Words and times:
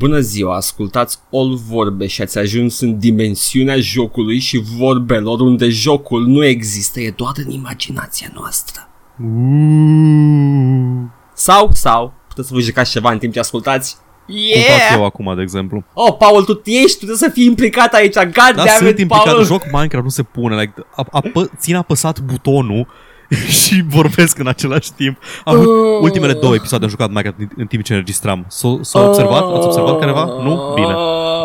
Bună 0.00 0.20
ziua, 0.20 0.56
ascultați 0.56 1.18
All 1.32 1.54
Vorbe 1.68 2.06
și 2.06 2.22
ați 2.22 2.38
ajuns 2.38 2.80
în 2.80 2.98
dimensiunea 2.98 3.76
jocului 3.78 4.38
și 4.38 4.62
vorbelor 4.78 5.40
unde 5.40 5.68
jocul 5.68 6.26
nu 6.26 6.44
există, 6.44 7.00
e 7.00 7.10
doar 7.16 7.32
în 7.44 7.50
imaginația 7.50 8.30
noastră. 8.34 8.88
Sau, 11.34 11.70
sau, 11.72 12.12
puteți 12.28 12.48
să 12.48 12.54
vă 12.54 12.60
jucați 12.60 12.90
ceva 12.90 13.12
în 13.12 13.18
timp 13.18 13.32
ce 13.32 13.38
ascultați? 13.38 13.96
Cum 14.26 14.34
fac 14.36 14.78
Yeah! 14.78 14.92
eu 14.94 15.04
acum, 15.04 15.32
de 15.36 15.42
exemplu. 15.42 15.84
Oh, 15.94 16.16
Paul, 16.18 16.44
tu 16.44 16.60
ești, 16.64 16.92
tu 16.92 16.96
trebuie 16.96 17.16
să 17.16 17.30
fii 17.32 17.44
implicat 17.44 17.92
aici, 17.92 18.14
god 18.14 18.54
Da, 18.54 18.64
damn 18.64 18.68
sunt 18.68 18.88
it, 18.88 18.98
implicat 18.98 19.24
Paul! 19.24 19.38
în 19.38 19.44
joc 19.44 19.62
Minecraft, 19.72 20.04
nu 20.04 20.10
se 20.10 20.22
pune. 20.22 20.60
Like, 20.60 20.74
a, 20.90 21.06
apă, 21.10 21.50
țin 21.58 21.74
apăsat 21.76 22.20
butonul 22.20 22.86
și 23.64 23.84
vorbesc 23.88 24.38
în 24.38 24.46
același 24.46 24.92
timp. 24.92 25.18
Am 25.44 25.54
avut 25.56 25.66
Oh. 25.66 26.02
ultimele 26.02 26.32
două 26.32 26.54
episoade 26.54 26.84
am 26.84 26.90
jucat 26.90 27.08
Minecraft 27.08 27.38
în, 27.38 27.48
în 27.56 27.66
timp 27.66 27.84
ce 27.84 27.92
înregistram. 27.92 28.44
S-a, 28.48 28.78
s-a 28.80 29.00
observat? 29.00 29.42
Ați 29.42 29.66
observat 29.66 29.98
careva? 29.98 30.24
Nu? 30.24 30.72
Bine. 30.74 30.94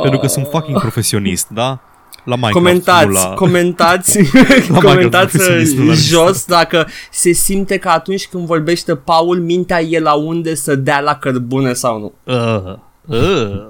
Pentru 0.02 0.20
că 0.20 0.27
sunt 0.27 0.48
fucking 0.52 0.79
profesionist, 0.79 1.48
da? 1.49 1.79
La 2.23 2.35
Minecraft, 2.35 2.53
Comentați, 2.53 3.05
nu 3.07 3.13
la... 3.13 3.34
comentați, 3.34 4.20
La 4.71 4.79
comentați 4.79 5.38
Minecraft, 5.38 5.71
nu 5.71 5.85
la 5.85 5.93
jos 5.93 6.45
dacă 6.45 6.88
se 7.12 7.31
simte 7.31 7.77
că 7.77 7.90
atunci 7.90 8.27
când 8.27 8.45
vorbește 8.45 8.95
Paul, 8.95 9.40
mintea 9.40 9.81
e 9.81 9.99
la 9.99 10.13
unde 10.13 10.55
să 10.55 10.76
dea 10.76 10.99
la 10.99 11.15
cărbune 11.15 11.73
sau 11.73 11.99
nu. 11.99 12.34
Uh, 12.34 12.73
uh. 13.17 13.63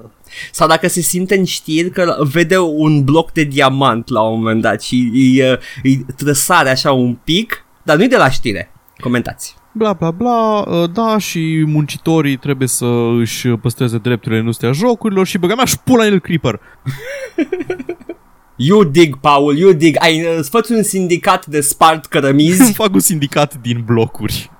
Sau 0.52 0.68
dacă 0.68 0.88
se 0.88 1.00
simte 1.00 1.36
în 1.36 1.44
știri 1.44 1.90
că 1.90 2.16
vede 2.20 2.58
un 2.58 3.04
bloc 3.04 3.32
de 3.32 3.42
diamant 3.42 4.08
la 4.08 4.22
un 4.22 4.38
moment 4.38 4.62
dat 4.62 4.82
și 4.82 5.10
îi, 5.12 5.58
îi 5.82 6.06
trăsare 6.16 6.70
așa 6.70 6.92
un 6.92 7.16
pic, 7.24 7.65
dar 7.86 7.96
nu-i 7.96 8.08
de 8.08 8.16
la 8.16 8.30
știre. 8.30 8.70
Comentați. 8.98 9.54
Bla 9.72 9.92
bla 9.92 10.10
bla, 10.10 10.58
uh, 10.58 10.90
da, 10.92 11.18
și 11.18 11.64
muncitorii 11.66 12.36
trebuie 12.36 12.68
să 12.68 12.86
își 13.18 13.48
păstreze 13.48 13.98
drepturile 13.98 14.34
în 14.34 14.40
industria 14.40 14.72
jocurilor 14.72 15.26
și 15.26 15.38
băga 15.38 15.54
mea 15.54 15.64
și 15.64 15.78
pula 15.78 16.04
în 16.04 16.12
el 16.12 16.20
Creeper. 16.20 16.60
You 18.56 18.84
dig, 18.84 19.16
Paul, 19.16 19.56
you 19.56 19.72
dig. 19.72 19.96
Ai, 20.00 20.36
îți 20.38 20.50
faci 20.50 20.68
un 20.68 20.82
sindicat 20.82 21.46
de 21.46 21.60
spart 21.60 21.94
Îmi 21.94 22.04
cărămizi. 22.08 22.72
fac 22.82 22.94
un 22.94 23.00
sindicat 23.00 23.54
din 23.54 23.82
blocuri. 23.84 24.50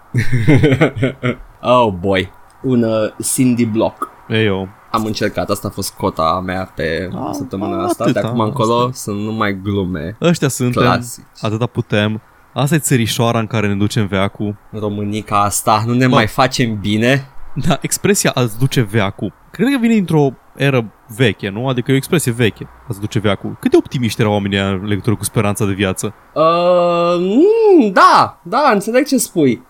oh, 1.60 1.92
boy. 2.00 2.30
Un 2.62 2.82
uh, 2.82 3.26
Cindy 3.32 3.64
Block. 3.64 4.08
Ei, 4.28 4.44
eu. 4.44 4.68
Am 4.90 5.04
încercat, 5.04 5.50
asta 5.50 5.68
a 5.68 5.70
fost 5.70 5.92
cota 5.92 6.42
mea 6.44 6.72
pe 6.74 7.08
A, 7.14 7.30
săptămâna 7.32 7.80
a, 7.80 7.84
asta. 7.84 8.04
atâta, 8.04 8.20
de 8.20 8.26
acum 8.26 8.40
încolo 8.40 8.76
asta 8.78 8.92
sunt 8.92 9.20
numai 9.20 9.60
glume. 9.62 10.16
Ăștia 10.20 10.48
suntem, 10.48 10.82
Clasici. 10.82 11.24
atâta 11.40 11.66
putem. 11.66 12.22
Asta 12.58 12.74
e 12.74 12.78
țărișoara 12.78 13.38
în 13.38 13.46
care 13.46 13.66
ne 13.68 13.74
ducem 13.74 14.06
veacul. 14.06 14.56
Românica 14.70 15.42
asta, 15.42 15.82
nu 15.86 15.92
ne 15.92 16.06
Bă. 16.06 16.14
mai 16.14 16.26
facem 16.26 16.78
bine? 16.80 17.28
Da, 17.54 17.78
expresia 17.80 18.30
ați 18.34 18.58
duce 18.58 18.80
veacul. 18.90 19.32
Cred 19.50 19.68
că 19.72 19.78
vine 19.80 19.94
dintr-o 19.94 20.28
eră 20.56 20.92
veche, 21.16 21.48
nu? 21.48 21.68
Adică 21.68 21.90
e 21.90 21.94
o 21.94 21.96
expresie 21.96 22.32
veche, 22.32 22.68
ați 22.88 23.00
duce 23.00 23.18
veacul. 23.18 23.56
Cât 23.60 23.70
de 23.70 23.76
optimiști 23.76 24.20
erau 24.20 24.32
oamenii 24.32 24.58
ăia 24.58 24.68
în 24.68 24.84
legătură 24.86 25.16
cu 25.16 25.24
speranța 25.24 25.64
de 25.64 25.72
viață? 25.72 26.14
Uh, 26.34 27.16
mm, 27.18 27.92
da, 27.92 28.40
da, 28.42 28.70
înțeleg 28.72 29.06
ce 29.06 29.16
spui. 29.16 29.62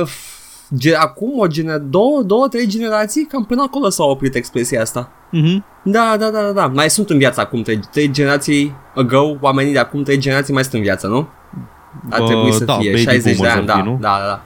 Uh, 0.00 0.08
ge- 0.76 0.96
acum 0.96 1.38
o 1.38 1.46
gener- 1.46 1.80
două, 1.82 2.22
două, 2.22 2.48
trei 2.48 2.66
generații, 2.66 3.26
cam 3.26 3.44
până 3.44 3.62
acolo 3.62 3.88
s-a 3.88 4.04
oprit 4.04 4.34
expresia 4.34 4.80
asta. 4.80 5.10
Mhm. 5.30 5.64
Da, 5.84 6.16
da, 6.18 6.30
da, 6.30 6.40
da, 6.42 6.52
da. 6.52 6.66
Mai 6.66 6.90
sunt 6.90 7.10
în 7.10 7.18
viață 7.18 7.40
acum 7.40 7.62
trei, 7.62 7.80
trei 7.92 8.10
generații 8.10 8.74
ago, 8.94 9.36
oamenii 9.40 9.72
de 9.72 9.78
acum 9.78 10.02
trei 10.02 10.18
generații 10.18 10.52
mai 10.54 10.62
sunt 10.62 10.74
în 10.74 10.80
viață, 10.82 11.06
nu? 11.06 11.28
Ar 12.10 12.20
Bă, 12.20 12.26
trebui 12.26 12.52
să 12.52 12.64
da, 12.64 12.74
fie 12.78 12.90
baby 12.90 13.02
60 13.02 13.22
de 13.24 13.32
boomers 13.36 13.54
ani, 13.54 13.60
ar 13.60 13.66
da, 13.76 13.82
fi, 13.82 13.88
nu? 13.88 13.98
da, 14.00 14.16
da, 14.20 14.26
da. 14.26 14.42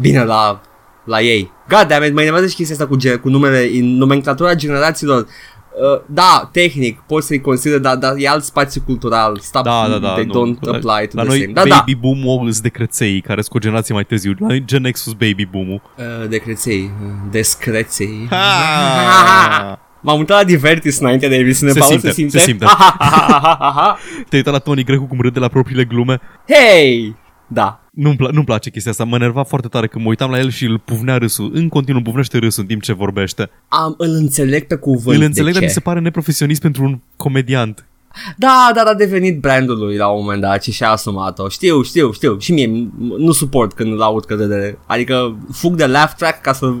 Bine, 0.00 0.24
la, 0.24 0.60
la 1.04 1.20
ei. 1.20 1.50
God 1.68 1.86
damn 1.88 2.04
it, 2.04 2.12
mă 2.14 2.20
enervează 2.20 2.46
și 2.46 2.54
chestia 2.54 2.74
asta 2.74 2.86
cu, 2.88 2.96
ge- 2.96 3.16
cu 3.16 3.28
numele, 3.28 3.68
în 3.80 3.96
nomenclatura 3.96 4.54
generațiilor. 4.54 5.20
Uh, 5.20 6.00
da, 6.06 6.48
tehnic, 6.52 7.00
poți 7.06 7.26
să-i 7.26 7.40
consider, 7.40 7.78
dar, 7.78 7.96
dar 7.96 8.14
e 8.16 8.28
alt 8.28 8.44
spațiu 8.44 8.80
cultural. 8.86 9.38
Stop, 9.40 9.64
Da, 9.64 9.86
da, 9.90 9.98
da. 9.98 10.12
They 10.12 10.24
nu. 10.24 10.32
don't 10.32 10.58
La- 10.60 10.70
apply 10.72 11.08
to 11.08 11.16
La 11.16 11.22
the 11.22 11.28
noi 11.28 11.40
same. 11.40 11.52
Da, 11.52 11.62
da. 11.64 11.76
baby 11.76 11.94
boom-ul 11.94 12.50
sunt 12.50 12.62
de 12.62 12.68
creței, 12.68 13.20
care 13.20 13.40
sunt 13.40 13.50
cu 13.50 13.56
o 13.56 13.60
generație 13.60 13.94
mai 13.94 14.04
târziu. 14.04 14.34
La 14.38 14.46
noi 14.46 14.64
Gen 14.64 14.88
X 14.92 15.06
baby 15.12 15.44
boom-ul. 15.44 15.80
Uh, 15.96 16.28
de 16.28 16.36
creței, 16.36 16.90
uh, 17.04 17.10
descreței. 17.30 18.26
Ha! 18.30 19.78
M-am 20.00 20.18
uitat 20.18 20.36
la 20.38 20.44
Divertis 20.44 20.98
înainte 20.98 21.28
de 21.28 21.34
emisiune, 21.36 21.72
Se 21.72 21.78
Paul, 21.78 21.90
simte, 21.90 22.06
se 22.08 22.12
simte. 22.14 22.38
se 22.38 22.44
simte. 22.44 22.64
Te-ai 24.28 24.42
uitat 24.44 24.52
la 24.52 24.58
Tony 24.58 24.84
Grecu 24.84 25.04
cum 25.04 25.20
râde 25.20 25.38
la 25.38 25.48
propriile 25.48 25.84
glume? 25.84 26.20
Hei! 26.48 27.16
Da. 27.46 27.80
Nu-mi, 27.92 28.16
pla- 28.16 28.30
nu-mi 28.32 28.44
place 28.44 28.70
chestia 28.70 28.90
asta, 28.90 29.04
mă 29.04 29.16
enerva 29.16 29.42
foarte 29.42 29.68
tare 29.68 29.86
când 29.86 30.04
mă 30.04 30.10
uitam 30.10 30.30
la 30.30 30.38
el 30.38 30.50
și 30.50 30.64
îl 30.64 30.78
puvnea 30.78 31.16
râsul. 31.18 31.50
În 31.54 31.68
continuu 31.68 32.02
puvnește 32.02 32.38
râsul 32.38 32.62
în 32.62 32.68
timp 32.68 32.82
ce 32.82 32.92
vorbește. 32.92 33.50
Am, 33.68 33.94
îl 33.98 34.10
înțeleg 34.14 34.66
pe 34.66 34.74
cuvânt 34.74 35.16
Îl 35.18 35.22
înțeleg, 35.24 35.46
de 35.52 35.52
dar 35.52 35.60
ce. 35.60 35.66
mi 35.66 35.72
se 35.74 35.80
pare 35.80 36.00
neprofesionist 36.00 36.60
pentru 36.60 36.84
un 36.84 36.98
comediant. 37.16 37.84
Da, 38.36 38.70
dar 38.74 38.86
a 38.86 38.94
devenit 38.94 39.40
brandul 39.40 39.78
lui 39.78 39.96
la 39.96 40.08
un 40.08 40.22
moment 40.22 40.40
dat 40.40 40.62
și 40.62 40.72
și-a 40.72 40.90
asumat-o. 40.90 41.48
Știu, 41.48 41.82
știu, 41.82 42.12
știu. 42.12 42.38
Și 42.38 42.52
mie 42.52 42.66
m- 42.68 42.88
nu 43.18 43.32
suport 43.32 43.72
când 43.72 43.92
îl 43.92 44.02
aud 44.02 44.24
că 44.24 44.34
de... 44.34 44.78
Adică 44.86 45.36
fug 45.52 45.74
de 45.74 45.86
laugh 45.86 46.12
track 46.16 46.40
ca 46.40 46.52
să 46.52 46.72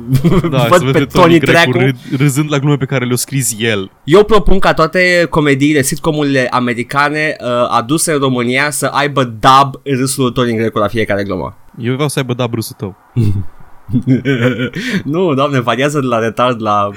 Da, 0.50 0.58
să 0.62 0.66
văd 0.68 0.80
vezi 0.80 0.92
pe 0.92 0.98
pe 0.98 1.04
Tony 1.04 1.38
Grecu 1.38 1.70
Dracu. 1.70 1.78
râ- 1.78 2.16
râzând 2.18 2.52
la 2.52 2.58
glume 2.58 2.76
pe 2.76 2.84
care 2.84 3.04
le-a 3.04 3.16
scris 3.16 3.54
el. 3.58 3.90
Eu 4.04 4.24
propun 4.24 4.58
ca 4.58 4.74
toate 4.74 5.26
comediile, 5.30 5.82
sitcomurile 5.82 6.48
americane 6.50 7.36
uh, 7.40 7.46
aduse 7.70 8.12
în 8.12 8.18
România 8.18 8.70
să 8.70 8.86
aibă 8.86 9.24
dub 9.24 9.80
râsul 9.84 10.24
lui 10.24 10.32
Tony 10.32 10.56
Grecu 10.56 10.78
la 10.78 10.88
fiecare 10.88 11.22
glumă. 11.24 11.56
Eu 11.78 11.92
vreau 11.92 12.08
să 12.08 12.18
aibă 12.18 12.34
da 12.34 12.48
râsul 12.52 12.74
tău. 12.78 12.96
nu, 15.04 15.34
doamne, 15.34 15.60
variază 15.60 16.00
de 16.00 16.06
la 16.06 16.18
retard 16.18 16.60
la 16.60 16.90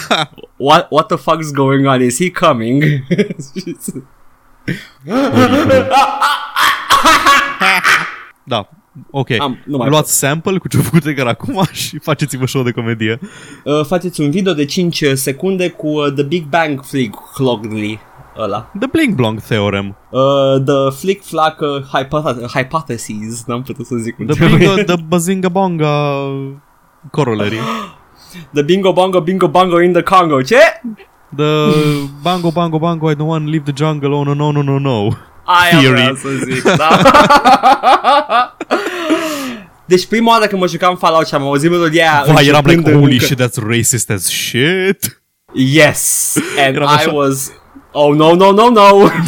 what, 0.56 0.86
what 0.90 1.06
the 1.06 1.16
fuck's 1.16 1.52
going 1.52 1.86
on? 1.86 2.02
Is 2.02 2.18
he 2.18 2.30
coming? 2.30 2.84
Da, 8.44 8.68
ok. 9.10 9.30
Am, 9.30 9.58
nu 9.64 9.76
mai 9.76 9.88
Luați 9.88 10.18
sample 10.18 10.58
cu 10.58 10.68
ce 10.68 10.78
a 10.78 10.80
făcut 10.80 11.06
Edgar 11.06 11.26
acum 11.26 11.64
și 11.72 11.98
faceți-vă 11.98 12.46
show 12.46 12.62
de 12.62 12.70
comedie. 12.70 13.18
uh, 13.64 13.84
faceți 13.84 14.20
un 14.20 14.30
video 14.30 14.52
de 14.52 14.64
5 14.64 15.04
secunde 15.14 15.68
cu 15.68 15.86
uh, 15.88 16.12
The 16.12 16.22
Big 16.22 16.44
Bang 16.44 16.82
Flick 16.84 17.32
Clogly 17.34 18.00
ăla. 18.38 18.70
The 18.78 18.86
Bling 18.92 19.14
Blong 19.14 19.40
Theorem. 19.40 19.96
Uh, 20.10 20.20
the 20.64 20.90
Flick 20.98 21.22
Flack 21.24 21.60
uh, 21.60 21.68
hypoth- 21.68 22.52
Hypotheses, 22.54 23.44
n-am 23.46 23.62
putut 23.62 23.86
să 23.86 23.94
zic 23.96 24.16
cum 24.16 24.26
The, 24.26 24.34
trebuie. 24.34 24.58
bingo, 24.58 24.82
the 24.94 25.02
Bazinga 25.08 25.48
Bonga 25.48 26.18
Corollary. 27.10 27.58
The 28.52 28.62
Bingo 28.62 28.92
Bongo 28.92 29.20
Bingo 29.20 29.48
Bongo 29.48 29.80
in 29.80 29.92
the 29.92 30.02
Congo, 30.02 30.40
ce? 30.42 30.56
The 31.36 31.44
Bango 32.22 32.50
Bango 32.50 32.78
Bango 32.78 33.10
I 33.10 33.14
don't 33.14 33.28
want 33.28 33.44
to 33.44 33.50
leave 33.50 33.72
the 33.72 33.84
jungle 33.84 34.12
Oh 34.14 34.24
no 34.26 34.34
no 34.34 34.50
no 34.52 34.62
no 34.62 34.78
no 34.78 35.08
Aia 35.44 35.78
Theory. 35.78 36.00
vreau 36.00 36.14
să 36.14 36.28
zic, 36.44 36.62
da. 36.76 36.88
Deci 39.86 40.06
prima 40.06 40.30
oară 40.30 40.46
când 40.46 40.60
mă 40.60 40.66
jucam 40.68 40.96
Fallout 40.96 41.26
și 41.26 41.34
am 41.34 41.42
auzit 41.42 41.70
melodia 41.70 42.12
aia 42.12 42.32
Vai, 42.32 42.46
eram 42.46 42.60
începând 42.64 42.86
like 42.86 42.90
în- 42.92 43.00
holy 43.00 43.20
shit 43.20 43.40
that's 43.42 43.66
racist 43.68 44.10
as 44.10 44.22
shit 44.24 45.22
Yes, 45.54 46.34
and 46.66 46.74
Eram 46.76 46.88
I 46.88 46.92
așa- 46.96 47.12
was 47.12 47.52
Oh 47.92 48.14
no 48.16 48.34
no 48.34 48.52
no 48.52 48.70
no 48.70 48.82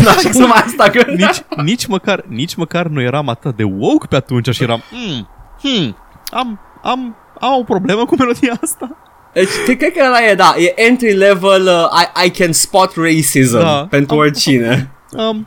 N-așa 0.05 0.31
să 0.31 0.47
mai 0.47 0.63
asta 0.67 0.91
că 0.91 1.05
nici, 1.17 1.43
nici, 1.65 1.87
măcar, 1.87 2.25
nici 2.29 2.55
măcar 2.55 2.87
nu 2.87 3.01
eram 3.01 3.29
atât 3.29 3.57
de 3.57 3.63
woke 3.63 4.07
pe 4.07 4.17
atunci 4.17 4.49
și 4.49 4.63
eram 4.63 4.83
hmm, 4.91 5.29
hmm, 5.63 5.97
am, 6.31 6.61
am, 6.83 7.17
am 7.41 7.59
o 7.59 7.63
problemă 7.63 8.05
cu 8.05 8.17
melodia 8.17 8.53
asta 8.63 8.97
Deci 9.33 9.49
cred 9.65 9.77
cred 9.79 9.93
că 9.93 10.03
ăla 10.07 10.25
e, 10.31 10.35
da, 10.35 10.55
e 10.57 10.73
entry 10.87 11.13
level 11.13 11.63
uh, 11.63 12.01
I, 12.23 12.27
I 12.27 12.31
can 12.31 12.53
spot 12.53 12.93
racism 12.97 13.59
Da. 13.59 13.87
pentru 13.91 14.15
Am- 14.15 14.21
oricine 14.21 14.93
um, 15.17 15.47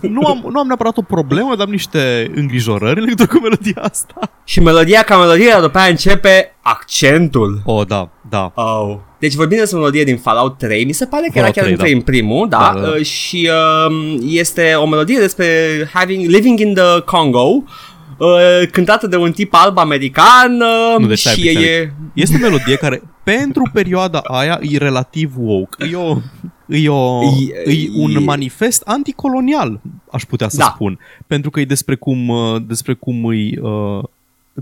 nu, 0.00 0.26
am, 0.26 0.44
nu 0.50 0.58
am 0.58 0.66
neapărat 0.66 0.96
o 0.96 1.02
problemă, 1.02 1.56
dar 1.56 1.66
am 1.66 1.72
niște 1.72 2.30
îngrijorări 2.34 2.98
în 2.98 3.04
legătură 3.04 3.28
cu 3.28 3.42
melodia 3.42 3.82
asta. 3.82 4.14
Și 4.44 4.60
melodia 4.60 5.02
ca 5.02 5.18
melodie, 5.18 5.50
dar 5.50 5.60
după 5.60 5.78
aia 5.78 5.88
începe 5.88 6.56
accentul 6.62 7.60
Oh, 7.64 7.86
da, 7.86 8.08
da. 8.28 8.52
Oh. 8.54 8.96
Deci 9.24 9.34
vorbim 9.34 9.58
despre 9.58 9.76
o 9.76 9.80
melodie 9.80 10.04
din 10.04 10.16
Fallout 10.16 10.58
3, 10.58 10.84
mi 10.84 10.92
se 10.92 11.06
pare 11.06 11.22
că 11.32 11.38
era 11.38 11.46
Fallout 11.46 11.54
chiar 11.54 11.64
3, 11.64 11.74
dintre 11.76 11.92
în 11.94 12.00
primul, 12.00 12.48
da, 12.48 12.58
Da, 12.74 12.80
da, 12.80 12.86
da. 12.86 12.92
uh, 12.96 13.04
și 13.04 13.50
uh, 13.88 14.16
este 14.26 14.74
o 14.74 14.86
melodie 14.86 15.18
despre 15.18 15.46
having 15.92 16.26
living 16.30 16.58
in 16.58 16.74
the 16.74 17.00
Congo, 17.04 17.62
uh, 18.18 18.68
cântată 18.70 19.06
de 19.06 19.16
un 19.16 19.32
tip 19.32 19.54
alb 19.54 19.78
american 19.78 20.60
uh, 20.60 20.98
Nu, 20.98 21.06
deci 21.06 21.18
stai 21.18 21.32
și 21.34 21.48
un 21.48 21.54
pic, 21.54 21.64
e, 21.66 21.92
Este 22.14 22.36
o 22.36 22.38
melodie 22.40 22.76
care, 22.76 23.02
pentru 23.22 23.70
perioada 23.72 24.18
aia, 24.18 24.58
e 24.62 24.78
relativ 24.78 25.32
woke. 25.36 25.84
E, 25.92 25.96
o, 25.96 26.16
e, 26.66 26.88
o, 26.88 27.20
E- 27.66 27.70
e 27.72 27.88
un 27.94 28.14
e- 28.14 28.18
manifest 28.18 28.82
anticolonial, 28.86 29.80
aș 30.12 30.22
putea 30.22 30.48
să 30.48 30.56
Da. 30.56 30.72
spun. 30.74 30.98
Pentru 31.26 31.50
că 31.50 31.60
e 31.60 31.64
despre 31.64 31.94
cum, 31.94 32.28
uh, 32.28 32.62
despre 32.66 32.92
cum 32.94 33.24
îi... 33.24 33.58
Uh, 33.62 34.04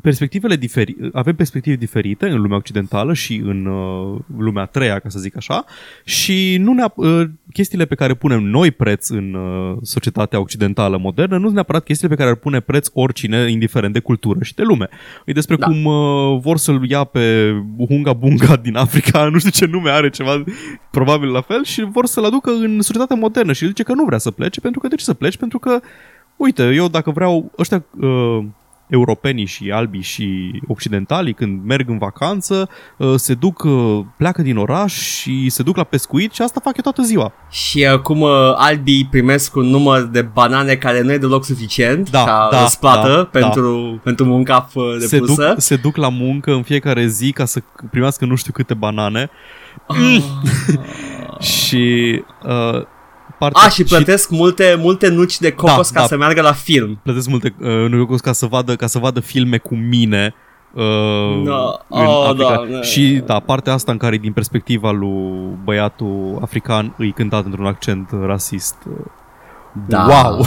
perspectivele 0.00 0.56
diferi- 0.56 0.96
avem 1.12 1.34
perspective 1.34 1.76
diferite 1.76 2.28
în 2.28 2.40
lumea 2.40 2.56
occidentală 2.56 3.12
și 3.12 3.42
în 3.44 3.66
uh, 3.66 4.18
lumea 4.36 4.62
a 4.62 4.66
treia, 4.66 4.98
ca 4.98 5.08
să 5.08 5.18
zic 5.18 5.36
așa, 5.36 5.64
și 6.04 6.56
nu 6.60 6.72
ne 6.72 6.84
uh, 6.94 7.24
chestiile 7.52 7.84
pe 7.84 7.94
care 7.94 8.14
punem 8.14 8.42
noi 8.42 8.70
preț 8.70 9.08
în 9.08 9.34
uh, 9.34 9.76
societatea 9.82 10.40
occidentală 10.40 10.98
modernă 10.98 11.36
nu 11.36 11.42
sunt 11.42 11.54
neapărat 11.54 11.84
chestiile 11.84 12.14
pe 12.14 12.20
care 12.20 12.34
ar 12.34 12.40
pune 12.40 12.60
preț 12.60 12.88
oricine, 12.92 13.50
indiferent 13.50 13.92
de 13.92 14.00
cultură 14.00 14.38
și 14.42 14.54
de 14.54 14.62
lume. 14.62 14.88
E 15.24 15.32
despre 15.32 15.56
Da. 15.56 15.66
cum 15.66 15.84
uh, 15.84 16.40
vor 16.40 16.56
să-l 16.56 16.90
ia 16.90 17.04
pe 17.04 17.54
Hunga 17.88 18.12
Bunga 18.12 18.56
din 18.66 18.76
Africa, 18.76 19.28
nu 19.28 19.38
știu 19.38 19.50
ce 19.50 19.66
nume 19.66 19.90
are, 19.90 20.10
ceva 20.10 20.44
probabil 20.90 21.28
la 21.28 21.40
fel, 21.40 21.64
și 21.64 21.82
vor 21.82 22.06
să-l 22.06 22.24
aducă 22.24 22.50
în 22.50 22.80
societatea 22.80 23.16
modernă 23.16 23.52
și 23.52 23.62
el 23.62 23.68
zice 23.68 23.82
că 23.82 23.92
nu 23.94 24.04
vrea 24.04 24.18
să 24.18 24.30
plece, 24.30 24.60
pentru 24.60 24.80
că 24.80 24.88
de 24.88 24.94
ce 24.94 25.04
să 25.04 25.14
pleci? 25.14 25.36
Pentru 25.36 25.58
că, 25.58 25.80
uite, 26.36 26.70
eu 26.74 26.88
dacă 26.88 27.10
vreau, 27.10 27.52
ăștia 27.58 27.84
uh, 28.00 28.44
europenii 28.92 29.44
și 29.46 29.70
albii 29.70 30.02
și 30.02 30.50
occidentalii 30.68 31.32
când 31.34 31.64
merg 31.64 31.88
în 31.88 31.98
vacanță 31.98 32.68
uh, 32.96 33.14
se 33.16 33.34
duc, 33.34 33.62
uh, 33.64 34.00
pleacă 34.16 34.42
din 34.42 34.56
oraș 34.56 34.92
și 34.92 35.48
se 35.50 35.62
duc 35.62 35.76
la 35.76 35.84
pescuit 35.84 36.32
și 36.32 36.42
asta 36.42 36.60
fac 36.64 36.76
eu 36.76 36.82
toată 36.82 37.02
ziua. 37.02 37.32
Și 37.50 37.86
acum 37.86 38.20
uh, 38.20 38.30
albii 38.56 39.06
primesc 39.10 39.56
un 39.56 39.66
număr 39.66 40.02
de 40.02 40.22
banane 40.22 40.74
care 40.74 41.02
nu 41.02 41.12
e 41.12 41.18
deloc 41.18 41.44
suficient 41.44 42.10
Da, 42.10 42.24
ca 42.24 42.48
da, 42.50 42.60
răsplată 42.60 43.28
da, 43.32 43.38
pentru, 43.40 44.00
pentru 44.04 44.24
munca 44.24 44.68
f- 44.68 44.98
Se 45.06 45.18
duc, 45.18 45.26
depusă. 45.26 45.54
se 45.58 45.76
duc 45.76 45.96
la 45.96 46.08
muncă 46.08 46.52
în 46.52 46.62
fiecare 46.62 47.06
zi 47.06 47.32
ca 47.32 47.44
să 47.44 47.62
primească 47.90 48.24
nu 48.24 48.34
știu 48.34 48.52
câte 48.52 48.74
banane 48.74 49.30
și 51.40 52.22
uh, 52.44 52.82
partea, 53.42 53.62
A, 53.66 53.68
și 53.68 53.84
plătesc 53.84 54.30
multe, 54.30 54.76
multe 54.78 55.08
nuci 55.08 55.38
de 55.38 55.52
cocos 55.52 55.90
Da, 55.92 55.94
ca 55.94 56.00
da. 56.00 56.06
să 56.06 56.16
meargă 56.16 56.40
la 56.42 56.52
film. 56.52 56.98
plătesc 57.02 57.28
multe 57.28 57.54
uh, 57.60 57.68
nu 57.88 58.06
ca 58.22 58.32
să 58.32 58.46
vadă 58.46 58.76
ca 58.76 58.86
să 58.86 58.98
vadă 58.98 59.20
filme 59.20 59.58
cu 59.58 59.74
mine 59.74 60.34
uh, 60.74 60.82
No. 61.44 61.66
în 61.88 62.04
Oh, 62.06 62.24
Africa. 62.28 62.54
Doamne. 62.54 62.82
Și 62.82 63.22
da, 63.26 63.40
partea 63.40 63.72
asta 63.72 63.92
în 63.92 63.98
care 63.98 64.16
din 64.16 64.32
perspectiva 64.32 64.90
lui 64.90 65.58
băiatul 65.64 66.38
african 66.42 66.94
îi 66.98 67.12
cântat 67.12 67.44
într-un 67.44 67.66
accent 67.66 68.08
rasist. 68.26 68.74
uh, 68.88 68.94
Da. 69.88 70.06
Wow! 70.08 70.44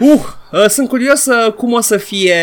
Uh, 0.00 0.08
uh, 0.52 0.66
sunt 0.68 0.88
curios 0.88 1.26
uh, 1.26 1.52
cum 1.52 1.72
o 1.72 1.80
să 1.80 1.96
fie 1.96 2.34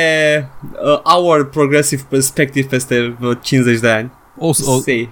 uh, 0.86 1.00
our 1.18 1.50
progressive 1.50 2.02
perspective 2.10 2.68
peste 2.68 3.16
vreo 3.20 3.34
50 3.34 3.80
de 3.80 3.90
ani. 3.90 4.12
O, 4.38 4.54
să- 4.54 4.70
o, 4.70 4.80
Say. 4.80 5.10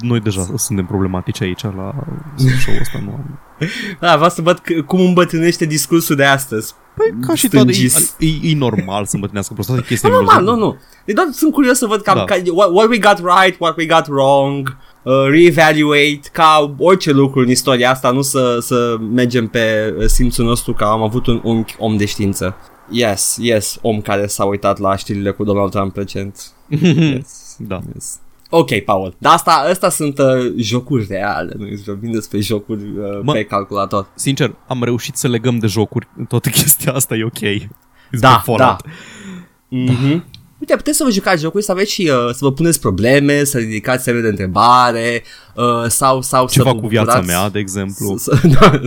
Noi 0.00 0.20
deja 0.20 0.46
suntem 0.56 0.86
problematici 0.86 1.40
aici 1.42 1.62
la 1.62 1.94
show-ul 2.36 2.80
ăsta. 2.80 2.98
Nu 3.04 3.10
am... 3.10 3.38
Da, 4.00 4.14
vreau 4.14 4.30
să 4.30 4.42
văd 4.42 4.60
c- 4.60 4.84
cum 4.86 5.00
îmbătrânește 5.00 5.64
discursul 5.66 6.16
de 6.16 6.24
astăzi. 6.24 6.74
Păi, 6.96 7.14
ca 7.26 7.34
și 7.34 7.48
toate, 7.48 7.70
e, 7.70 7.72
Stângist. 7.72 8.16
e, 8.20 8.26
e, 8.50 8.54
normal 8.56 9.04
să 9.04 9.10
îmbătrânească 9.14 9.52
prost. 9.54 9.68
Toate 9.68 9.84
chestiile 9.88 10.14
Nu, 10.14 10.20
normal, 10.20 10.44
nu, 10.44 10.54
nu. 10.56 10.78
De 11.04 11.12
doar 11.12 11.26
sunt 11.32 11.52
curios 11.52 11.78
să 11.78 11.86
văd 11.86 12.00
cam, 12.00 12.16
Da. 12.16 12.24
ca, 12.24 12.34
what, 12.52 12.70
what 12.72 12.88
we 12.88 12.98
got 12.98 13.18
right, 13.18 13.56
what 13.60 13.76
we 13.76 13.86
got 13.86 14.06
wrong, 14.06 14.76
uh, 15.02 15.12
reevaluate, 15.28 16.20
ca 16.32 16.74
orice 16.78 17.12
lucru 17.12 17.40
în 17.40 17.48
istoria 17.50 17.90
asta, 17.90 18.10
nu 18.10 18.22
să, 18.22 18.58
să 18.60 18.96
mergem 19.14 19.46
pe 19.48 19.94
uh, 19.98 20.04
simțul 20.06 20.44
nostru 20.44 20.72
că 20.72 20.84
am 20.84 21.02
avut 21.02 21.26
un 21.26 21.40
unchi 21.44 21.74
om 21.78 21.96
de 21.96 22.04
știință. 22.04 22.56
Yes, 22.90 23.36
yes, 23.40 23.78
om 23.82 24.00
care 24.00 24.26
s-a 24.26 24.44
uitat 24.44 24.78
la 24.78 24.96
știrile 24.96 25.30
cu 25.30 25.44
Donald 25.44 25.70
Trump 25.70 25.96
recent. 25.96 26.40
Yes. 26.68 27.56
Da. 27.58 27.80
Yes. 27.94 28.18
Ok, 28.50 28.78
Paul. 28.78 29.14
Dar 29.18 29.32
asta, 29.32 29.50
asta 29.70 29.88
sunt 29.88 30.18
uh, 30.18 30.52
jocuri 30.56 31.06
reale. 31.08 31.54
Noi 31.58 31.76
vorbim 31.86 32.10
despre 32.12 32.40
jocuri 32.40 32.82
uh, 32.82 33.20
Mă- 33.22 33.32
pe 33.32 33.44
calculator. 33.44 34.06
Sincer, 34.14 34.54
am 34.66 34.84
reușit 34.84 35.16
să 35.16 35.28
legăm 35.28 35.58
de 35.58 35.66
jocuri 35.66 36.08
toată 36.28 36.48
chestia 36.58 36.92
asta, 36.92 37.14
e 37.14 37.24
ok. 37.24 37.38
It's 37.38 37.68
Da, 38.20 38.28
been 38.28 38.40
Fallout. 38.56 38.58
da. 38.58 38.76
Mm-hmm. 39.72 40.20
Uite, 40.58 40.76
puteți 40.76 40.96
să 40.96 41.04
vă 41.04 41.10
jucați 41.10 41.42
jocuri, 41.42 41.64
să 41.64 41.72
aveți 41.72 41.92
și 41.92 42.02
uh, 42.02 42.28
să 42.32 42.38
vă 42.40 42.52
puneți 42.52 42.80
probleme, 42.80 43.44
să 43.44 43.58
ridicați 43.58 44.04
semne 44.04 44.20
de 44.20 44.28
întrebare 44.28 45.22
uh, 45.54 45.84
sau, 45.88 46.20
sau 46.22 46.46
Ce 46.48 46.58
să 46.58 46.62
fac 46.64 46.74
vă 46.74 46.80
cu 46.80 46.86
viața 46.86 47.04
bucurați- 47.20 47.26
mea, 47.26 47.48
de 47.50 47.58
exemplu. 47.58 48.16
S- 48.18 48.22
s- 48.22 48.46
da, 48.60 48.80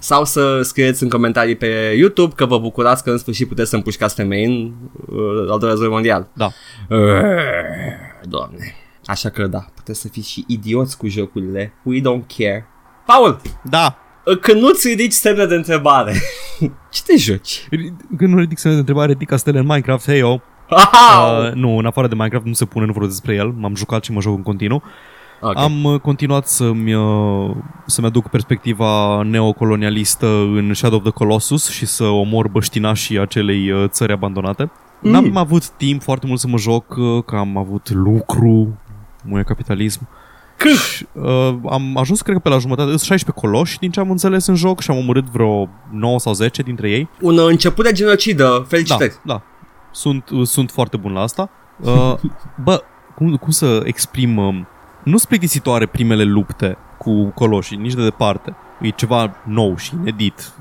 sau 0.00 0.24
să 0.24 0.60
scrieți 0.62 1.02
în 1.02 1.08
comentarii 1.08 1.56
pe 1.56 1.94
YouTube 1.98 2.32
că 2.36 2.46
vă 2.46 2.58
bucurați 2.58 3.02
că 3.02 3.10
în 3.10 3.18
sfârșit 3.18 3.48
puteți 3.48 3.70
să 3.70 3.76
împușcați 3.76 4.14
femei 4.14 4.44
în 4.44 4.72
uh, 5.16 5.38
al 5.40 5.46
doilea 5.58 5.68
război 5.68 5.88
mondial. 5.88 6.28
Da. 6.32 6.50
Uh, 6.90 6.98
Doamne. 8.28 8.74
Așa 9.06 9.28
că 9.28 9.46
da, 9.46 9.64
puteți 9.74 10.00
să 10.00 10.08
fiți 10.08 10.30
și 10.30 10.44
idioți 10.46 10.96
cu 10.96 11.06
jocurile. 11.08 11.72
We 11.82 12.00
don't 12.00 12.26
care. 12.38 12.66
Paul, 13.06 13.40
Da. 13.62 13.96
uh, 14.26 14.38
când 14.38 14.60
nu-ți 14.60 14.88
ridici 14.88 15.12
semne 15.12 15.44
de 15.46 15.54
întrebare, 15.54 16.12
ce 16.92 17.02
te 17.06 17.16
joci? 17.16 17.68
Când 18.16 18.32
nu 18.32 18.38
ridic 18.38 18.58
semne 18.58 18.74
de 18.74 18.80
întrebare, 18.80 19.12
ridic 19.12 19.28
castele 19.28 19.58
în 19.58 19.66
Minecraft, 19.66 20.04
hey 20.04 20.18
yo. 20.18 20.28
Wow! 20.70 21.44
Uh, 21.46 21.52
nu, 21.52 21.76
în 21.78 21.86
afară 21.86 22.08
de 22.08 22.14
Minecraft 22.14 22.46
nu 22.46 22.52
se 22.52 22.64
pune, 22.64 22.86
nu 22.86 22.92
vorbesc 22.92 23.14
despre 23.14 23.34
el. 23.34 23.50
M-am 23.58 23.74
jucat 23.74 24.04
și 24.04 24.12
mă 24.12 24.20
joc 24.20 24.36
în 24.36 24.42
continuu. 24.42 24.82
okay. 25.40 25.64
Am 25.64 25.84
uh, 25.84 26.00
continuat 26.00 26.46
să-mi, 26.48 26.94
uh, 26.94 27.50
să-mi 27.86 28.06
aduc 28.06 28.28
perspectiva 28.28 29.22
neocolonialistă 29.22 30.26
în 30.26 30.74
Shadow 30.74 30.96
of 30.98 31.02
the 31.04 31.12
Colossus 31.12 31.70
și 31.70 31.86
să 31.86 32.04
omor 32.04 32.48
băștinașii 32.48 33.18
acelei 33.18 33.70
uh, 33.70 33.84
țări 33.88 34.12
abandonate. 34.12 34.70
Mm. 35.00 35.10
N-am 35.10 35.36
avut 35.36 35.68
timp 35.68 36.02
foarte 36.02 36.26
mult 36.26 36.40
să 36.40 36.48
mă 36.48 36.56
joc, 36.56 36.94
uh, 36.96 37.24
că 37.24 37.36
am 37.36 37.56
avut 37.56 37.90
lucru, 37.90 38.78
muie 39.28 39.42
capitalism. 39.42 40.08
Cât? 40.56 40.76
Și, 40.76 41.06
uh, 41.12 41.54
am 41.70 41.96
ajuns, 41.96 42.22
cred 42.22 42.34
că 42.34 42.40
pe 42.40 42.48
la 42.48 42.58
jumătate, 42.58 42.88
sunt 42.88 43.00
16 43.00 43.46
coloși 43.46 43.78
din 43.78 43.90
ce 43.90 44.00
am 44.00 44.10
înțeles 44.10 44.46
în 44.46 44.54
joc 44.54 44.80
și 44.80 44.90
am 44.90 44.96
omorât 44.96 45.24
vreo 45.24 45.68
9 45.90 46.18
sau 46.18 46.32
10 46.32 46.62
dintre 46.62 46.90
ei. 46.90 47.08
Un 47.20 47.38
uh, 47.38 47.46
început 47.48 47.84
de 47.84 47.92
genocidă, 47.92 48.42
Da, 48.58 48.64
felicitări. 48.68 49.14
da. 49.24 49.42
Sunt, 49.90 50.28
uh, 50.30 50.46
sunt 50.46 50.70
foarte 50.70 50.96
bun 50.96 51.12
la 51.12 51.20
asta. 51.20 51.50
Uh, 51.80 52.14
bă, 52.64 52.82
cum, 53.14 53.36
cum 53.36 53.50
să 53.50 53.80
exprim... 53.84 54.36
Um, 54.36 54.66
nu 55.04 55.16
sunt 55.16 55.28
plictisitoare 55.28 55.86
primele 55.86 56.24
lupte 56.24 56.76
cu 56.98 57.24
coloșii, 57.24 57.76
nici 57.76 57.94
de 57.94 58.02
departe. 58.02 58.54
E 58.80 58.88
ceva 58.88 59.36
nou 59.46 59.76
și 59.76 59.94
inedit. 59.94 60.52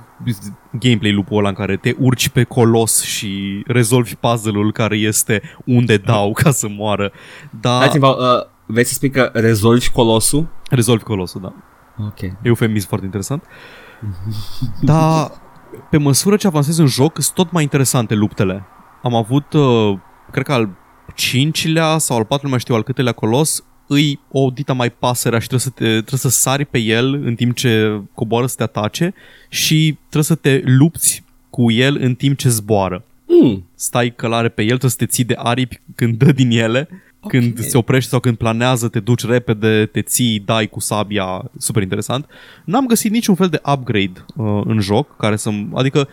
Gameplay 0.79 1.11
lupul 1.11 1.37
ăla 1.37 1.47
în 1.49 1.53
care 1.55 1.75
te 1.77 1.95
urci 1.99 2.29
pe 2.29 2.43
colos 2.43 3.03
și 3.03 3.63
rezolvi 3.67 4.15
puzzle-ul 4.15 4.71
care 4.71 4.95
este 4.95 5.41
unde 5.65 5.97
dau 5.97 6.31
ca 6.33 6.51
să 6.51 6.67
moară. 6.69 7.11
Dar 7.61 7.79
Dați-mi, 7.85 8.05
uh, 8.05 8.15
vrei 8.65 8.83
să 8.83 8.93
spui 8.93 9.09
că 9.09 9.29
rezolvi 9.33 9.89
colosul? 9.89 10.47
rezolvi 10.69 11.03
colosul, 11.03 11.41
da. 11.41 11.53
Ok. 12.05 12.19
Eufemism 12.41 12.87
foarte 12.87 13.05
interesant. 13.05 13.43
Dar 14.81 15.31
pe 15.89 15.97
măsură 15.97 16.35
ce 16.35 16.47
avansezi 16.47 16.79
în 16.79 16.87
joc, 16.87 17.21
sunt 17.21 17.35
tot 17.35 17.51
mai 17.51 17.63
interesante 17.63 18.13
luptele. 18.13 18.63
Am 19.03 19.15
avut, 19.15 19.53
uh, 19.53 19.97
cred 20.31 20.45
că 20.45 20.53
al 20.53 20.69
cincilea 21.15 21.97
sau 21.97 22.17
al 22.17 22.25
patrulea, 22.25 22.49
mai 22.49 22.59
știu 22.59 22.75
al 22.75 22.83
câtelea 22.83 23.11
colos, 23.11 23.63
îi 23.87 24.19
o 24.31 24.49
dita 24.49 24.73
mai 24.73 24.89
pasărea 24.89 25.39
și 25.39 25.47
trebuie 25.47 25.71
să, 25.71 25.83
te, 25.83 25.89
trebuie 25.89 26.19
să 26.19 26.29
sari 26.29 26.65
pe 26.65 26.77
el 26.77 27.13
în 27.13 27.35
timp 27.35 27.55
ce 27.55 28.01
coboară 28.13 28.45
să 28.45 28.55
te 28.55 28.63
atace 28.63 29.13
și 29.49 29.97
trebuie 29.99 30.23
să 30.23 30.35
te 30.35 30.61
lupți 30.65 31.23
cu 31.49 31.71
el 31.71 31.97
în 32.01 32.15
timp 32.15 32.37
ce 32.37 32.49
zboară. 32.49 33.03
Mm. 33.27 33.65
Stai 33.75 34.13
călare 34.15 34.49
pe 34.49 34.61
el, 34.61 34.67
trebuie 34.67 34.91
să 34.91 34.97
te 34.97 35.05
ții 35.05 35.23
de 35.23 35.35
aripi 35.37 35.81
când 35.95 36.17
dă 36.17 36.31
din 36.31 36.51
ele 36.51 36.89
Ok. 37.23 37.31
când 37.31 37.59
se 37.59 37.77
oprește 37.77 38.09
sau 38.09 38.19
când 38.19 38.37
planează, 38.37 38.87
te 38.87 38.99
duci 38.99 39.25
repede, 39.25 39.85
te 39.85 40.01
ții, 40.01 40.39
dai 40.45 40.67
cu 40.67 40.79
sabia, 40.79 41.51
super 41.57 41.81
interesant. 41.81 42.25
N-am 42.65 42.85
găsit 42.85 43.11
niciun 43.11 43.35
fel 43.35 43.47
de 43.47 43.61
upgrade 43.73 44.25
uh, 44.35 44.61
în 44.65 44.79
joc, 44.79 45.17
care 45.17 45.35
să 45.35 45.49
adică 45.73 46.07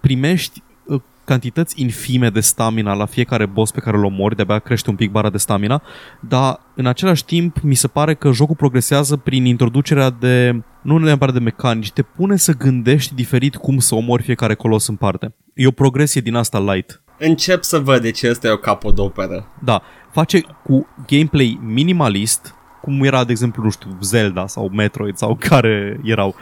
primești 0.00 0.62
uh, 0.86 1.00
cantități 1.24 1.80
infime 1.80 2.28
de 2.28 2.40
stamina 2.40 2.94
la 2.94 3.06
fiecare 3.06 3.46
boss 3.46 3.70
pe 3.70 3.80
care 3.80 3.96
îl 3.96 4.04
omori, 4.04 4.36
de-abia 4.36 4.58
crește 4.58 4.90
un 4.90 4.96
pic 4.96 5.10
bara 5.10 5.30
de 5.30 5.38
stamina, 5.38 5.82
dar 6.20 6.60
în 6.74 6.86
același 6.86 7.24
timp 7.24 7.60
mi 7.60 7.74
se 7.74 7.88
pare 7.88 8.14
că 8.14 8.32
jocul 8.32 8.54
progresează 8.54 9.16
prin 9.16 9.44
introducerea 9.44 10.10
de, 10.10 10.62
nu 10.82 10.98
neapărat 10.98 11.34
de 11.34 11.40
mecanici, 11.40 11.92
te 11.92 12.02
pune 12.02 12.36
să 12.36 12.52
gândești 12.52 13.14
diferit 13.14 13.56
cum 13.56 13.78
să 13.78 13.94
omori 13.94 14.22
fiecare 14.22 14.54
colos 14.54 14.86
în 14.86 14.96
parte. 14.96 15.34
E 15.54 15.66
o 15.66 15.70
progresie 15.70 16.20
din 16.20 16.34
asta 16.34 16.60
light. 16.72 17.02
Încep 17.18 17.62
să 17.62 17.78
văd 17.78 18.02
de 18.02 18.10
ce 18.10 18.30
ăsta 18.30 18.46
e 18.46 18.50
o 18.50 18.56
capodoperă. 18.56 19.46
Da, 19.64 19.82
face 20.14 20.40
cu 20.64 20.86
gameplay 21.06 21.60
minimalist, 21.62 22.54
cum 22.82 23.02
era, 23.02 23.24
de 23.24 23.32
exemplu, 23.32 23.62
nu 23.62 23.70
știu, 23.70 23.96
Zelda 24.00 24.46
sau 24.46 24.68
Metroid 24.72 25.16
sau 25.16 25.36
care 25.40 26.00
erau. 26.04 26.34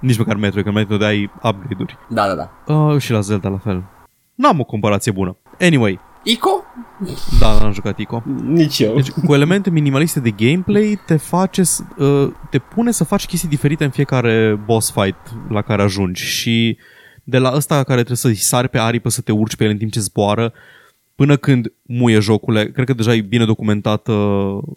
Nici 0.00 0.18
măcar 0.18 0.36
Metroid, 0.36 0.62
că 0.64 0.70
în 0.70 0.74
Metroid 0.76 1.02
ai 1.02 1.30
upgrade-uri. 1.42 1.96
Da, 2.08 2.26
da, 2.26 2.34
da. 2.66 2.74
Uh, 2.74 3.00
și 3.00 3.10
la 3.12 3.20
Zelda 3.20 3.48
la 3.48 3.58
fel. 3.58 3.82
N-am 4.34 4.60
o 4.60 4.64
comparație 4.64 5.12
bună. 5.12 5.36
Anyway, 5.60 6.00
Ico? 6.22 6.64
da, 7.40 7.58
n-am 7.60 7.72
jucat 7.72 7.98
Ico. 7.98 8.22
Nici 8.42 8.78
eu. 8.78 8.94
Deci, 8.94 9.10
cu 9.10 9.34
elemente 9.34 9.70
minimaliste 9.70 10.20
de 10.20 10.30
gameplay, 10.30 11.00
te 11.06 11.16
face, 11.16 11.62
să- 11.62 11.82
uh, 11.96 12.30
te 12.50 12.58
pune 12.58 12.90
să 12.90 13.04
faci 13.04 13.26
chestii 13.26 13.48
diferite 13.48 13.84
în 13.84 13.90
fiecare 13.90 14.60
boss 14.64 14.92
fight 14.92 15.16
la 15.48 15.62
care 15.62 15.82
ajungi 15.82 16.22
și 16.24 16.78
de 17.24 17.38
la 17.38 17.52
ăsta 17.54 17.74
care 17.74 17.94
trebuie 17.96 18.16
să-i 18.16 18.34
sari 18.34 18.68
pe 18.68 18.78
aripă 18.78 19.08
să 19.08 19.20
te 19.20 19.32
urci 19.32 19.56
pe 19.56 19.64
el 19.64 19.70
în 19.70 19.76
timp 19.76 19.92
ce 19.92 20.00
zboară, 20.00 20.52
până 21.16 21.36
când 21.36 21.72
muie 21.82 22.18
jocule, 22.18 22.70
cred 22.70 22.86
că 22.86 22.92
deja 22.92 23.14
e 23.14 23.20
bine 23.20 23.44
documentată 23.44 24.12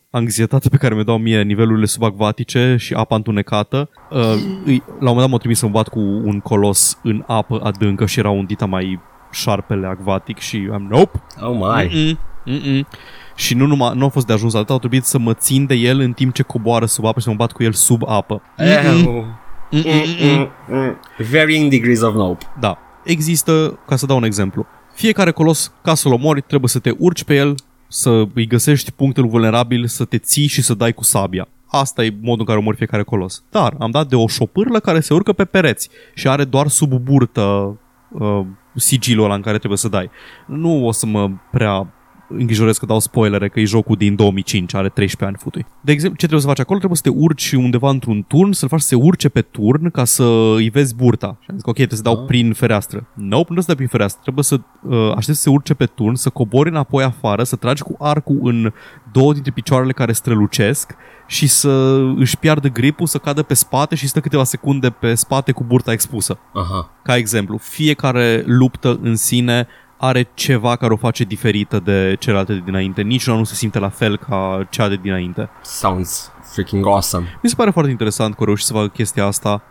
anxietatea 0.10 0.70
pe 0.70 0.78
care 0.78 0.94
mi-o 0.94 1.04
dau 1.04 1.18
mie 1.18 1.42
nivelurile 1.42 1.86
subacvatice 1.86 2.76
și 2.80 2.94
apa 2.94 3.16
întunecată. 3.16 3.90
Uh, 4.12 4.20
îi, 4.66 4.84
la 4.86 5.10
un 5.10 5.16
moment 5.16 5.20
dat 5.20 5.30
m-a 5.30 5.38
trimis 5.38 5.58
să 5.58 5.66
mă 5.66 5.72
bat 5.72 5.88
cu 5.88 6.00
un 6.00 6.40
colos 6.40 7.00
în 7.04 7.24
apă 7.28 7.60
adâncă 7.64 8.06
și 8.06 8.20
era 8.20 8.30
un 8.30 8.46
dita 8.46 8.66
mai 8.66 9.00
șarpele 9.32 9.88
acvatic 9.88 10.38
și 10.38 10.70
am 10.74 10.88
nope. 10.90 11.24
Oh 11.42 11.56
my. 11.60 11.88
Mm-mm, 11.88 12.18
mm-mm. 12.46 12.88
Și 13.36 13.54
nu 13.54 13.66
numai, 13.66 13.92
nu 13.96 14.06
a 14.06 14.10
fost 14.10 14.26
de 14.26 14.34
ajuns 14.34 14.54
atât, 14.54 14.70
au 14.70 14.80
trebuit 14.80 15.04
să 15.04 15.18
mă 15.18 15.34
țin 15.34 15.66
de 15.66 15.74
el 15.74 16.00
în 16.00 16.14
timp 16.14 16.34
ce 16.34 16.44
coboară 16.44 16.86
sub 16.86 17.06
apă 17.06 17.20
și 17.20 17.26
să 17.26 17.30
mă 17.32 17.36
bat 17.36 17.52
cu 17.52 17.64
el 17.64 17.72
sub 17.72 18.02
apă. 18.08 18.42
Ew. 18.58 19.26
Mm-mm. 19.72 20.50
Mm. 20.70 21.00
Varying 21.32 21.70
degrees 21.70 22.02
of 22.02 22.14
nope. 22.14 22.46
Da. 22.60 22.78
Există, 23.04 23.80
ca 23.88 23.96
să 23.96 24.06
dau 24.06 24.18
un 24.18 24.24
exemplu, 24.24 24.66
fiecare 24.98 25.32
colos, 25.32 25.72
ca 25.84 25.94
să-l 25.94 26.12
omori, 26.12 26.42
trebuie 26.42 26.70
să 26.70 26.80
te 26.80 26.92
urci 26.98 27.24
pe 27.24 27.36
el, 27.36 27.56
să 27.88 28.24
îi 28.34 28.48
găsești 28.48 28.92
punctul 28.92 29.28
vulnerabil, 29.28 29.88
să 29.88 30.06
te 30.06 30.18
ții 30.18 30.48
și 30.48 30.62
să 30.62 30.74
dai 30.74 30.94
cu 30.94 31.04
sabia. 31.04 31.48
Asta 31.68 32.04
e 32.04 32.16
modul 32.22 32.40
în 32.40 32.46
care 32.46 32.58
omori 32.58 32.78
fiecare 32.78 33.04
colos. 33.04 33.44
Dar 33.50 33.76
am 33.80 33.92
dat 33.92 34.08
de 34.08 34.16
o 34.16 34.28
șopârlă 34.28 34.80
care 34.80 35.00
se 35.00 35.14
urcă 35.14 35.34
pe 35.34 35.46
pereți 35.46 35.90
și 36.14 36.28
are 36.28 36.44
doar 36.44 36.68
sub 36.68 36.94
burtă 36.94 37.78
uh, 38.12 38.42
sigilul 38.76 39.26
ăla 39.26 39.36
în 39.36 39.42
care 39.42 39.58
trebuie 39.58 39.78
să 39.78 39.88
dai. 39.88 40.10
Nu 40.46 40.86
o 40.86 40.92
să 40.92 41.06
mă 41.06 41.30
prea 41.52 41.94
îngrijorez 42.30 42.78
că 42.78 42.86
dau 42.86 43.00
spoilere 43.00 43.50
că 43.50 43.60
e 43.60 43.64
jocul 43.66 43.96
din 43.96 44.16
2005, 44.16 44.74
are 44.74 44.90
13 44.90 45.26
ani 45.26 45.36
futui. 45.44 45.66
De 45.82 45.92
exemplu, 45.92 46.18
ce 46.18 46.26
trebuie 46.26 46.42
să 46.42 46.48
faci 46.54 46.60
acolo? 46.60 46.78
Trebuie 46.78 46.98
să 47.04 47.10
te 47.10 47.18
urci 47.18 47.52
undeva 47.52 47.90
într-un 47.90 48.24
turn, 48.28 48.52
să-l 48.52 48.70
faci 48.70 48.80
să 48.80 48.88
se 48.88 48.96
urce 48.96 49.30
pe 49.30 49.42
turn 49.42 49.90
ca 49.92 50.04
să 50.06 50.24
îi 50.56 50.70
vezi 50.70 50.96
burta. 50.96 51.38
Și 51.40 51.46
am 51.50 51.56
zis 51.56 51.64
că 51.64 51.70
ok, 51.70 51.76
trebuie 51.76 51.98
să 51.98 52.04
dau 52.04 52.20
Ah. 52.20 52.26
prin 52.28 52.54
fereastră. 52.54 52.98
Nope, 53.14 53.28
nu 53.28 53.44
trebuie 53.44 53.62
să 53.62 53.68
dai 53.68 53.76
prin 53.76 53.88
fereastră. 53.88 54.20
Trebuie 54.24 54.44
să 54.44 54.60
uh, 54.82 55.10
aștepți 55.16 55.42
să 55.42 55.42
se 55.42 55.50
urce 55.50 55.74
pe 55.74 55.86
turn, 55.86 56.14
să 56.14 56.30
cobori 56.30 56.70
înapoi 56.70 57.04
afară, 57.04 57.44
să 57.44 57.56
tragi 57.56 57.84
cu 57.84 57.96
arcul 58.00 58.40
în 58.44 58.74
două 59.12 59.34
dintre 59.34 59.52
picioarele 59.52 59.92
care 59.92 60.12
strălucesc 60.12 60.96
și 61.28 61.48
să 61.48 62.02
își 62.18 62.38
piardă 62.38 62.68
gripul, 62.68 63.08
să 63.08 63.18
cadă 63.18 63.44
pe 63.44 63.54
spate 63.54 63.96
și 63.96 64.08
stă 64.08 64.20
câteva 64.20 64.44
secunde 64.44 64.90
pe 64.90 65.14
spate 65.14 65.52
cu 65.52 65.64
burta 65.64 65.92
expusă. 65.92 66.40
Aha. 66.54 66.92
Ca 67.04 67.16
exemplu, 67.16 67.58
fiecare 67.58 68.44
luptă 68.46 69.00
în 69.02 69.16
sine 69.16 69.68
are 69.98 70.30
ceva 70.34 70.76
care 70.76 70.94
o 70.94 70.98
face 70.98 71.24
diferită 71.24 71.80
de 71.80 72.16
celelalte 72.20 72.54
de 72.54 72.62
dinainte. 72.66 73.02
Niciuna 73.02 73.38
nu 73.38 73.44
se 73.44 73.54
simte 73.54 73.80
la 73.80 73.90
fel 73.90 74.18
ca 74.18 74.68
cea 74.70 74.88
de 74.88 74.96
dinainte. 74.96 75.50
Sounds 75.62 76.32
freaking 76.54 76.86
awesome. 76.86 77.40
Mi 77.42 77.50
se 77.50 77.56
pare 77.56 77.70
foarte 77.70 77.92
interesant 77.92 78.34
că 78.34 78.40
au 78.40 78.46
reușit 78.46 78.66
să 78.66 78.74
facă 78.74 78.88
chestia 78.88 79.26
asta, 79.26 79.62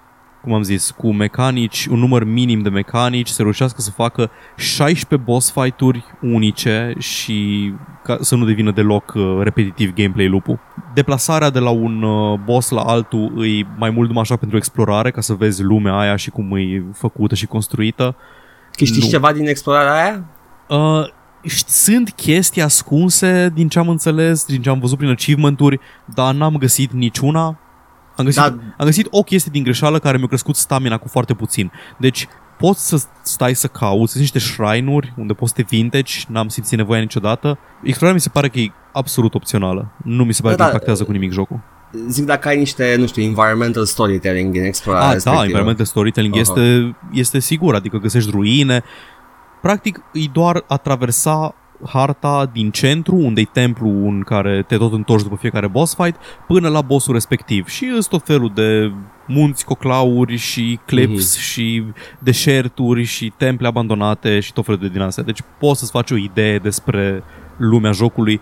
cum 0.42 0.52
am 0.52 0.62
zis, 0.62 0.90
cu 0.90 1.12
mecanici, 1.12 1.86
un 1.86 1.98
număr 1.98 2.24
minim 2.24 2.62
de 2.62 2.68
mecanici, 2.68 3.28
să 3.28 3.42
reușească 3.42 3.80
să 3.80 3.90
facă 3.90 4.30
16 4.56 5.28
boss 5.30 5.52
fight-uri 5.52 6.04
unice 6.20 6.94
și 6.98 7.72
ca 8.04 8.16
să 8.20 8.36
nu 8.36 8.44
devină 8.44 8.70
deloc 8.70 9.12
uh, 9.14 9.38
repetitiv 9.42 9.94
gameplay 9.94 10.28
lupul. 10.28 10.58
Deplasarea 10.94 11.50
de 11.50 11.58
la 11.58 11.70
un 11.70 12.02
uh, 12.02 12.38
boss 12.44 12.70
la 12.70 12.80
altul 12.80 13.46
e 13.46 13.66
mai 13.76 13.90
mult 13.90 14.06
numai 14.08 14.22
așa 14.22 14.36
pentru 14.36 14.56
explorare, 14.56 15.10
ca 15.10 15.20
să 15.20 15.34
vezi 15.34 15.62
lumea 15.62 15.98
aia 15.98 16.16
și 16.16 16.30
cum 16.30 16.56
e 16.56 16.84
făcută 16.92 17.34
și 17.34 17.46
construită. 17.46 18.16
Câștigi 18.76 19.04
Nu. 19.04 19.10
ceva 19.10 19.32
din 19.32 19.46
explorarea 19.46 19.92
aia? 20.02 20.24
Uh, 20.68 21.06
ș- 21.48 21.66
sunt 21.66 22.10
chestii 22.10 22.62
ascunse 22.62 23.50
din 23.54 23.68
ce 23.68 23.78
am 23.78 23.88
înțeles, 23.88 24.44
din 24.44 24.62
ce 24.62 24.68
am 24.68 24.78
văzut 24.78 24.98
prin 24.98 25.10
achievement-uri, 25.10 25.80
dar 26.14 26.34
n-am 26.34 26.56
găsit 26.56 26.92
niciuna. 26.92 27.58
Am 28.16 28.24
găsit, 28.24 28.40
Da. 28.42 28.46
am 28.78 28.84
găsit 28.84 29.06
o 29.10 29.22
chestie 29.22 29.50
din 29.54 29.62
greșeală 29.62 29.98
care 29.98 30.16
mi-a 30.18 30.26
crescut 30.26 30.56
stamina 30.56 30.98
cu 30.98 31.08
foarte 31.08 31.34
puțin. 31.34 31.72
Deci 31.98 32.26
poți 32.58 32.88
să 32.88 33.02
stai 33.22 33.54
să 33.54 33.66
cauți, 33.66 34.10
sunt 34.12 34.22
niște 34.22 34.38
shrine-uri 34.38 35.12
unde 35.16 35.32
poți 35.32 35.52
să 35.56 35.62
te 35.62 35.66
vinteci, 35.76 36.26
n-am 36.28 36.48
simțit 36.48 36.78
nevoia 36.78 37.00
niciodată. 37.00 37.58
Explorarea 37.82 38.14
mi 38.14 38.20
se 38.20 38.28
pare 38.28 38.48
că 38.48 38.58
e 38.58 38.72
absolut 38.92 39.34
opțională. 39.34 39.92
Nu 40.04 40.24
mi 40.24 40.32
se 40.34 40.42
pare 40.42 40.54
Da, 40.54 40.62
că 40.62 40.68
da. 40.68 40.72
impactează 40.74 41.04
cu 41.04 41.12
nimic 41.12 41.32
jocul. 41.32 41.60
Zic 42.08 42.24
dacă 42.24 42.48
ai 42.48 42.58
niște, 42.58 42.96
nu 42.98 43.06
știu, 43.06 43.22
environmental 43.22 43.84
storytelling 43.84 44.52
din 44.52 44.62
explorarea 44.64 45.04
Ah, 45.04 45.08
da, 45.10 45.14
respectivă. 45.14 45.44
environmental 45.44 45.84
storytelling 45.84 46.32
Aha. 46.34 46.40
este, 46.42 46.96
este 47.12 47.38
sigur, 47.38 47.74
adică 47.74 47.96
găsești 47.98 48.30
ruine. 48.30 48.82
Practic, 49.62 50.00
e 50.12 50.20
doar 50.32 50.64
a 50.68 50.76
traversa 50.76 51.54
harta 51.86 52.50
din 52.52 52.70
centru, 52.70 53.14
unde 53.16 53.40
e 53.40 53.48
templu 53.52 53.88
în 53.88 54.20
care 54.22 54.64
te 54.68 54.76
tot 54.76 54.92
întorci 54.92 55.22
după 55.22 55.36
fiecare 55.36 55.66
boss 55.68 55.94
fight, 55.94 56.16
până 56.46 56.68
la 56.68 56.80
bossul 56.80 57.12
respectiv. 57.12 57.66
Și 57.68 57.84
îți 57.96 58.08
tot 58.08 58.24
felul 58.24 58.50
de 58.54 58.92
munți, 59.26 59.64
coclauri 59.64 60.36
și 60.36 60.78
cliffs 60.86 61.34
Mhm. 61.34 61.42
și 61.44 61.84
deșerturi 62.18 63.02
și 63.02 63.32
temple 63.36 63.66
abandonate 63.66 64.40
și 64.40 64.52
tot 64.52 64.64
felul 64.64 64.80
de 64.80 64.88
din 64.88 65.00
astea. 65.00 65.24
Deci 65.24 65.40
poți 65.58 65.78
să-ți 65.78 65.90
faci 65.90 66.10
o 66.10 66.16
idee 66.16 66.58
despre 66.58 67.22
lumea 67.56 67.92
jocului. 67.92 68.40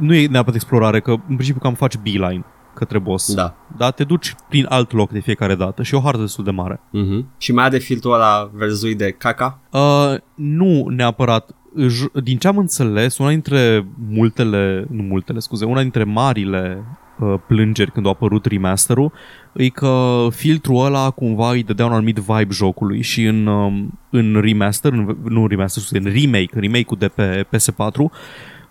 Nu 0.00 0.14
e 0.14 0.26
neapărat 0.26 0.54
explorare, 0.54 1.00
că 1.00 1.10
în 1.10 1.34
principiu 1.34 1.60
cam 1.60 1.74
faci 1.74 1.96
beeline 1.96 2.44
către 2.74 2.98
boss. 2.98 3.34
Da. 3.34 3.54
Da, 3.76 3.90
te 3.90 4.04
duci 4.04 4.34
prin 4.48 4.66
alt 4.68 4.92
loc 4.92 5.10
de 5.10 5.20
fiecare 5.20 5.54
dată 5.54 5.82
și 5.82 5.94
e 5.94 5.98
o 5.98 6.00
hartă 6.00 6.20
destul 6.20 6.44
de 6.44 6.50
mare. 6.50 6.80
Mm-hmm. 6.80 7.36
Și 7.38 7.52
mai 7.52 7.64
are 7.64 7.78
filtrul 7.78 8.12
ăla 8.14 8.50
verzui 8.52 8.94
de 8.94 9.10
caca? 9.10 9.58
Uh, 9.70 10.14
nu 10.34 10.86
neapărat. 10.88 11.54
J- 11.86 12.22
Din 12.22 12.38
ce 12.38 12.48
am 12.48 12.58
înțeles, 12.58 13.18
una 13.18 13.28
dintre 13.28 13.86
multele, 14.08 14.86
nu 14.90 15.02
multele, 15.02 15.38
scuze, 15.38 15.64
una 15.64 15.80
dintre 15.80 16.04
marile 16.04 16.84
uh, 17.18 17.34
plângeri 17.46 17.92
când 17.92 18.06
a 18.06 18.08
apărut 18.08 18.44
remasterul 18.44 19.12
e 19.52 19.68
că 19.68 20.26
filtrul 20.30 20.84
ăla 20.84 21.10
cumva 21.10 21.50
îi 21.50 21.62
dădea 21.62 21.86
un 21.86 21.92
anumit 21.92 22.16
vibe 22.16 22.52
jocului 22.52 23.02
și 23.02 23.24
în, 23.24 23.46
um, 23.46 23.98
în 24.10 24.40
remaster, 24.40 24.92
în, 24.92 25.16
nu 25.24 25.42
în 25.42 25.48
remaster, 25.48 25.82
scuze, 25.82 26.06
în 26.06 26.12
remake, 26.12 26.50
în 26.54 26.60
remake-ul 26.60 26.98
de 26.98 27.08
pe 27.08 27.46
PS4 27.56 28.10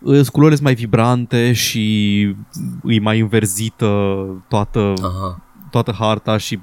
uh, 0.02 0.28
culorile 0.28 0.56
sunt 0.56 0.68
mai 0.68 0.74
vibrante 0.74 1.54
și 1.54 2.22
e 2.84 3.00
mai 3.00 3.20
înverzită 3.20 4.16
toată 4.48 4.94
Aha. 5.02 5.42
toată 5.72 5.96
harta 6.00 6.38
și 6.38 6.60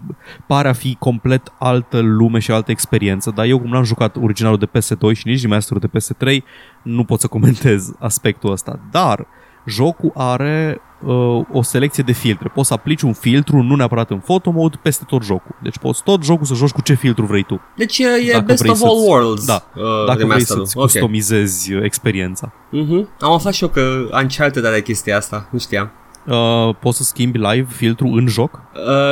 pare 0.46 0.68
a 0.68 0.72
fi 0.72 0.96
complet 0.98 1.52
altă 1.58 2.00
lume 2.00 2.38
și 2.38 2.50
altă 2.50 2.70
experiență, 2.70 3.32
dar 3.34 3.46
eu 3.46 3.58
cum 3.58 3.70
n-am 3.70 3.84
jucat 3.84 4.16
originalul 4.16 4.58
de 4.58 4.78
PS2 4.78 5.16
și 5.16 5.26
nici 5.26 5.42
remasterul 5.42 5.88
de 5.90 5.98
PS3, 5.98 6.42
nu 6.82 7.04
pot 7.04 7.20
să 7.20 7.26
comentez 7.26 7.92
aspectul 7.98 8.50
ăsta. 8.50 8.80
Dar 8.90 9.26
jocul 9.66 10.10
are 10.14 10.80
uh, 11.06 11.40
o 11.52 11.62
selecție 11.62 12.02
de 12.06 12.12
filtre. 12.12 12.50
Poți 12.54 12.68
să 12.68 12.74
aplici 12.74 13.02
un 13.02 13.12
filtru, 13.12 13.62
nu 13.62 13.74
neapărat 13.76 14.10
în 14.10 14.18
photo 14.18 14.50
mode, 14.50 14.78
peste 14.82 15.04
tot 15.06 15.22
jocul. 15.24 15.54
Deci 15.62 15.78
poți 15.78 16.02
tot 16.02 16.24
jocul 16.24 16.44
să 16.46 16.54
joci 16.54 16.70
cu 16.70 16.82
ce 16.82 16.94
filtru 16.94 17.24
vrei 17.26 17.42
tu. 17.42 17.60
Deci 17.76 17.98
e, 17.98 18.04
e 18.28 18.32
Dacă 18.32 18.44
best 18.44 18.58
vrei 18.62 18.70
of 18.72 18.82
all 18.82 18.94
să-ți- 18.96 19.08
worlds. 19.08 19.46
Da. 19.46 19.62
Uh, 19.74 19.82
Dacă 20.06 20.16
vrei 20.18 20.28
remasterul. 20.28 20.64
să-ți 20.64 20.76
Ok. 20.76 20.82
customizezi 20.84 21.72
uh, 21.72 21.82
experiența. 21.84 22.52
Mhm. 22.70 23.08
Am 23.20 23.32
aflat 23.32 23.52
și 23.52 23.62
eu 23.62 23.68
că 23.68 24.08
Uncharted 24.22 24.64
are 24.64 24.82
chestia 24.82 25.16
asta, 25.16 25.48
nu 25.50 25.58
știam. 25.58 25.90
Uh, 26.26 26.74
poți 26.80 26.96
să 26.96 27.02
schimbi 27.02 27.38
live 27.38 27.66
filtru 27.70 28.06
în 28.06 28.26
joc? 28.26 28.60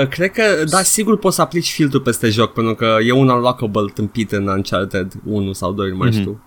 Uh, 0.00 0.08
cred 0.08 0.30
că, 0.30 0.42
da, 0.68 0.78
sigur 0.82 1.18
poți 1.18 1.34
să 1.36 1.42
aplici 1.42 1.70
filtrul 1.72 2.00
peste 2.00 2.28
joc, 2.28 2.52
pentru 2.52 2.74
că 2.74 2.96
e 3.06 3.12
un 3.12 3.28
unlockable 3.28 3.90
tâmpit 3.94 4.32
în 4.32 4.46
Uncharted 4.46 5.12
1 5.24 5.52
sau 5.52 5.72
2, 5.72 5.90
nu 5.90 5.96
mai 5.96 6.08
Mhm. 6.08 6.18
știu. 6.18 6.40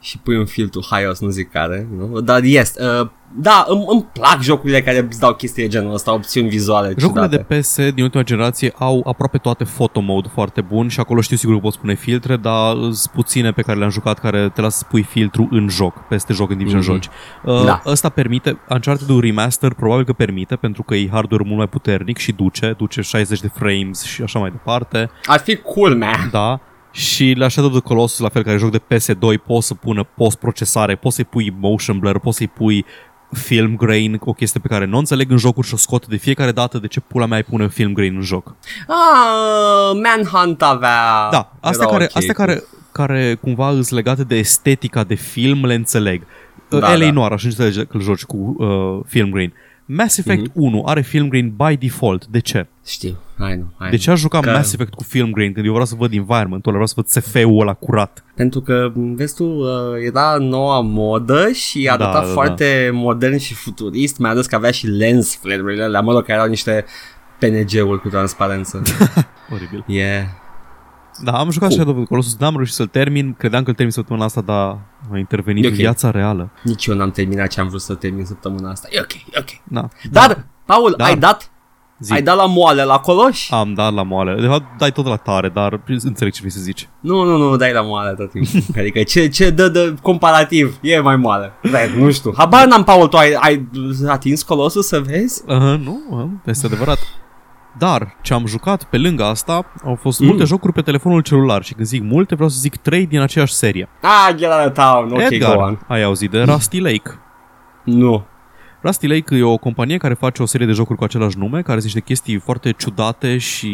Și 0.00 0.18
pui 0.18 0.36
un 0.36 0.46
filtru 0.46 0.86
haios, 0.90 1.20
nu 1.20 1.28
zic 1.28 1.50
care, 1.50 1.88
nu? 1.96 2.20
Dar 2.20 2.42
yes, 2.42 2.74
uh, 3.00 3.08
da, 3.36 3.64
îmi, 3.68 3.84
îmi 3.88 4.06
plac 4.12 4.40
jocurile 4.42 4.82
care 4.82 5.06
îți 5.10 5.20
dau 5.20 5.34
chestii 5.34 5.62
de 5.62 5.68
genul 5.68 5.92
ăsta, 5.94 6.12
opțiuni 6.14 6.48
vizuale 6.48 6.94
Jocurile 6.98 7.24
ciudate. 7.26 7.46
de 7.48 7.58
PS 7.60 7.76
din 7.94 8.02
ultima 8.04 8.22
generație 8.22 8.72
au 8.78 9.02
aproape 9.06 9.38
toate 9.38 9.64
photo 9.64 10.00
mode 10.00 10.28
foarte 10.32 10.60
bun 10.60 10.88
și 10.88 11.00
acolo 11.00 11.20
știu 11.20 11.36
sigur 11.36 11.54
că 11.54 11.60
poți 11.60 11.78
pune 11.78 11.94
filtre, 11.94 12.36
dar 12.36 12.74
sunt 12.74 13.10
puține 13.12 13.50
pe 13.52 13.62
care 13.62 13.78
le-am 13.78 13.90
jucat 13.90 14.18
care 14.18 14.48
te 14.54 14.60
lasă 14.60 14.78
să 14.78 14.84
pui 14.88 15.02
filtru 15.02 15.48
în 15.50 15.68
joc, 15.68 15.94
peste 15.98 16.32
joc 16.32 16.50
în 16.50 16.56
timp 16.56 16.68
ce 16.70 16.76
Mhm. 16.76 16.84
joci. 16.84 17.08
Uh, 17.44 17.64
Da. 17.64 17.82
Ăsta 17.86 18.08
permite, 18.08 18.58
Uncharted-ul 18.68 19.20
Remaster 19.20 19.72
probabil 19.74 20.04
că 20.04 20.12
permite 20.12 20.56
pentru 20.56 20.82
că 20.82 20.94
e 20.94 21.08
hardware 21.12 21.42
mult 21.46 21.56
mai 21.56 21.68
puternic 21.68 22.16
și 22.18 22.32
duce, 22.32 22.74
duce 22.78 23.00
60 23.00 23.40
de 23.40 23.50
frames 23.54 24.02
și 24.02 24.22
așa 24.22 24.38
mai 24.38 24.50
departe. 24.50 25.10
Ar 25.24 25.38
fi 25.38 25.56
cool, 25.56 25.94
man. 25.96 26.28
Da. 26.30 26.60
Și 26.90 27.34
la 27.36 27.48
Shadow 27.48 27.70
of 27.70 27.76
the 27.76 27.88
Colossus, 27.88 28.18
la 28.18 28.28
fel, 28.28 28.42
care 28.42 28.54
e 28.54 28.58
joc 28.58 28.70
de 28.70 28.82
PS2, 28.94 29.44
poți 29.46 29.66
să 29.66 29.74
pună 29.74 30.08
post-procesare, 30.16 30.96
poți 30.96 31.14
să-i 31.14 31.24
pui 31.24 31.54
motion 31.60 31.98
blur, 31.98 32.18
poți 32.18 32.36
să-i 32.36 32.48
pui 32.48 32.84
film 33.32 33.76
grain, 33.76 34.20
o 34.20 34.32
chestie 34.32 34.60
pe 34.60 34.68
care 34.68 34.84
nu 34.84 34.96
o 34.96 34.98
înțeleg 34.98 35.30
în 35.30 35.36
jocuri 35.36 35.66
și 35.66 35.74
o 35.74 35.76
scot 35.76 36.06
de 36.06 36.16
fiecare 36.16 36.52
dată 36.52 36.78
de 36.78 36.86
ce 36.86 37.00
pula 37.00 37.26
mea 37.26 37.36
ai 37.36 37.42
pune 37.42 37.68
film 37.68 37.92
grain 37.92 38.14
în 38.14 38.22
joc. 38.22 38.54
Ah, 38.86 40.00
Manhunt 40.02 40.62
avea... 40.62 41.28
Da, 41.30 41.52
astea 41.60 41.86
era 41.86 41.92
care, 41.92 42.04
ok. 42.04 42.16
astea 42.16 42.34
care, 42.34 42.64
care 42.92 43.34
cumva 43.34 43.70
îți 43.70 43.94
legate 43.94 44.24
de 44.24 44.36
estetica 44.36 45.04
de 45.04 45.14
film 45.14 45.64
le 45.64 45.74
înțeleg. 45.74 46.22
Da, 46.68 46.78
Da, 46.78 46.96
LA 46.96 47.04
da. 47.04 47.12
Noir, 47.12 47.32
așa 47.32 47.48
înțelege 47.48 47.84
că 47.84 47.96
îl 47.96 48.02
joci 48.02 48.24
cu 48.24 48.54
uh, 48.58 49.04
film 49.06 49.30
grain. 49.30 49.52
Mass 49.90 50.18
Effect 50.18 50.40
Mhm. 50.40 50.50
1 50.54 50.82
are 50.86 51.00
film 51.00 51.28
grain 51.28 51.54
by 51.56 51.76
default. 51.76 52.26
De 52.26 52.38
ce? 52.38 52.66
Știu, 52.86 53.16
hai 53.38 53.56
nu, 53.56 53.64
hai 53.78 53.90
De 53.90 53.96
ce 53.96 54.10
aș 54.10 54.20
juca 54.20 54.40
Că- 54.40 54.50
Mass 54.50 54.72
Effect 54.72 54.94
cu 54.94 55.02
film 55.02 55.30
grain 55.30 55.52
când 55.52 55.64
eu 55.66 55.70
vreau 55.72 55.86
să 55.86 55.94
văd 55.98 56.12
environment-ul 56.12 56.74
ăla, 56.74 56.84
vreau 56.84 56.86
să 56.86 56.92
văd 56.96 57.06
SF-ul 57.06 57.60
ăla 57.60 57.74
curat? 57.74 58.24
Pentru 58.34 58.60
că, 58.60 58.92
vezi 58.94 59.34
tu, 59.34 59.44
uh, 59.44 59.68
era 60.06 60.36
noua 60.40 60.80
modă 60.80 61.50
și 61.52 61.88
arăta 61.90 62.12
Da, 62.12 62.18
da, 62.18 62.24
foarte 62.32 62.90
modern 62.92 63.36
și 63.36 63.54
futurist, 63.54 64.18
mai 64.18 64.30
ales 64.30 64.46
că 64.46 64.54
avea 64.54 64.70
și 64.70 64.86
lens 64.86 65.36
flare-urile 65.36 65.82
alea, 65.82 66.00
mă 66.00 66.12
rog, 66.12 66.20
care 66.24 66.32
erau 66.38 66.48
niște 66.48 66.84
PNG-uri 67.38 68.00
cu 68.00 68.08
transparență. 68.08 68.82
Oribil. 69.54 69.84
yeah. 69.86 70.22
Da, 71.24 71.32
am 71.32 71.50
jucat 71.50 71.68
Cool. 71.68 71.80
Shadow 71.80 71.92
of 71.94 71.98
the 71.98 72.08
Colossus, 72.08 72.36
n-am 72.38 72.54
reușit 72.54 72.74
să-l 72.74 72.86
termin, 72.86 73.34
credeam 73.38 73.62
că 73.62 73.68
îl 73.68 73.74
termin 73.74 73.92
săptămâna 73.94 74.24
asta, 74.24 74.40
dar 74.40 74.78
a 75.12 75.18
intervenit 75.18 75.64
E 75.64 75.68
ok. 75.68 75.74
viața 75.74 76.10
reală. 76.10 76.50
Nici 76.62 76.86
eu 76.86 76.94
n-am 76.96 77.10
terminat 77.10 77.48
ce 77.48 77.60
am 77.60 77.68
vrut 77.68 77.80
să 77.80 77.94
termin 77.94 78.24
săptămâna 78.24 78.70
asta. 78.70 78.88
E 78.90 79.00
ok, 79.00 79.12
e 79.12 79.38
ok. 79.38 79.48
Da. 79.64 79.88
Dar, 80.10 80.46
Paul, 80.64 80.94
Da. 80.96 81.04
ai 81.04 81.16
dat 81.16 81.50
Zi. 82.00 82.12
Ai 82.12 82.22
dat 82.22 82.36
la 82.36 82.46
moale 82.46 82.82
la 82.84 82.98
coloș? 82.98 83.50
Am 83.50 83.74
dat 83.74 83.92
la 83.94 84.02
moale. 84.02 84.40
De 84.40 84.46
fapt, 84.46 84.64
dai 84.78 84.92
tot 84.92 85.06
la 85.06 85.16
tare, 85.16 85.48
dar 85.48 85.80
înțeleg 85.86 86.32
ce 86.32 86.38
vrei 86.38 86.52
să 86.52 86.60
zici. 86.60 86.88
Nu, 87.00 87.22
nu, 87.22 87.36
nu, 87.36 87.56
dai 87.56 87.72
la 87.72 87.80
moale 87.82 88.14
tot 88.14 88.30
timpul. 88.30 88.60
adică 88.80 89.02
ce, 89.02 89.28
ce 89.28 89.50
dă 89.50 89.68
de 89.68 89.94
comparativ? 90.02 90.78
E 90.82 91.00
mai 91.00 91.16
moale. 91.16 91.52
Dai, 91.70 91.94
nu 91.96 92.10
știu. 92.10 92.32
Habar 92.36 92.66
n-am, 92.66 92.84
Paul, 92.84 93.08
tu 93.08 93.16
ai, 93.16 93.32
ai 93.40 93.68
atins 94.08 94.42
colosul 94.42 94.82
să 94.82 95.00
vezi? 95.00 95.42
Uh, 95.46 95.56
nu, 95.56 96.00
uh, 96.10 96.24
este 96.44 96.66
adevărat. 96.66 96.98
Dar 97.78 98.16
ce 98.22 98.34
am 98.34 98.46
jucat 98.46 98.84
pe 98.84 98.98
lângă 98.98 99.24
asta 99.24 99.72
au 99.84 99.94
fost 99.94 100.20
mm. 100.20 100.26
multe 100.26 100.44
jocuri 100.44 100.72
pe 100.72 100.82
telefonul 100.82 101.20
celular 101.20 101.62
și 101.62 101.74
când 101.74 101.86
zic 101.86 102.02
multe 102.02 102.34
vreau 102.34 102.48
să 102.48 102.58
zic 102.58 102.76
trei 102.76 103.06
din 103.06 103.20
aceeași 103.20 103.52
serie. 103.52 103.88
Ah, 104.02 104.34
Get 104.36 104.50
Out 104.50 104.66
of 104.66 104.72
Town, 104.72 105.12
ok, 105.12 105.20
Edgar, 105.20 105.56
go 105.56 105.62
on. 105.62 105.78
ai 105.86 106.02
auzit 106.02 106.30
de 106.30 106.42
Rusty 106.42 106.80
Lake? 106.80 107.18
Nu. 107.84 108.26
Rusty 108.82 109.06
Lake 109.06 109.36
e 109.36 109.42
o 109.42 109.56
companie 109.56 109.96
care 109.96 110.14
face 110.14 110.42
o 110.42 110.46
serie 110.46 110.66
de 110.66 110.72
jocuri 110.72 110.98
cu 110.98 111.04
același 111.04 111.38
nume, 111.38 111.62
care 111.62 111.80
sunt 111.80 111.82
niște 111.82 112.00
chestii 112.00 112.38
foarte 112.38 112.72
ciudate 112.72 113.38
și 113.38 113.72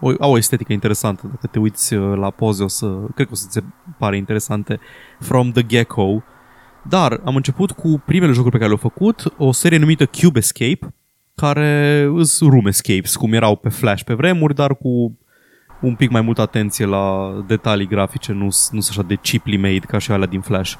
o, 0.00 0.10
au 0.20 0.32
o 0.32 0.36
estetică 0.36 0.72
interesantă. 0.72 1.22
Dacă 1.26 1.46
te 1.46 1.58
uiți 1.58 1.94
uh, 1.94 2.16
la 2.18 2.30
poze, 2.30 2.62
o 2.62 2.68
să, 2.68 2.86
cred 3.14 3.26
că 3.26 3.32
o 3.32 3.36
să 3.36 3.46
ți 3.50 3.60
pare 3.98 4.16
interesante. 4.16 4.80
From 5.20 5.50
the 5.50 5.62
Gecko. 5.62 6.22
Dar 6.82 7.20
am 7.24 7.36
început 7.36 7.70
cu 7.70 8.02
primele 8.06 8.32
jocuri 8.32 8.52
pe 8.52 8.58
care 8.58 8.68
le-au 8.68 8.90
făcut, 8.90 9.34
o 9.36 9.52
serie 9.52 9.78
numită 9.78 10.06
Cube 10.06 10.38
Escape, 10.38 10.94
care 11.34 12.10
sunt 12.22 12.50
room 12.50 12.66
escapes, 12.66 13.16
cum 13.16 13.32
erau 13.32 13.56
pe 13.56 13.68
Flash 13.68 14.02
pe 14.02 14.14
vremuri, 14.14 14.54
dar 14.54 14.76
cu 14.76 15.18
un 15.80 15.94
pic 15.94 16.10
mai 16.10 16.20
multă 16.20 16.40
atenție 16.40 16.86
la 16.86 17.34
detalii 17.46 17.86
grafice, 17.86 18.32
nu 18.32 18.50
sunt 18.50 18.86
așa 18.88 19.02
de 19.02 19.14
cheaply 19.14 19.56
made 19.56 19.78
ca 19.78 19.98
și 19.98 20.12
alea 20.12 20.26
din 20.26 20.40
Flash. 20.40 20.74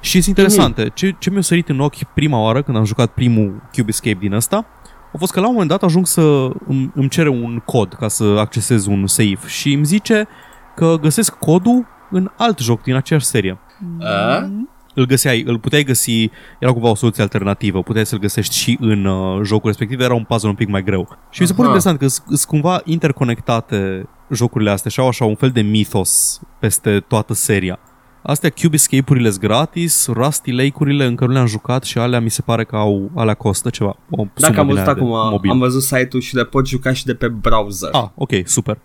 Și 0.00 0.20
sunt 0.20 0.36
interesante. 0.38 0.90
Ce, 0.94 1.16
ce 1.18 1.30
mi-a 1.30 1.40
sărit 1.40 1.68
în 1.68 1.80
ochi 1.80 2.04
prima 2.14 2.38
oară 2.38 2.62
când 2.62 2.76
am 2.76 2.84
jucat 2.84 3.12
primul 3.12 3.68
Cube 3.72 3.88
Escape 3.88 4.18
din 4.20 4.32
ăsta, 4.32 4.66
a 5.12 5.16
fost 5.18 5.32
că 5.32 5.40
la 5.40 5.46
un 5.46 5.52
moment 5.52 5.70
dat 5.70 5.82
ajung 5.82 6.06
să 6.06 6.50
îmi, 6.66 6.92
îmi 6.94 7.08
cere 7.08 7.28
un 7.28 7.62
cod 7.64 7.94
ca 7.94 8.08
să 8.08 8.24
accesez 8.38 8.86
un 8.86 9.06
save 9.06 9.38
și 9.46 9.72
îmi 9.72 9.84
zice 9.84 10.28
că 10.76 10.96
găsesc 11.00 11.34
codul 11.34 11.86
în 12.10 12.30
alt 12.36 12.58
joc 12.58 12.82
din 12.82 12.94
aceeași 12.94 13.26
serie. 13.26 13.58
A? 14.00 14.50
Îl 14.94 15.06
găseai, 15.06 15.42
îl 15.46 15.58
puteai 15.58 15.84
găsi, 15.84 16.30
era 16.58 16.72
cumva 16.72 16.88
o 16.88 16.94
soluție 16.94 17.22
alternativă, 17.22 17.82
puteai 17.82 18.06
să-l 18.06 18.18
găsești 18.18 18.56
și 18.56 18.76
în 18.80 19.04
uh, 19.04 19.40
jocul 19.44 19.66
respectiv, 19.70 20.00
era 20.00 20.14
un 20.14 20.24
puzzle 20.24 20.48
un 20.48 20.54
pic 20.54 20.68
mai 20.68 20.82
greu. 20.84 21.18
Și 21.30 21.40
mi 21.40 21.46
se 21.46 21.52
pare 21.54 21.68
Aha. 21.68 21.76
interesant 21.76 21.98
că 21.98 22.06
sunt 22.36 22.44
cumva 22.48 22.80
interconectate 22.84 24.08
jocurile 24.30 24.70
astea 24.70 24.90
și 24.90 25.00
au 25.00 25.08
așa 25.08 25.24
un 25.24 25.34
fel 25.34 25.50
de 25.50 25.60
mythos 25.60 26.40
peste 26.58 27.00
toată 27.08 27.34
seria. 27.34 27.78
Astea 28.22 28.50
Cube 28.62 28.74
Escape-urile 28.74 29.28
sunt 29.28 29.40
gratis, 29.40 30.06
Rusty 30.06 30.50
Lake-urile 30.52 31.04
încă 31.04 31.26
nu 31.26 31.32
le-am 31.32 31.46
jucat 31.46 31.84
și 31.84 31.98
alea 31.98 32.20
mi 32.20 32.30
se 32.30 32.42
pare 32.42 32.64
că 32.64 32.76
au, 32.76 33.10
alea 33.14 33.34
costă 33.34 33.70
ceva. 33.70 33.96
O 34.10 34.16
Dacă 34.16 34.30
sumă 34.34 34.58
am 34.58 34.66
din 34.66 34.74
văzut 34.74 34.86
aia 34.86 34.94
de 34.94 35.00
acum, 35.00 35.30
mobil. 35.30 35.50
am 35.50 35.58
văzut 35.58 35.82
site-ul 35.82 36.22
și 36.22 36.34
le 36.34 36.44
pot 36.44 36.66
juca 36.68 36.92
și 36.92 37.04
de 37.04 37.14
pe 37.14 37.28
browser. 37.28 37.88
Ah, 37.92 38.08
ok, 38.14 38.30
super. 38.44 38.78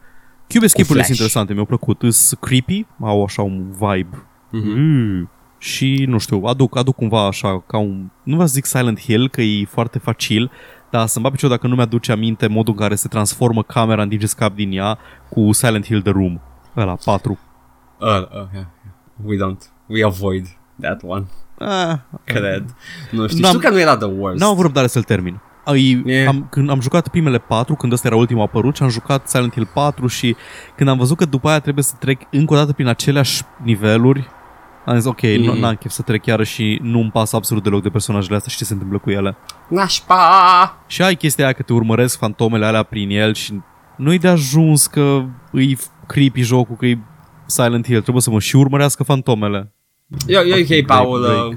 Cube 0.50 0.66
Escape-urile 0.66 1.04
Flash. 1.04 1.06
sunt 1.06 1.18
interesante, 1.18 1.54
mi-au 1.54 1.66
plăcut. 1.66 2.02
Sunt 2.10 2.40
creepy, 2.40 2.86
au 3.02 3.24
așa 3.24 3.42
un 3.42 3.66
vibe. 3.72 4.24
Mhm. 4.52 4.74
Mm. 4.80 5.30
Și, 5.58 6.06
nu 6.08 6.18
știu, 6.18 6.42
aduc, 6.46 6.78
aduc 6.78 6.96
cumva 6.96 7.26
așa, 7.28 7.64
ca 7.68 7.78
un... 7.78 8.10
Nu 8.24 8.34
vreau 8.34 8.48
să 8.48 8.54
zic 8.54 8.66
Silent 8.66 9.00
Hill, 9.00 9.30
că 9.30 9.42
e 9.42 9.66
foarte 9.66 10.00
facil, 10.00 10.52
dar 10.90 11.08
să-mi 11.08 11.24
bat 11.24 11.34
picior 11.34 11.50
dacă 11.50 11.68
nu 11.68 11.76
mi-aduce 11.76 12.12
aminte 12.12 12.48
modul 12.48 12.74
în 12.74 12.80
care 12.80 12.96
se 12.96 13.08
transformă 13.08 13.64
camera 13.64 14.02
în 14.02 14.10
timp 14.10 14.22
ce 14.22 14.28
scap 14.28 14.56
din 14.56 14.72
ea 14.72 14.98
cu 15.30 15.52
Silent 15.52 15.86
Hill 15.86 16.02
The 16.02 16.12
Room. 16.12 16.42
Ăla, 16.78 16.96
4. 17.06 17.40
Uh, 18.00 18.08
uh, 18.08 18.26
yeah. 18.54 18.66
We 19.26 19.36
don't. 19.38 19.62
We 19.88 20.04
avoid 20.06 20.46
that 20.82 21.02
one. 21.06 21.26
Ah, 21.60 21.98
Cred. 22.24 22.76
Nu 23.12 23.28
știu. 23.28 23.40
N-am- 23.42 23.50
Știu 23.56 23.68
că 23.68 23.74
nu 23.74 23.80
era 23.80 23.98
the 23.98 24.08
worst. 24.08 24.40
N-am 24.40 24.50
avut 24.50 24.64
răbdare 24.64 24.88
să-l 24.88 25.04
termin. 25.04 25.40
Ai, 25.66 26.04
E. 26.06 26.28
am, 26.28 26.48
când 26.50 26.70
am 26.70 26.82
jucat 26.82 27.08
primele 27.08 27.38
patru, 27.38 27.76
când 27.76 27.92
ăsta 27.92 28.08
era 28.08 28.16
ultimul 28.16 28.44
apărut 28.44 28.76
și 28.76 28.84
am 28.84 28.90
jucat 28.90 29.30
Silent 29.30 29.54
Hill 29.54 29.70
4 29.74 30.08
și 30.08 30.36
când 30.76 30.90
am 30.90 30.98
văzut 30.98 31.18
că 31.18 31.26
după 31.26 31.48
aia 31.50 31.60
trebuie 31.60 31.84
să 31.84 31.96
trec 32.00 32.22
încă 32.32 32.54
o 32.54 32.56
dată 32.58 32.74
prin 32.74 32.88
aceleași 32.88 33.42
niveluri, 33.64 34.28
am 34.86 34.96
zis 34.96 35.06
ok, 35.06 35.22
mm. 35.22 35.44
nu 35.44 35.52
Mhm. 35.52 35.60
n-am 35.60 35.76
chef 35.76 35.92
să 35.92 36.02
trec 36.02 36.26
iară 36.26 36.44
și 36.44 36.80
nu-mi 36.82 37.12
pasă 37.12 37.36
absolut 37.36 37.64
deloc 37.64 37.82
de 37.82 37.90
personajele 37.90 38.36
astea 38.36 38.52
și 38.52 38.58
ce 38.58 38.64
se 38.66 38.74
întâmplă 38.74 38.98
cu 38.98 39.10
ele. 39.10 39.38
Nașpa! 39.68 40.78
Și 40.88 41.02
ai 41.02 41.16
chestia 41.16 41.44
aia 41.44 41.54
că 41.54 41.62
te 41.62 41.74
urmăresc 41.74 42.18
fantomele 42.18 42.66
alea 42.66 42.84
prin 42.84 43.10
el 43.10 43.34
și 43.34 43.62
nu-i 43.98 44.18
de 44.20 44.28
ajuns 44.28 44.88
că 44.88 45.24
îi 45.52 45.78
creepy 46.08 46.42
jocul, 46.42 46.76
că 46.76 46.86
e 46.86 46.98
Silent 47.46 47.86
Hill, 47.86 48.02
trebuie 48.02 48.22
să 48.24 48.30
mă 48.30 48.40
și 48.40 48.56
urmărească 48.56 49.04
fantomele. 49.04 49.74
Eu, 50.28 50.44
eu 50.46 50.60
ok, 50.60 50.68
Break, 50.68 50.86
Paul. 50.86 51.22
break. 51.22 51.48
Uh, 51.48 51.56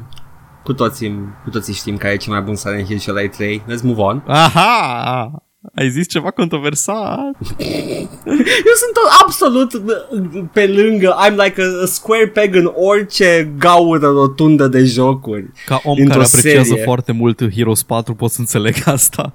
cu 0.64 0.73
toții, 0.73 1.18
cu 1.44 1.50
toții 1.50 1.75
știm 1.75 1.97
care 1.97 2.12
e 2.12 2.16
cel 2.16 2.32
mai 2.32 2.42
bun 2.42 2.54
Silent 2.54 2.87
Hill 2.87 2.99
și 2.99 3.11
ăla 3.11 3.23
e 3.23 3.28
3. 3.28 3.62
Let's 3.62 3.82
move 3.82 4.00
on. 4.00 4.23
Aha! 4.26 5.42
Ai 5.74 5.90
zis 5.90 6.08
ceva 6.08 6.30
controversat? 6.30 7.18
Eu 7.58 8.74
sunt 8.82 8.92
tot 8.92 9.10
absolut 9.25 9.73
uh, 9.73 10.42
pe 10.52 10.66
lângă. 10.66 11.14
I'm 11.26 11.34
like 11.44 11.62
a, 11.62 11.82
a 11.82 11.86
square 11.86 12.26
peg 12.28 12.54
în 12.54 12.71
orice 12.75 13.52
gaură 13.58 14.06
rotundă 14.06 14.66
de 14.68 14.84
jocuri. 14.84 15.50
Ca 15.66 15.80
om 15.84 15.97
Într-o 15.99 16.18
care 16.18 16.25
apreciază 16.34 16.68
serie. 16.68 16.82
foarte 16.82 17.12
mult 17.12 17.54
Heroes 17.54 17.82
4 17.82 18.14
pot 18.14 18.30
să 18.30 18.40
înțeleg 18.40 18.75
asta. 18.84 19.32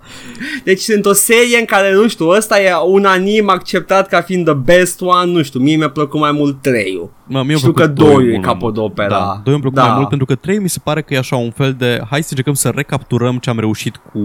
Deci 0.64 0.80
sunt 0.80 1.06
o 1.06 1.14
serie 1.14 1.58
în 1.60 1.66
care, 1.66 1.94
nu 1.94 2.08
știu, 2.08 2.28
ăsta 2.28 2.62
e 2.62 2.72
un 2.88 3.06
anim 3.06 3.50
acceptat 3.50 4.08
ca 4.08 4.22
fiind 4.22 4.46
the 4.46 4.54
best 4.54 5.02
one, 5.02 5.32
nu 5.32 5.42
știu, 5.44 5.60
mie 5.60 5.76
mi-a 5.76 5.90
plăcut 5.90 6.20
mai 6.20 6.32
mult 6.32 6.62
3 6.62 7.10
Mă, 7.28 7.44
mie 7.44 7.56
Știu 7.56 7.68
mi-a 7.76 7.86
că 7.86 7.92
plăcut 7.94 8.14
doi 8.14 8.14
doi 8.16 8.24
e 8.24 8.30
mult 8.30 8.30
mai 8.30 8.38
mult. 8.38 8.46
capodopera. 8.46 9.10
Da, 9.10 9.42
doi 9.44 9.54
îmi 9.54 9.62
plăcut 9.62 9.80
Da. 9.80 9.86
mai 9.88 9.96
mult 9.98 10.08
pentru 10.10 10.26
că 10.26 10.36
3 10.36 10.60
mi 10.60 10.70
se 10.70 10.80
pare 10.84 11.02
că 11.02 11.14
e 11.14 11.18
așa 11.18 11.36
un 11.36 11.52
fel 11.52 11.74
de 11.78 12.02
hai 12.10 12.22
să 12.22 12.28
încercăm 12.30 12.54
să 12.54 12.70
recapturăm 12.76 13.38
ce 13.38 13.50
am 13.50 13.60
reușit 13.60 13.96
cu 13.96 14.20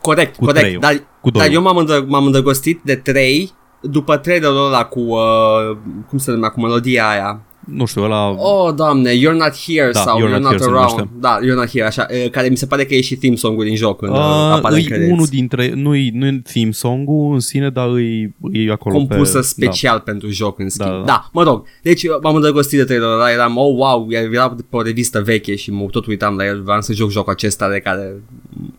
Corect, 0.00 0.36
Cu 0.36 0.44
corect. 0.44 0.58
trei-ul. 0.60 0.80
Dar, 0.80 0.92
Cu 1.20 1.30
dar 1.30 1.46
doi. 1.46 1.54
eu 1.54 1.62
m-am, 1.62 1.76
îndră- 1.76 2.04
m-am 2.06 2.24
îndrăgostit 2.26 2.80
de 2.84 2.94
3 2.96 3.52
după 3.80 4.16
trailerul 4.16 4.66
ăla 4.66 4.84
cu, 4.84 5.00
uh, 5.00 5.76
cum 6.08 6.18
se 6.18 6.30
numea, 6.30 6.48
cu 6.48 6.60
melodia 6.60 7.08
aia. 7.08 7.40
Nu 7.72 7.84
știu, 7.84 8.02
ăla 8.02 8.30
Oh, 8.30 8.74
doamne, 8.74 9.10
You're 9.12 9.36
Not 9.38 9.54
Here 9.66 9.90
Da, 9.92 10.00
sau 10.00 10.18
You're 10.18 10.22
You're, 10.28 10.30
Not 10.30 10.40
Not, 10.40 10.50
Here 10.50 10.62
se 10.62 10.68
Around. 10.70 10.90
numește. 10.90 11.08
Da, 11.20 11.38
You're 11.38 11.54
Not 11.56 11.68
Here, 11.70 11.86
așa, 11.86 12.06
uh, 12.24 12.30
care 12.30 12.48
mi 12.48 12.56
se 12.56 12.66
pare 12.66 12.84
că 12.84 12.94
e 12.94 13.00
și 13.00 13.16
theme 13.16 13.36
song-ul 13.36 13.64
din 13.64 13.76
joc. 13.76 14.02
În, 14.02 14.08
uh, 14.10 14.16
Uh, 14.16 14.22
apare 14.56 14.74
în 14.74 14.80
e 14.80 14.84
credits. 14.84 15.12
unul 15.12 15.26
dintre, 15.30 15.72
nu 15.74 15.94
e, 15.94 16.10
nu 16.12 16.26
e 16.26 16.40
theme 16.52 16.70
song-ul 16.70 17.32
în 17.32 17.40
sine, 17.40 17.70
dar 17.70 17.88
e, 17.96 18.34
e 18.52 18.70
acolo 18.72 18.94
compusă 18.96 19.36
pe, 19.38 19.44
special 19.44 20.00
pentru 20.00 20.28
joc 20.30 20.58
în 20.58 20.68
schimb. 20.68 20.88
Da, 20.88 20.94
Da, 20.94 21.00
da. 21.00 21.04
da. 21.06 21.28
mă 21.32 21.42
rog. 21.42 21.64
Deci 21.82 22.02
uh, 22.02 22.10
m-am 22.22 22.34
îndrăgostit 22.34 22.78
de 22.78 22.84
trailerul 22.84 23.12
ăla, 23.14 23.30
eram, 23.30 23.56
oh 23.56 23.74
wow, 23.76 24.06
era 24.10 24.48
pe 24.48 24.76
o 24.76 24.82
revistă 24.82 25.20
veche 25.20 25.54
și 25.56 25.70
mă 25.70 25.86
tot 25.90 26.06
uitam 26.06 26.36
la 26.36 26.46
el, 26.46 26.62
vreau 26.62 26.80
să 26.80 26.92
joc 26.92 27.10
jocul 27.10 27.32
acesta 27.32 27.68
de 27.70 27.78
care 27.78 28.22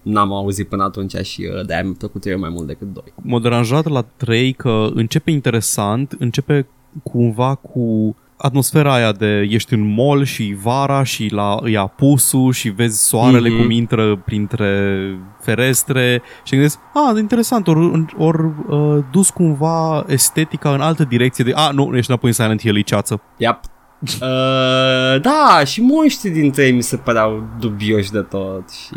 n-am 0.02 0.34
auzit 0.34 0.68
până 0.68 0.84
atunci 0.84 1.16
și 1.16 1.50
uh, 1.56 1.66
de-aia 1.66 1.84
mi-a 1.84 1.96
plăcut 1.98 2.22
trei 2.22 2.36
mai 2.38 2.50
mult 2.54 2.68
decât 2.68 2.88
doi. 2.94 3.04
Da. 3.16 3.22
M-a 3.24 3.40
deranjat 3.40 3.88
la 3.88 4.06
3 4.18 4.54
că 4.54 4.88
începe 4.94 5.32
interesant, 5.32 6.16
începe 6.20 6.68
cumva 7.04 7.56
cu 7.56 8.16
atmosfera 8.42 8.94
aia 8.94 9.12
de 9.12 9.48
ești 9.50 9.74
în 9.74 9.94
mall 9.94 10.24
și 10.24 10.56
vara 10.62 11.04
și 11.04 11.30
la 11.32 11.58
e 11.66 11.78
apusul 11.78 12.52
și 12.52 12.70
vezi 12.70 13.08
soarele 13.08 13.50
Mhm. 13.50 13.58
mm-hmm. 13.58 13.62
cum 13.62 13.70
intră 13.72 14.16
printre 14.16 15.00
ferestre 15.42 16.22
și 16.44 16.52
gândesc, 16.54 16.80
a, 16.94 17.20
interesant, 17.20 17.68
ori 17.68 18.06
or, 18.18 18.54
uh, 18.68 19.04
dus 19.12 19.30
cumva 19.30 20.06
estetica 20.08 20.74
în 20.74 20.82
altă 20.82 21.04
direcție 21.04 21.44
de, 21.44 21.52
a, 21.56 21.70
nu, 21.72 21.96
ești 21.96 22.10
înapoi 22.10 22.30
în 22.30 22.36
Silent 22.36 22.62
Hill, 22.62 22.78
e 22.78 22.82
ceață. 22.82 23.22
Yep. 23.38 23.60
Uh, 24.02 25.22
da, 25.22 25.64
și 25.66 25.82
monștrii 25.82 26.32
dintre 26.32 26.66
ei 26.66 26.72
mi 26.72 26.82
se 26.82 26.98
păreau 26.98 27.44
dubioși 27.60 28.12
de 28.12 28.20
tot 28.20 28.70
și... 28.70 28.96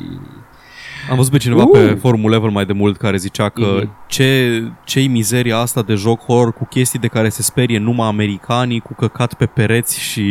Am 1.11 1.17
văzut 1.17 1.33
pe 1.33 1.39
cineva 1.39 1.63
Uh. 1.63 1.71
pe 1.73 1.95
forumul 2.01 2.31
level 2.31 2.51
mai 2.51 2.65
de 2.67 2.73
mult 2.73 2.97
care 2.97 3.17
zicea 3.17 3.49
că 3.49 3.61
Mhm. 3.77 3.87
mm-hmm. 3.87 4.07
ce, 4.09 4.63
ce 4.85 5.01
mizeria 5.01 5.59
asta 5.59 5.83
de 5.83 5.95
joc 5.95 6.21
horror 6.25 6.53
cu 6.53 6.65
chestii 6.71 6.99
de 6.99 7.07
care 7.07 7.29
se 7.29 7.43
sperie 7.43 7.79
numai 7.79 8.09
americanii, 8.09 8.81
cu 8.81 8.95
căcat 8.95 9.35
pe 9.35 9.47
pereți 9.47 10.01
și 10.01 10.23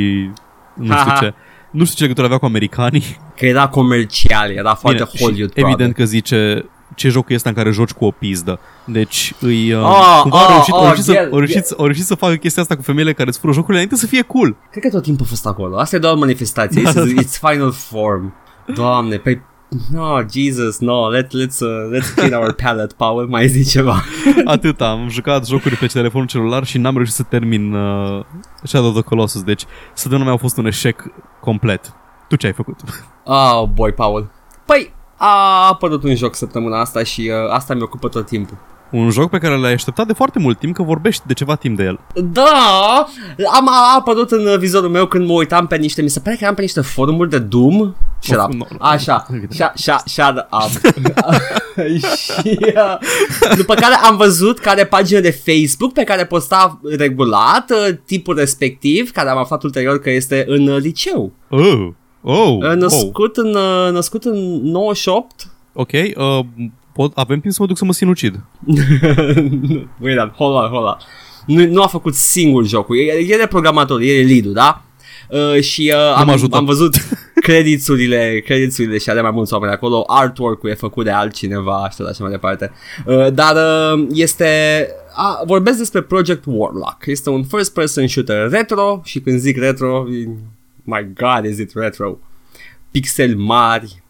nu 0.73 0.83
știu 0.83 0.95
Ha, 0.95 1.03
ha. 1.13 1.17
ce. 1.19 1.33
Nu 1.71 1.83
știu 1.83 1.95
ce 1.95 2.01
legătură 2.01 2.25
avea 2.25 2.38
cu 2.38 2.45
americanii. 2.45 3.17
Că 3.38 3.45
era 3.45 3.67
comercial, 3.67 4.51
era 4.51 4.73
foarte 4.73 5.03
Bine, 5.12 5.23
Hollywood 5.25 5.53
și 5.53 5.59
evident 5.65 5.93
că 5.95 6.03
zice 6.05 6.65
ce 6.95 7.09
joc 7.09 7.29
este 7.29 7.47
în 7.47 7.53
care 7.53 7.71
joci 7.71 7.91
cu 7.91 8.05
o 8.05 8.12
pizdă. 8.12 8.59
Deci 8.86 9.33
îi, 9.39 9.73
uh, 9.73 9.83
Ah, 9.83 10.19
cumva 10.21 10.38
ah, 10.38 10.43
au 10.45 10.51
reușit, 10.51 10.73
au 10.73 10.79
ah, 10.79 10.86
reușit, 10.86 11.03
să, 11.03 11.13
el- 11.13 11.29
au, 11.31 11.38
reușit, 11.38 11.63
să- 11.65 11.75
au 11.77 11.86
reușit 11.86 12.03
să 12.05 12.15
facă 12.15 12.36
chestia 12.36 12.62
asta 12.62 12.75
cu 12.75 12.81
femeile 12.81 13.13
care 13.13 13.29
îți 13.29 13.39
fură 13.39 13.51
jocurile 13.53 13.77
înainte 13.83 13.95
să 14.05 14.07
fie 14.07 14.21
cool. 14.21 14.55
Cred 14.71 14.83
că 14.83 14.89
tot 14.89 15.03
timpul 15.03 15.25
a 15.25 15.29
fost 15.29 15.45
acolo. 15.45 15.77
Asta 15.79 15.95
e 15.95 15.99
doar 15.99 16.13
o 16.13 16.17
manifestație. 16.17 16.81
It's, 16.81 17.23
it's 17.23 17.39
final 17.49 17.71
form. 17.71 18.33
Doamne, 18.73 19.15
pe... 19.15 19.41
No, 19.91 20.21
Jesus, 20.33 20.79
no, 20.79 21.07
let, 21.07 21.33
let's, 21.33 21.62
uh, 21.62 21.89
let's 21.91 22.13
clean 22.15 22.33
our 22.33 22.53
palate, 22.53 22.93
Paul, 22.97 23.27
mai 23.27 23.47
zi 23.47 23.69
ceva. 23.69 24.03
Atât 24.45 24.81
am 24.81 25.09
jucat 25.09 25.45
jocuri 25.47 25.75
pe 25.75 25.86
telefonul 25.86 26.27
celular 26.27 26.65
și 26.65 26.77
n-am 26.77 26.95
reușit 26.95 27.13
să 27.13 27.23
termin 27.23 27.73
uh, 27.73 28.25
Shadow 28.63 28.88
of 28.88 28.93
the 28.93 29.03
Colossus. 29.03 29.43
Deci 29.43 29.65
săptămâna 29.93 30.25
mea 30.25 30.33
a 30.33 30.41
fost 30.41 30.57
un 30.57 30.65
eșec 30.65 31.03
complet. 31.39 31.93
Tu 32.27 32.36
ce 32.36 32.45
ai 32.45 32.53
făcut? 32.53 32.79
Oh, 33.23 33.63
boy, 33.73 33.91
Paul. 33.91 34.31
Păi, 34.65 34.93
a 35.17 35.67
apărut 35.67 36.03
un 36.03 36.15
joc 36.15 36.36
săptămâna 36.36 36.79
asta 36.79 37.03
și 37.03 37.21
uh, 37.21 37.51
asta 37.51 37.73
mi 37.73 37.81
ocupă 37.81 38.07
tot 38.07 38.25
timpul. 38.25 38.57
Un 38.93 39.10
joc 39.10 39.29
pe 39.29 39.38
care 39.38 39.58
l-ai 39.58 39.73
așteptat 39.73 40.08
de 40.08 40.13
foarte 40.13 40.39
mult 40.39 40.60
timp, 40.60 40.75
că 40.75 40.84
vorbești 40.84 41.27
de 41.27 41.34
ceva 41.34 41.56
timp 41.56 41.77
de 41.77 41.84
el. 41.84 41.99
Da, 42.23 43.06
am 43.58 43.67
a 43.69 43.95
apărut 43.99 44.32
în 44.32 44.60
vizorul 44.60 44.89
meu 44.89 45.06
când 45.06 45.27
mă 45.27 45.34
uitam 45.34 45.67
pe 45.67 45.75
niște, 45.77 46.01
mi 46.01 46.10
se 46.10 46.19
pare 46.19 46.36
că 46.36 46.43
eram 46.43 46.56
pe 46.56 46.62
niște 46.62 46.82
forumuri 46.82 47.29
de 47.29 47.39
Doom. 47.39 47.93
Shut 48.19 48.38
Of, 48.38 48.43
up. 48.45 48.53
nu. 48.53 48.65
Așa, 48.79 49.25
shut, 49.49 49.71
shut, 49.75 50.01
shut 50.06 50.47
up. 50.51 50.95
și 52.15 52.58
uh, 52.60 52.97
după 53.56 53.73
care 53.73 53.95
am 54.03 54.17
văzut 54.17 54.60
care 54.60 54.86
pagină 54.86 55.19
de 55.19 55.32
Facebook 55.32 55.93
pe 55.93 56.03
care 56.03 56.25
posta 56.25 56.79
regulat 56.97 57.71
uh, 57.71 57.95
tipul 58.06 58.36
respectiv, 58.36 59.12
care 59.12 59.29
am 59.29 59.38
aflat 59.38 59.63
ulterior 59.63 59.99
că 59.99 60.10
este 60.10 60.43
în 60.47 60.67
uh, 60.67 60.82
liceu. 60.82 61.32
Oh, 61.49 61.60
oh, 61.60 61.91
Uh, 62.23 62.36
oh. 62.36 62.75
Născut, 62.75 63.38
în, 63.38 63.56
uh, 63.56 63.91
născut 63.91 64.23
în 64.23 64.62
98. 64.62 65.47
Ok, 65.73 65.89
uh, 65.91 66.45
pot, 66.93 67.17
avem 67.17 67.39
timp 67.39 67.53
să 67.53 67.62
mă 67.62 67.67
duc 67.67 67.77
să 67.77 67.86
mă 67.86 67.93
sinucid. 67.93 68.39
Wait 70.03 70.19
up, 70.19 70.34
hold 70.36 70.56
on, 70.56 70.69
hold 70.69 70.86
on. 70.86 70.97
Nu, 71.45 71.65
nu 71.65 71.82
a 71.82 71.88
făcut 71.88 72.15
singur 72.15 72.65
jocul, 72.65 72.97
e, 72.97 73.34
e 73.34 73.38
de 73.38 73.47
programator, 73.49 74.01
e 74.01 74.21
lead 74.21 74.45
da? 74.45 74.84
Uh, 75.29 75.62
și 75.62 75.91
uh, 75.93 76.15
am, 76.15 76.29
ajută. 76.29 76.56
am 76.56 76.65
văzut 76.65 76.95
creditsurile, 77.47 78.41
creditsurile 78.45 78.97
și 78.97 79.10
are 79.10 79.21
mai 79.21 79.32
mulți 79.32 79.53
oameni 79.53 79.73
acolo, 79.73 80.03
artwork-ul 80.08 80.69
e 80.69 80.73
făcut 80.73 81.03
de 81.03 81.12
altcineva 81.12 81.88
și 81.91 81.97
tot 81.97 82.08
așa 82.08 82.23
mai 82.23 82.32
departe. 82.32 82.71
Uh, 83.06 83.34
dar 83.34 83.56
uh, 83.56 84.08
este, 84.12 84.88
a, 85.15 85.41
vorbesc 85.45 85.77
despre 85.77 86.01
Project 86.01 86.43
Warlock, 86.45 87.06
este 87.06 87.29
un 87.29 87.43
first 87.43 87.73
person 87.73 88.08
shooter 88.08 88.49
retro 88.49 89.01
și 89.03 89.19
când 89.19 89.39
zic 89.39 89.58
retro, 89.58 90.06
my 90.84 91.08
god 91.13 91.45
is 91.51 91.58
it 91.58 91.71
retro, 91.75 92.19
pixel 92.91 93.36
mari, 93.36 94.02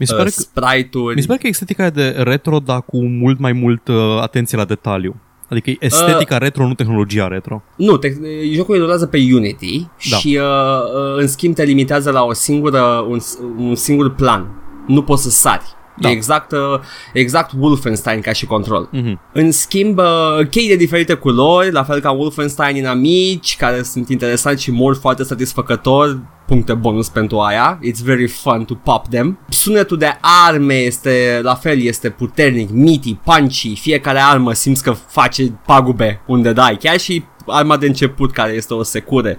Mi 0.00 0.06
se 0.06 0.12
uh, 0.12 0.18
pare 0.18 0.30
că 0.30 0.40
sprite-uri. 0.40 1.14
Mi 1.14 1.20
se 1.20 1.26
pare 1.26 1.38
că 1.38 1.46
estetica 1.46 1.84
e 1.84 1.90
de 1.90 2.08
retro, 2.08 2.58
dar 2.58 2.82
cu 2.82 3.04
mult 3.04 3.38
mai 3.38 3.52
mult 3.52 3.88
uh, 3.88 3.96
atenție 4.20 4.56
la 4.56 4.64
detaliu. 4.64 5.16
Adică 5.48 5.70
e 5.70 5.76
estetica 5.80 6.34
Uh. 6.34 6.40
retro, 6.40 6.66
nu 6.66 6.74
tehnologia 6.74 7.28
retro. 7.28 7.62
Nu, 7.76 7.96
te, 7.96 8.12
jocul 8.52 8.78
rulează 8.78 9.06
pe 9.06 9.18
Unity 9.34 9.86
Da. 10.10 10.16
și 10.16 10.38
uh, 10.40 10.44
uh, 10.44 11.20
în 11.20 11.26
schimb 11.26 11.54
te 11.54 11.62
limitează 11.64 12.10
la 12.10 12.22
o 12.22 12.32
singură, 12.32 12.80
un, 13.08 13.18
un 13.58 13.74
singur 13.74 14.14
plan. 14.14 14.46
Nu 14.86 15.02
poți 15.02 15.22
să 15.22 15.30
sari. 15.30 15.64
Da. 16.00 16.08
E 16.08 16.12
exact, 16.12 16.52
uh, 16.52 16.80
exact 17.12 17.50
Wolfenstein 17.58 18.20
ca 18.20 18.32
și 18.32 18.46
control. 18.46 18.88
Mhm. 18.92 19.20
În 19.32 19.52
schimb, 19.52 19.98
uh, 19.98 20.46
chei 20.50 20.68
de 20.68 20.76
diferite 20.76 21.14
culori, 21.14 21.72
la 21.72 21.84
fel 21.84 22.00
ca 22.00 22.10
Wolfenstein 22.10 22.76
inamici, 22.76 23.56
care 23.56 23.82
sunt 23.82 24.08
interesanti 24.08 24.62
și 24.62 24.70
mor 24.70 24.96
foarte 24.96 25.22
satisfăcător, 25.22 26.20
puncte 26.46 26.74
bonus 26.74 27.08
pentru 27.08 27.38
aia. 27.38 27.78
It's 27.82 28.04
very 28.04 28.26
fun 28.26 28.64
to 28.64 28.74
pop 28.74 29.08
them. 29.08 29.38
Sunetul 29.48 29.98
de 29.98 30.18
arme 30.46 30.74
este, 30.74 31.40
la 31.42 31.54
fel, 31.54 31.82
este 31.82 32.10
puternic, 32.10 32.70
miti, 32.70 33.14
punchy, 33.14 33.74
fiecare 33.74 34.18
armă 34.18 34.52
simți 34.52 34.82
că 34.82 34.90
face 34.90 35.60
pagube 35.66 36.22
unde 36.26 36.52
dai. 36.52 36.76
Chiar 36.76 36.98
și 36.98 37.24
arma 37.46 37.76
de 37.76 37.86
început, 37.86 38.32
care 38.32 38.52
este 38.52 38.74
o 38.74 38.82
secure, 38.82 39.38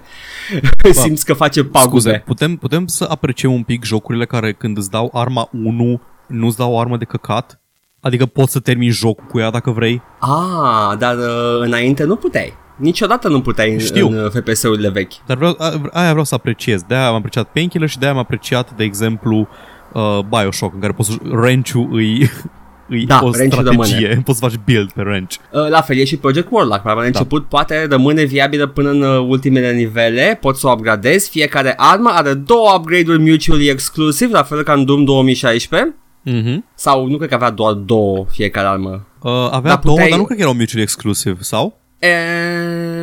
simți 1.02 1.24
că 1.24 1.32
face 1.32 1.64
pagube. 1.64 2.00
Scuze, 2.00 2.22
putem, 2.26 2.56
putem 2.56 2.86
să 2.86 3.06
apreciem 3.10 3.52
un 3.52 3.62
pic 3.62 3.84
jocurile 3.84 4.26
care 4.26 4.52
când 4.52 4.76
îți 4.76 4.90
dau 4.90 5.10
arma 5.12 5.48
1 5.52 6.00
nu-ți 6.32 6.56
dau 6.56 6.72
o 6.72 6.78
armă 6.80 6.96
de 6.96 7.04
căcat? 7.04 7.60
Adică 8.00 8.26
poți 8.26 8.52
să 8.52 8.60
termini 8.60 8.90
jocul 8.92 9.24
cu 9.30 9.38
ea 9.38 9.50
dacă 9.50 9.70
vrei? 9.70 10.02
Ah, 10.20 10.98
dar 10.98 11.16
uh, 11.16 11.60
înainte 11.60 12.04
nu 12.04 12.16
puteai. 12.16 12.52
Niciodată 12.76 13.28
nu 13.28 13.40
puteai 13.40 13.72
în, 13.72 13.78
Știu. 13.78 14.08
în 14.08 14.24
uh, 14.24 14.30
FPS-urile 14.30 14.88
vechi. 14.88 15.12
Dar 15.26 15.36
vreau, 15.36 15.54
a, 15.58 15.80
aia 15.92 16.10
vreau 16.10 16.24
să 16.24 16.34
apreciez. 16.34 16.82
De-aia 16.82 17.06
am 17.06 17.14
apreciat 17.14 17.48
Painkiller 17.52 17.88
și 17.88 17.98
de-aia 17.98 18.14
am 18.14 18.20
apreciat, 18.20 18.70
de 18.76 18.84
exemplu, 18.84 19.48
uh, 19.92 20.18
Bioshock, 20.28 20.74
în 20.74 20.80
care 20.80 20.92
poți 20.92 21.10
să 21.10 21.16
wrench-ul 21.30 21.88
îi, 21.92 22.30
îi 22.88 23.06
Da, 23.06 23.20
o 23.22 23.28
wrench-ul 23.28 23.62
strategie. 23.62 24.20
Poți 24.24 24.38
să 24.38 24.44
faci 24.46 24.60
build 24.64 24.92
pe 24.92 25.02
wrench. 25.02 25.34
Uh, 25.52 25.68
La 25.68 25.80
fel 25.80 25.96
e 25.96 26.04
și 26.04 26.16
Project 26.16 26.48
Warlock, 26.50 26.84
la 26.84 26.94
Da. 26.94 27.02
început 27.02 27.48
poate 27.48 27.86
rămâne 27.90 28.22
viabilă 28.24 28.66
până 28.66 28.90
în 28.90 29.02
uh, 29.02 29.26
ultimele 29.28 29.72
nivele, 29.72 30.38
poți 30.40 30.60
să 30.60 30.66
o 30.66 30.70
upgradezi, 30.70 31.30
fiecare 31.30 31.74
armă 31.76 32.10
are 32.10 32.34
două 32.34 32.74
upgrade-uri 32.76 33.30
mutually 33.30 33.68
exclusive, 33.68 34.32
la 34.32 34.42
fel 34.42 34.62
ca 34.62 34.72
în 34.72 34.84
Doom 34.84 35.04
2016, 35.04 35.94
Mm-hmm. 36.30 36.58
sau 36.74 37.06
nu 37.06 37.16
cred 37.16 37.28
că 37.28 37.34
avea 37.34 37.50
doar 37.50 37.72
două 37.72 38.26
fiecare 38.28 38.66
armă. 38.66 39.06
Uh, 39.22 39.30
avea 39.32 39.70
Dar 39.70 39.78
două, 39.78 39.94
puteai- 39.94 40.08
dar 40.08 40.18
nu 40.18 40.24
cred 40.24 40.36
că 40.36 40.42
erau 40.42 40.54
mutually 40.54 40.82
exclusive, 40.82 41.36
sau? 41.40 41.80
E, 41.98 42.08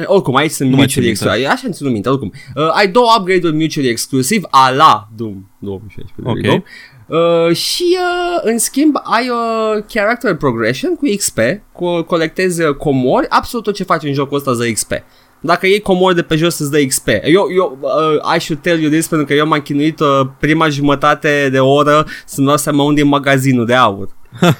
oricum, 0.05 0.35
aici 0.35 0.51
sunt 0.51 0.69
Nu 0.69 0.75
mai 0.75 0.87
țin 0.87 1.01
mutually 1.01 1.07
minte. 1.07 1.23
exclusive, 1.23 1.47
așa 1.47 1.61
îmi 1.65 1.73
țin 1.73 1.91
minte, 1.91 2.09
oricum. 2.09 2.31
Uh, 2.55 2.69
ai 2.73 2.87
două 2.87 3.07
upgrade-uri 3.19 3.55
mutually 3.55 3.89
exclusive, 3.89 4.47
a 4.49 4.69
la 4.69 5.07
Doom 5.15 5.49
2016. 5.59 6.29
Ok. 6.29 6.37
there 6.37 6.53
you 6.53 6.57
go. 6.57 6.65
Uh, 7.17 7.55
și 7.55 7.83
uh, 7.97 8.39
în 8.51 8.57
schimb 8.57 8.95
ai 9.03 9.29
o 9.29 9.79
character 9.93 10.35
progression 10.35 10.95
cu 10.95 11.05
XP, 11.17 11.37
cu, 11.71 12.01
colectezi 12.01 12.61
uh, 12.61 12.75
comori, 12.75 13.29
absolut 13.29 13.65
tot 13.65 13.73
ce 13.73 13.83
faci 13.83 14.03
în 14.03 14.13
jocul 14.13 14.37
ăsta 14.37 14.51
îți 14.51 14.59
dă 14.59 14.71
XP. 14.71 14.91
Dacă 15.41 15.67
iei 15.67 15.79
comori 15.79 16.15
de 16.15 16.21
pe 16.21 16.35
jos 16.35 16.59
îți 16.59 16.71
dă 16.71 16.85
XP. 16.85 17.07
Eu, 17.07 17.47
eu 17.55 17.77
uh, 17.81 18.35
I 18.35 18.39
should 18.39 18.61
tell 18.61 18.79
you 18.81 18.91
this 18.91 19.07
pentru 19.07 19.27
că 19.27 19.33
eu 19.33 19.47
m-am 19.47 19.59
chinuit 19.59 19.99
uh, 19.99 20.21
prima 20.39 20.69
jumătate 20.69 21.49
de 21.51 21.59
oră 21.59 22.05
să-mi 22.25 22.47
dau 22.47 22.57
seama 22.57 22.83
unde 22.83 23.01
e 23.01 23.03
magazinul 23.03 23.65
de 23.65 23.73
aur. 23.73 24.09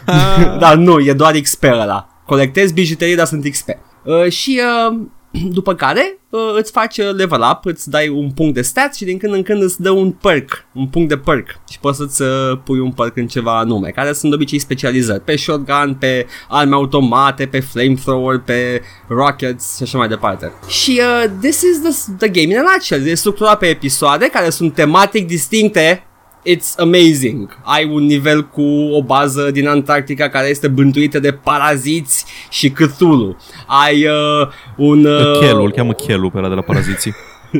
dar 0.60 0.76
nu, 0.76 1.00
e 1.00 1.13
doar 1.13 1.34
XP 1.34 1.63
ăla. 1.63 2.08
Colectezi 2.26 2.74
bijuterii, 2.74 3.15
dar 3.15 3.26
sunt 3.26 3.50
XP. 3.50 3.68
Uh, 4.04 4.32
și 4.32 4.62
uh, 4.89 4.98
după 5.58 5.76
care 5.76 6.18
uh, 6.30 6.39
îți 6.56 6.72
faci 6.72 6.98
uh, 6.98 7.10
level 7.15 7.42
up, 7.52 7.65
îți 7.65 7.89
dai 7.89 8.08
un 8.08 8.32
punct 8.32 8.54
de 8.54 8.62
stats 8.62 8.98
și 8.98 9.06
din 9.06 9.18
când 9.18 9.34
în 9.34 9.44
când 9.44 9.62
îți 9.62 9.82
dă 9.82 9.89
un 9.89 10.12
perk, 10.12 10.65
un 10.74 10.88
punct 10.88 11.10
de 11.10 11.18
perk. 11.18 11.60
Și 11.70 11.80
poți 11.80 11.98
să-ți 11.98 12.22
uh, 12.22 12.60
pui 12.63 12.80
un 12.80 12.92
perk 12.92 13.18
în 13.18 13.28
ceva 13.28 13.58
anume, 13.58 13.89
care 13.89 14.13
sunt 14.13 14.32
de 14.32 14.36
obicei 14.36 14.60
specializări, 14.60 15.22
pe 15.22 15.36
shotgun, 15.36 15.96
pe 16.00 16.26
arme 16.50 16.76
automate, 16.76 17.46
pe 17.46 17.60
flamethrower, 17.60 18.39
pe 18.39 18.82
rockets 19.08 19.76
și 19.78 19.84
așa 19.84 19.98
mai 19.98 20.08
departe. 20.08 20.52
Și 20.68 21.02
uh, 21.02 21.30
this 21.42 21.62
is 21.62 21.82
the, 21.82 22.13
the 22.18 22.28
game 22.28 22.54
in 22.54 22.58
a 22.58 22.72
nutshell, 22.74 23.08
e 23.08 23.13
structurat 23.13 23.58
pe 23.58 23.68
episoade 23.68 24.28
care 24.28 24.50
sunt 24.50 24.74
tematic 24.74 25.28
distincte 25.28 26.04
It's 26.45 26.75
amazing. 26.78 27.58
Ai 27.63 27.86
un 27.86 28.04
nivel 28.04 28.47
cu 28.47 28.62
o 28.91 29.04
bază 29.04 29.52
din 29.52 29.67
Antarctica 29.67 30.30
care 30.30 30.47
este 30.47 30.67
bântuită 30.67 31.19
de 31.19 31.32
paraziți 31.32 32.25
și 32.49 32.69
Cthulhu. 32.69 33.38
Ai 33.67 34.06
uh, 34.06 34.47
un... 34.78 35.06
Uh, 35.06 35.39
Chelu, 35.39 35.63
îl 35.63 35.71
cheamă 35.71 35.93
Chelu 35.93 36.30
pe 36.30 36.38
ăla 36.38 36.47
de 36.49 36.54
la 36.54 36.62
Paraziții. 36.62 37.15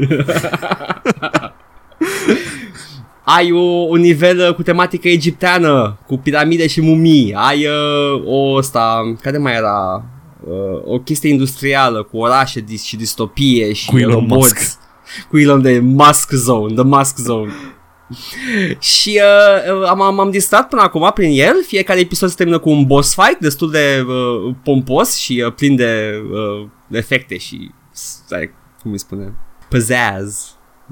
ai 3.24 3.52
o, 3.52 3.60
un 3.62 4.00
nivel 4.00 4.40
uh, 4.48 4.54
cu 4.56 4.64
tematică 4.64 5.08
egipteană, 5.08 5.98
cu 6.08 6.18
piramide 6.18 6.68
și 6.68 6.82
mumii. 6.82 7.34
Ai 7.34 7.66
uh, 7.66 8.24
o 8.26 8.54
ăsta, 8.56 9.16
care 9.22 9.38
mai 9.38 9.54
era? 9.56 10.04
Uh, 10.44 10.82
o 10.86 11.00
chestie 11.00 11.30
industrială 11.30 12.04
cu 12.04 12.18
orașe 12.18 12.60
dis- 12.60 12.84
și 12.84 12.96
distopie 12.96 13.74
și 13.74 13.86
Cu 13.90 13.98
Elon 13.98 14.14
roboți. 14.14 14.36
Musk. 14.36 14.80
Cu 15.30 15.40
Elon 15.40 15.62
de 15.62 15.80
Musk 15.80 16.32
Zone, 16.32 16.74
The 16.74 16.84
Musk 16.84 17.18
Zone. 17.18 17.52
și 18.80 19.22
uh, 19.72 19.88
am, 19.88 20.02
am, 20.02 20.20
am 20.20 20.30
distrat 20.32 20.68
până 20.68 20.82
acum 20.82 21.12
prin 21.14 21.32
el. 21.40 21.54
Fiecare 21.68 22.00
episod 22.00 22.30
se 22.30 22.36
termină 22.36 22.58
cu 22.60 22.70
un 22.70 22.86
boss 22.86 23.14
fight 23.14 23.40
Destul 23.40 23.72
de 23.72 24.06
uh, 24.08 24.56
pompos 24.64 25.16
și 25.16 25.44
uh, 25.46 25.54
plin 25.54 25.76
de 25.76 26.22
uh, 26.32 26.68
efecte 26.92 27.38
și 27.38 27.72
like, 28.30 28.54
Cum 28.82 28.92
îi 28.92 29.00
spune? 29.00 29.34
Pizzazz. 29.70 30.40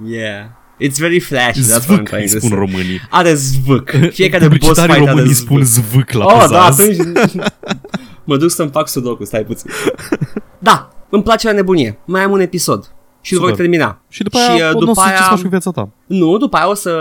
Yeah. 0.06 0.46
It's 0.84 0.98
very 1.00 1.20
flashy 1.20 1.62
That's 1.62 1.70
what 1.70 1.82
I'm 1.82 1.86
Zvâc, 1.86 2.00
îi 2.00 2.04
trying 2.06 2.30
to 2.32 2.38
spun 2.38 2.50
say. 2.50 2.58
românii. 2.60 3.02
Are 3.10 3.34
zvâc. 3.34 3.90
Fiecare 4.18 4.48
boss 4.48 4.58
Publicitarii 4.58 4.94
fight 4.94 5.08
are 5.08 5.10
românii 5.12 5.34
zvâc. 5.34 5.46
spun 5.46 5.64
zvâc 5.64 6.12
la 6.12 6.26
Oh, 6.26 6.32
da, 6.32 6.40
păzaz. 6.66 6.80
atunci 6.80 6.98
Mă 8.30 8.38
duc 8.38 8.50
să-mi 8.50 8.70
fac 8.70 8.88
sudoku, 8.88 9.26
stai 9.26 9.44
puțin. 9.44 9.70
Da, 10.60 10.90
îmi 11.10 11.24
place 11.24 11.48
la 11.48 11.54
nebunie. 11.54 12.00
Mai 12.06 12.22
am 12.22 12.32
un 12.32 12.40
episod 12.40 12.92
Și 13.28 13.34
îl 13.34 13.40
voi 13.40 13.50
Super. 13.50 13.66
termina 13.66 14.02
Și 14.10 14.24
după 14.24 14.38
aia, 14.38 14.56
și, 14.56 14.62
uh, 14.62 14.72
nu 14.74 14.80
după 14.80 14.92
o 14.92 14.94
să 14.94 15.02
ce 15.02 15.16
să 15.16 15.22
aia 15.22 15.30
faci 15.30 15.42
cu 15.42 15.48
viața 15.48 15.72
ta. 15.72 15.90
Nu, 16.06 16.38
după 16.38 16.58
aia 16.58 16.70
o 16.70 16.74
să 16.74 16.94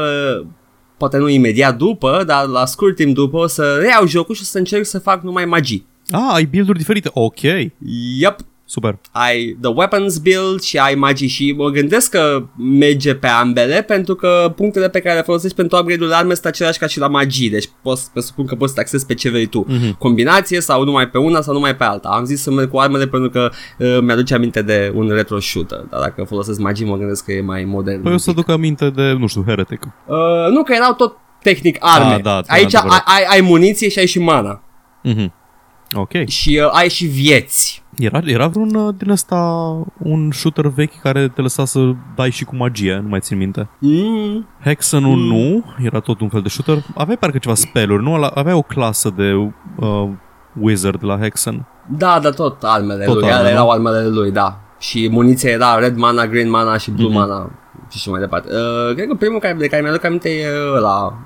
Poate 0.97 1.17
nu 1.17 1.29
imediat 1.29 1.77
după 1.77 2.23
Dar 2.27 2.47
la 2.47 2.65
scurt 2.65 2.97
timp 2.97 3.15
după 3.15 3.37
O 3.37 3.47
să 3.47 3.77
reiau 3.81 4.07
jocul 4.07 4.35
și 4.35 4.41
o 4.41 4.45
să 4.45 4.59
încerc 4.59 4.85
să 4.85 4.99
fac 4.99 5.23
numai 5.23 5.45
magii 5.45 5.87
Ah, 6.11 6.31
ai 6.33 6.45
build-uri 6.45 6.79
diferite. 6.79 7.11
Ok, 7.13 7.41
Yep 8.19 8.41
super. 8.69 8.99
ai 9.13 9.57
the 9.61 9.71
weapons 9.75 10.19
build 10.19 10.61
și 10.61 10.79
ai 10.79 10.95
magii 10.95 11.29
și 11.29 11.55
mă 11.57 11.69
gândesc 11.69 12.11
că 12.11 12.43
merge 12.57 13.15
pe 13.15 13.27
ambele 13.27 13.83
pentru 13.83 14.15
că 14.15 14.53
punctele 14.57 14.89
pe 14.89 15.01
care 15.01 15.15
le 15.17 15.23
folosești 15.23 15.57
pentru 15.57 15.79
upgrade-ul 15.79 16.13
arme 16.13 16.33
sunt 16.35 16.47
aceleași 16.47 16.79
ca 16.79 16.87
și 16.87 16.99
la 16.99 17.09
magii, 17.09 17.51
deci 17.51 17.69
poți, 17.83 18.11
presupun 18.13 18.47
că 18.47 18.55
poți 18.55 18.69
să 18.69 18.75
te 18.75 18.81
accesi 18.81 19.07
pe 19.07 19.15
ce 19.15 19.31
vrei 19.31 19.47
tu. 19.47 19.65
Mhm. 19.69 19.99
Combinație 19.99 20.61
sau 20.61 20.85
numai 20.85 21.09
pe 21.09 21.19
una 21.19 21.41
sau 21.41 21.55
numai 21.55 21.77
pe 21.77 21.85
alta. 21.85 22.09
Am 22.09 22.25
zis 22.25 22.43
să 22.43 22.51
merg 22.51 22.71
cu 22.71 22.79
armele 22.79 23.07
pentru 23.07 23.31
că 23.31 23.51
uh, 23.79 23.99
mi-aduce 24.01 24.35
aminte 24.35 24.63
de 24.63 24.93
un 24.95 25.09
retro 25.09 25.41
shooter, 25.41 25.79
dar 25.91 26.01
dacă 26.01 26.25
folosesc 26.25 26.59
magii 26.59 26.87
mă 26.87 26.97
gândesc 26.97 27.25
că 27.25 27.33
e 27.33 27.41
mai 27.41 27.65
modern. 27.65 28.03
Păi 28.03 28.13
o 28.13 28.17
să 28.17 28.33
duc 28.33 28.49
aminte 28.49 28.91
de, 28.91 29.13
nu 29.19 29.27
știu, 29.27 29.45
Heretic. 29.47 29.83
uh, 30.07 30.17
nu, 30.51 30.63
că 30.63 30.73
erau 30.73 30.95
tot 30.95 31.17
tehnic 31.43 31.77
arme. 31.81 32.15
Ah, 32.15 32.23
da, 32.23 32.31
da, 32.31 32.55
Aici 32.55 32.75
ai, 32.75 32.81
adevărat. 32.81 33.03
ai, 33.07 33.25
ai 33.31 33.41
muniție 33.41 33.89
și 33.89 33.99
ai 33.99 34.07
și 34.07 34.19
mana. 34.19 34.63
Mhm. 35.03 35.33
Ok. 35.95 36.27
Și 36.27 36.61
uh, 36.65 36.71
ai 36.73 36.89
și 36.89 37.07
vieți. 37.07 37.85
Era, 37.99 38.21
era 38.25 38.47
vreun 38.47 38.75
uh, 38.75 38.95
din 38.99 39.11
ăsta 39.11 39.37
un 39.99 40.31
shooter 40.33 40.67
vechi 40.67 41.01
care 41.01 41.29
te 41.29 41.41
lăsa 41.41 41.65
să 41.65 41.91
dai 42.17 42.31
și 42.31 42.45
cu 42.45 42.57
magie, 42.57 42.99
nu 43.03 43.09
mai 43.09 43.21
țin 43.21 43.37
minte. 43.37 43.69
Mm. 43.79 44.47
Hexenul 44.65 45.17
nu, 45.19 45.65
era 45.85 46.01
tot 46.01 46.21
un 46.21 46.29
fel 46.29 46.41
de 46.43 46.49
shooter. 46.49 46.85
Aveai 46.95 47.17
parcă 47.17 47.39
ceva 47.39 47.55
spelluri, 47.55 48.03
nu? 48.03 48.15
Ala- 48.15 48.31
Avea 48.35 48.57
o 48.57 48.63
clasă 48.63 49.13
de 49.17 49.33
uh, 49.77 50.09
wizard 50.61 51.05
la 51.05 51.19
Hexen. 51.19 51.67
Da, 51.89 52.19
dar 52.23 52.33
tot 52.35 52.63
armele 52.63 53.05
Tot 53.05 53.15
lui, 53.15 53.23
armele, 53.23 53.39
alea 53.39 53.51
nu? 53.51 53.57
erau 53.57 53.71
armele 53.71 54.07
lui, 54.09 54.31
da. 54.31 54.61
Și 54.79 55.09
muniția 55.11 55.51
era 55.51 55.79
red 55.79 55.97
mana, 55.97 56.27
green 56.27 56.51
mana 56.51 56.77
și 56.77 56.91
blue 56.91 57.09
Mhm. 57.09 57.17
mana 57.17 57.51
și 57.91 57.95
așa 57.97 58.11
mai 58.11 58.21
departe. 58.21 58.49
Uh, 58.55 58.95
cred 58.95 59.09
că 59.09 59.15
primul 59.15 59.39
care, 59.41 59.55
de 59.55 59.67
care 59.67 59.83
mi-aduc 59.83 60.05
aminte 60.05 60.29
e 60.31 60.47
ăla, 60.77 61.19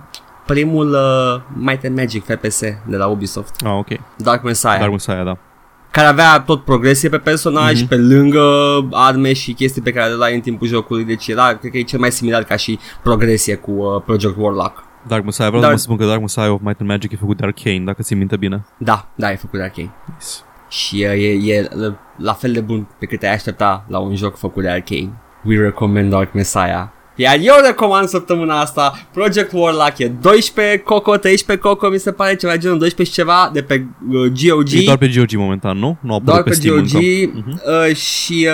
primul 0.47 0.91
uh, 0.93 1.41
Might 1.55 1.85
and 1.85 1.97
Magic 1.97 2.25
FPS 2.25 2.61
de 2.87 2.97
la 2.97 3.07
Ubisoft, 3.07 3.55
Ah, 3.65 3.73
ok. 3.79 3.87
Dark 4.17 4.43
Messiah, 4.43 4.79
Dark 4.79 4.91
Messiah, 4.91 5.25
da. 5.25 5.37
Care 5.91 6.07
avea 6.07 6.41
tot 6.41 6.65
progresie 6.65 7.09
pe 7.09 7.19
personaj, 7.19 7.79
Mhm. 7.81 7.89
pe 7.89 7.97
lângă 7.97 8.41
arme 8.91 9.33
și 9.33 9.53
chestii 9.53 9.83
pe 9.83 9.93
care 9.93 10.11
le 10.11 10.17
dai 10.19 10.35
în 10.35 10.41
timpul 10.41 10.67
jocului, 10.67 11.05
deci 11.05 11.29
era, 11.29 11.55
cred 11.55 11.71
că 11.73 11.79
e 11.79 11.83
cel 11.83 11.99
mai 11.99 12.13
similar 12.13 12.43
ca 12.43 12.57
și 12.57 12.79
progresie 13.03 13.55
cu 13.55 13.71
uh, 13.71 14.03
Project 14.05 14.35
Warlock. 14.39 14.85
Dark 15.09 15.25
Messiah, 15.25 15.49
vreau 15.49 15.63
Dar- 15.63 15.77
să 15.77 15.83
spun 15.83 15.97
că 15.97 16.05
Dark 16.05 16.21
Messiah 16.21 16.51
of 16.51 16.61
Might 16.63 16.81
and 16.81 16.89
Magic 16.89 17.13
e 17.13 17.17
făcut 17.17 17.37
de 17.37 17.45
Arcane, 17.47 17.83
dacă 17.85 18.03
ți 18.03 18.15
minte 18.15 18.37
bine. 18.37 18.65
Da, 18.77 19.09
da, 19.15 19.31
e 19.33 19.37
făcut 19.37 19.59
de 19.59 19.65
Arcane. 19.65 19.91
Nice. 20.07 20.27
Și 20.69 20.95
uh, 21.09 21.23
e, 21.23 21.53
e 21.55 21.69
uh, 21.87 21.93
la 22.17 22.33
fel 22.33 22.53
de 22.53 22.61
bun 22.61 22.89
pe 22.99 23.07
cât 23.07 23.23
ai 23.23 23.33
aștepta 23.33 23.85
la 23.89 23.99
un 23.99 24.17
joc 24.17 24.37
făcut 24.37 24.63
de 24.63 24.69
Arcane. 24.69 25.13
We 25.45 25.61
recommend 25.63 26.11
Dark 26.11 26.33
Messiah. 26.33 26.87
Iar 27.21 27.39
eu 27.41 27.55
recomand 27.65 28.09
săptămâna 28.09 28.61
asta 28.61 29.09
Project 29.13 29.53
Warlock 29.53 29.99
e 29.99 30.09
12 30.09 30.79
Coco, 30.79 31.17
13 31.17 31.67
Coco, 31.67 31.89
mi 31.89 31.99
se 31.99 32.13
pare 32.13 32.37
ceva 32.37 32.57
genul 32.57 32.79
12 32.79 33.15
și 33.15 33.21
ceva 33.23 33.51
de 33.53 33.63
pe 33.63 33.87
uh, 34.11 34.15
GOG. 34.15 34.73
E 34.73 34.85
doar 34.85 34.97
pe 34.97 35.11
GOG 35.17 35.33
momentan, 35.33 35.79
nu? 35.79 35.99
Nu 36.01 36.13
a 36.13 36.15
apărut 36.15 36.25
doar 36.25 36.43
pe 36.43 36.49
pe 36.49 36.55
Steam 36.55 36.77
GOG 36.77 36.85
încă. 36.85 37.33
Mhm. 37.35 37.61
uh, 37.89 37.97
și 37.97 38.49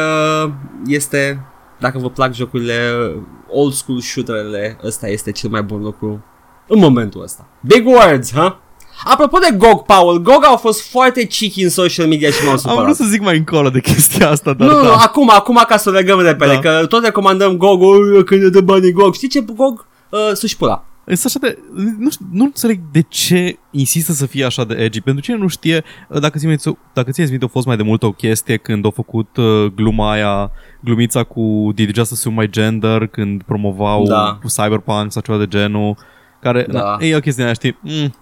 uh, 0.45 0.51
este, 0.87 1.47
dacă 1.79 1.99
vă 1.99 2.11
plac 2.11 2.35
jocurile 2.35 2.91
uh, 3.17 3.23
old 3.49 3.73
school 3.73 4.01
shooterele, 4.01 4.79
ăsta 4.85 5.09
este 5.09 5.33
cel 5.33 5.51
mai 5.51 5.63
bun 5.63 5.83
lucru 5.83 6.25
în 6.67 6.79
momentul 6.79 7.23
ăsta. 7.23 7.49
Big 7.61 7.87
words, 7.87 8.33
ha? 8.33 8.61
Apropo 9.05 9.39
de 9.39 9.57
GOG, 9.57 9.85
Paul, 9.85 10.19
GOG 10.23 10.45
au 10.45 10.57
fost 10.57 10.91
foarte 10.91 11.27
cheeky 11.27 11.63
în 11.63 11.71
social 11.71 12.07
media 12.07 12.31
și 12.31 12.43
m-au 12.43 12.53
Am 12.53 12.59
supărat. 12.59 12.83
vrut 12.85 12.97
să 12.97 13.05
zic 13.05 13.21
mai 13.23 13.37
încolo 13.37 13.69
de 13.71 13.81
chestia 13.81 14.31
asta, 14.31 14.53
dar 14.53 14.69
Nu, 14.69 14.77
nu, 14.77 14.83
da. 14.83 14.95
acum, 14.97 15.31
acum 15.35 15.65
ca 15.69 15.77
să 15.77 15.89
o 15.89 15.93
legăm 15.93 16.21
repede, 16.21 16.53
Da. 16.53 16.59
că 16.59 16.87
tot 16.87 17.05
recomandăm 17.05 17.57
GOG, 17.57 17.83
"Oi, 17.83 18.25
când 18.25 18.43
ne 18.43 18.49
dă 18.49 18.61
banii 18.61 18.93
GOG. 18.93 19.15
Știi 19.15 19.29
ce, 19.29 19.41
GOG? 19.41 19.87
Uh, 20.11 20.19
să-și 20.33 20.57
pula. 20.57 20.85
Este 21.05 21.27
așa 21.27 21.39
de... 21.41 21.59
Nu, 21.99 22.11
știu, 22.11 22.27
nu 22.33 22.45
înțeleg 22.45 22.81
de 22.93 23.01
ce 23.09 23.59
insistă 23.71 24.13
să 24.13 24.27
fie 24.27 24.45
așa 24.45 24.65
de 24.65 24.75
edgy. 24.75 25.01
Pentru 25.01 25.23
cine 25.25 25.37
nu 25.37 25.47
știe, 25.49 25.85
dacă 26.21 26.39
ți 26.39 26.47
dacă 26.93 27.11
țineți 27.11 27.31
minte, 27.31 27.47
a 27.47 27.53
fost 27.53 27.67
mai 27.67 27.77
de 27.77 27.83
mult 27.83 28.03
o 28.03 28.13
chestie 28.13 28.57
când 28.57 28.85
au 28.85 28.91
făcut 28.91 29.37
uh, 29.37 29.67
gluma 29.75 30.11
aia, 30.13 30.51
glumița 30.81 31.23
cu 31.23 31.71
Did 31.75 31.85
you 31.85 31.95
just 31.95 32.13
assume 32.13 32.41
my 32.41 32.51
gender, 32.51 33.07
când 33.07 33.43
promovau 33.43 34.05
Da. 34.07 34.39
cu 34.43 34.47
Cyberpunk 34.49 35.13
sau 35.13 35.23
ceva 35.23 35.39
de 35.39 35.47
genul, 35.47 35.97
care, 36.41 36.67
Da. 36.71 36.81
na, 36.81 36.97
e 37.07 37.17
o 37.17 37.21
chestie 37.21 37.33
de 37.33 37.43
aia, 37.43 37.53
știi, 37.53 37.79
mm, 37.81 38.15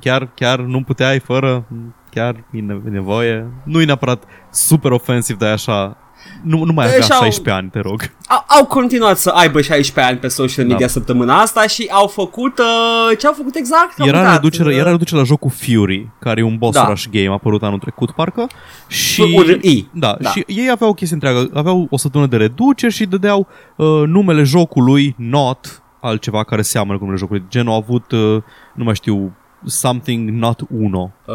chiar, 0.00 0.28
chiar 0.34 0.58
nu 0.58 0.82
puteai 0.82 1.18
fără, 1.18 1.64
Mm, 1.68 1.94
chiar 2.10 2.34
e 2.50 2.60
ne- 2.60 2.80
nevoie. 2.90 3.46
Nu 3.64 3.80
e 3.80 3.84
neapărat 3.84 4.22
super 4.50 4.90
ofensiv, 4.90 5.36
dar 5.36 5.48
e 5.48 5.52
așa, 5.52 5.96
nu, 6.42 6.64
nu 6.64 6.72
mai 6.72 6.86
Deci 6.86 7.02
avea 7.02 7.16
au- 7.16 7.22
16 7.22 7.50
ani, 7.62 7.70
te 7.70 7.80
rog. 7.80 8.10
Au, 8.28 8.44
au 8.58 8.64
continuat 8.66 9.16
să 9.18 9.28
aibă 9.30 9.60
16 9.60 10.12
ani 10.12 10.20
pe 10.20 10.28
social 10.28 10.64
media 10.66 10.86
Da. 10.86 10.92
săptămâna 10.92 11.40
asta 11.40 11.66
și 11.66 11.88
au 11.90 12.06
făcut, 12.06 12.58
uh, 12.58 13.18
ce 13.18 13.26
au 13.26 13.32
făcut 13.32 13.54
exact? 13.54 14.00
Au 14.00 14.06
Era 14.06 14.18
uitat, 14.18 14.32
reducere, 14.34 14.68
uh, 14.68 14.76
era 14.76 14.90
reducere 14.90 15.18
la 15.20 15.24
jocul 15.26 15.50
Fury, 15.50 16.08
care 16.20 16.40
e 16.40 16.44
un 16.44 16.56
boss 16.56 16.76
Da. 16.78 16.86
rush 16.88 17.04
game 17.10 17.28
apărut 17.32 17.62
anul 17.62 17.78
trecut, 17.78 18.10
parcă. 18.10 18.46
Și, 18.86 19.32
URI. 19.36 19.88
da, 19.92 20.16
Da. 20.20 20.30
și 20.30 20.44
ei 20.46 20.70
aveau 20.70 20.90
o 20.90 20.94
chestie 20.94 21.14
întreagă, 21.22 21.50
aveau 21.54 21.86
o 21.90 21.96
săptămână 21.96 22.30
de 22.30 22.36
reduceri 22.36 22.92
și 22.92 23.06
dădeau 23.06 23.46
uh, 23.76 23.86
numele 24.06 24.42
jocului, 24.42 25.14
not 25.18 25.82
altceva 26.00 26.44
care 26.44 26.62
seamănă 26.62 26.94
cu 26.94 27.00
numele 27.04 27.18
jocului. 27.20 27.42
Genul 27.48 27.72
a 27.72 27.76
avut, 27.76 28.12
uh, 28.12 28.42
nu 28.74 28.84
mai 28.84 28.94
știu, 28.94 29.32
something 29.64 30.30
not 30.30 30.60
uno. 30.78 31.10
Uh, 31.26 31.34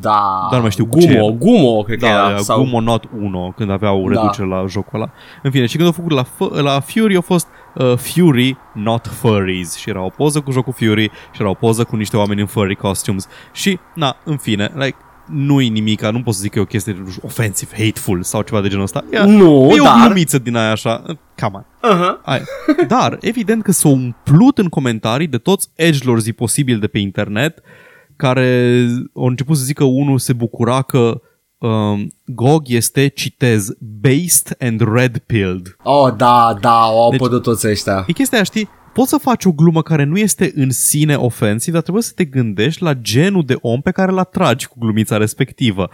da. 0.00 0.46
Dar 0.50 0.54
nu 0.54 0.60
mai 0.60 0.70
știu 0.70 0.86
cu 0.86 0.98
ce 1.00 1.06
Gumo, 1.06 1.24
era. 1.24 1.36
Gumo, 1.36 1.82
cred 1.82 1.98
că 1.98 2.06
Da, 2.06 2.12
era. 2.12 2.28
era 2.28 2.38
sau... 2.38 2.58
Gumo 2.62 2.80
Not 2.80 3.04
1 3.20 3.52
când 3.56 3.70
aveau 3.70 4.02
Da. 4.08 4.08
reducere 4.20 4.46
la 4.46 4.64
jocul 4.66 5.00
ăla. 5.00 5.10
În 5.42 5.50
fine, 5.50 5.66
și 5.66 5.74
când 5.76 5.86
au 5.86 5.92
făcut 5.94 6.10
la, 6.10 6.24
F- 6.24 6.62
la 6.62 6.80
Fury 6.80 7.16
a 7.16 7.20
fost 7.20 7.46
uh, 7.74 7.96
Fury 7.96 8.56
Not 8.72 9.06
Furries 9.06 9.74
și 9.76 9.88
era 9.90 10.02
o 10.04 10.08
poză 10.08 10.40
cu 10.40 10.50
jocul 10.50 10.72
Fury 10.72 11.10
și 11.32 11.40
era 11.40 11.50
o 11.50 11.54
poză 11.54 11.84
cu 11.84 11.96
niște 11.96 12.16
oameni 12.16 12.40
în 12.40 12.46
furry 12.46 12.76
costumes 12.76 13.28
și, 13.52 13.78
na, 13.94 14.16
în 14.24 14.36
fine, 14.36 14.70
like, 14.74 14.96
nu-i 15.32 15.68
nimica, 15.68 16.10
nu 16.10 16.22
pot 16.22 16.34
să 16.34 16.40
zic 16.40 16.50
că 16.50 16.58
e 16.58 16.62
o 16.62 16.64
chestie 16.64 17.02
offensive, 17.22 17.84
hateful 17.84 18.22
sau 18.22 18.42
ceva 18.42 18.60
de 18.60 18.68
genul 18.68 18.84
ăsta. 18.84 19.04
E, 19.10 19.22
Nu, 19.24 19.70
e 19.76 19.80
o 19.80 19.84
dar... 19.84 20.04
glumiță 20.04 20.38
din 20.38 20.56
aia 20.56 20.70
așa, 20.70 21.02
come 21.40 21.56
on. 21.56 21.64
Uh-huh. 21.92 22.22
Ai. 22.24 22.40
Dar, 22.88 23.18
evident 23.20 23.62
că 23.62 23.72
s-au 23.72 23.92
umplut 23.92 24.58
în 24.58 24.68
comentarii 24.68 25.26
de 25.26 25.38
toți 25.38 25.68
edgelorzi 25.74 26.32
posibil 26.32 26.78
de 26.78 26.86
pe 26.86 26.98
internet 26.98 27.62
care 28.16 28.86
au 29.14 29.26
început 29.26 29.56
să 29.56 29.64
zică 29.64 29.84
unul 29.84 30.18
se 30.18 30.32
bucura 30.32 30.82
că 30.82 31.20
um, 31.58 32.12
GOG 32.24 32.62
este, 32.66 33.06
citez, 33.08 33.68
based 34.00 34.56
and 34.60 34.80
red-pilled. 34.94 35.76
Oh, 35.82 36.12
da, 36.16 36.56
da, 36.60 36.80
au 36.80 37.10
Deci- 37.10 37.20
apărut 37.20 37.42
toți 37.42 37.68
ăștia. 37.68 38.04
E 38.06 38.12
chestia 38.12 38.36
aia, 38.36 38.44
știi, 38.46 38.68
poți 38.92 39.08
să 39.08 39.16
faci 39.16 39.44
o 39.44 39.52
glumă 39.52 39.82
care 39.82 40.04
nu 40.04 40.16
este 40.18 40.52
în 40.54 40.70
sine 40.70 41.14
ofensiv, 41.14 41.72
dar 41.72 41.82
trebuie 41.82 42.02
să 42.02 42.12
te 42.14 42.24
gândești 42.24 42.82
la 42.82 42.94
genul 42.94 43.42
de 43.46 43.56
om 43.60 43.80
pe 43.80 43.90
care 43.90 44.10
îl 44.10 44.18
atragi 44.18 44.66
cu 44.66 44.74
glumița 44.78 45.16
respectivă. 45.16 45.90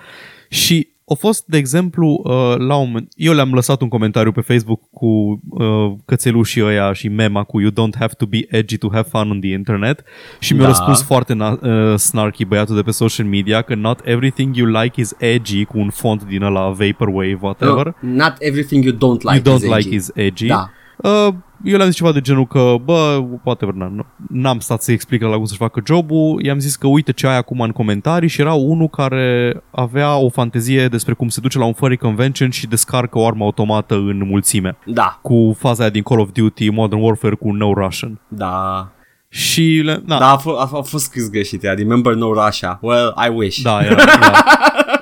Și 0.49 0.89
a 1.11 1.15
fost, 1.15 1.45
de 1.47 1.57
exemplu, 1.57 2.23
uh, 2.25 2.33
la 2.57 2.77
un 2.77 2.87
moment, 2.87 3.13
eu 3.17 3.33
le-am 3.33 3.53
lăsat 3.53 3.81
un 3.81 3.89
comentariu 3.89 4.33
pe 4.33 4.41
Facebook 4.41 4.81
cu 4.91 5.07
uh, 5.49 5.93
cățelușii 6.05 6.63
ăia 6.65 6.93
și 6.93 7.09
mema 7.09 7.43
cu 7.43 7.61
You 7.61 7.71
don't 7.71 7.99
have 7.99 8.13
to 8.19 8.27
be 8.27 8.47
edgy 8.49 8.77
to 8.77 8.89
have 8.93 9.09
fun 9.11 9.31
on 9.31 9.41
the 9.41 9.51
internet 9.53 10.03
și 10.39 10.53
mi-a 10.53 10.63
Da. 10.63 10.69
răspuns 10.69 11.03
foarte 11.03 11.35
na- 11.35 11.61
uh, 11.63 11.95
snarky 11.99 12.45
băiatul 12.45 12.75
de 12.75 12.83
pe 12.83 12.91
social 12.91 13.27
media 13.27 13.63
că 13.63 13.75
not 13.75 14.01
everything 14.05 14.57
you 14.57 14.67
like 14.83 15.01
is 15.01 15.15
edgy 15.19 15.65
cu 15.65 15.79
un 15.79 15.91
font 15.91 16.25
din 16.25 16.43
ăla 16.43 16.69
vaporwave, 16.71 17.39
whatever. 17.41 17.95
No, 18.01 18.11
not 18.11 18.35
everything 18.39 18.85
you 18.85 18.95
don't 18.95 19.23
like 19.33 19.49
you 19.49 19.57
don't 19.57 19.63
is 19.63 19.69
like 19.77 19.77
edgy. 19.89 19.95
is 19.95 20.11
edgy. 20.15 20.47
Da. 20.47 20.71
Uh, 20.97 21.35
eu 21.65 21.77
le-am 21.77 21.89
zis 21.89 21.97
ceva 21.97 22.13
de 22.13 22.21
genul 22.21 22.47
că, 22.47 22.75
bă, 22.85 23.25
whatever, 23.45 23.75
n- 23.75 24.07
n-am 24.29 24.59
stat 24.59 24.83
să 24.83 24.93
explic 24.93 25.23
la 25.23 25.35
cum 25.37 25.45
să-și 25.45 25.59
facă 25.59 25.81
jobul, 25.87 26.45
i-am 26.45 26.59
zis 26.59 26.77
că 26.77 26.87
uite 26.87 27.13
ce 27.13 27.27
ai 27.27 27.37
acum 27.37 27.61
în 27.61 27.71
comentarii 27.71 28.29
și 28.29 28.41
era 28.41 28.53
unul 28.53 28.89
care 28.89 29.57
avea 29.71 30.17
o 30.17 30.29
fantezie 30.29 30.89
despre 30.89 31.13
cum 31.15 31.29
se 31.29 31.41
duce 31.41 31.59
la 31.59 31.65
un 31.65 31.73
furry 31.73 31.97
convention 31.97 32.51
și 32.51 32.67
descarcă 32.67 33.19
o 33.19 33.27
armă 33.27 33.45
automată 33.45 33.95
în 33.95 34.23
mulțime, 34.27 34.77
Da, 34.87 35.19
cu 35.23 35.57
faza 35.59 35.83
aia 35.83 35.91
din 35.91 36.03
Call 36.03 36.21
of 36.21 36.29
Duty 36.33 36.71
Modern 36.71 37.03
Warfare 37.03 37.35
cu 37.35 37.53
No 37.53 37.73
Russian. 37.73 38.21
da. 38.29 38.89
Și, 39.31 39.81
le, 39.85 40.03
na, 40.07 40.19
Da, 40.19 40.31
a, 40.33 40.39
f- 40.41 40.59
a, 40.59 40.67
f- 40.69 40.79
a 40.79 40.83
fost 40.83 41.05
scris 41.05 41.31
greșit, 41.31 41.65
ea. 41.65 41.73
Remember 41.75 42.15
no 42.15 42.33
Russia. 42.45 42.79
Well, 42.83 43.15
I 43.27 43.29
wish. 43.35 43.61
Da, 43.63 43.79
era, 43.85 43.95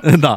da. 0.02 0.10
da. 0.26 0.34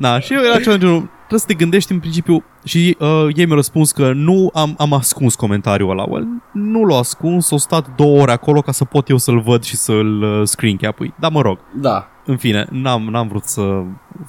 Da, 0.00 0.20
și 0.20 0.32
eu 0.32 0.40
era 0.42 0.58
ceva 0.60 0.76
de 0.76 0.78
genul, 0.84 0.98
trebuie 1.18 1.40
să 1.40 1.46
te 1.46 1.54
gândești 1.54 1.92
în 1.92 1.98
principiu 2.00 2.44
și 2.64 2.96
uh, 2.98 3.26
ei 3.36 3.44
mi-au 3.44 3.56
răspuns 3.56 3.92
că 3.92 4.12
nu 4.12 4.50
am, 4.54 4.74
am 4.78 4.92
ascuns 4.92 5.34
comentariul 5.34 5.90
ăla. 5.90 6.04
Well, 6.08 6.26
nu 6.52 6.84
l-au 6.84 6.98
ascuns, 6.98 7.50
au 7.50 7.58
stat 7.58 7.94
două 7.96 8.20
ore 8.20 8.32
acolo 8.32 8.60
ca 8.62 8.72
să 8.72 8.84
pot 8.84 9.08
eu 9.08 9.16
să-l 9.16 9.40
văd 9.40 9.62
și 9.62 9.76
să-l 9.76 10.22
uh, 10.22 10.46
screen 10.46 10.76
cap-ui. 10.76 11.14
Da, 11.18 11.28
mă 11.28 11.40
rog, 11.40 11.58
Da. 11.74 12.08
în 12.26 12.36
fine, 12.36 12.66
n-am, 12.70 13.02
n-am 13.02 13.28
vrut 13.28 13.44
să 13.44 13.82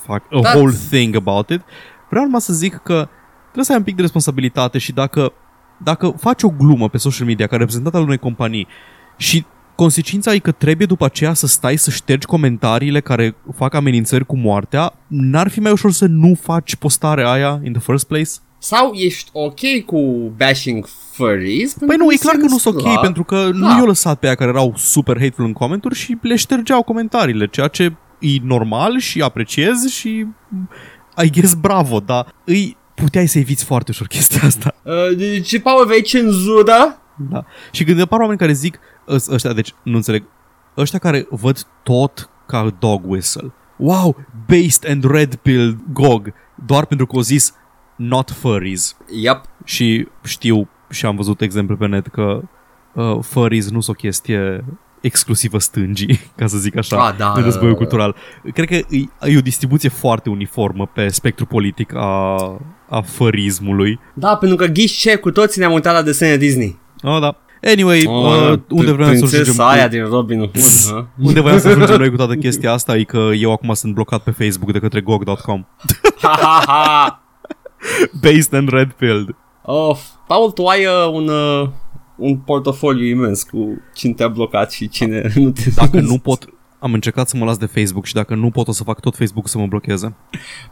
fac 0.05 0.23
a 0.31 0.39
That's- 0.39 0.53
whole 0.55 0.73
thing 0.89 1.15
about 1.15 1.49
it. 1.49 1.61
Vreau 2.09 2.25
numai 2.25 2.41
să 2.41 2.53
zic 2.53 2.75
că 2.75 3.07
trebuie 3.43 3.65
să 3.65 3.71
ai 3.71 3.77
un 3.77 3.83
pic 3.83 3.95
de 3.95 4.01
responsabilitate 4.01 4.77
și 4.77 4.91
dacă, 4.91 5.33
dacă 5.77 6.13
faci 6.19 6.43
o 6.43 6.49
glumă 6.49 6.89
pe 6.89 6.97
social 6.97 7.27
media 7.27 7.47
ca 7.47 7.55
reprezentant 7.57 7.95
al 7.95 8.01
unei 8.01 8.17
companii 8.17 8.67
și 9.17 9.45
consecința 9.81 10.33
e 10.33 10.39
că 10.39 10.51
trebuie 10.51 10.87
după 10.87 11.05
aceea 11.05 11.33
să 11.33 11.47
stai 11.47 11.77
să 11.77 11.89
ștergi 11.89 12.25
comentariile 12.25 12.99
care 12.99 13.35
fac 13.55 13.73
amenințări 13.73 14.25
cu 14.25 14.37
moartea, 14.37 14.93
n-ar 15.07 15.49
fi 15.49 15.59
mai 15.59 15.71
ușor 15.71 15.91
să 15.91 16.05
nu 16.05 16.37
faci 16.41 16.75
postarea 16.75 17.31
aia 17.31 17.61
in 17.63 17.71
the 17.71 17.81
first 17.81 18.07
place? 18.07 18.29
Sau 18.59 18.93
ești 18.93 19.29
ok 19.33 19.59
cu 19.85 20.31
bashing 20.37 20.87
furries? 21.11 21.73
Păi 21.73 21.95
nu, 21.97 22.11
e 22.11 22.15
clar 22.15 22.35
că 22.35 22.45
nu 22.45 22.57
sunt 22.57 22.75
ok, 22.75 23.01
pentru 23.01 23.23
că 23.23 23.49
nu 23.53 23.67
Da. 23.67 23.75
i-au 23.75 23.85
lăsat 23.85 24.19
pe 24.19 24.25
aia 24.25 24.35
care 24.35 24.49
erau 24.49 24.73
super 24.77 25.17
hateful 25.19 25.45
în 25.45 25.53
comentarii 25.53 25.97
și 25.97 26.17
le 26.21 26.35
ștergeau 26.35 26.83
comentariile, 26.83 27.47
ceea 27.47 27.67
ce 27.67 27.83
e 28.19 28.27
normal 28.43 28.99
și 28.99 29.21
apreciez 29.21 29.85
și 29.89 30.25
I 31.23 31.29
guess 31.31 31.53
bravo, 31.53 31.99
dar 31.99 32.33
îi 32.45 32.77
puteai 32.95 33.27
să 33.27 33.39
eviți 33.39 33.63
foarte 33.63 33.91
ușor 33.91 34.07
chestia 34.07 34.41
asta. 34.43 34.75
Uh, 34.83 35.17
deci, 35.17 35.59
Paul, 35.59 35.85
vei 35.85 36.01
cenzură? 36.01 37.00
Da. 37.15 37.45
Și 37.71 37.83
când 37.83 38.01
apar 38.01 38.19
oameni 38.19 38.37
care 38.39 38.51
zic 38.51 38.79
ăs- 39.07 39.27
ăștia, 39.29 39.53
deci 39.53 39.73
nu 39.83 39.95
înțeleg, 39.95 40.23
ăștia 40.77 40.99
care 40.99 41.27
văd 41.29 41.67
tot 41.83 42.29
ca 42.47 42.75
dog 42.79 43.09
whistle. 43.09 43.51
Wow, 43.77 44.15
based 44.47 44.89
and 44.89 45.03
red 45.11 45.35
pill 45.35 45.77
GOG, 45.93 46.33
doar 46.65 46.85
pentru 46.85 47.05
că 47.05 47.15
au 47.15 47.21
zis 47.21 47.53
not 47.95 48.31
furries. 48.31 48.97
Yep. 49.21 49.41
Și 49.63 50.07
știu 50.23 50.69
și 50.89 51.05
am 51.05 51.15
văzut 51.15 51.41
exemple 51.41 51.75
pe 51.75 51.87
net 51.87 52.07
că 52.07 52.41
uh, 52.93 53.17
furries 53.21 53.69
nu 53.69 53.79
sunt 53.81 53.95
o 53.97 53.99
chestie 54.01 54.63
exclusivă 55.01 55.57
stângii, 55.59 56.19
ca 56.37 56.47
să 56.47 56.57
zic 56.57 56.77
așa, 56.77 57.07
Ah, 57.07 57.15
da, 57.17 57.31
de 57.35 57.39
da, 57.39 57.45
războiul 57.45 57.73
da, 57.73 57.77
da. 57.79 57.85
cultural. 57.85 58.15
Cred 58.53 58.67
că 58.67 58.73
e, 58.75 58.85
e 59.31 59.37
o 59.37 59.41
distribuție 59.41 59.89
foarte 59.89 60.29
uniformă 60.29 60.85
pe 60.93 61.07
spectru 61.07 61.45
politic 61.45 61.93
a, 61.95 62.35
a 62.89 63.01
fărismului. 63.01 63.99
Da, 64.13 64.35
pentru 64.35 64.57
că 64.57 64.65
ghiși 64.65 64.99
ce, 64.99 65.15
cu 65.15 65.31
toții 65.31 65.59
ne-am 65.59 65.73
uitat 65.73 65.93
la 65.93 66.01
desene 66.01 66.37
Disney. 66.37 66.79
Oh, 67.03 67.19
da. 67.21 67.35
Anyway, 67.63 68.05
uh, 68.05 68.59
unde 68.69 68.91
vreau 68.91 69.07
să 69.07 69.23
ajungem? 69.23 69.29
Prințesa 69.29 69.69
aia 69.69 69.87
din 69.87 70.03
Robin 70.05 70.37
Hood, 70.37 70.51
ha? 70.89 71.07
Unde 71.21 71.39
voiam 71.39 71.59
să 71.59 71.67
ajungem 71.71 71.97
noi 71.97 72.09
cu 72.09 72.15
toată 72.15 72.35
chestia 72.35 72.71
asta 72.71 72.97
e 72.97 73.03
că 73.03 73.29
eu 73.37 73.51
acum 73.51 73.73
sunt 73.73 73.93
blocat 73.93 74.23
pe 74.23 74.31
Facebook 74.31 74.71
de 74.71 74.79
către 74.79 75.01
GOG.com. 75.01 75.65
Ha, 76.21 76.39
ha, 76.41 76.63
ha. 76.65 77.23
Based 78.21 78.53
and 78.53 78.69
Redfield. 78.69 79.35
Oh, 79.61 79.97
Paul, 80.27 80.51
tu 80.51 80.65
ai 80.65 80.85
uh, 80.85 81.11
un, 81.11 81.27
uh, 81.27 81.69
un 82.15 82.35
portofoliu 82.37 83.05
imens 83.05 83.43
cu 83.43 83.81
cine 83.93 84.13
te-a 84.13 84.27
blocat 84.27 84.71
și 84.71 84.89
cine 84.89 85.31
nu 85.35 85.51
te 85.51 85.69
Dacă 85.75 85.99
nu 85.99 86.17
pot, 86.17 86.45
am 86.79 86.93
încercat 86.93 87.29
să 87.29 87.37
mă 87.37 87.45
las 87.45 87.57
de 87.57 87.65
Facebook 87.65 88.05
și 88.05 88.13
dacă 88.13 88.35
nu 88.35 88.49
pot 88.49 88.67
o 88.67 88.71
să 88.71 88.83
fac 88.83 88.99
tot 88.99 89.15
Facebook 89.15 89.47
să 89.47 89.57
mă 89.57 89.65
blocheze. 89.65 90.15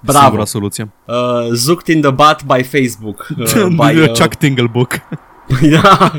Bravo. 0.01 0.19
Singura 0.19 0.45
soluție. 0.45 0.91
Uh, 1.05 1.15
Zooked 1.53 1.95
in 1.95 2.01
the 2.01 2.11
butt 2.11 2.43
by 2.45 2.63
Facebook. 2.63 3.27
Uh, 3.37 3.65
by, 3.67 3.99
uh, 3.99 4.11
Chuck 4.11 4.35
Tinglebook. 4.35 4.91
da. 5.81 6.11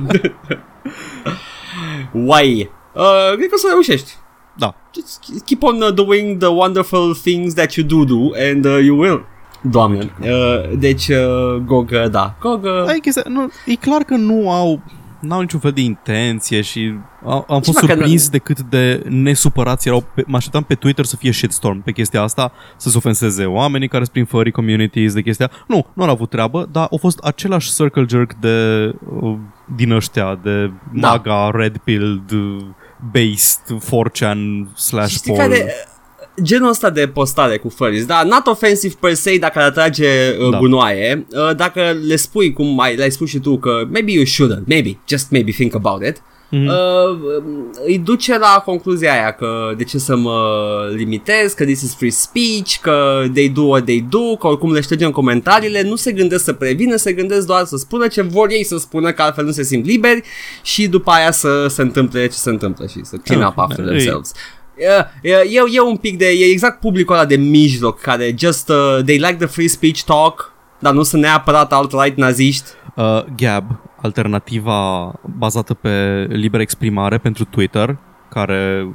Why? 2.12 2.70
Uh, 2.94 3.32
cred 3.36 3.48
că 3.48 3.54
o 3.54 3.56
să 3.56 3.66
reușești. 3.70 4.12
Da. 4.58 4.74
Just 4.94 5.44
keep 5.44 5.62
on 5.62 5.82
uh, 5.82 5.94
doing 5.94 6.38
the 6.38 6.48
wonderful 6.48 7.14
things 7.14 7.54
that 7.54 7.72
you 7.72 7.86
do 7.86 8.04
do 8.04 8.30
and 8.50 8.64
uh, 8.64 8.84
you 8.84 8.98
will. 8.98 9.24
Doamne. 9.60 10.10
Uh, 10.20 10.78
deci, 10.78 11.08
uh, 11.08 11.62
GOG, 11.66 11.90
uh, 11.90 12.10
da. 12.10 12.34
GOG, 12.40 12.64
uh, 12.64 12.88
Ai 12.88 12.98
chestia, 12.98 13.22
nu, 13.28 13.50
e 13.66 13.74
clar 13.74 14.02
că 14.02 14.14
nu 14.14 14.50
au 14.50 14.80
n-au 15.20 15.40
niciun 15.40 15.60
fel 15.60 15.72
de 15.72 15.80
intenție 15.80 16.60
și 16.60 16.94
am, 17.24 17.44
am 17.48 17.62
fost 17.62 17.80
dacă 17.80 17.92
surprins 17.92 18.28
de 18.28 18.38
cât 18.38 18.60
de 18.60 19.02
nesupărați 19.08 19.88
erau. 19.88 20.04
Pe, 20.14 20.24
mă 20.26 20.36
așteptam 20.36 20.62
pe 20.62 20.74
Twitter 20.74 21.04
să 21.04 21.16
fie 21.16 21.32
shitstorm 21.32 21.82
pe 21.82 21.92
chestia 21.92 22.22
asta, 22.22 22.52
să 22.76 22.88
se 22.88 22.96
ofenseze 22.96 23.44
oamenii 23.44 23.88
care 23.88 24.02
sunt 24.02 24.12
prin 24.14 24.24
furry 24.24 24.50
communities 24.50 25.12
de 25.14 25.22
chestia. 25.22 25.50
Nu, 25.68 25.86
nu 25.94 26.02
au 26.04 26.10
avut 26.10 26.30
treabă, 26.30 26.68
dar 26.72 26.86
au 26.90 26.98
fost 26.98 27.18
același 27.18 27.74
circle 27.74 28.04
jerk 28.08 28.32
de 28.34 28.84
uh, 29.20 29.36
din 29.76 29.90
ăștia, 29.92 30.38
de 30.42 30.70
Da. 30.92 31.08
MAGA, 31.10 31.50
Red 31.54 31.76
Pilled, 31.76 32.30
uh, 32.30 32.56
based 33.12 33.60
4chan 33.84 34.38
slash 34.74 35.10
Știi 35.12 35.32
porn. 35.32 35.48
care, 35.48 35.74
genul 36.42 36.68
ăsta 36.68 36.90
de 36.90 37.06
postare 37.06 37.56
cu 37.56 37.68
furries, 37.68 38.04
da, 38.06 38.22
not 38.22 38.46
offensive 38.46 38.94
per 39.00 39.14
se 39.14 39.38
dacă 39.38 39.58
ar 39.58 39.64
atrage 39.64 40.08
uh, 40.40 40.50
Da. 40.50 40.58
gunoaie, 40.58 41.26
uh, 41.30 41.56
dacă 41.56 41.96
le 42.06 42.16
spui 42.16 42.52
cum 42.52 42.80
ai, 42.80 42.96
le-ai 42.96 43.10
spus 43.10 43.28
și 43.28 43.38
tu 43.38 43.58
că 43.58 43.82
maybe 43.90 44.10
you 44.12 44.24
shouldn't, 44.24 44.64
maybe, 44.66 44.98
just 45.08 45.30
maybe 45.30 45.50
think 45.50 45.74
about 45.74 46.06
it, 46.06 46.22
Mhm. 46.52 46.66
uh, 46.66 46.72
îi 47.86 47.98
duce 47.98 48.38
la 48.38 48.62
concluzia 48.64 49.12
aia 49.12 49.30
că 49.32 49.74
de 49.76 49.84
ce 49.84 49.98
să 49.98 50.16
mă 50.16 50.40
limitez, 50.94 51.52
că 51.52 51.64
this 51.64 51.82
is 51.82 51.94
free 51.94 52.10
speech, 52.10 52.76
că 52.82 53.22
they 53.34 53.48
do 53.48 53.62
what 53.62 53.84
they 53.84 54.04
do, 54.08 54.36
că 54.36 54.46
oricum 54.46 54.72
le 54.72 54.80
ștergem 54.80 55.10
comentariile, 55.10 55.82
nu 55.82 55.96
se 55.96 56.12
gândesc 56.12 56.44
să 56.44 56.52
prevină, 56.52 56.96
se 56.96 57.12
gândesc 57.12 57.46
doar 57.46 57.64
să 57.64 57.76
spună 57.76 58.06
ce 58.06 58.22
vor 58.22 58.50
ei 58.50 58.64
să 58.64 58.76
spună, 58.78 59.12
că 59.12 59.22
altfel 59.22 59.44
nu 59.44 59.50
se 59.50 59.62
simt 59.62 59.84
liberi 59.86 60.22
și 60.62 60.88
după 60.88 61.10
aia 61.10 61.30
să 61.30 61.66
se 61.68 61.82
întâmple 61.82 62.26
ce 62.26 62.36
se 62.36 62.50
întâmplă 62.50 62.86
și 62.86 62.98
să 63.02 63.16
clean 63.16 63.42
up 63.42 63.58
Ah, 63.58 63.64
after 63.68 63.84
e- 63.84 63.88
themselves. 63.88 64.30
E, 64.30 64.34
e, 65.22 65.30
e, 65.32 65.62
e 65.72 65.80
un 65.80 65.96
pic 65.96 66.18
de, 66.18 66.26
e 66.26 66.44
exact 66.50 66.80
publicul 66.80 67.14
ăla 67.14 67.24
de 67.24 67.36
mijloc 67.36 68.00
care 68.00 68.34
just, 68.38 68.68
uh, 68.68 68.98
they 69.04 69.16
like 69.16 69.34
the 69.34 69.46
free 69.46 69.66
speech 69.66 70.00
talk, 70.02 70.52
dar 70.78 70.92
nu 70.92 71.02
sunt 71.02 71.22
neapărat 71.22 71.72
alt-right 71.72 72.16
naziști. 72.16 72.68
Uh, 72.96 73.24
Gab, 73.36 73.80
alternativa 74.02 75.12
bazată 75.38 75.74
pe 75.74 76.26
liberă 76.28 76.62
exprimare 76.62 77.18
pentru 77.18 77.44
Twitter, 77.44 77.98
care... 78.28 78.88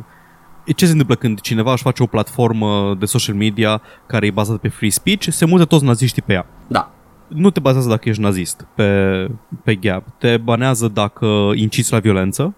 Ce 0.76 0.86
se 0.86 0.92
întâmplă 0.92 1.16
când 1.16 1.40
cineva 1.40 1.72
își 1.72 1.84
face 1.84 2.04
o 2.04 2.06
platformă 2.06 2.96
de 3.00 3.06
social 3.06 3.36
media 3.36 3.82
care 4.08 4.26
e 4.26 4.32
bazată 4.32 4.58
pe 4.58 4.68
free 4.68 4.90
speech, 4.90 5.28
se 5.30 5.46
mută 5.46 5.66
toți 5.66 5.84
naziștii 5.84 6.22
pe 6.22 6.34
ea. 6.34 6.46
Da. 6.68 6.92
Nu 7.28 7.50
te 7.50 7.60
bazează 7.60 7.90
dacă 7.90 8.10
ești 8.10 8.22
nazist 8.22 8.66
pe, 8.76 9.28
pe 9.64 9.76
Gab. 9.76 10.04
Te 10.18 10.38
banează 10.38 10.88
dacă 10.88 11.26
inciți 11.56 11.92
la 11.92 12.00
violență, 12.00 12.54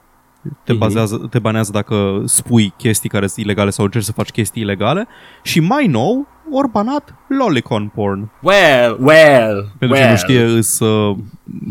te, 0.63 0.71
Mhm. 0.71 0.79
bazează, 0.81 1.27
te 1.29 1.39
banează 1.39 1.71
dacă 1.71 2.21
spui 2.25 2.73
chestii 2.77 3.09
care 3.09 3.27
sunt 3.27 3.45
ilegale 3.45 3.69
sau 3.69 3.85
încerci 3.85 4.05
să 4.05 4.11
faci 4.11 4.29
chestii 4.31 4.61
ilegale 4.61 5.07
și 5.43 5.59
mai 5.59 5.87
nou, 5.87 6.27
ori 6.51 6.69
banat 6.69 7.13
lolicon 7.27 7.91
porn. 7.95 8.29
Well, 8.41 8.97
well, 8.99 9.71
Pentru 9.79 9.97
well. 9.97 10.01
cine 10.01 10.09
nu 10.09 10.15
știe, 10.15 10.43
îs 10.43 10.79
uh, 10.79 11.17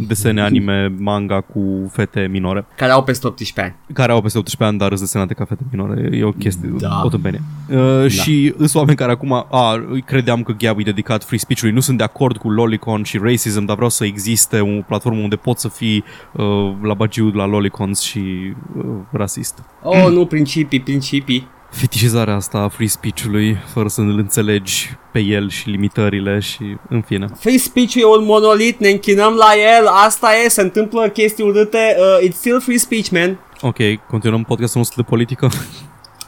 desene 0.08 0.40
anime, 0.42 0.94
manga 0.98 1.40
cu 1.40 1.90
fete 1.92 2.28
minore, 2.30 2.66
Care 2.76 2.92
au 2.92 3.02
peste 3.02 3.26
18 3.26 3.60
ani. 3.60 3.74
care 3.94 4.12
au 4.12 4.20
peste 4.20 4.38
18 4.38 4.64
ani, 4.70 4.78
dar 4.78 4.92
îs 4.92 5.00
desenate 5.00 5.34
ca 5.34 5.44
fete 5.44 5.62
minore. 5.70 6.08
E 6.16 6.24
o 6.24 6.30
chestie, 6.30 6.68
Da. 6.78 6.88
da. 6.88 7.00
o 7.04 7.08
tâmpenie. 7.08 7.40
Uh, 7.70 7.76
da. 8.00 8.08
Și 8.08 8.54
îs 8.56 8.74
oameni 8.74 8.96
care 8.96 9.12
acum, 9.12 9.32
a, 9.32 9.86
credeam 10.04 10.42
că 10.42 10.52
Gab 10.58 10.78
e 10.78 10.82
dedicat 10.82 11.24
free 11.24 11.38
speech-ului, 11.38 11.74
nu 11.74 11.80
sunt 11.80 11.98
de 11.98 12.04
acord 12.04 12.36
cu 12.36 12.50
lolicon 12.50 13.02
și 13.02 13.18
racism, 13.18 13.64
dar 13.64 13.74
vreau 13.74 13.90
să 13.90 14.04
existe 14.04 14.60
o 14.60 14.80
platformă 14.86 15.20
unde 15.22 15.36
pot 15.36 15.58
să 15.58 15.68
fii 15.68 16.04
uh, 16.32 16.44
la 16.82 16.94
bagiu 16.94 17.30
la 17.34 17.46
lolicons 17.46 18.00
și 18.00 18.54
uh, 18.76 18.84
rasist. 19.10 19.62
Oh, 19.82 20.06
nu, 20.12 20.26
principii, 20.26 20.80
principii. 20.80 21.48
Fetișizarea 21.80 22.34
asta 22.34 22.58
a 22.58 22.68
free 22.68 22.86
speech-ului, 22.88 23.56
fără 23.72 23.88
să 23.88 24.00
îl 24.00 24.18
înțelegi 24.18 24.90
pe 25.12 25.18
el 25.20 25.48
și 25.50 25.68
limitările 25.68 26.38
și 26.38 26.76
în 26.88 27.00
fine. 27.02 27.26
Free 27.38 27.56
speech 27.56 27.94
e 27.94 28.04
un 28.04 28.24
monolit, 28.24 28.78
ne 28.78 28.88
închinăm 28.88 29.34
la 29.34 29.50
el, 29.78 29.86
asta 29.86 30.28
e, 30.44 30.48
se 30.48 30.60
întâmplă 30.60 31.08
chestii 31.08 31.44
urâte, 31.44 31.96
uh, 31.98 32.28
it's 32.28 32.34
still 32.34 32.60
free 32.60 32.76
speech, 32.76 33.08
man. 33.10 33.38
Ok, 33.60 33.76
continuăm 34.08 34.42
podcastul 34.42 34.78
nostru 34.80 35.00
de 35.02 35.06
politică. 35.08 35.50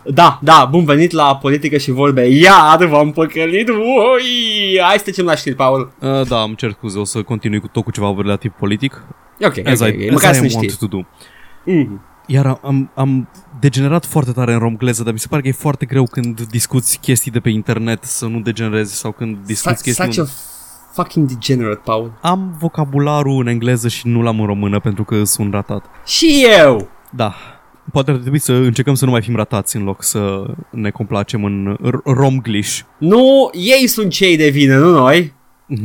Da, 0.04 0.38
da, 0.42 0.68
bun 0.70 0.84
venit 0.84 1.10
la 1.12 1.36
politică 1.36 1.76
și 1.76 1.90
vorbe. 1.90 2.26
Iar 2.26 2.84
v-am 2.86 3.10
păcălit, 3.12 3.68
ui! 3.68 4.80
Hai 4.82 4.96
să 4.96 5.02
trecem 5.02 5.24
la 5.24 5.34
știri, 5.34 5.54
Paul. 5.54 5.92
Uh, 6.00 6.26
da, 6.28 6.42
îmi 6.42 6.56
cer 6.56 6.70
scuze, 6.70 6.98
o 6.98 7.04
să 7.04 7.22
continui 7.22 7.60
cu 7.60 7.66
tot 7.68 7.84
cu 7.84 7.90
ceva 7.90 8.14
relativ 8.16 8.52
politic. 8.58 9.02
E 9.38 9.46
ok, 9.46 9.66
As, 9.66 9.80
ok, 9.80 9.86
I, 9.88 9.92
ok, 9.92 10.00
as 10.06 10.10
măcar 10.12 10.30
I 10.34 10.36
sunt 10.36 10.52
want 10.52 10.70
știri. 10.70 10.76
to 10.76 10.86
do. 10.86 11.00
Mm. 11.64 12.00
Iar 12.26 12.46
am- 12.46 12.60
am, 12.62 12.90
am 12.94 13.28
degenerat 13.60 14.04
foarte 14.04 14.32
tare 14.32 14.52
în 14.52 14.58
romgleză, 14.58 15.02
dar 15.02 15.12
mi 15.12 15.18
se 15.18 15.26
pare 15.28 15.42
că 15.42 15.48
e 15.48 15.52
foarte 15.52 15.86
greu 15.86 16.04
când 16.04 16.40
discuți 16.40 16.98
chestii 16.98 17.30
de 17.30 17.40
pe 17.40 17.50
internet 17.50 18.04
să 18.04 18.26
nu 18.26 18.40
degenerezi 18.40 18.94
sau 18.94 19.12
când 19.12 19.36
discuți 19.46 19.74
Such, 19.74 19.84
chestii... 19.84 20.12
such 20.12 20.28
a 20.28 20.32
fucking 20.92 21.28
degenerate, 21.28 21.80
Paul. 21.84 22.18
Am 22.22 22.56
vocabularul 22.58 23.40
în 23.40 23.46
engleză 23.46 23.88
și 23.88 24.06
nu 24.06 24.22
l-am 24.22 24.40
în 24.40 24.46
română 24.46 24.80
pentru 24.80 25.04
că 25.04 25.24
sunt 25.24 25.52
ratat. 25.52 25.84
Și 26.06 26.46
eu! 26.60 26.88
Da. 27.10 27.34
Poate 27.92 28.10
ar 28.10 28.16
trebui 28.16 28.38
să 28.38 28.52
încercăm 28.52 28.94
să 28.94 29.04
nu 29.04 29.10
mai 29.10 29.22
fim 29.22 29.36
ratați 29.36 29.76
în 29.76 29.84
loc 29.84 30.02
să 30.02 30.46
ne 30.70 30.90
complacem 30.90 31.44
în 31.44 31.76
r- 31.86 32.02
romglish. 32.04 32.80
Nu, 32.98 33.50
ei 33.52 33.86
sunt 33.86 34.10
cei 34.10 34.36
de 34.36 34.48
vină, 34.48 34.78
nu 34.78 34.90
noi. 34.90 35.32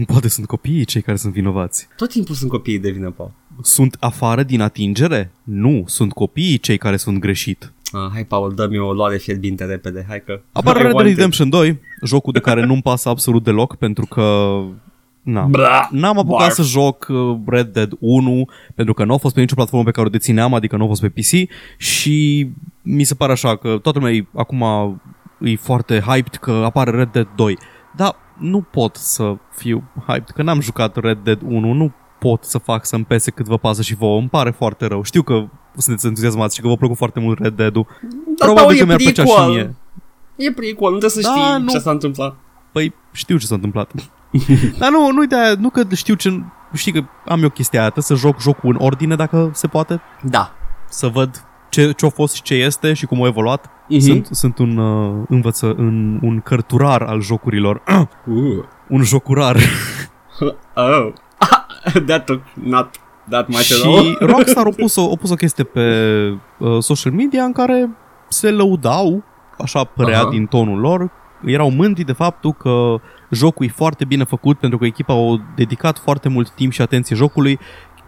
Poate 0.07 0.27
sunt 0.27 0.45
copiii 0.45 0.85
cei 0.85 1.01
care 1.01 1.17
sunt 1.17 1.33
vinovați. 1.33 1.87
Tot 1.95 2.09
timpul 2.09 2.35
sunt 2.35 2.49
copiii 2.49 2.79
de 2.79 2.89
vină, 2.89 3.09
Paul. 3.09 3.31
Sunt 3.61 3.97
afară 3.99 4.43
din 4.43 4.61
atingere? 4.61 5.31
Nu, 5.43 5.83
sunt 5.85 6.13
copiii 6.13 6.57
cei 6.57 6.77
care 6.77 6.97
sunt 6.97 7.19
greșit. 7.19 7.71
Ah, 7.91 8.09
hai, 8.13 8.25
Paul, 8.25 8.53
dă-mi 8.55 8.77
o 8.77 8.93
luare 8.93 9.17
fierbinte 9.17 9.65
repede, 9.65 10.05
hai 10.07 10.23
că... 10.25 10.41
Apare 10.51 10.79
I 10.79 10.81
Red 10.81 10.91
Dead 10.91 10.95
want 10.95 11.09
it. 11.09 11.15
Redemption 11.15 11.49
2, 11.49 11.79
jocul 12.05 12.33
de 12.33 12.39
care 12.39 12.65
nu-mi 12.65 12.81
pasă 12.81 13.09
absolut 13.09 13.43
deloc 13.43 13.75
pentru 13.75 14.05
că 14.05 14.57
na, 15.21 15.41
Bra, 15.41 15.89
n-am 15.91 16.17
apucat 16.17 16.39
barf. 16.39 16.53
să 16.53 16.61
joc 16.61 17.07
uh, 17.09 17.37
Red 17.45 17.67
Dead 17.67 17.91
1 17.99 18.45
pentru 18.75 18.93
că 18.93 19.03
nu 19.05 19.13
a 19.13 19.17
fost 19.17 19.33
pe 19.33 19.39
nicio 19.39 19.55
platformă 19.55 19.85
pe 19.85 19.91
care 19.91 20.07
o 20.07 20.09
dețineam, 20.09 20.53
adică 20.53 20.77
nu 20.77 20.83
a 20.83 20.87
fost 20.87 21.01
pe 21.01 21.09
PC 21.09 21.49
și 21.77 22.47
mi 22.81 23.03
se 23.03 23.15
pare 23.15 23.31
așa 23.31 23.55
că 23.55 23.77
toată 23.81 23.99
lumea 23.99 24.13
e, 24.13 24.25
acum 24.35 24.63
e 25.39 25.55
foarte 25.55 25.99
hyped 25.99 26.35
că 26.35 26.51
apare 26.51 26.91
Red 26.91 27.09
Dead 27.11 27.27
2. 27.35 27.57
Dar 27.95 28.15
nu 28.39 28.61
pot 28.61 28.95
să 28.95 29.35
fiu 29.55 29.83
hyped, 30.07 30.29
că 30.35 30.41
n-am 30.41 30.61
jucat 30.61 30.95
Red 30.95 31.17
Dead 31.23 31.39
1, 31.45 31.73
nu 31.73 31.91
pot 32.29 32.43
să 32.43 32.57
fac 32.57 32.85
să-mi 32.85 33.03
pese 33.05 33.31
cât 33.31 33.45
vă 33.45 33.57
pasă 33.57 33.81
și 33.81 33.95
vouă, 33.95 34.19
îmi 34.19 34.29
pare 34.29 34.49
foarte 34.51 34.85
rău. 34.85 35.03
Știu 35.03 35.21
că 35.21 35.45
sunteți 35.77 36.05
entuziasmați 36.07 36.55
și 36.55 36.61
că 36.61 36.67
vă 36.67 36.75
plăcut 36.77 36.97
foarte 36.97 37.19
mult 37.19 37.39
Red 37.39 37.53
Dead-ul. 37.55 37.87
Dar, 38.37 38.47
Probabil 38.47 38.63
Paul, 38.63 38.75
că 38.75 38.81
e 38.81 38.85
mi-ar 38.85 38.97
plăcea 38.97 39.23
și 39.25 39.33
prequel. 39.33 39.49
mie. 39.53 39.75
E 40.47 40.51
prequel, 40.51 40.91
nu 40.91 40.97
trebuie 40.97 41.09
să 41.09 41.21
Da, 41.21 41.29
știi 41.29 41.63
nu. 41.63 41.71
ce 41.71 41.77
s-a 41.79 41.91
întâmplat. 41.91 42.35
Păi 42.71 42.93
știu 43.11 43.37
ce 43.37 43.45
s-a 43.45 43.55
întâmplat. 43.55 43.91
Dar 44.79 44.89
nu, 44.89 45.11
nu 45.11 45.25
de 45.25 45.35
nu 45.59 45.69
că 45.69 45.83
știu 45.95 46.13
ce... 46.13 46.41
Știi 46.73 46.91
că 46.91 47.03
am 47.25 47.41
eu 47.43 47.49
chestia 47.49 47.79
aia, 47.79 47.89
trebuie 47.89 48.17
să 48.17 48.27
joc 48.27 48.41
jocul 48.41 48.69
în 48.79 48.85
ordine 48.85 49.15
dacă 49.15 49.49
se 49.53 49.67
poate, 49.67 50.01
Da. 50.21 50.51
să 50.89 51.07
văd 51.07 51.45
ce, 51.69 51.91
ce 51.91 52.05
a 52.05 52.09
fost 52.09 52.33
și 52.35 52.41
ce 52.41 52.53
este 52.53 52.93
și 52.93 53.05
cum 53.05 53.23
a 53.23 53.27
evoluat. 53.27 53.69
Mhm. 53.89 53.99
Sunt, 53.99 54.27
sunt 54.31 54.57
un 54.57 54.77
uh, 54.77 55.23
învăță, 55.29 55.65
un, 55.77 56.19
un 56.21 56.39
cărturar 56.41 57.01
al 57.01 57.21
jocurilor. 57.21 57.81
Uh. 58.25 58.63
un 58.89 59.03
jocurar. 59.03 59.57
Oh. 60.75 61.13
that 62.07 62.25
took 62.25 62.41
not 62.53 62.95
that 63.29 63.47
much 63.47 63.59
at 63.59 63.65
și 63.65 63.85
all. 63.85 64.17
Rockstar 64.31 64.65
a 64.65 64.69
pus, 64.69 64.95
o, 64.95 65.11
a 65.11 65.15
pus 65.15 65.29
o 65.29 65.35
chestie 65.35 65.63
pe 65.63 65.81
uh, 66.59 66.77
social 66.79 67.13
media 67.13 67.43
în 67.43 67.51
care 67.51 67.89
se 68.29 68.51
lăudau, 68.51 69.23
așa 69.59 69.83
părea 69.83 70.19
Aha. 70.19 70.29
din 70.29 70.45
tonul 70.45 70.79
lor, 70.79 71.11
erau 71.45 71.69
mândri 71.69 72.03
de 72.03 72.11
faptul 72.11 72.53
că 72.53 72.95
jocul 73.31 73.65
e 73.65 73.69
foarte 73.69 74.05
bine 74.05 74.23
făcut 74.23 74.57
pentru 74.59 74.77
că 74.77 74.85
echipa 74.85 75.13
a 75.13 75.41
dedicat 75.55 75.97
foarte 75.97 76.29
mult 76.29 76.49
timp 76.49 76.71
și 76.71 76.81
atenție 76.81 77.15
jocului, 77.15 77.59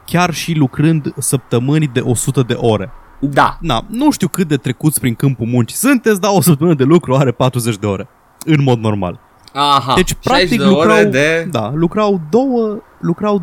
chiar 0.05 0.33
și 0.33 0.53
lucrând 0.53 1.13
săptămâni 1.17 1.89
de 1.93 1.99
100 1.99 2.41
de 2.41 2.53
ore. 2.53 2.91
Da. 3.19 3.57
Na, 3.61 3.85
nu 3.89 4.11
știu 4.11 4.27
cât 4.27 4.47
de 4.47 4.57
trecuți 4.57 4.99
prin 4.99 5.15
câmpul 5.15 5.45
muncii 5.45 5.77
sunteți, 5.77 6.21
dar 6.21 6.31
o 6.33 6.41
săptămână 6.41 6.75
de 6.75 6.83
lucru 6.83 7.15
are 7.15 7.31
40 7.31 7.77
de 7.77 7.85
ore. 7.85 8.07
În 8.45 8.63
mod 8.63 8.79
normal. 8.79 9.19
Aha. 9.53 9.93
Deci, 9.95 10.15
60 10.21 10.23
practic, 10.23 10.57
de 10.59 10.65
ore 10.65 10.73
lucrau, 10.73 11.03
de... 11.03 11.47
da, 11.51 11.71
lucrau 11.73 12.21
două, 12.29 12.77
lucrau 12.99 13.41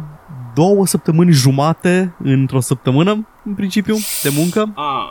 două 0.54 0.86
săptămâni 0.86 1.32
jumate 1.32 2.14
într-o 2.22 2.60
săptămână 2.60 3.26
în 3.44 3.54
principiu, 3.54 3.94
de 4.22 4.30
muncă. 4.36 4.72
Ah, 4.74 5.04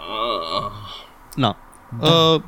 Na. 1.36 1.58
Da. 2.00 2.08
Uh, 2.08 2.42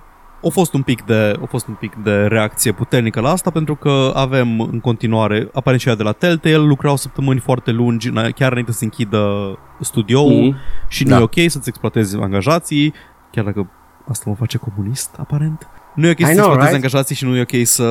a 0.45 0.49
fost 0.49 0.73
un 0.73 0.81
pic 0.81 1.01
de 1.01 1.37
a 1.41 1.45
fost 1.45 1.67
un 1.67 1.73
pic 1.73 1.95
de 1.95 2.25
reacție 2.25 2.71
puternică 2.71 3.19
la 3.19 3.29
asta 3.29 3.49
pentru 3.49 3.75
că 3.75 4.11
avem 4.15 4.59
în 4.59 4.79
continuare 4.79 5.49
aparent 5.53 5.81
și 5.81 5.95
de 5.95 6.03
la 6.03 6.11
Telltale 6.11 6.55
lucrau 6.55 6.95
săptămâni 6.95 7.39
foarte 7.39 7.71
lungi 7.71 8.11
chiar 8.11 8.51
înainte 8.51 8.71
să 8.71 8.83
închidă 8.83 9.57
studioul 9.79 10.53
mm-hmm. 10.53 10.87
și 10.87 11.03
nu 11.03 11.09
da. 11.09 11.17
e 11.17 11.21
ok 11.21 11.35
să-ți 11.47 11.69
exploatezi 11.69 12.17
angajații 12.17 12.93
chiar 13.31 13.43
dacă 13.43 13.69
asta 14.07 14.23
mă 14.27 14.35
face 14.35 14.57
comunist 14.57 15.15
aparent 15.19 15.67
nu 15.95 16.07
e 16.07 16.11
ok 16.11 16.19
să 16.19 16.29
exploatezi 16.29 16.59
right? 16.59 16.75
angajații 16.75 17.15
și 17.15 17.25
nu 17.25 17.35
e 17.35 17.41
ok 17.41 17.65
să 17.65 17.83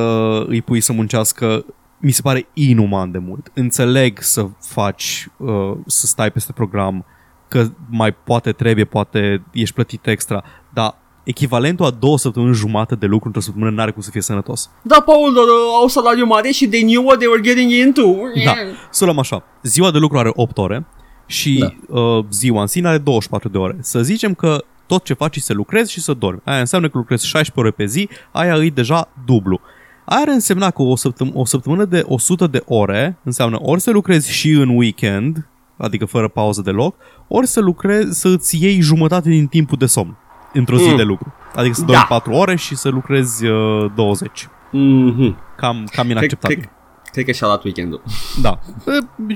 îi 0.47 0.61
pui 0.61 0.81
să 0.81 0.93
muncească 0.93 1.65
mi 2.03 2.11
se 2.11 2.21
pare 2.21 2.47
inuman 2.53 3.11
de 3.11 3.17
mult. 3.17 3.51
Înțeleg 3.53 4.21
să 4.21 4.47
faci, 4.59 5.27
uh, 5.37 5.71
să 5.85 6.05
stai 6.05 6.31
peste 6.31 6.51
program, 6.51 7.05
că 7.47 7.67
mai 7.89 8.11
poate 8.11 8.51
trebuie, 8.51 8.85
poate 8.85 9.43
ești 9.51 9.73
plătit 9.73 10.07
extra, 10.07 10.43
dar 10.73 10.95
echivalentul 11.23 11.85
a 11.85 11.89
două 11.89 12.17
săptămâni 12.17 12.53
jumate 12.53 12.95
de 12.95 13.05
lucru 13.05 13.27
într-o 13.27 13.41
săptămână 13.41 13.71
n-are 13.71 13.91
cum 13.91 14.01
să 14.01 14.09
fie 14.11 14.21
sănătos. 14.21 14.69
Da, 14.81 15.01
Paul, 15.05 15.33
dar 15.33 15.43
uh, 15.43 15.79
au 15.81 15.87
salariu 15.87 16.25
mare 16.25 16.49
și 16.49 16.67
they 16.67 16.81
knew 16.81 17.03
what 17.03 17.17
they 17.17 17.27
were 17.27 17.41
getting 17.41 17.71
into. 17.71 18.15
Da, 18.45 18.53
să 18.89 19.05
luăm 19.05 19.19
așa. 19.19 19.43
Ziua 19.61 19.91
de 19.91 19.97
lucru 19.97 20.17
are 20.17 20.29
8 20.33 20.57
ore 20.57 20.85
și 21.25 21.57
da. 21.89 21.99
uh, 21.99 22.25
ziua 22.31 22.61
în 22.61 22.67
sine 22.67 22.87
are 22.87 22.97
24 22.97 23.49
de 23.49 23.57
ore. 23.57 23.77
Să 23.81 24.01
zicem 24.01 24.33
că 24.33 24.63
tot 24.87 25.03
ce 25.03 25.13
faci 25.13 25.35
e 25.35 25.39
să 25.39 25.53
lucrezi 25.53 25.91
și 25.91 26.01
să 26.01 26.13
dormi. 26.13 26.41
Aia 26.43 26.59
înseamnă 26.59 26.89
că 26.89 26.97
lucrezi 26.97 27.27
16 27.27 27.59
ore 27.59 27.71
pe 27.71 27.85
zi, 27.85 28.09
aia 28.31 28.55
e 28.55 28.69
deja 28.69 29.09
dublu. 29.25 29.59
Aia 29.59 29.71
ar 30.05 30.27
însemna 30.27 30.69
că 30.69 30.81
o, 30.81 30.95
săptăm- 30.95 31.33
o 31.33 31.45
săptămână 31.45 31.85
de 31.85 32.03
100 32.07 32.47
de 32.47 32.63
ore 32.65 33.17
înseamnă 33.23 33.57
ori 33.61 33.81
să 33.81 33.91
lucrezi 33.91 34.31
și 34.31 34.49
în 34.49 34.69
weekend, 34.69 35.47
adică 35.77 36.05
fără 36.05 36.27
pauză 36.27 36.61
deloc, 36.61 36.95
ori 37.27 37.47
să 37.47 37.59
lucrezi, 37.59 38.19
să-ți 38.19 38.63
iei 38.63 38.79
jumătate 38.81 39.29
din 39.29 39.47
timpul 39.47 39.77
de 39.77 39.85
somn 39.85 40.17
într-o 40.53 40.77
zi 40.77 40.89
mm. 40.89 40.95
de 40.95 41.03
lucru. 41.03 41.33
Adică 41.55 41.73
să 41.73 41.81
dormi 41.81 42.05
da. 42.09 42.15
4 42.15 42.31
ore 42.33 42.55
și 42.55 42.75
să 42.75 42.89
lucrezi 42.89 43.45
uh, 43.45 43.91
20. 43.95 44.47
Mm-hmm. 44.47 45.55
Cam, 45.55 45.87
cam 45.91 46.09
inacceptabil. 46.09 46.57
Cred, 46.57 46.69
cred, 46.69 47.11
cred 47.11 47.25
că 47.25 47.31
și-a 47.31 47.47
luat 47.47 47.63
weekendul. 47.63 48.01
Da. 48.41 48.59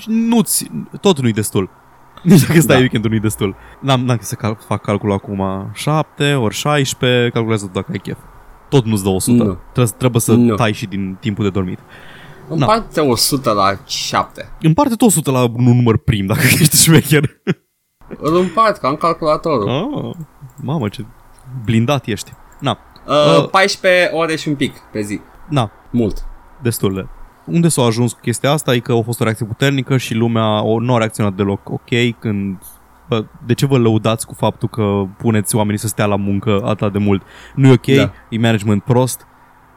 Nu-ți, 0.06 0.72
tot 1.02 1.20
nu-i 1.20 1.34
destul. 1.34 1.70
Nici 2.24 2.42
dacă 2.46 2.60
stai 2.60 2.76
da. 2.76 2.82
weekendul 2.82 3.10
nu-i 3.10 3.20
destul. 3.20 3.56
N-am, 3.80 4.06
n-am 4.06 4.18
să 4.22 4.36
cal- 4.36 4.58
fac 4.68 4.82
calculul 4.82 5.16
acum 5.16 5.70
7 5.74 6.34
ori 6.34 6.56
16, 6.56 7.30
calculează 7.30 7.70
dacă 7.74 7.88
ai 7.92 7.98
chef. 7.98 8.18
Tot 8.70 8.86
nu-ți 8.86 9.04
dă 9.04 9.10
100. 9.10 9.44
Nu. 9.44 9.58
Trebuie, 9.74 9.94
trebuie 9.98 10.22
să 10.22 10.34
nu. 10.34 10.56
tai 10.56 10.74
și 10.74 10.86
din 10.86 11.18
timpul 11.20 11.44
de 11.44 11.50
dormit. 11.50 11.80
Împarte 12.50 13.02
no. 13.02 13.10
100 13.10 13.52
la 13.52 13.78
7. 13.86 14.50
Împarte 14.62 14.96
tot 14.96 15.08
100 15.08 15.32
la 15.32 15.42
un 15.44 15.64
număr 15.64 15.98
prim, 15.98 16.26
dacă 16.26 16.42
ești 16.60 16.84
șmecher. 16.84 17.42
Îl 18.18 18.36
împart, 18.36 18.78
ca 18.78 18.88
în 18.88 18.96
calculatorul. 18.96 19.68
Oh, 19.70 20.16
mamă, 20.62 20.90
ce 20.90 21.06
blindat 21.64 22.06
ești. 22.06 22.34
Na. 22.60 22.80
Uh, 23.08 23.42
uh, 23.42 23.50
14 23.50 24.10
ore 24.14 24.36
și 24.36 24.48
un 24.48 24.56
pic 24.56 24.78
pe 24.92 25.02
zi. 25.02 25.20
Na. 25.50 25.72
Mult. 25.92 26.26
Destul 26.62 26.94
de. 26.94 27.08
Unde 27.46 27.68
s-a 27.68 27.82
ajuns 27.82 28.14
cu 28.14 28.20
chestia 28.22 28.52
asta 28.52 28.74
e 28.74 28.80
că 28.80 28.92
a 28.92 29.02
fost 29.02 29.20
o 29.20 29.24
reacție 29.24 29.46
puternică 29.46 29.98
și 29.98 30.14
lumea 30.14 30.64
o, 30.64 30.80
nu 30.80 30.96
a 30.96 30.98
reacționat 30.98 31.34
deloc 31.34 31.70
ok 31.70 32.20
când 32.20 32.58
bă, 32.58 32.77
de 33.46 33.54
ce 33.54 33.66
vă 33.66 33.78
lăudați 33.78 34.26
cu 34.26 34.34
faptul 34.34 34.70
că 34.70 35.04
puneți 35.18 35.56
oamenii 35.56 35.80
să 35.80 35.88
stea 35.88 36.06
la 36.06 36.16
muncă 36.16 36.62
atât 36.66 36.92
de 36.92 36.98
mult? 36.98 37.22
Nu 37.56 37.68
e 37.68 37.72
ok, 37.72 37.86
da. 37.86 38.12
e 38.30 38.38
management 38.38 38.84
prost, 38.84 39.28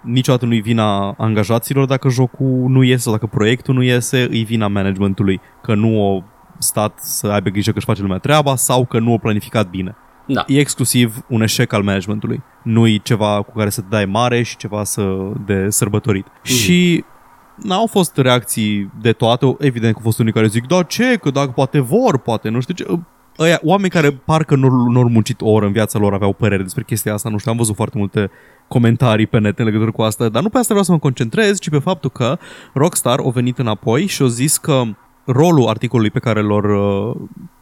niciodată 0.03 0.47
nu-i 0.47 0.61
vina 0.61 1.11
angajaților 1.11 1.87
dacă 1.87 2.09
jocul 2.09 2.65
nu 2.69 2.83
iese 2.83 3.03
sau 3.03 3.13
dacă 3.13 3.27
proiectul 3.27 3.75
nu 3.75 3.83
iese, 3.83 4.27
îi 4.31 4.45
vina 4.45 4.69
managementului 4.69 5.41
că 5.63 5.75
nu 5.75 6.07
o 6.07 6.23
stat 6.59 6.99
să 6.99 7.27
aibă 7.27 7.49
grijă 7.49 7.71
că 7.71 7.77
își 7.77 7.87
face 7.87 8.03
lumea 8.03 8.19
treaba 8.19 8.57
sau 8.57 8.85
că 8.85 8.99
nu 8.99 9.13
o 9.13 9.19
planificat 9.19 9.71
bine. 9.71 9.97
Da. 10.27 10.45
E 10.47 10.59
exclusiv 10.59 11.25
un 11.29 11.43
eșec 11.43 11.73
al 11.73 11.83
managementului. 11.83 12.43
Nu 12.63 12.87
e 12.87 12.97
ceva 12.97 13.43
cu 13.43 13.53
care 13.57 13.71
să 13.71 13.81
te 13.81 13.87
dai 13.91 14.05
mare 14.05 14.43
și 14.43 14.57
ceva 14.57 14.85
să 14.85 15.33
de 15.47 15.71
sărbătorit. 15.71 16.27
Mm. 16.27 16.43
Și 16.43 17.05
n-au 17.57 17.87
fost 17.87 18.17
reacții 18.17 18.91
de 19.01 19.13
toate. 19.13 19.57
Evident 19.59 19.93
că 19.93 19.99
au 19.99 20.05
fost 20.05 20.19
unii 20.19 20.33
care 20.33 20.47
zic, 20.47 20.67
da 20.67 20.83
ce, 20.83 21.17
că 21.17 21.31
dacă 21.31 21.51
poate 21.51 21.81
vor, 21.81 22.19
poate, 22.19 22.49
nu 22.49 22.61
știu 22.61 22.75
ce. 22.75 22.87
Aia, 23.41 23.61
oameni 23.63 23.91
care 23.91 24.11
parcă 24.11 24.57
nu 24.57 25.01
au 25.01 25.09
muncit 25.09 25.41
o 25.41 25.51
oră 25.51 25.67
în 25.67 25.73
viața 25.73 25.99
lor 25.99 26.13
aveau 26.13 26.33
părere 26.33 26.63
despre 26.63 26.83
chestia 26.83 27.13
asta, 27.13 27.29
nu 27.29 27.39
știu, 27.39 27.51
am 27.51 27.57
văzut 27.57 27.75
foarte 27.75 27.99
multe 27.99 28.31
comentarii 28.69 29.27
pe 29.27 29.39
net 29.39 29.59
în 29.59 29.65
legătură 29.65 29.91
cu 29.91 30.03
asta, 30.03 30.29
dar 30.29 30.43
nu 30.43 30.49
pe 30.49 30.57
asta 30.57 30.69
vreau 30.69 30.85
să 30.85 30.93
mă 30.93 30.99
concentrez, 30.99 31.59
ci 31.59 31.69
pe 31.69 31.79
faptul 31.79 32.11
că 32.11 32.39
Rockstar 32.73 33.21
a 33.27 33.31
venit 33.31 33.59
înapoi 33.59 34.07
și 34.07 34.23
a 34.23 34.27
zis 34.27 34.57
că 34.57 34.83
rolul 35.25 35.69
articolului 35.69 36.11
pe 36.11 36.19
care 36.19 36.41
lor 36.41 36.65
uh, 36.65 37.17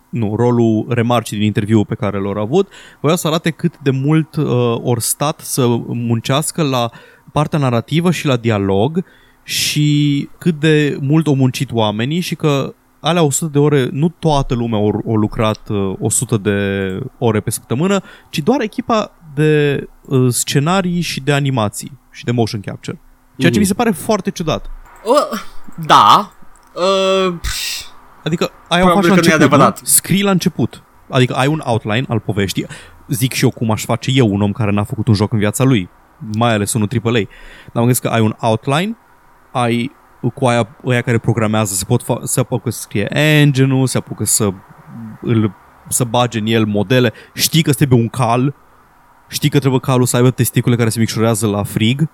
nu, 0.09 0.35
rolul 0.37 0.87
remarcii 0.89 1.37
din 1.37 1.47
interviu 1.47 1.85
pe 1.85 1.95
care 1.95 2.19
l-au 2.19 2.43
avut, 2.43 2.69
voia 3.01 3.17
să 3.17 3.27
arate 3.27 3.51
cât 3.51 3.79
de 3.83 3.91
mult 3.91 4.37
uh, 4.37 4.47
ori 4.83 5.03
stat 5.03 5.41
să 5.41 5.67
muncească 5.87 6.63
la 6.63 6.91
partea 7.33 7.59
narrativă 7.59 8.11
și 8.11 8.27
la 8.27 8.37
dialog 8.37 9.05
și 9.43 10.29
cât 10.39 10.61
de 10.61 10.99
mult 11.01 11.27
au 11.27 11.35
muncit 11.35 11.73
oamenii 11.73 12.21
și 12.21 12.35
că 12.35 12.75
alea 13.01 13.23
100 13.23 13.51
de 13.53 13.59
ore, 13.59 13.89
nu 13.93 14.09
toată 14.19 14.55
lumea 14.55 14.79
au, 14.79 15.03
au 15.07 15.15
lucrat 15.15 15.69
uh, 15.69 15.95
100 16.01 16.37
de 16.37 16.99
ore 17.19 17.41
pe 17.41 17.51
săptămână, 17.51 18.03
ci 18.31 18.39
doar 18.39 18.61
echipa 18.61 19.13
de 19.35 19.85
uh, 20.05 20.33
scenarii 20.33 21.01
și 21.01 21.21
de 21.21 21.33
animații 21.33 21.99
și 22.11 22.25
de 22.25 22.31
motion 22.31 22.61
capture. 22.61 23.01
Ceea 23.37 23.51
ce 23.51 23.57
mm. 23.57 23.63
mi 23.63 23.69
se 23.69 23.75
pare 23.75 23.91
foarte 23.91 24.31
ciudat. 24.31 24.71
Uh, 25.05 25.41
da. 25.87 26.33
Uh, 26.75 27.35
adică 28.25 28.51
ai 28.69 28.83
o 28.83 28.89
faci 28.89 29.07
la 29.07 29.15
început, 29.15 29.59
nu? 29.59 29.73
Scrii 29.83 30.23
la 30.23 30.31
început. 30.31 30.83
Adică 31.11 31.35
ai 31.35 31.47
un 31.47 31.63
outline 31.65 32.05
al 32.09 32.19
poveștii. 32.19 32.67
Zic 33.09 33.33
și 33.33 33.45
eu 33.45 33.51
cum 33.51 33.71
aș 33.71 33.85
face 33.85 34.11
eu, 34.11 34.33
un 34.33 34.43
om 34.43 34.53
care 34.53 34.71
n-a 34.71 34.85
făcut 34.85 35.09
un 35.09 35.15
joc 35.15 35.33
în 35.33 35.39
viața 35.39 35.65
lui. 35.65 35.89
Mai 36.37 36.53
ales 36.53 36.73
unul 36.73 36.89
AAA. 37.05 37.13
Dar 37.13 37.29
mă 37.73 37.81
gândesc 37.81 38.03
că 38.03 38.09
ai 38.09 38.21
un 38.21 38.35
outline, 38.41 38.97
ai 39.53 39.93
cu 40.35 40.47
aia, 40.47 40.69
aia 40.85 41.01
care 41.01 41.19
programează, 41.19 41.75
se 41.75 41.85
pot 41.85 42.03
fa- 42.03 42.23
se 42.23 42.41
apucă 42.41 42.71
să 42.71 42.81
scrie 42.81 43.19
engine-ul, 43.19 43.87
se 43.87 43.99
apucă 43.99 44.25
să 44.25 44.51
îl, 45.21 45.55
să 45.89 46.05
bage 46.05 46.39
în 46.39 46.47
el 46.47 46.65
modele, 46.65 47.13
știi 47.35 47.63
că 47.63 47.73
trebuie 47.73 48.01
un 48.01 48.09
cal, 48.09 48.55
știi 49.29 49.49
că 49.49 49.59
trebuie 49.59 49.81
calul 49.81 50.07
să 50.07 50.17
aibă 50.17 50.31
testicule 50.31 50.77
care 50.77 50.89
se 50.89 50.99
micșorează 50.99 51.47
la 51.47 51.63
frig, 51.63 52.09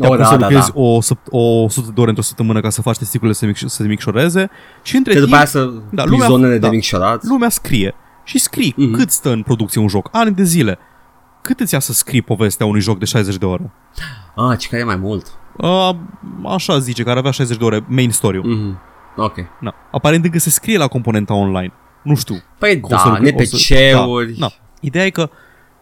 te 0.00 0.06
oh, 0.06 0.18
da, 0.18 0.24
să 0.24 0.36
da, 0.36 0.46
lucrezi 0.46 0.72
da. 0.72 0.80
O, 0.80 0.98
o 1.30 1.62
100 1.62 1.90
de 1.94 2.00
ore 2.00 2.08
într-o 2.08 2.24
săptămână 2.24 2.60
ca 2.60 2.70
să 2.70 2.82
faci 2.82 2.96
testicule 2.96 3.32
să, 3.32 3.46
micș- 3.46 3.66
să 3.66 3.82
se 3.82 3.82
micșoreze 3.82 4.50
și 4.82 4.96
între 4.96 5.12
timp, 5.12 5.24
după 5.24 5.36
aia 5.36 5.46
să 5.46 5.72
da, 5.90 6.04
lumea, 6.04 6.26
zonele 6.26 6.58
da, 6.58 6.68
de 6.68 6.74
micșorat. 6.74 7.24
Lumea 7.24 7.48
scrie 7.48 7.94
și 8.24 8.38
scrii 8.38 8.72
mm-hmm. 8.72 8.92
cât 8.92 9.10
stă 9.10 9.30
în 9.30 9.42
producție 9.42 9.80
un 9.80 9.88
joc, 9.88 10.08
ani 10.12 10.34
de 10.34 10.42
zile. 10.42 10.78
Cât 11.42 11.60
îți 11.60 11.74
ia 11.74 11.80
să 11.80 11.92
scrii 11.92 12.22
povestea 12.22 12.66
unui 12.66 12.80
joc 12.80 12.98
de 12.98 13.04
60 13.04 13.36
de 13.36 13.44
ore? 13.44 13.70
Ah, 14.36 14.58
ce 14.58 14.68
care 14.68 14.82
e 14.82 14.84
mai 14.84 14.96
mult. 14.96 15.37
Uh, 15.60 15.90
așa 16.46 16.78
zice, 16.78 17.02
care 17.02 17.18
avea 17.18 17.30
60 17.30 17.56
de 17.56 17.64
ore 17.64 17.84
main 17.88 18.10
story 18.10 18.40
mm-hmm. 18.40 18.86
Ok. 19.16 19.36
Na. 19.60 19.74
Aparent 19.90 20.24
încă 20.24 20.38
se 20.38 20.50
scrie 20.50 20.78
la 20.78 20.86
componenta 20.86 21.34
online. 21.34 21.72
Nu 22.02 22.14
știu. 22.14 22.42
Păi 22.58 22.76
da, 22.76 23.18
NPC-uri. 23.20 24.32
Da, 24.32 24.38
da. 24.38 24.48
Ideea 24.80 25.04
e 25.04 25.10
că 25.10 25.30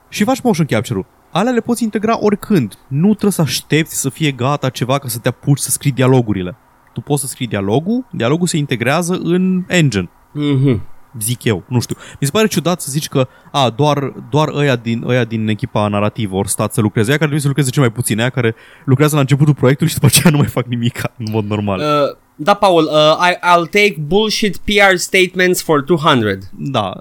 și 0.08 0.24
faci 0.24 0.40
motion 0.40 0.66
capture-ul. 0.66 1.06
Alea 1.30 1.52
le 1.52 1.60
poți 1.60 1.82
integra 1.82 2.18
oricând. 2.20 2.78
Nu 2.88 3.08
trebuie 3.08 3.30
să 3.32 3.40
aștepți 3.40 4.00
să 4.00 4.08
fie 4.08 4.30
gata 4.30 4.68
ceva 4.68 4.98
ca 4.98 5.08
să 5.08 5.18
te 5.18 5.28
apuci 5.28 5.58
să 5.58 5.70
scrii 5.70 5.92
dialogurile. 5.92 6.56
Tu 6.92 7.00
poți 7.00 7.20
să 7.20 7.26
scrii 7.26 7.46
dialogul, 7.46 8.06
dialogul 8.10 8.46
se 8.46 8.56
integrează 8.56 9.20
în 9.22 9.64
engine. 9.68 10.10
Mm-hmm 10.38 10.95
zic 11.20 11.44
eu, 11.44 11.64
nu 11.68 11.80
știu. 11.80 11.96
Mi 12.20 12.26
se 12.26 12.30
pare 12.30 12.46
ciudat 12.46 12.80
să 12.80 12.90
zici 12.90 13.08
că 13.08 13.28
a, 13.52 13.70
doar, 13.70 14.12
doar 14.30 14.48
ăia, 14.54 14.76
din, 14.76 15.04
ăia 15.06 15.24
din 15.24 15.48
echipa 15.48 15.88
narrativă 15.88 16.36
ori 16.36 16.48
stat 16.48 16.72
să 16.72 16.80
lucreze, 16.80 17.08
aia 17.08 17.18
care 17.18 17.30
trebuie 17.30 17.40
să 17.40 17.48
lucreze 17.48 17.70
cel 17.70 17.82
mai 17.82 17.92
puțin, 17.92 18.20
aia 18.20 18.30
care 18.30 18.54
lucrează 18.84 19.14
la 19.14 19.20
începutul 19.20 19.54
proiectului 19.54 19.92
și 19.92 19.98
după 19.98 20.12
aceea 20.14 20.30
nu 20.30 20.38
mai 20.38 20.46
fac 20.46 20.66
nimic 20.66 21.02
în 21.18 21.26
mod 21.30 21.44
normal. 21.44 21.78
Uh, 21.78 22.16
da, 22.34 22.54
Paul, 22.54 22.84
uh, 22.84 23.28
I, 23.30 23.34
I'll 23.34 23.70
take 23.70 23.96
bullshit 24.00 24.56
PR 24.56 24.94
statements 24.94 25.62
for 25.62 25.82
200. 25.82 26.38
Da, 26.58 26.92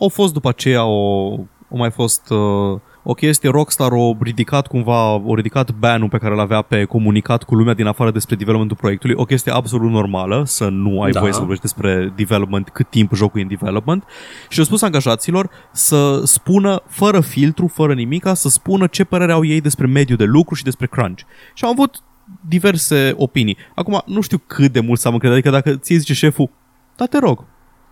au 0.00 0.08
fost 0.08 0.32
după 0.32 0.48
aceea 0.48 0.84
o, 0.84 1.32
o 1.68 1.76
mai 1.76 1.90
fost... 1.90 2.30
Uh, 2.30 2.80
o 3.02 3.14
chestie, 3.14 3.50
Rockstar 3.50 3.92
o 3.92 4.16
ridicat 4.20 4.66
cumva, 4.66 5.12
o 5.12 5.34
ridicat 5.34 5.70
ban 5.70 6.08
pe 6.08 6.18
care 6.18 6.34
l-avea 6.34 6.62
pe 6.62 6.84
comunicat 6.84 7.42
cu 7.42 7.54
lumea 7.54 7.74
din 7.74 7.86
afară 7.86 8.10
despre 8.10 8.36
developmentul 8.36 8.76
proiectului, 8.76 9.14
o 9.18 9.24
chestie 9.24 9.52
absolut 9.52 9.90
normală, 9.90 10.42
să 10.44 10.68
nu 10.68 11.02
ai 11.02 11.10
da. 11.10 11.20
voie 11.20 11.32
să 11.32 11.38
vorbești 11.38 11.62
despre 11.62 12.12
development 12.16 12.68
cât 12.68 12.90
timp 12.90 13.14
jocul 13.14 13.40
e 13.40 13.42
în 13.42 13.48
development 13.48 14.04
și 14.48 14.58
au 14.58 14.64
spus 14.64 14.82
angajaților 14.82 15.50
să 15.72 16.22
spună, 16.24 16.82
fără 16.86 17.20
filtru, 17.20 17.66
fără 17.66 17.94
nimica, 17.94 18.34
să 18.34 18.48
spună 18.48 18.86
ce 18.86 19.04
părere 19.04 19.32
au 19.32 19.44
ei 19.44 19.60
despre 19.60 19.86
mediul 19.86 20.18
de 20.18 20.24
lucru 20.24 20.54
și 20.54 20.64
despre 20.64 20.86
crunch. 20.86 21.20
Și 21.54 21.64
au 21.64 21.70
avut 21.70 22.02
diverse 22.40 23.14
opinii. 23.16 23.56
Acum, 23.74 24.02
nu 24.06 24.20
știu 24.20 24.42
cât 24.46 24.72
de 24.72 24.80
mult 24.80 25.00
să 25.00 25.08
am 25.08 25.14
încredere, 25.14 25.40
adică 25.40 25.54
dacă 25.56 25.78
ți 25.78 25.94
zice 25.94 26.14
șeful, 26.14 26.50
da 26.96 27.06
te 27.06 27.18
rog, 27.18 27.44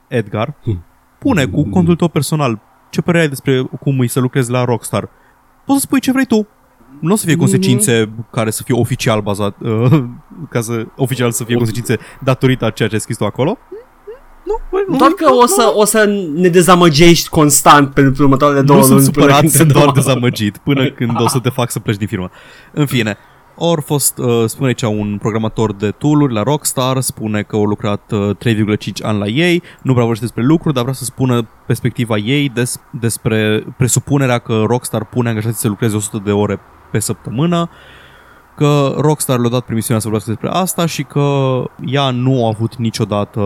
Edgar, 0.08 0.54
hm. 0.62 0.84
pune 1.18 1.46
cu 1.46 1.68
contul 1.68 1.96
tău 1.96 2.08
personal 2.08 2.60
ce 2.90 3.00
părere 3.00 3.22
ai 3.22 3.28
despre 3.28 3.62
cum 3.80 3.98
îi 3.98 4.08
să 4.08 4.20
lucrezi 4.20 4.50
la 4.50 4.64
Rockstar? 4.64 5.08
Poți 5.64 5.78
să 5.80 5.84
spui 5.86 6.00
ce 6.00 6.12
vrei 6.12 6.24
tu. 6.24 6.46
Nu 7.00 7.12
o 7.12 7.16
să 7.16 7.26
fie 7.26 7.36
consecințe 7.36 8.06
mm-hmm. 8.06 8.30
care 8.30 8.50
să 8.50 8.62
fie 8.62 8.74
oficial 8.74 9.20
bazat, 9.20 9.56
uh, 9.60 10.02
ca 10.52 10.60
să 10.60 10.86
oficial 10.96 11.30
să 11.30 11.44
fie 11.44 11.56
consecințe 11.56 11.98
datorită 12.20 12.64
a 12.64 12.70
ceea 12.70 12.88
ce 12.88 12.94
ai 12.94 13.00
scris 13.00 13.16
tu 13.16 13.24
acolo. 13.24 13.58
băi, 14.70 14.84
nu, 14.88 14.96
Doar 14.96 15.10
că 15.10 15.28
nu, 15.28 15.38
o 15.38 15.46
să, 15.46 15.72
o 15.74 15.84
să 15.84 16.04
ne 16.34 16.48
dezamăgești 16.48 17.28
constant 17.28 17.94
pentru 17.94 18.22
următoarele 18.22 18.62
două 18.62 18.80
nu 18.80 18.86
luni. 18.86 19.00
sunt 19.00 19.12
până 19.12 19.24
supărat, 19.24 19.40
când 19.40 19.52
te 19.52 19.58
sunt 19.58 19.72
doar 19.72 19.84
dau- 19.84 19.94
dezamăgit 19.94 20.56
până 20.56 20.90
când 20.90 21.20
o 21.20 21.28
să 21.28 21.38
te 21.38 21.48
fac 21.48 21.70
să 21.70 21.78
pleci 21.78 21.96
din 21.96 22.06
firmă. 22.06 22.30
În 22.72 22.86
fine, 22.86 23.16
ori 23.68 23.82
fost, 23.82 24.18
uh, 24.18 24.44
spune 24.46 24.68
aici 24.68 24.82
un 24.82 25.18
programator 25.18 25.72
de 25.72 25.90
tooluri 25.90 26.32
la 26.32 26.42
Rockstar, 26.42 27.00
spune 27.00 27.42
că 27.42 27.56
au 27.56 27.64
lucrat 27.64 28.12
uh, 28.12 28.36
3,5 28.36 28.92
ani 29.02 29.18
la 29.18 29.26
ei, 29.26 29.62
nu 29.82 29.92
prea 29.92 30.04
vorbește 30.04 30.24
despre 30.24 30.42
lucruri, 30.42 30.74
dar 30.74 30.82
vrea 30.82 30.94
să 30.94 31.04
spună 31.04 31.48
perspectiva 31.66 32.16
ei 32.16 32.48
des, 32.48 32.80
despre 32.90 33.66
presupunerea 33.76 34.38
că 34.38 34.64
Rockstar 34.66 35.04
pune 35.04 35.28
angajații 35.28 35.60
să 35.60 35.68
lucreze 35.68 35.96
100 35.96 36.20
de 36.24 36.32
ore 36.32 36.60
pe 36.90 36.98
săptămână, 36.98 37.70
că 38.56 38.94
Rockstar 38.96 39.38
le-a 39.38 39.50
dat 39.50 39.64
permisiunea 39.64 40.02
să 40.02 40.08
vorbească 40.08 40.30
despre 40.30 40.60
asta 40.60 40.86
și 40.86 41.02
că 41.02 41.62
ea 41.84 42.10
nu 42.10 42.44
a 42.44 42.48
avut 42.48 42.76
niciodată 42.76 43.40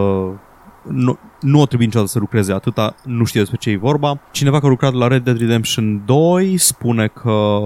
nu, 0.88 1.18
nu 1.40 1.60
o 1.60 1.66
trebuie 1.66 1.86
niciodată 1.86 2.10
să 2.12 2.18
lucreze 2.18 2.52
atâta, 2.52 2.94
nu 3.04 3.24
știe 3.24 3.40
despre 3.40 3.58
ce 3.58 3.70
e 3.70 3.76
vorba. 3.76 4.20
Cineva 4.30 4.56
care 4.56 4.66
a 4.66 4.70
lucrat 4.70 4.92
la 4.92 5.06
Red 5.06 5.24
Dead 5.24 5.38
Redemption 5.38 6.02
2 6.04 6.56
spune 6.56 7.06
că 7.06 7.58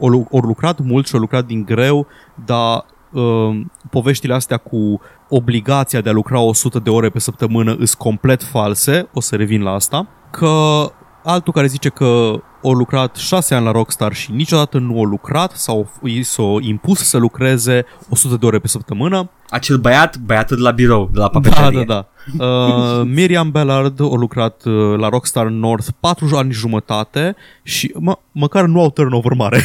au 0.00 0.08
lu- 0.08 0.28
au 0.32 0.38
lucrat 0.38 0.78
mult 0.80 1.06
și 1.06 1.14
au 1.14 1.20
lucrat 1.20 1.46
din 1.46 1.64
greu, 1.64 2.06
dar 2.44 2.84
uh, 3.12 3.60
poveștile 3.90 4.34
astea 4.34 4.56
cu 4.56 5.00
obligația 5.28 6.00
de 6.00 6.08
a 6.08 6.12
lucra 6.12 6.40
100 6.40 6.78
de 6.78 6.90
ore 6.90 7.08
pe 7.08 7.18
săptămână 7.18 7.76
îs 7.78 7.94
complet 7.94 8.42
false, 8.42 9.08
o 9.14 9.20
să 9.20 9.36
revin 9.36 9.62
la 9.62 9.70
asta, 9.72 10.06
că 10.30 10.50
altul 11.24 11.52
care 11.52 11.66
zice 11.66 11.88
că 11.88 12.40
au 12.66 12.72
lucrat 12.72 13.16
6 13.16 13.54
ani 13.54 13.64
la 13.64 13.70
Rockstar 13.70 14.14
și 14.14 14.32
niciodată 14.32 14.78
nu 14.78 14.98
au 14.98 15.04
lucrat 15.04 15.52
sau 15.56 15.90
i 16.02 16.22
s-au 16.22 16.58
impus 16.60 16.98
să 16.98 17.18
lucreze 17.18 17.84
100 18.08 18.36
de 18.36 18.46
ore 18.46 18.58
pe 18.58 18.68
săptămână, 18.68 19.30
Acel 19.50 19.76
băiat, 19.76 20.16
băiatul 20.16 20.56
de 20.56 20.62
la 20.62 20.70
birou, 20.70 21.08
de 21.12 21.18
la 21.18 21.24
da, 21.24 21.28
papeterie. 21.28 21.84
da, 21.84 22.06
da. 22.36 22.44
Uh, 22.46 23.06
Miriam 23.16 23.50
Bellard 23.50 24.00
a 24.00 24.14
lucrat 24.14 24.64
uh, 24.64 24.98
la 24.98 25.08
Rockstar 25.08 25.46
North 25.46 25.86
4 26.00 26.36
ani 26.36 26.52
jumătate 26.52 27.36
și 27.62 27.94
mă, 27.98 28.18
măcar 28.32 28.64
nu 28.64 28.80
au 28.80 28.90
turnover 28.90 29.32
mare. 29.32 29.60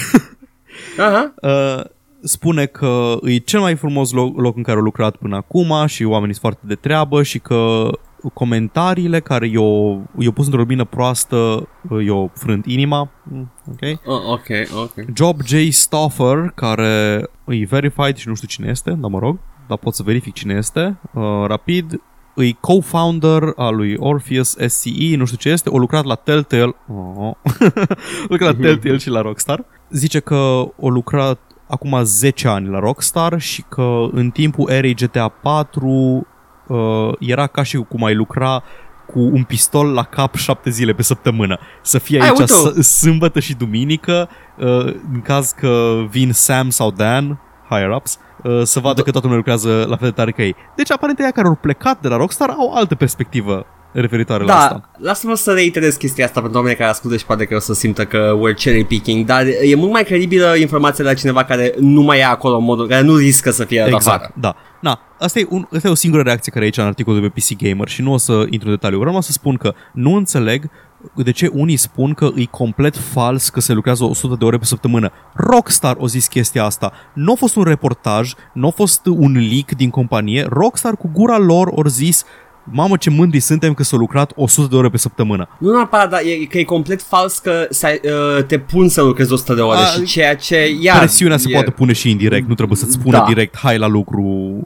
Aha. 0.97 1.33
Uh, 1.41 1.83
spune 2.23 2.65
că 2.65 3.17
e 3.23 3.37
cel 3.37 3.59
mai 3.59 3.75
frumos 3.75 4.11
loc, 4.11 4.37
loc 4.37 4.57
în 4.57 4.63
care 4.63 4.77
au 4.77 4.83
lucrat 4.83 5.15
până 5.15 5.35
acum 5.35 5.85
și 5.85 6.03
oamenii 6.03 6.35
sunt 6.35 6.45
foarte 6.45 6.61
de 6.67 6.75
treabă 6.75 7.23
și 7.23 7.39
că 7.39 7.89
comentariile 8.33 9.19
care 9.19 9.47
i-au, 9.47 10.03
i-au 10.17 10.31
pus 10.31 10.45
într-o 10.45 10.61
lumină 10.61 10.85
proastă 10.85 11.67
uh, 11.89 12.05
i-au 12.05 12.31
frânt 12.33 12.65
inima. 12.65 13.09
Mm, 13.23 13.51
Ok. 13.69 13.99
Oh, 14.05 14.21
ok, 14.31 14.47
ok. 14.83 14.93
Job 15.13 15.41
J. 15.45 15.53
Stoffer, 15.69 16.51
care 16.55 17.23
e 17.47 17.65
verified 17.65 18.15
și 18.15 18.27
nu 18.27 18.35
știu 18.35 18.47
cine 18.47 18.69
este, 18.69 18.91
dar 18.91 19.09
mă 19.09 19.19
rog, 19.19 19.39
dar 19.67 19.77
pot 19.77 19.93
să 19.93 20.03
verific 20.03 20.33
cine 20.33 20.53
este, 20.53 20.97
uh, 21.13 21.23
rapid, 21.47 22.01
e 22.35 22.51
co-founder 22.51 23.43
al 23.55 23.75
lui 23.75 23.95
Orpheus 23.99 24.55
SCE, 24.67 25.15
nu 25.15 25.25
știu 25.25 25.37
ce 25.37 25.49
este, 25.49 25.69
a 25.73 25.77
lucrat 25.77 26.03
la 26.03 26.15
Telltale, 26.15 26.75
oh. 26.87 27.17
a 27.17 27.37
lucrat 28.29 28.57
la 28.57 28.61
Telltale 28.61 28.97
și 28.97 29.09
la 29.09 29.21
Rockstar. 29.21 29.65
Zice 29.89 30.19
că 30.19 30.35
a 30.81 30.87
lucrat 30.87 31.39
acum 31.67 32.03
10 32.03 32.47
ani 32.47 32.67
la 32.67 32.79
Rockstar 32.79 33.39
și 33.39 33.63
că 33.69 34.07
în 34.11 34.29
timpul 34.29 34.69
erei 34.69 34.93
GTA 34.93 35.27
4 35.27 36.27
uh, 36.75 37.13
era 37.19 37.47
ca 37.47 37.63
și 37.63 37.77
cum 37.77 38.03
ai 38.03 38.15
lucra 38.15 38.63
cu 39.05 39.19
un 39.19 39.43
pistol 39.43 39.93
la 39.93 40.03
cap 40.03 40.35
șapte 40.35 40.69
zile 40.69 40.93
pe 40.93 41.01
săptămână. 41.03 41.59
Să 41.81 41.97
fie 41.99 42.21
Ai, 42.21 42.27
aici 42.27 42.39
uite-o. 42.39 42.81
s- 42.81 42.87
sâmbătă 42.97 43.39
și 43.39 43.55
duminică, 43.55 44.29
uh, 44.57 44.85
în 45.13 45.21
caz 45.23 45.51
că 45.51 46.01
vin 46.09 46.31
Sam 46.33 46.69
sau 46.69 46.91
Dan, 46.91 47.39
higher-ups, 47.69 48.19
uh, 48.43 48.61
să 48.63 48.79
vadă 48.79 49.01
că 49.01 49.11
toată 49.11 49.19
lumea 49.27 49.35
lucrează 49.37 49.85
la 49.89 49.95
fel 49.97 50.07
de 50.09 50.15
tare 50.15 50.31
ca 50.31 50.43
ei. 50.43 50.55
Deci 50.75 50.91
aparent 50.91 51.19
ea 51.19 51.31
care 51.31 51.47
au 51.47 51.55
plecat 51.61 52.01
de 52.01 52.07
la 52.07 52.17
Rockstar 52.17 52.49
au 52.49 52.73
altă 52.73 52.95
perspectivă 52.95 53.65
referitoare 53.91 54.43
la 54.43 54.55
asta. 54.55 54.89
Da, 54.93 55.07
lasă-mă 55.07 55.35
să 55.35 55.51
reiterez 55.51 55.95
chestia 55.95 56.25
asta 56.25 56.39
pentru 56.39 56.57
oamenii 56.57 56.77
care 56.77 56.89
ascultă 56.89 57.17
și 57.17 57.25
poate 57.25 57.45
că 57.45 57.55
o 57.55 57.59
să 57.59 57.73
simtă 57.73 58.05
că 58.05 58.37
we're 58.37 58.63
cherry 58.63 58.83
picking, 58.83 59.25
dar 59.25 59.45
e 59.61 59.75
mult 59.75 59.91
mai 59.91 60.03
credibilă 60.03 60.55
informația 60.57 61.03
de 61.03 61.09
la 61.09 61.15
cineva 61.15 61.43
care 61.43 61.73
nu 61.79 62.01
mai 62.01 62.19
e 62.19 62.25
acolo 62.25 62.57
în 62.57 62.63
modul, 62.63 62.87
care 62.87 63.01
nu 63.01 63.15
riscă 63.15 63.51
să 63.51 63.63
fie 63.63 63.79
dat 63.89 63.99
afară. 63.99 64.15
Exact, 64.15 64.35
da. 64.39 64.55
Na, 64.81 64.99
asta 65.19 65.39
e, 65.39 65.45
un, 65.49 65.67
asta 65.75 65.87
e 65.87 65.91
o 65.91 65.95
singură 65.95 66.21
reacție 66.21 66.51
care 66.51 66.63
e 66.63 66.67
aici 66.67 66.77
în 66.77 66.83
articolul 66.83 67.21
de 67.21 67.27
pe 67.27 67.39
PC 67.39 67.63
Gamer 67.63 67.87
și 67.87 68.01
nu 68.01 68.13
o 68.13 68.17
să 68.17 68.45
intru 68.49 68.67
în 68.67 68.73
detaliu. 68.73 68.99
Vreau 68.99 69.21
să 69.21 69.31
spun 69.31 69.57
că 69.57 69.73
nu 69.93 70.15
înțeleg 70.15 70.69
de 71.15 71.31
ce 71.31 71.47
unii 71.53 71.77
spun 71.77 72.13
că 72.13 72.29
e 72.35 72.45
complet 72.45 72.97
fals 72.97 73.49
că 73.49 73.59
se 73.59 73.73
lucrează 73.73 74.03
100 74.03 74.35
de 74.39 74.45
ore 74.45 74.57
pe 74.57 74.65
săptămână. 74.65 75.11
Rockstar 75.33 75.95
o 75.99 76.07
zis 76.07 76.27
chestia 76.27 76.63
asta. 76.63 76.91
Nu 77.13 77.31
a 77.31 77.35
fost 77.35 77.55
un 77.55 77.63
reportaj, 77.63 78.33
nu 78.53 78.67
a 78.67 78.71
fost 78.71 79.05
un 79.05 79.31
leak 79.31 79.71
din 79.71 79.89
companie. 79.89 80.45
Rockstar 80.49 80.95
cu 80.97 81.09
gura 81.13 81.37
lor 81.37 81.71
ori 81.75 81.89
zis 81.89 82.23
Mamă 82.63 82.97
ce 82.97 83.09
mândri 83.09 83.39
suntem 83.39 83.73
că 83.73 83.83
s-au 83.83 83.99
lucrat 83.99 84.31
100 84.35 84.67
de 84.69 84.75
ore 84.75 84.89
pe 84.89 84.97
săptămână. 84.97 85.49
Nu 85.59 85.71
neapărat, 85.71 86.09
dar 86.09 86.19
e, 86.19 86.45
că 86.45 86.57
e 86.57 86.63
complet 86.63 87.01
fals 87.01 87.37
că 87.37 87.67
să, 87.69 88.01
uh, 88.03 88.43
te 88.43 88.59
pun 88.59 88.87
să 88.89 89.01
lucrezi 89.01 89.33
100 89.33 89.53
de 89.53 89.61
ore 89.61 89.77
A, 89.77 89.85
și 89.85 90.03
ceea 90.03 90.35
ce... 90.35 90.77
Ia, 90.81 90.97
Presiunea 90.97 91.37
se 91.37 91.49
e, 91.49 91.53
poate 91.53 91.71
pune 91.71 91.93
și 91.93 92.09
indirect, 92.09 92.47
nu 92.47 92.53
trebuie 92.53 92.77
să-ți 92.77 92.91
spună 92.91 93.17
Da. 93.17 93.25
direct 93.27 93.57
hai 93.57 93.77
la 93.77 93.87
lucru 93.87 94.21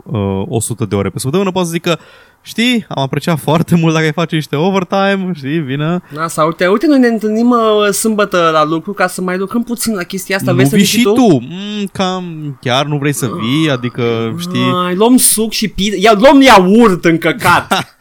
uh, 0.05 0.43
100 0.47 0.85
de 0.85 0.95
ore 0.95 1.09
pe 1.09 1.19
săptămână, 1.19 1.51
poți 1.51 1.65
să 1.65 1.71
zică 1.71 1.99
știi, 2.45 2.85
am 2.89 3.01
apreciat 3.03 3.39
foarte 3.39 3.75
mult 3.75 3.93
dacă 3.93 4.05
ai 4.05 4.11
face 4.11 4.35
niște 4.35 4.55
overtime, 4.55 5.31
știi, 5.33 5.59
vină. 5.59 6.01
Da, 6.13 6.27
sau 6.27 6.47
uite, 6.47 6.67
uite, 6.67 6.87
noi 6.87 6.99
ne 6.99 7.07
întâlnim 7.07 7.49
uh, 7.49 7.89
sâmbătă 7.91 8.49
la 8.53 8.63
lucru 8.63 8.93
ca 8.93 9.07
să 9.07 9.21
mai 9.21 9.37
lucrăm 9.37 9.63
puțin 9.63 9.93
la 9.93 10.03
chestia 10.03 10.35
asta. 10.35 10.51
nu 10.51 10.57
Vrei 10.57 10.69
să 10.69 10.75
vii 10.75 10.85
vii 10.85 10.99
și 10.99 11.03
tu. 11.03 11.39
Mm, 11.39 11.85
cam 11.91 12.57
chiar 12.61 12.85
nu 12.85 12.97
vrei 12.97 13.13
să 13.13 13.29
vii, 13.39 13.69
adică 13.69 14.35
știi, 14.39 14.71
Ai, 14.85 14.95
luăm 14.95 15.17
suc 15.17 15.51
și 15.51 15.67
pizza. 15.67 15.97
Ia, 15.99 16.13
luăm 16.19 16.41
iaurt 16.41 17.05
în 17.05 17.17
căcat. 17.17 17.95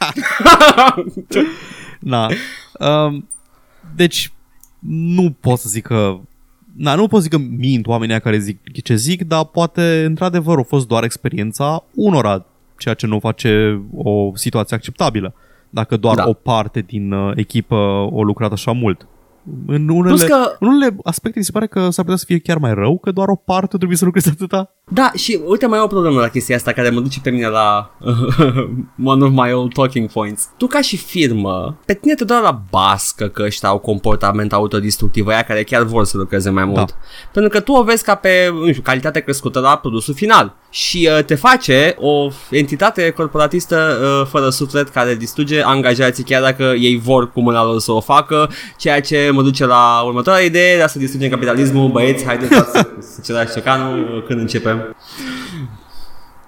na. 1.98 2.28
Um, 2.78 3.28
deci 3.96 4.32
nu 4.88 5.36
pot 5.40 5.58
să 5.58 5.68
zic 5.68 5.86
că 5.86 6.18
Na, 6.76 6.94
nu 6.94 7.06
pot 7.06 7.22
să 7.22 7.28
zic 7.28 7.40
că 7.40 7.46
mint 7.58 7.86
oamenii 7.86 8.12
ăia 8.12 8.22
care 8.22 8.38
zic 8.38 8.82
ce 8.82 8.94
zic, 8.94 9.22
dar 9.22 9.44
poate 9.44 10.04
într-adevăr 10.06 10.58
a 10.58 10.62
fost 10.62 10.86
doar 10.86 11.04
experiența 11.04 11.84
unora, 11.94 12.46
ceea 12.84 12.94
ce 12.94 13.06
nu 13.06 13.18
face 13.18 13.82
o 13.94 14.30
situație 14.34 14.76
acceptabilă. 14.76 15.34
Dacă 15.70 15.96
doar 15.96 16.16
Da. 16.16 16.24
o 16.28 16.32
parte 16.32 16.80
din 16.80 17.12
uh, 17.12 17.32
echipă 17.36 17.74
o 18.12 18.22
lucrat 18.22 18.52
așa 18.52 18.72
mult. 18.72 19.06
În 19.66 19.88
unele, 19.88 20.08
Plus 20.14 20.22
că- 20.22 20.56
în 20.60 20.68
unele 20.68 20.96
aspecte 21.02 21.38
mi 21.38 21.44
se 21.44 21.50
pare 21.52 21.66
că 21.66 21.80
s-ar 21.90 22.04
putea 22.04 22.16
să 22.18 22.24
fie 22.26 22.38
chiar 22.38 22.58
mai 22.58 22.74
rău, 22.74 22.98
că 22.98 23.10
doar 23.12 23.28
o 23.28 23.34
parte 23.34 23.76
trebuie 23.76 23.96
să 23.96 24.04
lucreze 24.04 24.30
atâta. 24.30 24.70
Da, 24.94 25.10
și 25.14 25.40
uite, 25.44 25.66
mai 25.66 25.78
e 25.78 25.82
o 25.82 25.86
problemă 25.86 26.20
la 26.20 26.28
chestia 26.28 26.56
asta 26.56 26.72
care 26.72 26.90
mă 26.90 27.00
duce 27.00 27.20
pe 27.22 27.30
mine 27.30 27.48
la 27.48 27.90
one 29.12 29.24
of 29.24 29.30
my 29.30 29.52
old 29.52 29.72
talking 29.72 30.12
points. 30.12 30.48
Tu 30.56 30.66
ca 30.66 30.80
și 30.80 30.96
firmă, 30.96 31.76
pe 31.84 31.94
tine 31.94 32.14
te 32.14 32.24
doar 32.24 32.42
la 32.42 32.62
bască 32.70 33.26
că 33.26 33.42
ăștia 33.42 33.68
au 33.68 33.78
comportament 33.78 34.52
autodistructiv, 34.52 35.26
aia 35.26 35.42
care 35.42 35.62
chiar 35.62 35.82
vor 35.82 36.04
să 36.04 36.16
lucreze 36.16 36.50
mai 36.50 36.64
mult. 36.64 36.76
Da. 36.76 36.96
Pentru 37.32 37.50
că 37.50 37.60
tu 37.60 37.72
o 37.72 37.82
vezi 37.82 38.04
ca 38.04 38.14
pe, 38.14 38.50
nu 38.52 38.70
știu, 38.70 38.82
calitate 38.82 39.20
crescută 39.20 39.60
la 39.60 39.76
produsul 39.76 40.14
final 40.14 40.54
și 40.70 41.08
uh, 41.16 41.24
te 41.24 41.34
face 41.34 41.96
o 41.98 42.28
entitate 42.50 43.10
corporatistă 43.10 43.98
uh, 44.02 44.26
fără 44.30 44.48
suflet 44.48 44.88
care 44.88 45.14
distruge 45.14 45.62
angajații 45.62 46.24
chiar 46.24 46.42
dacă 46.42 46.62
ei 46.62 46.98
vor 46.98 47.32
cu 47.32 47.40
mâna 47.40 47.64
lor 47.64 47.80
să 47.80 47.92
o 47.92 48.00
facă, 48.00 48.50
ceea 48.78 49.00
ce 49.00 49.30
mă 49.32 49.42
duce 49.42 49.66
la 49.66 50.02
următoarea 50.06 50.44
idee, 50.44 50.76
de 50.76 50.82
a 50.82 50.86
să 50.86 50.98
distrugem 50.98 51.30
capitalismul, 51.30 51.90
băieți, 51.90 52.24
haideți 52.24 52.54
să, 52.54 52.86
să 52.98 53.20
cedați 53.24 53.54
cecanul 53.54 54.24
când 54.26 54.40
începem. 54.40 54.83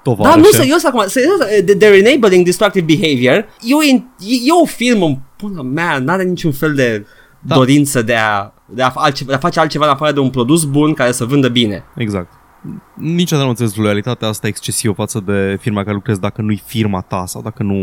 Tovarășe. 0.03 0.35
Da, 0.37 0.41
nu, 0.41 0.51
serios 0.51 0.85
acum, 0.85 1.03
serios, 1.07 1.35
uh, 1.39 1.75
they're 1.77 2.07
enabling 2.07 2.45
destructive 2.45 2.85
behavior. 2.97 3.49
E 3.63 3.75
o, 3.75 3.83
in- 3.83 4.05
e, 4.19 4.35
e 4.35 4.53
o 4.63 4.67
firmă, 4.67 5.19
până 5.37 5.63
mea, 5.63 5.99
n-are 5.99 6.23
niciun 6.23 6.53
fel 6.53 6.75
de 6.75 7.07
Da. 7.41 7.55
dorință 7.55 8.03
de 8.03 8.15
a, 8.15 8.53
de, 8.67 8.83
a, 8.83 8.93
altceva, 8.95 9.31
de 9.31 9.37
a 9.37 9.41
face 9.41 9.61
altceva 9.61 9.85
în 9.85 9.91
afară 9.91 10.13
de 10.13 10.21
un 10.21 10.31
produs 10.31 10.65
bun 10.65 10.93
care 10.95 11.13
să 11.13 11.25
vândă 11.25 11.49
bine. 11.49 11.85
Exact. 11.97 12.33
Niciodată 12.95 13.43
nu 13.45 13.49
înțeles 13.49 13.75
loialitatea 13.77 14.29
asta 14.29 14.47
excesivă 14.47 14.93
față 14.93 15.23
de 15.27 15.57
firma 15.61 15.83
care 15.83 15.95
lucrezi 15.95 16.21
dacă 16.21 16.43
nu-i 16.43 16.63
firma 16.67 17.01
ta 17.01 17.25
sau 17.27 17.43
dacă 17.43 17.63
nu, 17.63 17.75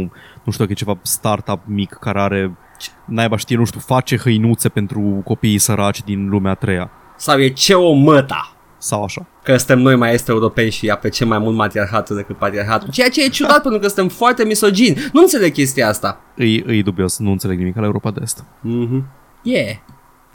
nu 0.44 0.52
știu 0.52 0.58
dacă 0.66 0.72
e 0.72 0.74
ceva 0.74 0.98
startup 1.02 1.60
mic 1.66 1.98
care 2.00 2.20
are, 2.20 2.58
naiba 3.06 3.38
știe, 3.38 3.58
nu 3.58 3.66
știu, 3.66 3.80
face 3.80 4.18
hăinuțe 4.18 4.70
pentru 4.70 5.22
copiii 5.26 5.58
săraci 5.58 6.02
din 6.04 6.30
lumea 6.30 6.52
a 6.52 6.56
treia 6.56 6.92
Sau 7.18 7.40
e 7.40 7.48
ce 7.50 7.74
o 7.74 7.92
măta. 7.92 8.53
Sau 8.84 9.04
așa. 9.04 9.26
Că 9.44 9.58
suntem 9.58 9.80
noi 9.80 9.96
mai 9.96 10.14
este 10.14 10.32
europeni 10.32 10.72
și 10.72 10.90
apreciem 10.90 11.28
mai 11.28 11.38
mult 11.40 11.56
matriarhatul 11.56 12.16
decât 12.16 12.38
patriarhatul. 12.38 12.90
Ceea 12.92 13.10
ce 13.10 13.24
e 13.24 13.28
ciudat 13.28 13.62
pentru 13.62 13.80
că 13.80 13.88
suntem 13.88 14.08
foarte 14.08 14.44
misogini. 14.46 14.98
Nu 15.14 15.22
înțeleg 15.22 15.54
chestia 15.54 15.88
asta. 15.88 16.22
Îi, 16.36 16.64
îi 16.66 16.84
dubios, 16.84 17.18
nu 17.18 17.32
înțeleg 17.32 17.58
nimic 17.58 17.76
la 17.76 17.84
Europa 17.86 18.12
de 18.12 18.20
Est. 18.24 18.44
Mhm. 18.62 19.06
Yeah. 19.42 19.76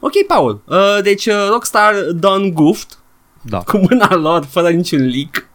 Ok, 0.01 0.13
Paul. 0.27 0.63
Uh, 0.65 0.77
deci 1.03 1.27
uh, 1.27 1.47
Rockstar 1.51 1.95
done 2.15 2.51
goofed 2.51 2.89
Da. 3.43 3.59
cu 3.59 3.77
mâna 3.91 4.15
lor 4.15 4.45
fără 4.45 4.71
niciun 4.71 4.99
leak. 5.07 5.49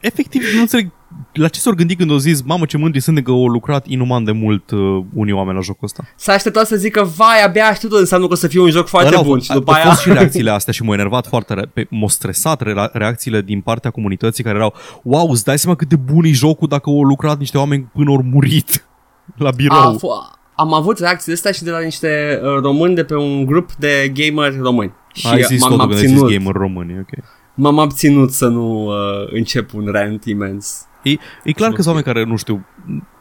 Efectiv, 0.00 0.42
nu 0.54 0.60
înțeleg 0.60 0.90
la 1.34 1.48
ce 1.48 1.60
s-au 1.60 1.72
gândit 1.72 1.98
când 1.98 2.10
au 2.10 2.16
zis, 2.16 2.42
mamă 2.42 2.64
ce 2.64 2.76
mândri 2.76 3.00
sunt 3.00 3.16
de 3.16 3.22
că 3.22 3.30
au 3.30 3.46
lucrat 3.46 3.86
inuman 3.86 4.24
de 4.24 4.32
mult 4.32 4.70
uh, 4.70 5.04
unii 5.14 5.32
oameni 5.32 5.56
la 5.56 5.62
jocul 5.62 5.84
ăsta. 5.84 6.04
S-a 6.16 6.32
așteptat 6.32 6.66
să 6.66 6.76
zică, 6.76 7.02
vai, 7.16 7.44
abia 7.46 7.66
aștept 7.66 7.92
înseamnă 7.92 8.26
că 8.26 8.32
o 8.32 8.36
să 8.36 8.46
fie 8.48 8.60
un 8.60 8.70
joc 8.70 8.86
foarte 8.86 9.08
Ăla 9.08 9.16
au 9.16 9.24
bun 9.24 9.34
fost- 9.34 9.44
și 9.50 9.52
după 9.56 9.70
au 9.70 9.76
aia... 9.76 9.86
fost 9.88 10.00
și 10.00 10.08
reacțiile 10.18 10.50
astea 10.50 10.72
și 10.72 10.82
m-au 10.82 10.92
enervat 10.94 11.26
foarte, 11.26 11.54
re- 11.54 11.70
pe- 11.72 11.86
m-au 11.90 12.08
stresat 12.08 12.60
re- 12.60 12.88
reacțiile 12.92 13.40
din 13.42 13.60
partea 13.60 13.90
comunității 13.90 14.44
care 14.44 14.56
erau, 14.56 14.74
wow, 15.02 15.30
îți 15.30 15.44
dai 15.44 15.58
seama 15.58 15.76
cât 15.76 15.88
de 15.88 15.96
bun 15.96 16.24
e 16.24 16.32
jocul 16.32 16.68
dacă 16.68 16.90
au 16.90 17.02
lucrat 17.02 17.38
niște 17.38 17.58
oameni 17.58 17.90
până 17.94 18.10
au 18.10 18.22
murit. 18.32 18.86
la 19.36 19.48
A, 19.48 19.52
birou. 19.56 19.96
f- 19.96 20.38
am 20.56 20.74
avut 20.74 20.98
reacții 20.98 21.32
astea 21.32 21.52
și 21.52 21.62
de 21.62 21.70
la 21.70 21.80
niște 21.80 22.40
uh, 22.42 22.60
români 22.62 22.94
de 22.94 23.04
pe 23.04 23.14
un 23.16 23.44
grup 23.46 23.72
de 23.72 24.12
gameri 24.14 24.58
români. 24.60 24.92
Și 25.12 25.26
Ai 25.26 25.42
zis 25.42 25.60
m-am 25.60 25.70
totul 25.70 25.86
când 25.86 25.98
ai 26.00 26.06
zis 26.06 26.20
abținut, 26.20 26.38
gamer 26.38 26.54
români, 26.60 26.98
ok. 26.98 27.24
M-am 27.54 27.78
abținut 27.78 28.32
să 28.32 28.46
nu 28.46 28.84
uh, 28.84 29.28
încep 29.32 29.74
un 29.74 29.86
rant 29.86 30.24
imens. 30.24 30.86
E, 31.04 31.10
e 31.44 31.52
clar 31.52 31.68
că 31.70 31.82
sunt 31.82 31.86
oameni 31.86 32.04
care, 32.04 32.24
nu 32.24 32.36
știu, 32.36 32.66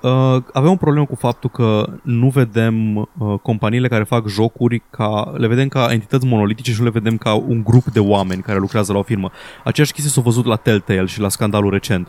uh, 0.01 0.43
avem 0.53 0.69
o 0.69 0.75
problemă 0.75 1.05
cu 1.05 1.15
faptul 1.15 1.49
că 1.49 1.89
nu 2.03 2.29
vedem 2.29 2.95
uh, 2.95 3.05
companiile 3.41 3.87
care 3.87 4.03
fac 4.03 4.27
jocuri 4.27 4.83
ca, 4.89 5.33
le 5.37 5.47
vedem 5.47 5.67
ca 5.67 5.87
entități 5.91 6.25
monolitice 6.25 6.71
și 6.71 6.77
nu 6.77 6.83
le 6.83 6.89
vedem 6.89 7.17
ca 7.17 7.33
un 7.33 7.63
grup 7.63 7.83
de 7.83 7.99
oameni 7.99 8.41
care 8.41 8.59
lucrează 8.59 8.91
la 8.91 8.99
o 8.99 9.03
firmă. 9.03 9.31
Aceeași 9.63 9.93
chestie 9.93 10.11
s-a 10.11 10.21
văzut 10.21 10.45
la 10.45 10.55
Telltale 10.55 11.05
și 11.05 11.19
la 11.19 11.29
scandalul 11.29 11.71
recent. 11.71 12.07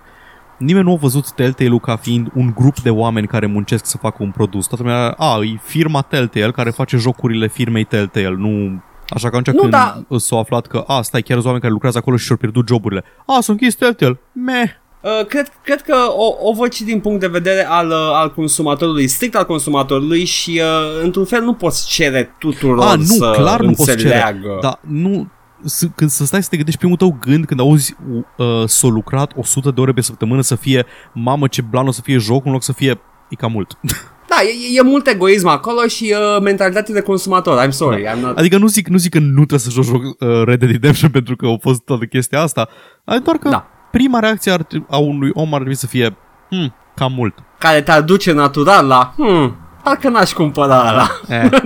Nimeni 0.58 0.84
nu 0.84 0.92
a 0.92 0.96
văzut 0.96 1.32
Telltale-ul 1.32 1.80
ca 1.80 1.96
fiind 1.96 2.30
un 2.34 2.52
grup 2.54 2.80
de 2.80 2.90
oameni 2.90 3.26
care 3.26 3.46
muncesc 3.46 3.86
să 3.86 3.96
facă 3.96 4.22
un 4.22 4.30
produs. 4.30 4.66
Toată 4.66 4.82
lumea, 4.82 5.08
a, 5.10 5.38
e 5.42 5.58
firma 5.62 6.00
Telltale 6.00 6.50
care 6.50 6.70
face 6.70 6.96
jocurile 6.96 7.48
firmei 7.48 7.84
Telltale, 7.84 8.34
nu... 8.36 8.82
Așa 9.14 9.30
că 9.30 9.36
atunci 9.36 9.54
Nu, 9.54 9.60
când 9.60 9.72
da. 9.72 10.02
s-au 10.18 10.38
aflat 10.38 10.66
că, 10.66 10.84
a, 10.86 11.02
stai, 11.02 11.20
chiar 11.22 11.32
sunt 11.32 11.44
oameni 11.44 11.60
care 11.60 11.72
lucrează 11.72 11.98
acolo 11.98 12.16
și 12.16 12.24
și-au 12.24 12.36
pierdut 12.38 12.68
joburile. 12.68 13.04
A, 13.26 13.32
sunt 13.40 13.60
închis 13.60 13.74
Telltale. 13.74 14.20
Meh. 14.32 14.70
Uh, 15.00 15.26
cred, 15.26 15.52
cred 15.62 15.82
că 15.82 15.94
o, 16.16 16.48
o 16.48 16.52
văd 16.52 16.72
și 16.72 16.84
din 16.84 17.00
punct 17.00 17.20
de 17.20 17.26
vedere 17.26 17.66
al, 17.68 17.88
uh, 17.88 17.94
al 18.12 18.32
consumatorului, 18.32 19.08
strict 19.08 19.34
al 19.34 19.44
consumatorului 19.44 20.24
și 20.24 20.60
uh, 20.62 21.02
într-un 21.02 21.24
fel 21.24 21.42
nu 21.42 21.54
poți 21.54 21.86
cere 21.88 22.34
tuturor 22.38 22.86
A, 22.86 22.94
nu, 22.94 23.02
să 23.02 23.30
clar 23.36 23.60
nu 23.60 23.66
poți 23.72 23.84
cere. 23.84 24.02
înțeleagă. 24.02 24.58
Dar 24.60 24.78
nu... 24.80 25.28
s- 25.64 25.88
Când 25.94 26.10
să 26.10 26.24
stai 26.24 26.42
să 26.42 26.48
te 26.48 26.56
gândești 26.56 26.80
primul 26.80 26.96
tău 26.96 27.16
gând 27.20 27.44
când 27.46 27.60
auzi 27.60 27.96
uh, 28.36 28.46
s-o 28.68 28.88
lucrat 28.88 29.32
100 29.36 29.70
de 29.70 29.80
ore 29.80 29.92
pe 29.92 30.00
săptămână 30.00 30.40
să 30.40 30.54
fie 30.54 30.86
mamă 31.12 31.46
ce 31.46 31.62
blan 31.62 31.86
o 31.86 31.90
să 31.90 32.00
fie 32.00 32.16
jocul 32.16 32.42
în 32.46 32.52
loc 32.52 32.62
să 32.62 32.72
fie 32.72 33.00
e 33.28 33.34
cam 33.36 33.52
mult. 33.52 33.78
Da, 34.28 34.36
e, 34.42 34.78
e 34.78 34.82
mult 34.82 35.06
egoism 35.06 35.46
acolo 35.48 35.86
și 35.86 36.14
uh, 36.36 36.42
mentalitate 36.42 36.92
de 36.92 37.00
consumator. 37.00 37.66
I'm 37.66 37.70
sorry, 37.70 38.04
I'm 38.06 38.20
not... 38.20 38.38
Adică 38.38 38.58
nu 38.58 38.66
zic, 38.66 38.88
nu 38.88 38.96
zic 38.96 39.12
că 39.12 39.18
nu 39.18 39.34
trebuie 39.34 39.58
să 39.58 39.70
joci 39.70 39.84
joc, 39.84 40.02
uh, 40.02 40.42
Red 40.44 40.58
Dead 40.58 40.70
Redemption 40.70 41.10
pentru 41.10 41.36
că 41.36 41.46
a 41.46 41.56
fost 41.60 41.82
toată 41.84 42.04
chestia 42.04 42.40
asta, 42.40 42.68
dar 43.04 43.18
doar 43.18 43.36
că 43.36 43.48
Da. 43.48 43.66
prima 43.90 44.18
reacție 44.18 44.52
ar, 44.52 44.62
trebui- 44.62 44.86
a 44.90 44.96
unui 44.96 45.30
om 45.34 45.48
ar 45.48 45.58
trebui 45.58 45.74
să 45.76 45.86
fie 45.86 46.16
hmm, 46.50 46.74
cam 46.94 47.12
mult. 47.12 47.34
Care 47.58 47.82
te-ar 47.82 48.02
duce 48.02 48.32
natural 48.32 48.86
la... 48.86 49.12
Hmm, 49.16 49.56
parcă 49.82 50.08
n-aș 50.08 50.32
cumpăra 50.32 50.88
ăla. 50.88 51.08
Eh. 51.28 51.50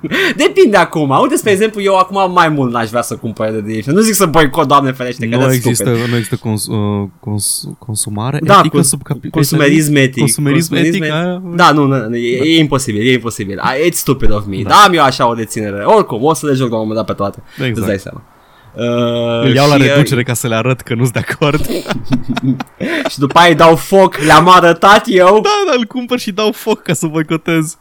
Depinde 0.36 0.76
acum. 0.76 1.10
Uite, 1.22 1.36
spre 1.36 1.50
exemplu, 1.50 1.80
eu 1.82 1.96
acum 1.96 2.32
mai 2.32 2.48
mult 2.48 2.72
n-aș 2.72 2.88
vrea 2.88 3.02
să 3.02 3.16
cumpăr 3.16 3.50
de 3.50 3.56
Edition. 3.72 3.94
Nu 3.94 4.00
zic 4.00 4.14
să 4.14 4.26
boicot, 4.26 4.68
doamne 4.68 4.92
ferește, 4.92 5.28
că 5.28 5.36
nu 5.36 5.42
that's 5.46 5.52
există, 5.54 5.84
stupid. 5.84 6.10
nu 6.10 6.14
există 6.16 6.36
cons, 6.36 6.66
uh, 6.66 7.08
cons, 7.20 7.68
consumare 7.78 8.38
Da, 8.42 8.58
etică 8.58 8.76
cons- 8.76 8.88
sub 8.88 9.00
capi- 9.02 9.30
consumerism 9.30 9.94
etic. 9.94 10.18
Consumerism 10.18 10.74
etic, 10.74 11.02
et- 11.04 11.10
aia- 11.10 11.40
Da, 11.54 11.70
nu, 11.72 11.84
nu, 11.86 12.08
nu 12.08 12.16
e, 12.16 12.40
e 12.42 12.58
imposibil, 12.58 13.06
e 13.08 13.12
imposibil. 13.12 13.60
I- 13.84 13.88
It's 13.90 13.94
stupid 13.94 14.32
of 14.32 14.44
me. 14.46 14.62
Da. 14.62 14.68
da, 14.68 14.74
am 14.74 14.92
eu 14.94 15.02
așa 15.02 15.28
o 15.28 15.34
deținere. 15.34 15.84
Oricum, 15.84 16.24
o 16.24 16.34
să 16.34 16.46
le 16.46 16.52
joc 16.52 16.70
la 16.70 16.76
un 16.76 16.86
moment 16.86 16.96
dat 17.06 17.16
pe 17.16 17.22
toate. 17.22 17.42
Exact. 17.56 17.76
Îți 17.76 17.86
dai 17.86 17.98
seama. 17.98 18.22
Uh, 18.74 19.46
Îl 19.48 19.54
iau 19.54 19.68
la 19.68 19.74
și, 19.76 19.80
uh, 19.80 19.86
reducere 19.88 20.22
ca 20.22 20.34
să 20.34 20.48
le 20.48 20.54
arăt 20.54 20.80
că 20.80 20.94
nu-s 20.94 21.10
de 21.10 21.24
acord. 21.28 21.66
Și 23.10 23.18
după 23.18 23.38
aia 23.38 23.48
îi 23.48 23.54
dau 23.54 23.76
foc, 23.76 24.16
le-am 24.16 24.48
arătat 24.48 25.02
eu. 25.06 25.40
Da, 25.42 25.50
dar 25.66 25.76
îl 25.78 25.84
cumpăr 25.84 26.18
și 26.18 26.32
dau 26.32 26.52
foc 26.52 26.82
ca 26.82 26.92
să 26.92 27.06
boicotez. 27.06 27.76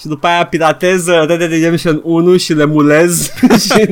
Și 0.00 0.06
după 0.06 0.26
aia 0.26 0.46
piratez 0.46 1.06
uh, 1.06 1.24
Red 1.26 1.38
Dead 1.38 1.50
Redemption 1.50 2.00
1 2.04 2.36
și 2.36 2.52
le 2.52 2.64
mulez 2.64 3.32
și 3.66 3.88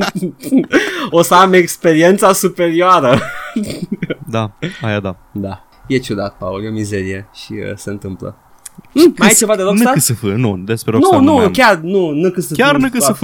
o 1.09 1.21
să 1.21 1.33
am 1.33 1.53
experiența 1.53 2.33
superioară. 2.33 3.19
Da, 4.27 4.51
aia 4.81 4.99
da. 4.99 5.15
Da. 5.31 5.63
E 5.87 5.97
ciudat, 5.97 6.37
Paul, 6.37 6.63
e 6.63 6.67
o 6.67 6.71
mizerie 6.71 7.29
și 7.33 7.51
uh, 7.51 7.71
se 7.75 7.89
întâmplă. 7.89 8.35
Mm, 8.93 9.13
mai 9.17 9.27
ai 9.27 9.33
ceva 9.33 9.55
de 9.55 9.61
Rockstar? 9.61 9.95
NCSF, 9.95 10.21
nu, 10.21 10.57
despre 10.57 10.91
Rockstar 10.91 11.19
Nu, 11.19 11.25
nu, 11.25 11.31
nu, 11.31 11.35
mai-am. 11.35 11.51
chiar 11.51 11.75
nu, 11.75 12.11
NCSF. 12.11 13.23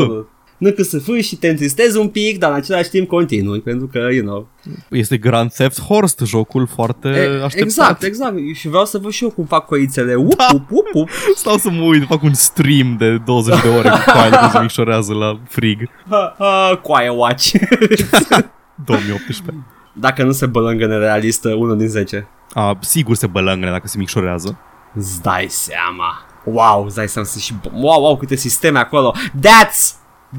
Chiar 0.59 0.71
NCSF. 0.71 0.93
absolut. 0.93 1.17
NCSF 1.17 1.27
și 1.27 1.35
te 1.35 1.47
întristezi 1.47 1.97
un 1.97 2.07
pic, 2.09 2.37
dar 2.39 2.49
în 2.49 2.55
același 2.55 2.89
timp 2.89 3.07
continui, 3.07 3.59
pentru 3.61 3.87
că, 3.87 3.97
you 4.11 4.25
know. 4.25 4.47
Este 4.89 5.17
Grand 5.17 5.51
Theft 5.51 5.81
Horst, 5.81 6.21
jocul 6.25 6.67
foarte 6.67 7.07
E, 7.07 7.43
așteptat. 7.43 7.57
exact, 7.57 8.03
exact. 8.03 8.35
Și 8.53 8.67
vreau 8.67 8.85
să 8.85 8.97
văd 8.97 9.11
și 9.11 9.23
eu 9.23 9.29
cum 9.29 9.45
fac 9.45 9.65
coițele. 9.65 10.15
Up, 10.15 10.35
Da. 10.35 10.47
up, 10.53 10.71
up, 10.71 10.87
up. 10.93 11.09
Stau 11.35 11.57
să 11.57 11.69
mă 11.69 11.81
uit, 11.81 12.05
fac 12.07 12.23
un 12.23 12.33
stream 12.33 12.95
de 12.97 13.17
20 13.17 13.61
de 13.61 13.67
ore 13.67 13.89
cu 13.89 13.97
coaile 14.13 14.37
cum 14.37 14.49
se 14.49 14.59
micșorează 14.61 15.13
la 15.13 15.39
frig. 15.49 15.89
Ha, 16.09 16.35
ha, 16.39 16.79
Coaie 16.83 17.09
watch. 17.09 17.51
2018. 18.85 19.65
Dacă 19.93 20.23
nu 20.23 20.31
se 20.31 20.45
bălângă 20.45 20.85
nerealistă, 20.85 21.53
1 21.53 21.75
din 21.75 21.87
10. 21.87 22.27
A, 22.53 22.77
sigur 22.81 23.15
se 23.15 23.27
bălângă 23.27 23.67
dacă 23.69 23.87
se 23.87 23.97
micșorează. 23.97 24.57
Îți 24.93 25.21
dai 25.21 25.45
seama. 25.49 26.25
Wow, 26.45 26.85
îți 26.85 26.95
dai 26.95 27.07
seama 27.07 27.27
să 27.27 27.39
și... 27.39 27.53
Wow, 27.73 28.01
wow, 28.01 28.17
câte 28.17 28.35
sisteme 28.35 28.79
acolo. 28.79 29.13
That's, 29.39 29.93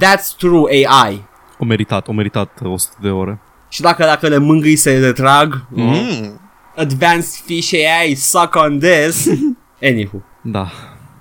that's 0.05 0.37
true 0.37 0.87
AI. 0.87 1.25
O 1.59 1.65
meritat, 1.65 2.09
o 2.09 2.13
meritat 2.13 2.61
100 2.65 2.95
de 3.01 3.09
ore. 3.11 3.41
Și 3.69 3.81
dacă, 3.81 4.03
dacă 4.05 4.29
le 4.29 4.39
mângâi 4.39 4.77
se 4.77 4.99
retrag, 4.99 5.67
Mm. 5.71 6.41
advanced 6.77 7.45
fish 7.45 7.73
AI, 7.73 8.15
suck 8.15 8.55
on 8.55 8.79
this. 8.79 9.29
Anywho, 9.91 10.23
Da. 10.43 10.71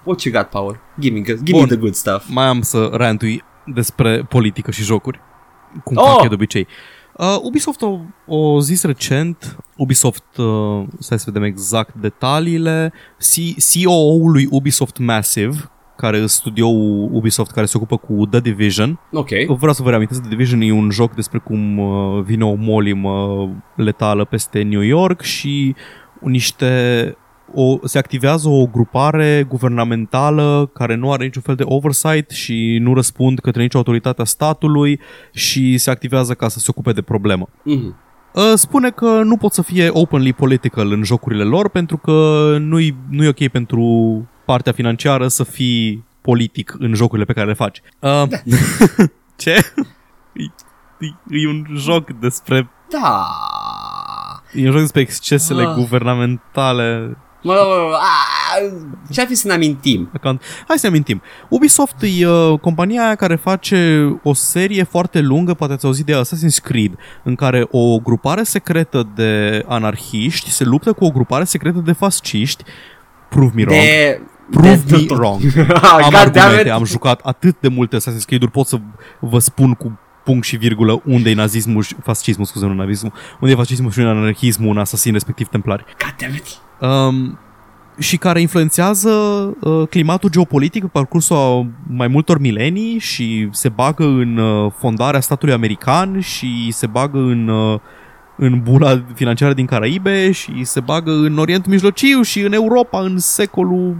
what 0.03 0.21
you 0.23 0.33
got, 0.35 0.49
Paul? 0.49 0.79
Give 0.99 1.13
me, 1.15 1.21
give 1.21 1.41
Bun. 1.51 1.59
me 1.59 1.65
the 1.65 1.75
good 1.75 1.93
stuff. 1.93 2.23
Mai 2.29 2.45
am 2.45 2.61
să 2.61 2.89
rantui 2.93 3.43
despre 3.65 4.23
politică 4.29 4.71
și 4.71 4.83
jocuri. 4.83 5.19
Cum 5.83 5.97
Oh! 5.97 6.05
fac 6.07 6.21
eu 6.23 6.27
de 6.27 6.33
obicei. 6.33 6.67
Uh, 7.17 7.37
Ubisoft 7.41 7.81
o, 7.81 7.99
o 8.25 8.59
zis 8.59 8.83
recent, 8.83 9.57
Ubisoft, 9.77 10.37
uh, 10.37 10.83
stai 10.99 11.19
să 11.19 11.25
vedem 11.27 11.43
exact 11.43 11.93
detaliile, 11.93 12.93
C- 13.17 13.55
CEO-ul 13.71 14.31
lui 14.31 14.47
Ubisoft 14.51 14.97
Massive, 14.97 15.69
care 15.95 16.17
e 16.17 16.25
studioul 16.25 17.09
Ubisoft 17.11 17.51
care 17.51 17.65
se 17.65 17.77
ocupă 17.77 17.97
cu 17.97 18.25
The 18.25 18.39
Division. 18.39 18.99
Ok. 19.11 19.29
Vreau 19.57 19.73
să 19.73 19.83
vă 19.83 19.89
reamintesc, 19.89 20.19
The 20.19 20.29
Division 20.29 20.61
e 20.61 20.71
un 20.71 20.89
joc 20.89 21.13
despre 21.13 21.39
cum 21.39 21.77
uh, 21.77 22.23
vine 22.23 22.45
o 22.45 22.53
molimă 22.53 23.49
letală 23.75 24.25
peste 24.25 24.61
New 24.61 24.81
York 24.81 25.21
și 25.21 25.75
niște 26.19 27.15
o, 27.53 27.77
se 27.83 27.97
activează 27.97 28.49
o 28.49 28.65
grupare 28.65 29.45
guvernamentală 29.49 30.69
care 30.73 30.95
nu 30.95 31.11
are 31.11 31.23
niciun 31.23 31.41
fel 31.41 31.55
de 31.55 31.63
oversight 31.65 32.29
și 32.29 32.77
nu 32.81 32.93
răspund 32.93 33.39
către 33.39 33.61
nicio 33.61 33.77
autoritate 33.77 34.21
a 34.21 34.25
statului 34.25 34.99
și 35.31 35.77
se 35.77 35.89
activează 35.89 36.33
ca 36.33 36.47
să 36.47 36.59
se 36.59 36.65
ocupe 36.69 36.91
de 36.91 37.01
problemă. 37.01 37.49
Mhm. 37.63 37.95
Uh, 38.33 38.53
Spune 38.55 38.89
că 38.89 39.21
nu 39.23 39.37
pot 39.37 39.53
să 39.53 39.61
fie 39.61 39.89
openly 39.91 40.33
political 40.33 40.91
în 40.91 41.03
jocurile 41.03 41.43
lor 41.43 41.69
pentru 41.69 41.97
că 41.97 42.47
nu-i, 42.59 42.95
nu-i 43.09 43.27
ok 43.27 43.47
pentru 43.47 43.83
partea 44.45 44.71
financiară 44.71 45.27
să 45.27 45.43
fii 45.43 46.03
politic 46.21 46.75
în 46.79 46.93
jocurile 46.93 47.25
pe 47.25 47.33
care 47.33 47.47
le 47.47 47.53
faci. 47.53 47.81
Uh, 47.99 48.23
ce? 49.35 49.51
E, 50.33 50.43
e, 50.99 51.39
e 51.43 51.47
un 51.47 51.65
joc 51.75 52.09
despre 52.19 52.69
Da. 52.89 53.25
e 54.53 54.65
un 54.65 54.71
joc 54.71 54.79
despre 54.81 55.01
excesele 55.01 55.63
Ah. 55.63 55.73
guvernamentale 55.75 57.17
Mă, 57.43 57.53
a, 57.53 58.57
ce-ar 59.11 59.27
fi 59.27 59.35
să 59.35 59.47
ne 59.47 59.53
amintim? 59.53 60.09
account. 60.13 60.41
Hai 60.67 60.77
să 60.77 60.87
ne 60.87 60.91
amintim. 60.93 61.21
Ubisoft 61.49 61.95
e 62.01 62.27
uh, 62.27 62.59
compania 62.59 63.05
aia 63.05 63.15
care 63.15 63.35
face 63.35 64.09
o 64.23 64.33
serie 64.33 64.83
foarte 64.83 65.19
lungă, 65.21 65.53
poate 65.53 65.73
ați 65.73 65.85
auzit 65.85 66.05
de 66.05 66.13
Assassin's 66.13 66.63
Creed, 66.63 66.91
în 67.23 67.35
care 67.35 67.67
o 67.71 67.97
grupare 67.99 68.43
secretă 68.43 69.07
de 69.15 69.63
anarhiști 69.67 70.49
se 70.49 70.63
luptă 70.63 70.93
cu 70.93 71.05
o 71.05 71.09
grupare 71.11 71.43
secretă 71.43 71.79
de 71.85 71.91
fasciști. 71.91 72.63
Prove 73.29 73.51
me 73.55 73.61
wrong. 73.63 73.79
De... 73.81 74.21
Prove 74.51 74.81
de- 74.87 74.95
me 75.09 75.15
wrong. 75.15 75.41
God 75.55 75.69
Am 75.69 75.99
damn 76.01 76.15
argumente, 76.15 76.61
it. 76.67 76.71
am 76.71 76.83
jucat 76.83 77.19
atât 77.23 77.55
de 77.59 77.67
multe 77.67 77.97
Assassin's 77.97 78.25
Creed-uri, 78.25 78.51
pot 78.51 78.67
să 78.67 78.77
vă 79.19 79.39
spun 79.39 79.73
cu 79.73 79.99
punct 80.23 80.45
și 80.45 80.55
virgulă 80.55 81.01
unde 81.05 81.29
e 81.29 81.33
nazismul, 81.33 81.81
și- 81.83 81.95
fascismul, 82.03 82.45
scuze, 82.45 82.65
nu 82.65 82.73
nazismul, 82.73 83.13
unde 83.39 83.53
e 83.53 83.57
fascismul 83.57 83.91
și 83.91 83.99
unde 83.99 84.11
e 84.11 84.13
anarhismul, 84.13 84.69
un 84.69 84.77
asasin, 84.77 85.13
respectiv 85.13 85.47
templari. 85.47 85.83
God 85.83 86.15
damn 86.19 86.35
it. 86.35 86.45
Um, 86.79 87.39
și 87.99 88.17
care 88.17 88.41
influențează 88.41 89.09
uh, 89.61 89.87
climatul 89.89 90.29
geopolitic 90.29 90.81
pe 90.81 90.89
parcursul 90.91 91.35
a 91.35 91.67
mai 91.87 92.07
multor 92.07 92.39
milenii 92.39 92.99
și 92.99 93.47
se 93.51 93.69
bagă 93.69 94.03
în 94.03 94.37
uh, 94.37 94.71
fondarea 94.77 95.19
statului 95.19 95.53
american 95.53 96.19
și 96.19 96.71
se 96.71 96.87
bagă 96.87 97.17
în 97.17 97.47
uh, 97.47 97.79
în 98.37 98.61
bula 98.61 99.03
financiară 99.13 99.53
din 99.53 99.65
Caraibe 99.65 100.31
și 100.31 100.63
se 100.63 100.79
bagă 100.79 101.11
în 101.11 101.37
Orientul 101.37 101.71
Mijlociu 101.71 102.21
și 102.21 102.41
în 102.41 102.53
Europa 102.53 103.01
în 103.01 103.17
secolul 103.17 103.97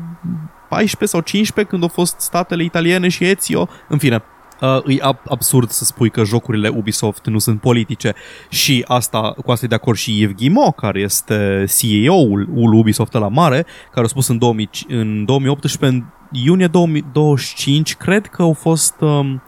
14 0.69 1.05
sau 1.05 1.21
15 1.21 1.73
când 1.73 1.83
au 1.83 1.89
fost 1.89 2.19
statele 2.19 2.63
italiene 2.63 3.07
și 3.07 3.23
Ezio. 3.23 3.67
În 3.87 3.97
fine, 3.97 4.23
uh, 4.61 4.97
e 4.97 4.97
ab- 5.01 5.29
absurd 5.29 5.69
să 5.69 5.83
spui 5.83 6.09
că 6.09 6.23
jocurile 6.23 6.67
Ubisoft 6.67 7.25
nu 7.25 7.39
sunt 7.39 7.61
politice 7.61 8.13
și 8.49 8.85
asta, 8.87 9.35
cu 9.45 9.51
asta 9.51 9.65
e 9.65 9.67
de 9.67 9.75
acord 9.75 9.97
și 9.97 10.21
Yves 10.21 10.35
Guillemot, 10.35 10.75
care 10.75 10.99
este 10.99 11.65
CEO-ul 11.77 12.49
ul 12.53 12.73
Ubisoft 12.73 13.13
la 13.13 13.27
mare, 13.27 13.65
care 13.91 14.05
a 14.05 14.09
spus 14.09 14.27
în, 14.27 14.37
2000, 14.37 14.69
în 14.87 15.25
2018, 15.25 15.97
în 15.97 16.03
iunie 16.31 16.67
2025, 16.67 17.95
cred 17.95 18.25
că 18.25 18.41
au 18.41 18.53
fost, 18.53 18.95
um, 18.99 19.41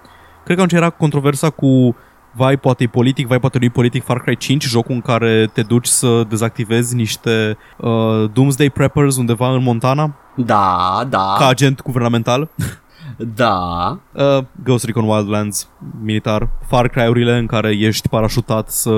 cred 0.44 0.58
că 0.58 0.64
atunci 0.64 0.80
era 0.80 0.90
controversa 0.90 1.50
cu 1.50 1.96
vai 2.38 2.58
poate 2.58 2.84
e 2.84 2.88
politic, 2.88 3.28
vai 3.28 3.40
poate 3.40 3.58
nu 3.58 3.66
e 3.66 3.70
politic 3.70 4.04
Far 4.04 4.20
Cry 4.20 4.38
5, 4.38 4.64
jocul 4.66 4.94
în 4.94 5.02
care 5.02 5.50
te 5.54 5.62
duci 5.62 5.86
să 5.88 6.24
dezactivezi 6.30 6.96
niște 6.96 7.58
uh, 7.78 8.30
Doomsday 8.34 8.70
Preppers 8.70 9.18
undeva 9.18 9.54
în 9.54 9.64
Montana 9.64 10.16
Da, 10.36 11.06
da, 11.10 11.36
ca 11.38 11.48
agent 11.48 11.82
guvernamental. 11.82 12.50
da. 13.36 14.00
Uh, 14.12 14.44
Ghost 14.64 14.86
Recon 14.86 15.04
Wildlands, 15.08 15.70
militar, 16.02 16.50
Far 16.68 16.88
Cry-urile 16.88 17.38
în 17.38 17.46
care 17.46 17.70
ești 17.78 18.10
parașutat 18.10 18.70
să 18.70 18.92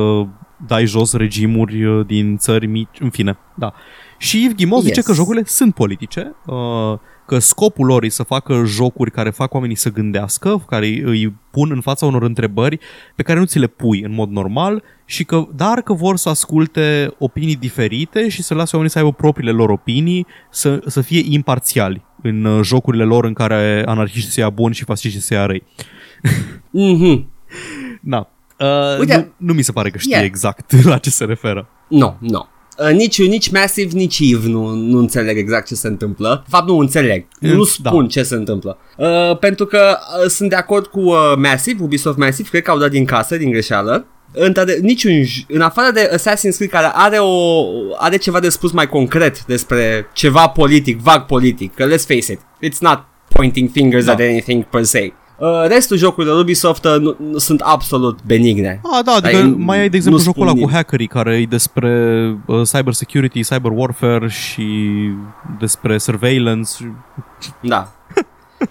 dai 0.67 0.85
jos 0.85 1.13
regimuri 1.13 1.85
uh, 1.85 2.05
din 2.05 2.37
țări 2.37 2.67
mici, 2.67 2.97
în 2.99 3.09
fine, 3.09 3.37
da. 3.55 3.73
Și 4.17 4.37
Yves 4.37 4.55
Guillemot 4.55 4.77
yes. 4.83 4.87
zice 4.87 4.99
Yes. 4.99 5.05
că 5.07 5.13
jocurile 5.13 5.43
sunt 5.45 5.73
politice, 5.73 6.35
uh, 6.45 6.99
că 7.29 7.39
scopul 7.39 7.85
lor 7.85 8.03
e 8.03 8.09
să 8.09 8.23
facă 8.23 8.63
jocuri 8.65 9.11
care 9.11 9.29
fac 9.29 9.53
oamenii 9.53 9.75
să 9.75 9.91
gândească, 9.91 10.63
care 10.67 10.85
îi- 10.85 11.01
îi 11.05 11.33
pun 11.51 11.71
în 11.71 11.81
fața 11.81 12.05
unor 12.05 12.23
întrebări 12.23 12.79
pe 13.15 13.23
care 13.23 13.39
nu 13.39 13.45
ți 13.45 13.59
le 13.59 13.67
pui 13.67 14.01
în 14.01 14.13
mod 14.13 14.29
normal 14.29 14.83
și 15.05 15.23
că, 15.23 15.47
dar 15.55 15.81
că 15.81 15.93
vor 15.93 16.17
să 16.17 16.29
asculte 16.29 17.13
opinii 17.17 17.55
diferite 17.55 18.29
și 18.29 18.41
să 18.41 18.53
lase 18.53 18.69
oamenii 18.75 18.91
să 18.91 18.97
aibă 18.99 19.11
propriile 19.13 19.51
lor 19.51 19.69
opinii, 19.69 20.25
să, 20.51 20.81
să 20.85 21.01
fie 21.01 21.21
imparțiali 21.29 22.05
în 22.21 22.45
uh, 22.45 22.63
jocurile 22.63 23.03
lor 23.03 23.25
în 23.25 23.33
care 23.33 23.83
anarhiștii 23.85 24.31
se 24.31 24.39
ia 24.39 24.49
buni 24.49 24.73
și 24.73 24.83
fasciștii 24.83 25.21
se 25.21 25.33
ia 25.33 25.45
răi. 25.45 25.63
Mhm. 26.71 27.29
Na. 28.01 28.27
Uh, 28.59 28.99
Uite- 28.99 29.15
nu, 29.37 29.47
nu 29.47 29.53
mi 29.53 29.61
se 29.61 29.71
pare 29.71 29.89
că 29.89 29.97
știe 29.97 30.13
Yeah. 30.15 30.25
exact 30.27 30.83
la 30.85 30.97
ce 30.97 31.09
se 31.09 31.23
referă. 31.25 31.67
Nu, 31.87 32.17
nu. 32.19 32.47
Uh, 32.87 32.91
nici, 32.95 33.21
nici 33.27 33.49
Massive, 33.51 33.91
nici 33.93 34.19
Eve 34.21 34.47
nu, 34.47 34.67
nu 34.69 34.97
înțeleg 34.99 35.37
exact 35.37 35.67
ce 35.67 35.75
se 35.75 35.87
întâmplă. 35.87 36.41
De 36.43 36.49
fapt, 36.49 36.67
nu 36.67 36.77
înțeleg. 36.77 37.25
Mm, 37.41 37.49
nu 37.51 37.63
spun 37.63 38.01
da. 38.01 38.07
ce 38.07 38.23
se 38.23 38.35
întâmplă. 38.35 38.77
Uh, 38.97 39.37
pentru 39.37 39.65
că 39.65 39.97
uh, 40.23 40.29
sunt 40.29 40.49
de 40.49 40.55
acord 40.55 40.85
cu 40.87 40.99
uh, 40.99 41.15
Massive, 41.37 41.83
Ubisoft 41.83 42.17
Massive, 42.17 42.49
cred 42.49 42.61
că 42.61 42.71
au 42.71 42.77
dat 42.79 42.89
din 42.89 43.05
casă, 43.05 43.37
din 43.37 43.51
greșeală. 43.51 44.05
Într- 44.35 44.79
niciun, 44.81 45.23
j- 45.23 45.45
în 45.47 45.61
afară 45.61 45.91
de 45.91 46.09
Assassin's 46.15 46.55
Creed 46.55 46.69
care 46.69 46.89
are, 46.93 47.17
o, 47.17 47.63
are 47.97 48.17
ceva 48.17 48.39
de 48.39 48.49
spus 48.49 48.71
mai 48.71 48.87
concret 48.87 49.45
despre 49.45 50.07
ceva 50.13 50.47
politic, 50.47 50.99
vag 50.99 51.25
politic, 51.25 51.75
că 51.75 51.85
let's 51.87 52.05
face 52.07 52.31
it, 52.31 52.39
it's 52.39 52.79
not 52.79 53.03
pointing 53.29 53.69
fingers 53.71 54.05
Da. 54.05 54.11
at 54.11 54.19
anything 54.19 54.63
per 54.63 54.83
se. 54.83 55.13
Uh, 55.39 55.67
restul 55.67 55.97
jocurilor 55.97 56.39
Ubisoft 56.39 56.83
uh, 56.85 56.95
nu, 56.99 57.15
nu, 57.19 57.37
sunt 57.37 57.61
absolut 57.61 58.19
benigne. 58.25 58.81
Ah, 58.83 59.03
da, 59.05 59.11
adică 59.11 59.35
Ai- 59.35 59.55
mai 59.57 59.79
ai, 59.79 59.89
de 59.89 59.95
exemplu, 59.95 60.19
nu 60.19 60.25
jocul 60.25 60.41
spun 60.41 60.43
ăla 60.43 60.51
cu 60.51 60.57
nimic. 60.57 60.75
hackerii 60.75 61.07
care 61.07 61.35
e 61.35 61.45
despre 61.45 61.91
uh, 62.45 62.61
cyber 62.71 62.93
security, 62.93 63.41
cyber 63.43 63.71
warfare 63.71 64.29
și 64.29 64.67
despre 65.59 65.97
surveillance. 65.97 66.95
Da. 67.61 67.91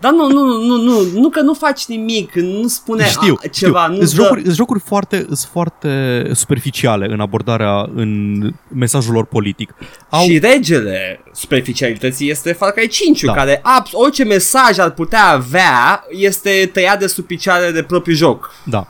Dar 0.00 0.12
nu, 0.12 0.28
nu, 0.28 0.42
nu, 0.66 0.76
nu, 0.82 1.20
nu 1.20 1.28
că 1.28 1.40
nu 1.40 1.54
faci 1.54 1.84
nimic, 1.86 2.32
nu 2.34 2.66
spune 2.68 3.04
știu, 3.06 3.38
a, 3.44 3.46
ceva, 3.46 3.82
știu. 3.82 3.96
nu 4.00 4.04
Sunt 4.06 4.16
dă... 4.18 4.22
jocuri, 4.22 4.42
sunt 4.42 4.54
jocuri 4.54 4.80
foarte, 4.80 5.16
sunt 5.22 5.38
foarte 5.52 6.22
superficiale 6.34 7.06
în 7.10 7.20
abordarea, 7.20 7.88
în 7.94 8.40
mesajul 8.68 9.12
lor 9.14 9.24
politic. 9.24 9.74
Au, 10.10 10.22
Și 10.24 10.38
regele 10.38 11.20
superficialității 11.32 12.30
este 12.30 12.52
Far 12.52 12.70
Cry 12.70 12.88
5 12.88 13.22
Da. 13.22 13.32
care 13.32 13.60
abs- 13.62 13.90
orice 13.92 14.24
mesaj 14.24 14.78
ar 14.78 14.90
putea 14.90 15.26
avea 15.28 16.04
este 16.10 16.70
tăiat 16.72 16.98
de 16.98 17.06
sub 17.06 17.24
picioare 17.24 17.70
de 17.70 17.82
propriul 17.82 18.16
joc. 18.16 18.50
Da. 18.64 18.86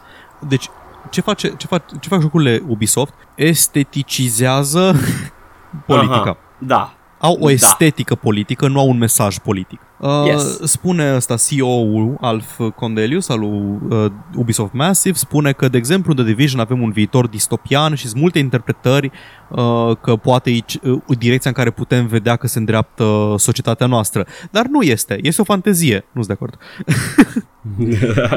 Deci, 0.48 0.68
ce, 1.10 1.20
face, 1.20 1.54
ce, 1.56 1.66
fac, 1.66 2.00
ce 2.00 2.08
fac 2.08 2.20
jocurile 2.20 2.62
Ubisoft? 2.68 3.12
Esteticizează 3.34 4.94
politica. 5.86 6.20
Aha, 6.20 6.38
da. 6.58 6.92
Au 7.18 7.36
o 7.40 7.46
Da. 7.46 7.50
estetică 7.52 8.14
politică, 8.14 8.68
nu 8.68 8.78
au 8.80 8.88
un 8.88 8.98
mesaj 8.98 9.38
politic. 9.38 9.80
Uh, 9.98 10.24
Yes. 10.26 10.60
Spune 10.62 11.14
ăsta 11.14 11.36
CEO-ul 11.48 12.16
Alf 12.20 12.60
Condelius 12.74 13.28
al 13.28 13.38
lui, 13.38 13.78
uh, 13.88 14.10
Ubisoft 14.34 14.72
Massive, 14.72 15.16
spune 15.16 15.52
că, 15.52 15.68
de 15.68 15.76
exemplu, 15.76 16.10
în 16.10 16.16
The 16.16 16.26
Division 16.26 16.60
avem 16.60 16.82
un 16.82 16.90
viitor 16.90 17.26
distopian 17.26 17.94
și 17.94 18.06
sunt 18.06 18.20
multe 18.20 18.38
interpretări 18.38 19.10
uh, 19.48 19.96
că 20.00 20.16
poate 20.16 20.50
e 20.50 20.60
uh, 20.82 21.00
direcția 21.18 21.50
în 21.50 21.56
care 21.56 21.70
putem 21.70 22.06
vedea 22.06 22.36
că 22.36 22.46
se 22.46 22.58
îndreaptă 22.58 23.34
societatea 23.38 23.86
noastră. 23.86 24.26
Dar 24.50 24.66
nu 24.66 24.82
este. 24.82 25.18
Este 25.22 25.40
o 25.40 25.44
fantezie. 25.44 26.04
Nu 26.12 26.22
sunt 26.22 26.26
de 26.26 26.32
acord. 26.32 26.58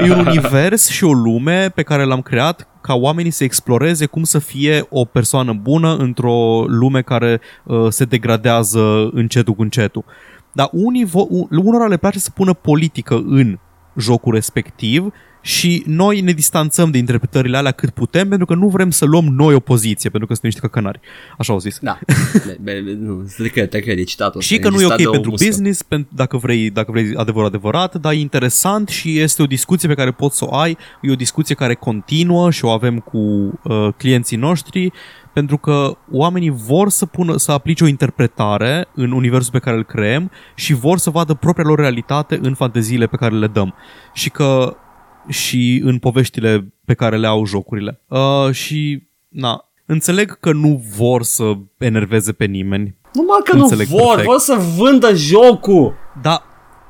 e 0.06 0.12
un 0.12 0.26
univers 0.26 0.88
și 0.88 1.04
o 1.04 1.12
lume 1.12 1.68
pe 1.68 1.82
care 1.82 2.04
l-am 2.04 2.22
creat 2.22 2.66
ca 2.80 2.94
oamenii 2.94 3.30
să 3.30 3.44
exploreze 3.44 4.06
cum 4.06 4.22
să 4.22 4.38
fie 4.38 4.86
o 4.88 5.04
persoană 5.04 5.52
bună 5.52 5.96
într-o 5.96 6.64
lume 6.66 7.02
care 7.02 7.40
uh, 7.64 7.86
se 7.88 8.04
degradează 8.04 9.10
încetul 9.12 9.54
cu 9.54 9.62
încetul. 9.62 10.04
Dar 10.52 10.68
unii 10.72 11.06
vo- 11.06 11.28
u- 11.28 11.48
unora 11.50 11.86
le 11.86 11.96
place 11.96 12.18
să 12.18 12.30
pună 12.30 12.52
politică 12.52 13.22
în 13.26 13.58
jocul 13.96 14.34
respectiv 14.34 15.12
și 15.44 15.82
noi 15.86 16.20
ne 16.20 16.32
distanțăm 16.32 16.90
de 16.90 16.98
interpretările 16.98 17.56
alea 17.56 17.70
cât 17.70 17.90
putem 17.90 18.28
pentru 18.28 18.46
că 18.46 18.54
nu 18.54 18.68
vrem 18.68 18.90
să 18.90 19.04
luăm 19.04 19.24
noi 19.24 19.54
o 19.54 19.60
poziție, 19.60 20.10
pentru 20.10 20.28
că 20.28 20.34
suntem 20.34 20.50
niște 20.54 20.66
căcănari. 20.66 21.00
Așa 21.38 21.52
au 21.52 21.58
zis. 21.58 21.78
Da. 21.80 21.98
Be, 22.44 22.58
be, 22.72 22.80
be, 22.80 22.92
nu, 23.00 23.22
te 23.36 23.48
cred, 23.48 23.68
te 23.70 23.80
cred, 23.80 23.98
e 23.98 24.02
citatul. 24.02 24.40
Și 24.40 24.54
ăsta, 24.54 24.68
că 24.68 24.74
nu 24.74 24.80
e 24.80 24.84
citat 24.84 24.96
ok 24.98 25.02
de 25.02 25.08
o 25.08 25.10
pentru 25.10 25.30
muscă. 25.30 25.46
business, 25.46 25.82
pen- 25.84 26.08
dacă 26.08 26.36
vrei, 26.36 26.70
dacă 26.70 26.90
vrei 26.90 27.14
adevăr 27.16 27.44
adevărat, 27.44 27.94
dar 27.94 28.12
e 28.12 28.16
interesant 28.16 28.88
și 28.88 29.18
este 29.18 29.42
o 29.42 29.46
discuție 29.46 29.88
pe 29.88 29.94
care 29.94 30.10
poți 30.10 30.36
să 30.38 30.44
o 30.48 30.54
ai, 30.56 30.76
e 31.00 31.10
o 31.10 31.14
discuție 31.14 31.54
care 31.54 31.74
continuă 31.74 32.50
și 32.50 32.64
o 32.64 32.68
avem 32.68 32.98
cu 32.98 33.18
uh, 33.18 33.88
clienții 33.96 34.36
noștri, 34.36 34.92
pentru 35.32 35.56
că 35.56 35.96
oamenii 36.10 36.50
vor 36.50 36.88
să 36.88 37.06
pună, 37.06 37.36
să 37.36 37.52
aplice 37.52 37.84
o 37.84 37.86
interpretare 37.86 38.86
în 38.94 39.12
universul 39.12 39.52
pe 39.52 39.58
care 39.58 39.76
îl 39.76 39.84
creăm 39.84 40.30
și 40.54 40.74
vor 40.74 40.98
să 40.98 41.10
vadă 41.10 41.34
propria 41.34 41.64
lor 41.64 41.78
realitate 41.78 42.38
în 42.42 42.54
fanteziile 42.54 43.06
pe 43.06 43.16
care 43.16 43.34
le 43.34 43.46
dăm. 43.46 43.74
Și 44.12 44.30
că 44.30 44.76
și 45.28 45.80
în 45.84 45.98
poveștile 45.98 46.72
pe 46.84 46.94
care 46.94 47.16
le 47.16 47.26
au 47.26 47.46
jocurile. 47.46 48.00
Uh, 48.08 48.50
și, 48.52 49.02
na, 49.28 49.64
înțeleg 49.86 50.38
că 50.40 50.52
nu 50.52 50.82
vor 50.96 51.22
să 51.22 51.52
enerveze 51.78 52.32
pe 52.32 52.44
nimeni, 52.44 52.94
Numai 53.12 53.38
că 53.44 53.56
nu 53.56 53.62
Înțeleg 53.62 53.86
vor, 53.86 54.00
perfect. 54.00 54.26
vor 54.26 54.38
să 54.38 54.54
vândă 54.76 55.14
jocul. 55.14 55.94
dar 56.22 56.42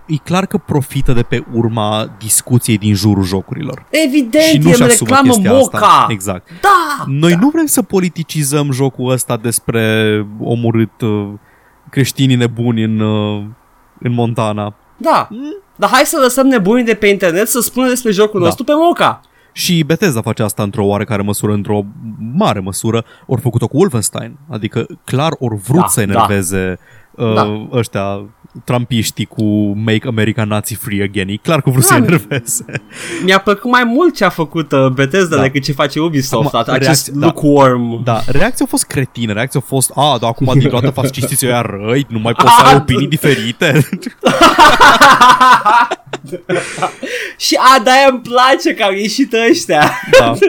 e 0.07 0.17
clar 0.17 0.47
că 0.47 0.59
profită 0.59 1.13
de 1.13 1.23
pe 1.23 1.45
urma 1.53 2.17
discuției 2.19 2.79
din 2.79 2.95
jurul 2.95 3.25
jocurilor. 3.25 3.87
Evident, 4.07 4.45
și 4.45 4.59
nu 4.59 4.69
e 4.69 4.73
și 4.73 4.81
în 4.83 4.87
asumă 4.89 5.09
reclamă 5.09 5.33
chestia 5.33 5.53
moca. 5.53 5.79
asta. 5.79 6.07
Exact. 6.09 6.49
Da! 6.61 7.05
Noi 7.07 7.35
nu 7.41 7.49
vrem 7.49 7.67
să 7.67 7.83
politicizăm 7.83 8.71
jocul 8.73 9.11
ăsta 9.11 9.37
despre 9.37 10.27
omorât 10.41 11.01
uh, 11.01 11.29
creștinii 11.91 12.37
nebuni 12.37 12.83
în, 12.85 13.01
uh, 13.01 13.45
în 14.01 14.13
Montana. 14.13 14.75
Da. 14.97 15.29
Dar 15.77 15.91
hai 15.91 16.03
să 16.05 16.19
lăsăm 16.23 16.47
nebunii 16.47 16.85
de 16.85 16.95
pe 16.95 17.07
internet 17.07 17.49
să 17.49 17.61
spună 17.61 17.89
despre 17.89 18.11
jocul 18.13 18.41
Da. 18.41 18.47
nostru 18.47 18.65
pe 18.65 18.73
moca. 18.75 19.21
Și 19.53 19.83
Bethesda 19.87 20.21
face 20.21 20.43
asta 20.43 20.63
într-o 20.63 20.85
oarecare 20.85 21.23
măsură, 21.23 21.53
într-o 21.53 21.85
mare 22.35 22.61
măsură, 22.61 23.05
ori 23.27 23.41
făcut-o 23.41 23.69
cu 23.69 23.77
Wolfenstein. 23.77 24.39
Adică 24.51 24.87
clar 25.05 25.33
ori 25.39 25.57
vrut 25.57 25.81
Da, 25.81 25.87
să 25.87 26.01
enerveze 26.01 26.79
uh, 27.11 27.35
Da. 27.35 27.69
ăștia 27.73 28.25
trampiștii 28.65 29.25
cu 29.25 29.45
Make 29.85 30.07
America 30.09 30.45
Nazi 30.45 30.75
Free 30.75 31.03
Again. 31.03 31.29
E 31.29 31.37
clar 31.37 31.63
că 31.63 31.71
vrut 31.71 31.83
să 31.85 31.91
Da. 31.99 32.05
enerveze. 32.05 32.65
Mi-a 33.25 33.39
plăcut 33.39 33.71
mai 33.71 33.85
mult 33.85 34.15
ce 34.15 34.25
a 34.25 34.29
făcut 34.29 34.73
uh, 34.73 34.87
Bethesda 34.89 35.37
Da. 35.37 35.43
decât 35.43 35.63
ce 35.63 35.73
face 35.73 36.01
Ubisoft. 36.01 36.55
Acum, 36.55 36.73
acest 36.75 36.85
reacție- 36.87 37.13
da. 37.17 37.27
lukewarm. 37.27 38.05
Da, 38.05 38.21
reacția 38.27 38.65
a 38.65 38.69
fost 38.69 38.85
cretină, 38.85 39.33
reacția 39.33 39.61
a 39.63 39.67
fost, 39.69 39.91
a, 39.95 40.17
dar 40.21 40.31
acum 40.31 40.53
din 40.59 40.69
toată 40.69 40.91
fascistii 40.91 41.37
se 41.37 41.47
ia 41.47 41.61
răi, 41.61 42.07
nu 42.09 42.19
mai 42.19 42.33
poți 42.33 42.55
să 42.59 42.65
ai 42.67 42.75
opinii 42.81 43.09
diferite. 43.09 43.73
Și 47.37 47.59
a, 47.77 47.83
de-aia 47.83 48.07
îmi 48.11 48.21
place 48.21 48.75
că 48.75 48.83
au 48.83 48.93
ieșit 48.93 49.33
ăștia. 49.51 49.91
da. 50.19 50.33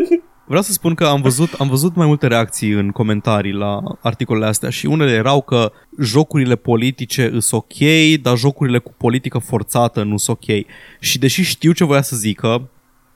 Vreau 0.54 0.68
să 0.68 0.74
spun 0.74 0.96
că 0.96 1.06
am 1.06 1.22
văzut, 1.22 1.54
am 1.54 1.68
văzut 1.68 1.96
mai 1.96 2.08
multe 2.08 2.28
reacții 2.28 2.72
în 2.72 2.90
comentarii 2.90 3.52
la 3.52 3.82
articolele 4.02 4.46
astea 4.46 4.70
și 4.70 4.86
unele 4.86 5.12
erau 5.12 5.42
că 5.42 5.72
jocurile 6.00 6.56
politice 6.56 7.30
îs 7.32 7.52
ok, 7.52 7.78
dar 8.22 8.38
jocurile 8.38 8.78
cu 8.78 8.94
politică 8.98 9.38
forțată 9.38 10.04
nu 10.04 10.18
sunt 10.18 10.38
ok. 10.38 10.66
Și 11.00 11.20
deși 11.20 11.44
știu 11.44 11.72
ce 11.72 11.84
voia 11.84 12.02
să 12.02 12.16
zică, 12.16 12.70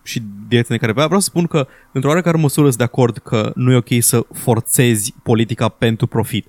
și 0.04 0.24
direcția 0.48 0.76
în 0.76 0.82
care 0.82 0.92
voia, 0.92 1.06
vreau 1.06 1.20
să 1.20 1.28
spun 1.30 1.46
că 1.46 1.68
într-o 1.92 2.10
oarecare 2.10 2.38
măsură 2.38 2.66
sunt 2.66 2.78
de 2.78 2.84
acord 2.84 3.18
că 3.18 3.52
nu 3.56 3.72
e 3.72 3.76
ok 3.76 3.90
să 4.00 4.26
forțezi 4.34 5.14
politica 5.24 5.70
pentru 5.70 6.08
profit. 6.08 6.48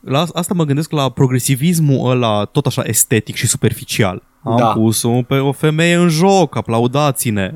La 0.00 0.26
asta 0.32 0.54
mă 0.54 0.64
gândesc 0.64 0.90
la 0.90 1.08
progresivismul 1.08 2.10
ăla 2.10 2.44
tot 2.44 2.66
așa 2.66 2.82
estetic 2.84 3.34
și 3.34 3.46
superficial. 3.46 4.22
Am 4.42 4.56
Da. 4.56 4.72
pus-o 4.72 5.22
pe 5.22 5.38
o 5.38 5.52
femeie 5.52 5.94
în 5.94 6.08
joc, 6.08 6.56
aplaudați-ne. 6.56 7.54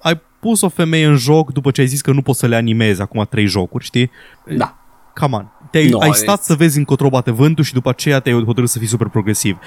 Ai 0.00 0.20
pus 0.44 0.60
o 0.60 0.68
femeie 0.68 1.06
în 1.06 1.16
joc 1.16 1.52
după 1.52 1.70
ce 1.70 1.80
ai 1.80 1.86
zis 1.86 2.00
că 2.00 2.12
nu 2.12 2.22
poți 2.22 2.38
să 2.38 2.46
le 2.46 2.56
animezi 2.56 3.00
acum 3.00 3.26
trei 3.30 3.46
jocuri, 3.46 3.84
știi? 3.84 4.10
Da. 4.56 4.76
Come 5.14 5.36
on. 5.36 5.50
Te-ai, 5.70 5.88
Nu, 5.88 5.98
ai 5.98 6.08
e- 6.08 6.12
stat 6.12 6.42
să 6.42 6.54
vezi 6.54 6.78
încotro 6.78 7.08
bate 7.08 7.30
vântul 7.30 7.64
și 7.64 7.72
după 7.72 7.88
aceea 7.88 8.20
te-ai 8.20 8.44
hotărât 8.44 8.68
să 8.68 8.78
fii 8.78 8.86
super 8.86 9.08
progresiv. 9.08 9.58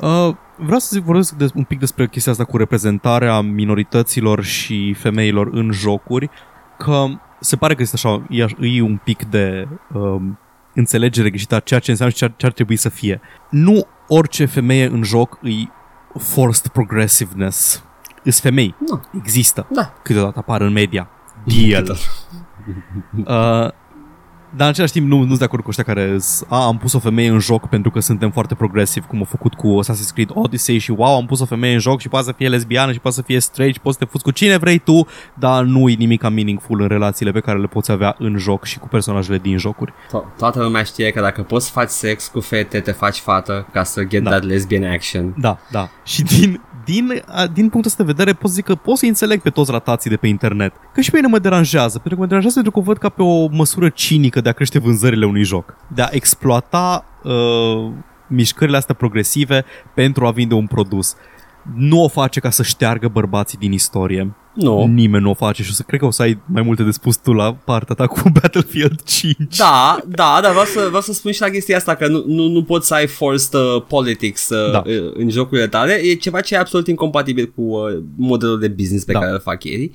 Uh, 0.00 0.34
vreau 0.56 0.78
să 0.78 0.88
zic, 0.92 1.02
vorbesc 1.02 1.32
de, 1.32 1.46
un 1.54 1.64
pic 1.64 1.78
despre 1.78 2.08
chestia 2.08 2.32
asta 2.32 2.44
cu 2.44 2.56
reprezentarea 2.56 3.40
minorităților 3.40 4.44
și 4.44 4.94
femeilor 4.98 5.48
în 5.52 5.70
jocuri, 5.70 6.30
că 6.78 7.06
se 7.40 7.56
pare 7.56 7.74
că 7.74 7.82
este 7.82 7.96
așa, 7.96 8.26
e, 8.30 8.46
e 8.60 8.82
un 8.82 9.00
pic 9.04 9.24
de 9.24 9.68
um, 9.94 10.38
înțelegere 10.74 11.28
greșită 11.28 11.54
a 11.54 11.60
ceea 11.60 11.80
ce 11.80 11.90
înseamnă 11.90 12.14
și 12.14 12.20
ce 12.20 12.24
ar, 12.24 12.34
ce 12.36 12.46
ar 12.46 12.52
trebui 12.52 12.76
să 12.76 12.88
fie. 12.88 13.20
Nu 13.50 13.86
orice 14.08 14.44
femeie 14.44 14.86
în 14.86 15.02
joc 15.02 15.38
îi 15.42 15.70
forced 16.18 16.66
progressiveness. 16.66 17.84
Îs 18.26 18.40
femei. 18.40 18.74
Nu. 18.90 19.00
Există. 19.18 19.66
Da. 19.70 19.92
Câteodată 20.02 20.38
apar 20.38 20.60
în 20.60 20.72
media. 20.72 21.08
deal. 21.44 21.96
Uh, 23.16 23.24
dar 24.56 24.66
în 24.66 24.72
același 24.72 24.92
timp 24.92 25.08
nu, 25.08 25.18
nu 25.20 25.26
sunt 25.26 25.38
de 25.38 25.44
acord 25.44 25.62
cu 25.62 25.68
ăștia 25.68 25.84
care 25.84 26.18
s- 26.18 26.44
a, 26.48 26.64
am 26.66 26.78
pus 26.78 26.92
o 26.92 26.98
femeie 26.98 27.28
în 27.28 27.38
joc 27.38 27.68
pentru 27.68 27.90
că 27.90 28.00
suntem 28.00 28.30
foarte 28.30 28.54
progresiv, 28.54 29.04
cum 29.04 29.18
au 29.18 29.24
făcut 29.24 29.54
cu 29.54 29.78
Assassin's 29.82 30.12
Creed 30.12 30.28
Odyssey 30.34 30.78
și 30.78 30.90
wow, 30.90 31.16
am 31.16 31.26
pus 31.26 31.40
o 31.40 31.44
femeie 31.44 31.72
în 31.72 31.78
joc 31.78 32.00
și 32.00 32.08
poate 32.08 32.26
să 32.26 32.32
fie 32.32 32.48
lesbiană 32.48 32.92
și 32.92 32.98
poate 33.00 33.16
să 33.16 33.22
fie 33.22 33.40
straight 33.40 33.74
și 33.74 33.80
poți 33.80 33.96
să 33.98 34.04
te 34.04 34.10
fuți 34.10 34.24
cu 34.24 34.30
cine 34.30 34.56
vrei 34.56 34.78
tu, 34.78 35.06
dar 35.34 35.62
nu 35.64 35.88
e 35.88 35.94
nimic 35.94 36.22
meaningful 36.22 36.80
în 36.80 36.88
relațiile 36.88 37.30
pe 37.32 37.40
care 37.40 37.58
le 37.58 37.66
poți 37.66 37.90
avea 37.90 38.14
în 38.18 38.36
joc 38.38 38.64
și 38.64 38.78
cu 38.78 38.88
personajele 38.88 39.38
din 39.38 39.58
jocuri. 39.58 39.92
To- 39.92 40.36
toată 40.38 40.62
lumea 40.62 40.82
știe 40.82 41.10
că 41.10 41.20
dacă 41.20 41.42
poți 41.42 41.66
să 41.66 41.72
faci 41.72 41.88
sex 41.88 42.26
cu 42.28 42.40
fete, 42.40 42.80
te 42.80 42.92
faci 42.92 43.16
fată 43.18 43.66
ca 43.72 43.82
să 43.82 44.04
get 44.04 44.22
Da. 44.22 44.30
that 44.30 44.42
lesbian 44.44 44.84
action. 44.84 45.34
Da, 45.38 45.58
da. 45.70 45.88
Și 46.04 46.22
din, 46.22 46.60
din, 46.86 47.22
a, 47.26 47.46
din 47.46 47.68
punctul 47.68 47.90
ăsta 47.90 48.04
de 48.04 48.12
vedere 48.12 48.32
pot 48.32 48.48
să 48.48 48.54
zic 48.54 48.64
că 48.64 48.74
pot 48.74 48.96
să 48.96 49.06
înțeleg 49.06 49.40
pe 49.40 49.50
toți 49.50 49.70
ratații 49.70 50.10
de 50.10 50.16
pe 50.16 50.26
internet. 50.26 50.72
Că 50.92 51.00
și 51.00 51.10
pe 51.10 51.16
mine 51.16 51.28
mă 51.28 51.38
deranjează, 51.38 51.98
pentru 51.98 52.14
că 52.14 52.20
mă 52.20 52.26
deranjează 52.26 52.54
pentru 52.54 52.72
că 52.72 52.78
o 52.78 52.82
văd 52.82 52.98
ca 52.98 53.08
pe 53.08 53.22
o 53.22 53.48
măsură 53.48 53.88
cinică 53.88 54.40
de 54.40 54.48
a 54.48 54.52
crește 54.52 54.78
vânzările 54.78 55.26
unui 55.26 55.42
joc. 55.42 55.76
De 55.94 56.02
a 56.02 56.08
exploata 56.10 57.04
uh, 57.22 57.92
mișcările 58.26 58.76
astea 58.76 58.94
progresive 58.94 59.64
pentru 59.94 60.26
a 60.26 60.30
vinde 60.30 60.54
un 60.54 60.66
produs. 60.66 61.14
Nu 61.74 62.02
o 62.02 62.08
face 62.08 62.40
ca 62.40 62.50
să 62.50 62.62
șteargă 62.62 63.08
bărbații 63.08 63.58
din 63.58 63.72
istorie. 63.72 64.34
Nu. 64.56 64.86
Nimeni 64.86 65.22
nu 65.22 65.30
o 65.30 65.34
face 65.34 65.62
și 65.62 65.70
o 65.70 65.74
să 65.74 65.82
cred 65.86 66.00
că 66.00 66.06
o 66.06 66.10
să 66.10 66.22
ai 66.22 66.38
mai 66.46 66.62
multe 66.62 66.82
de 66.82 66.90
spus 66.90 67.16
tu 67.16 67.32
la 67.32 67.54
partea 67.54 67.94
ta 67.94 68.06
cu 68.06 68.22
Battlefield 68.40 69.02
5. 69.02 69.56
Da, 69.56 69.98
da, 70.08 70.38
dar 70.42 70.50
vreau 70.50 70.64
să, 70.66 70.84
vreau 70.86 71.00
să 71.02 71.12
spun 71.12 71.32
și 71.32 71.40
la 71.40 71.48
chestia 71.48 71.76
asta 71.76 71.94
că 71.94 72.08
nu, 72.08 72.24
nu, 72.26 72.48
nu 72.48 72.62
poți 72.64 72.86
să 72.86 72.94
ai 72.94 73.06
forced 73.06 73.54
uh, 73.54 73.82
politics 73.88 74.48
uh, 74.48 74.70
Da. 74.72 74.82
da. 74.86 74.90
în 75.14 75.30
jocurile 75.30 75.66
tale. 75.66 75.92
E 75.92 76.14
ceva 76.14 76.40
ce 76.40 76.54
e 76.54 76.58
absolut 76.58 76.86
incompatibil 76.86 77.52
cu 77.54 77.62
uh, 77.62 78.02
modelul 78.16 78.58
de 78.58 78.68
business 78.68 79.04
pe 79.04 79.12
Da. 79.12 79.18
da. 79.18 79.24
care 79.24 79.36
îl 79.36 79.42
fac 79.42 79.64
ei. 79.64 79.92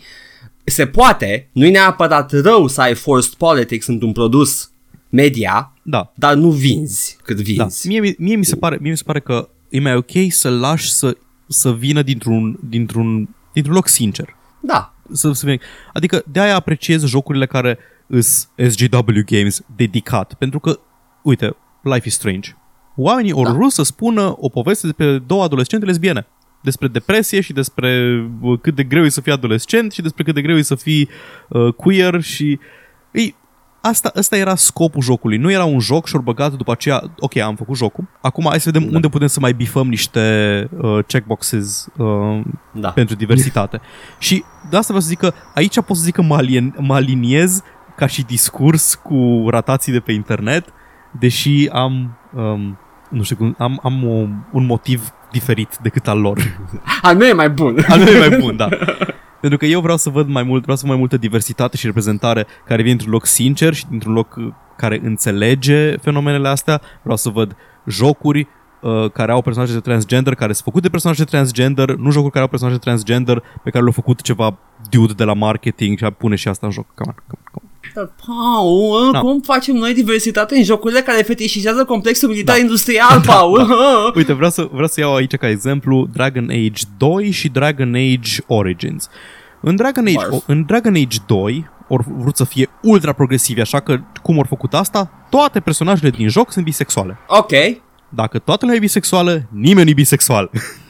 Se 0.64 0.86
poate, 0.86 1.49
nu 1.51 1.66
e 1.66 1.70
neapărat 1.70 2.32
rău 2.41 2.68
să 2.68 2.82
ai 2.82 2.93
forced 2.95 3.34
politics 3.34 3.88
într-un 3.88 4.12
produs 4.12 4.72
media, 5.09 5.74
Da, 5.84 6.12
dar 6.16 6.34
nu 6.34 6.49
vinzi 6.49 7.18
cât 7.24 7.36
Da. 7.36 7.41
vinzi. 7.43 7.88
Mie, 7.88 7.99
mie, 7.99 8.16
mie, 8.18 8.36
mi 8.36 8.45
se 8.45 8.55
pare, 8.55 8.78
mie 8.82 8.91
mi 8.91 8.97
se 8.97 9.03
pare 9.05 9.20
că 9.20 9.49
e 9.70 9.80
mai 9.80 9.95
ok 9.95 10.12
să-l 10.30 10.59
lași 10.59 10.91
să, 10.91 11.18
să 11.47 11.72
vină 11.74 12.01
dintr-un, 12.01 12.59
dintr-un, 12.70 13.30
dintr-un 13.53 13.74
loc 13.76 13.88
sincer. 13.88 14.36
Da, 14.62 14.93
Să, 15.12 15.32
să 15.32 15.45
vină. 15.45 15.57
Adică 15.93 16.24
de-aia 16.26 16.55
apreciez 16.55 17.05
jocurile 17.05 17.45
care 17.45 17.78
îs 18.07 18.49
SGW 18.68 19.22
Games 19.26 19.62
dedicat. 19.76 20.34
Pentru 20.34 20.59
că, 20.59 20.80
uite, 21.22 21.55
Life 21.82 22.07
is 22.07 22.14
Strange. 22.14 22.55
Oamenii 22.95 23.32
au 23.32 23.43
Da. 23.43 23.51
vrut 23.51 23.72
să 23.72 23.84
spună 23.84 24.36
o 24.38 24.49
poveste 24.49 24.88
despre 24.88 25.18
două 25.18 25.43
adolescente 25.43 25.86
lesbiene. 25.86 26.28
Despre 26.62 26.88
depresie 26.88 27.41
și 27.41 27.53
despre 27.53 28.22
uh, 28.41 28.59
cât 28.62 28.76
de 28.76 28.84
greu 28.84 29.03
e 29.05 29.09
să 29.09 29.22
fii 29.22 29.32
adolescent 29.32 29.91
și 29.91 30.01
despre 30.01 30.24
cât 30.24 30.34
de 30.34 30.41
greu 30.41 30.57
e 30.57 30.62
să 30.62 30.76
fii 30.76 31.09
uh, 31.49 31.74
queer 31.74 32.22
și... 32.22 32.59
Ei, 33.84 33.89
asta, 33.91 34.11
asta 34.15 34.38
era 34.38 34.55
scopul 34.55 35.01
jocului. 35.01 35.38
Nu 35.38 35.51
era 35.51 35.63
un 35.63 35.79
joc 35.79 36.07
și-au 36.07 36.21
băgat 36.21 36.53
după 36.53 36.71
aceea, 36.71 37.03
ok, 37.19 37.38
am 37.38 37.55
făcut 37.55 37.77
jocul. 37.77 38.07
Acum 38.21 38.45
hai 38.49 38.59
să 38.59 38.69
vedem 38.71 38.89
Da. 38.89 38.95
unde 38.95 39.09
putem 39.09 39.27
să 39.27 39.39
mai 39.39 39.53
bifăm 39.53 39.88
niște 39.88 40.19
uh, 40.77 41.03
checkboxes 41.07 41.88
uh, 41.97 42.41
da. 42.71 42.89
pentru 42.89 43.15
diversitate. 43.15 43.82
și 44.19 44.43
de 44.69 44.77
asta 44.77 44.93
vreau 44.93 45.01
să 45.01 45.07
zic 45.07 45.19
că 45.19 45.34
aici 45.55 45.82
pot 45.82 45.97
să 45.97 46.03
zic 46.03 46.13
că 46.13 46.21
mă, 46.21 46.36
alien, 46.36 46.75
mă 46.79 46.93
aliniez 46.93 47.61
ca 47.95 48.05
și 48.07 48.23
discurs 48.23 48.95
cu 49.03 49.45
ratații 49.49 49.91
de 49.91 49.99
pe 49.99 50.11
internet, 50.11 50.65
deși 51.19 51.69
am, 51.71 52.17
um, 52.36 52.77
nu 53.09 53.23
știu 53.23 53.36
cum, 53.36 53.55
am, 53.57 53.79
am 53.84 54.07
o, 54.07 54.27
un 54.51 54.65
motiv 54.65 55.13
diferit 55.32 55.77
decât 55.82 56.07
al 56.07 56.19
lor. 56.19 56.39
Al 57.01 57.15
meu 57.15 57.27
e 57.27 57.34
mai 57.34 57.49
bun. 57.49 57.86
Al 57.88 57.99
meu 57.99 58.13
e 58.13 58.27
mai 58.27 58.38
bun, 58.39 58.55
da. 58.55 58.69
Pentru 59.41 59.59
că 59.59 59.65
eu 59.65 59.81
vreau 59.81 59.97
să 59.97 60.09
văd 60.09 60.27
mai 60.27 60.43
mult, 60.43 60.61
vreau 60.61 60.77
să 60.77 60.81
văd 60.81 60.91
mai 60.91 60.99
multă 60.99 61.17
diversitate 61.17 61.77
și 61.77 61.85
reprezentare 61.85 62.47
care 62.65 62.81
vine 62.81 62.93
într-un 62.93 63.11
loc 63.11 63.25
sincer 63.25 63.73
și 63.73 63.87
dintr-un 63.89 64.13
loc 64.13 64.35
uh, 64.37 64.47
care 64.77 64.99
înțelege 65.03 65.97
fenomenele 65.97 66.47
astea. 66.47 66.81
Vreau 67.01 67.17
să 67.17 67.29
văd 67.29 67.55
jocuri 67.87 68.47
uh, 68.81 69.11
care 69.11 69.31
au 69.31 69.41
personaje 69.41 69.73
de 69.73 69.79
transgender, 69.79 70.35
care 70.35 70.53
sunt 70.53 70.63
făcute 70.63 70.83
de 70.83 70.89
personaje 70.89 71.23
transgender, 71.23 71.95
nu 71.95 72.11
jocuri 72.11 72.31
care 72.31 72.43
au 72.43 72.49
personaje 72.49 72.77
transgender 72.77 73.39
pe 73.39 73.69
care 73.69 73.83
le-au 73.83 73.91
făcut 73.91 74.21
ceva 74.21 74.57
dude 74.89 75.13
de 75.13 75.23
la 75.23 75.33
marketing 75.33 75.97
și 75.97 76.03
a 76.03 76.09
pune 76.09 76.35
și 76.35 76.47
asta 76.47 76.65
în 76.65 76.71
joc. 76.71 76.85
Come 76.95 77.13
on, 77.15 77.23
come 77.27 77.41
on, 77.45 77.51
come 77.51 77.65
on. 77.65 77.70
Dar, 77.93 78.11
Paul, 78.25 79.09
Da. 79.11 79.19
cum 79.19 79.41
facem 79.41 79.75
noi 79.75 79.93
diversitate 79.93 80.55
în 80.55 80.63
jocurile 80.63 81.01
care 81.01 81.21
fetișizează 81.21 81.86
complexul 81.86 82.29
militar 82.29 82.55
Da. 82.55 82.61
industrial, 82.61 83.21
Paul? 83.36 83.75
Uite, 84.15 84.34
vreau 84.34 84.49
să, 84.51 84.67
vreau 84.71 84.88
să 84.88 84.99
iau 84.99 85.15
aici 85.15 85.36
ca 85.36 85.49
exemplu 85.49 86.07
Dragon 86.13 86.49
Age 86.49 86.84
2 86.97 87.32
și 87.32 87.49
Dragon 87.49 87.93
Age 87.95 88.32
Origins. 88.47 89.09
În 89.61 89.75
Dragon 89.75 90.05
Age, 90.05 90.15
Barf. 90.15 90.43
în 90.47 90.63
Dragon 90.67 90.93
Age 90.95 91.17
2 91.27 91.69
au 91.89 91.99
vrut 92.17 92.36
să 92.38 92.43
fie 92.43 92.69
ultra 92.82 93.13
progresivi, 93.13 93.61
așa 93.61 93.79
că 93.79 93.99
cum 94.21 94.38
au 94.38 94.45
făcut 94.47 94.73
asta? 94.73 95.11
Toate 95.29 95.59
personajele 95.59 96.09
din 96.09 96.27
joc 96.29 96.51
sunt 96.51 96.65
bisexuale. 96.65 97.17
ok. 97.27 97.51
Dacă 98.13 98.39
toată 98.39 98.59
lumea 98.61 98.75
e 98.75 98.79
bisexuală, 98.79 99.41
nimeni 99.51 99.84
nu 99.84 99.89
e 99.89 99.93
bisexual. 99.93 100.49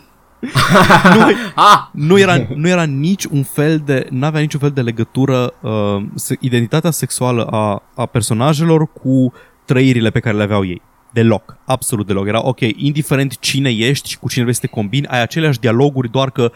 nu, 1.16 1.26
Ah, 1.56 1.80
nu, 1.92 2.20
era, 2.20 2.48
nu 2.56 2.68
era 2.68 2.84
nici 2.84 3.24
un 3.26 3.44
fel 3.44 3.82
de, 3.86 4.08
nu 4.10 4.26
avea 4.26 4.42
niciun 4.42 4.60
fel 4.60 4.72
de 4.72 4.82
legătură 4.82 5.54
uh, 5.62 6.04
se- 6.16 6.38
identitatea 6.40 6.92
sexuală 6.92 7.46
a, 7.46 7.84
a 7.96 8.06
personajelor 8.06 8.92
cu 8.92 9.34
trăirile 9.66 10.10
pe 10.10 10.20
care 10.20 10.38
le 10.38 10.44
aveau 10.44 10.66
ei. 10.66 10.82
Deloc, 11.14 11.58
absolut 11.66 12.08
deloc. 12.08 12.28
Era 12.28 12.46
ok, 12.48 12.60
indiferent 12.60 13.40
cine 13.40 13.70
ești 13.70 14.10
și 14.10 14.18
cu 14.20 14.30
cine 14.30 14.44
vrei 14.44 14.56
să 14.56 14.62
te 14.62 14.68
combini, 14.68 15.08
ai 15.08 15.22
aceleași 15.22 15.60
dialoguri, 15.60 16.12
doar 16.12 16.32
că 16.32 16.52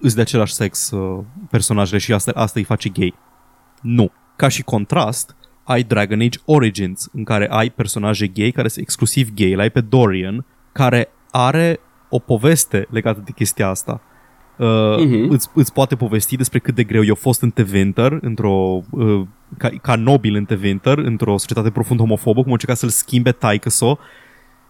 îți 0.00 0.14
de 0.14 0.20
același 0.20 0.52
sex 0.52 0.90
uh, 0.90 1.18
personajele 1.50 1.98
și 1.98 2.12
asta, 2.12 2.32
asta 2.34 2.58
îi 2.58 2.64
face 2.64 2.88
gay. 2.88 3.14
Nu. 3.80 4.10
Ca 4.36 4.48
și 4.48 4.62
contrast, 4.62 5.36
ai 5.64 5.82
Dragon 5.82 6.20
Age 6.20 6.38
Origins, 6.44 7.08
în 7.12 7.24
care 7.24 7.46
ai 7.50 7.70
personaje 7.70 8.26
gay 8.26 8.50
care 8.50 8.68
sunt 8.68 8.84
exclusiv 8.84 9.34
gay. 9.34 9.54
L-ai 9.54 9.70
pe 9.70 9.80
Dorian, 9.80 10.44
care 10.72 11.08
are 11.30 11.80
o 12.10 12.18
poveste 12.18 12.86
legată 12.90 13.22
de 13.24 13.30
chestia 13.34 13.68
asta. 13.68 14.00
Uh, 14.56 14.66
Mhm. 14.98 15.30
îți, 15.30 15.48
îți 15.54 15.72
poate 15.72 15.96
povesti 15.96 16.36
despre 16.36 16.58
cât 16.58 16.74
de 16.74 16.84
greu 16.84 17.02
i-a 17.02 17.14
fost 17.14 17.42
în 17.42 17.50
Tevinter, 17.50 18.18
într-o, 18.20 18.80
uh, 18.90 19.22
ca, 19.58 19.68
ca 19.82 19.94
nobil 19.94 20.34
în 20.34 20.44
Tevinter, 20.44 20.98
într-o 20.98 21.38
societate 21.38 21.70
profund 21.70 22.00
homofobă, 22.00 22.40
cum 22.40 22.48
a 22.48 22.52
încercat 22.52 22.76
să-l 22.76 22.88
schimbe 22.88 23.32
taică 23.32 23.68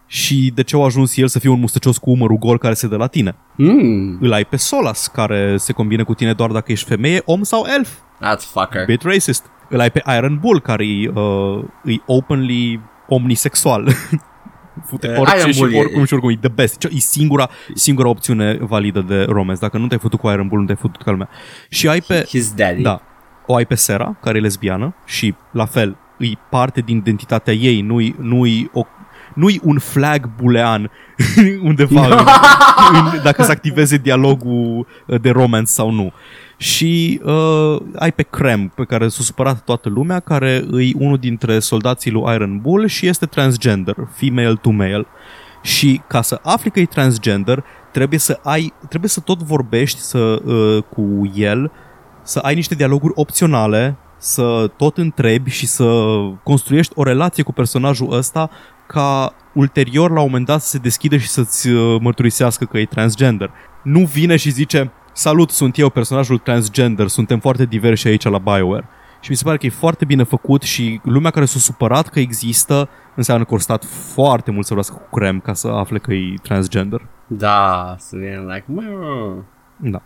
și 0.06 0.52
de 0.54 0.62
ce 0.62 0.76
a 0.76 0.84
ajuns 0.84 1.16
el 1.16 1.28
să 1.28 1.38
fie 1.38 1.50
un 1.50 1.60
mustăcios 1.60 1.98
cu 1.98 2.10
umărul 2.10 2.36
gol 2.38 2.58
care 2.58 2.74
se 2.74 2.86
dă 2.88 2.96
la 2.96 3.06
tine. 3.06 3.34
hmm, 3.56 4.18
Îl 4.20 4.32
ai 4.32 4.44
pe 4.44 4.56
Solas, 4.56 5.06
care 5.06 5.56
se 5.56 5.72
combine 5.72 6.02
cu 6.02 6.14
tine 6.14 6.32
doar 6.32 6.50
dacă 6.50 6.72
ești 6.72 6.88
femeie, 6.88 7.22
om 7.24 7.42
sau 7.42 7.64
elf. 7.76 7.88
that 8.20 8.42
fucker. 8.42 8.84
Bit 8.84 9.02
racist. 9.02 9.44
Îl 9.68 9.80
ai 9.80 9.90
pe 9.90 10.02
Iron 10.16 10.38
Bull, 10.40 10.60
care 10.60 10.84
e, 10.86 11.08
uh, 11.14 11.64
e 11.84 11.94
openly 12.06 12.80
omnisexual. 13.08 13.88
Fute 14.86 15.06
Eh, 15.08 15.18
orice 15.18 15.38
Iron 15.38 15.52
și 15.52 15.58
Bull 15.58 15.72
e- 15.74 15.78
oricum 15.78 16.04
și 16.04 16.12
oricum 16.12 16.30
e 16.30 16.36
the 16.40 16.48
best. 16.48 16.84
E 16.84 16.98
singura, 16.98 17.50
singura 17.74 18.08
opțiune 18.08 18.58
validă 18.60 19.00
de 19.00 19.22
romance. 19.22 19.60
Dacă 19.60 19.78
nu 19.78 19.86
te-ai 19.86 20.00
făcut 20.00 20.20
cu 20.20 20.28
Iron 20.28 20.48
Bull, 20.48 20.60
nu 20.60 20.66
te-ai 20.66 20.78
făcut 20.80 21.02
ca 21.02 21.10
lumea. 21.10 21.28
Și 21.68 21.88
ai 21.88 22.00
pe... 22.00 22.24
His 22.28 22.52
daddy. 22.52 22.82
Da. 22.82 23.02
O 23.46 23.54
ai 23.54 23.64
pe 23.66 23.74
Sera, 23.74 24.16
care 24.22 24.38
e 24.38 24.40
lesbiană 24.40 24.94
și, 25.04 25.34
la 25.50 25.64
fel, 25.64 25.96
îi 26.18 26.38
parte 26.50 26.80
din 26.80 26.96
identitatea 26.96 27.52
ei, 27.52 27.80
nu-i, 27.80 28.14
nu-i, 28.20 28.70
o, 28.72 28.82
nu-i 29.34 29.60
un 29.62 29.78
flag 29.78 30.30
bulean 30.36 30.90
undeva 31.62 32.06
în, 32.16 32.24
în, 33.12 33.20
dacă 33.22 33.42
să 33.42 33.50
activeze 33.50 33.96
dialogul 33.96 34.86
de 35.20 35.30
romance 35.30 35.70
sau 35.70 35.90
nu. 35.90 36.12
Și 36.60 37.20
uh, 37.24 37.80
ai 37.98 38.12
pe 38.12 38.22
Crem, 38.22 38.68
pe 38.68 38.84
care 38.84 39.08
s-a 39.08 39.22
supărat 39.22 39.64
toată 39.64 39.88
lumea, 39.88 40.20
care 40.20 40.64
e 40.78 40.90
unul 40.98 41.18
dintre 41.18 41.58
soldații 41.58 42.10
lui 42.10 42.34
Iron 42.34 42.58
Bull 42.58 42.86
și 42.86 43.06
este 43.06 43.26
transgender, 43.26 43.96
female 44.12 44.54
to 44.54 44.70
male. 44.70 45.06
Și 45.62 46.00
ca 46.06 46.22
să 46.22 46.40
afli 46.42 46.70
că 46.70 46.80
e 46.80 46.84
transgender, 46.84 47.64
trebuie 47.92 48.18
să 48.18 48.40
ai, 48.42 48.72
trebuie 48.88 49.10
să 49.10 49.20
tot 49.20 49.42
vorbești 49.42 49.98
să, 49.98 50.42
uh, 50.44 50.82
cu 50.82 51.32
el, 51.34 51.72
să 52.22 52.38
ai 52.38 52.54
niște 52.54 52.74
dialoguri 52.74 53.12
opționale, 53.16 53.96
să 54.18 54.70
tot 54.76 54.98
întrebi 54.98 55.50
și 55.50 55.66
să 55.66 56.18
construiești 56.42 56.92
o 56.96 57.02
relație 57.02 57.42
cu 57.42 57.52
personajul 57.52 58.12
ăsta 58.12 58.50
ca 58.86 59.34
ulterior 59.54 60.10
la 60.10 60.20
un 60.20 60.26
moment 60.26 60.46
dat 60.46 60.60
să 60.60 60.68
se 60.68 60.78
deschide 60.78 61.18
și 61.18 61.28
să-ți 61.28 61.68
uh, 61.68 62.00
mărturisească 62.00 62.64
că 62.64 62.78
e 62.78 62.84
transgender. 62.84 63.50
Nu 63.82 64.00
vine 64.00 64.36
și 64.36 64.50
zice, 64.50 64.92
salut, 65.20 65.50
sunt 65.50 65.78
eu, 65.78 65.88
personajul 65.88 66.38
transgender, 66.38 67.08
suntem 67.08 67.38
foarte 67.38 67.64
diversi 67.64 68.08
aici 68.08 68.24
la 68.24 68.38
BioWare. 68.38 68.88
Și 69.20 69.30
mi 69.30 69.36
se 69.36 69.44
pare 69.44 69.56
că 69.56 69.66
e 69.66 69.70
foarte 69.70 70.04
bine 70.04 70.22
făcut 70.22 70.62
și 70.62 71.00
lumea 71.04 71.30
care 71.30 71.44
s-a 71.44 71.58
supărat 71.58 72.08
că 72.08 72.18
există 72.20 72.88
înseamnă 73.16 73.44
că 73.44 73.52
au 73.52 73.58
stat 73.58 73.84
foarte 73.84 74.50
mult 74.50 74.66
să 74.66 74.74
vorbească 74.74 75.06
cu 75.08 75.18
Crem 75.18 75.40
ca 75.40 75.52
să 75.52 75.68
afle 75.68 75.98
că 75.98 76.12
e 76.12 76.34
transgender. 76.42 77.00
Da, 77.26 77.94
să 77.98 78.16
vină 78.16 78.40
like, 78.54 78.64
"Meh." 78.66 79.42
Da. 79.76 80.02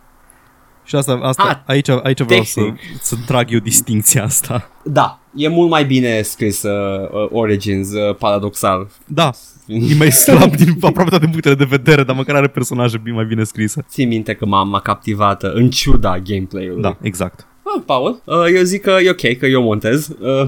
Și 0.85 0.95
asta, 0.95 1.19
asta 1.21 1.43
Ah, 1.43 1.57
aici, 1.65 1.89
aici 1.89 2.21
vreau 2.21 2.43
să, 2.43 2.59
tehnic. 2.59 2.79
să 3.01 3.15
trag 3.25 3.51
eu 3.51 3.59
distinția 3.59 4.23
asta. 4.23 4.69
Da, 4.83 5.19
e 5.35 5.47
mult 5.47 5.69
mai 5.69 5.85
bine 5.85 6.21
scris 6.21 6.63
uh, 6.63 6.71
uh, 7.11 7.27
Origins, 7.31 7.91
uh, 7.91 8.15
paradoxal. 8.15 8.87
Da, 9.05 9.31
e 9.67 9.95
mai 9.97 10.11
slab 10.11 10.55
din 10.55 10.77
aproape 10.81 11.09
toate 11.09 11.25
punctele 11.27 11.55
de 11.55 11.63
vedere, 11.69 12.03
dar 12.03 12.15
măcar 12.15 12.35
are 12.35 12.47
personaje 12.47 12.97
bine 12.97 13.15
mai 13.15 13.25
bine 13.25 13.43
scrise. 13.43 13.85
Țin 13.89 14.07
minte 14.07 14.33
că 14.33 14.45
m-a, 14.45 14.63
m-a 14.63 14.79
captivat 14.79 15.43
uh, 15.43 15.51
în 15.53 15.69
ciuda 15.69 16.19
gameplay-ului. 16.19 16.81
Da, 16.81 16.97
exact. 17.01 17.47
Ah, 17.75 17.81
Paul, 17.85 18.21
uh, 18.25 18.35
eu 18.55 18.63
zic 18.63 18.81
că 18.81 18.97
e 19.03 19.09
ok, 19.09 19.37
că 19.37 19.45
eu 19.45 19.61
montez. 19.63 20.07
Uh, 20.19 20.47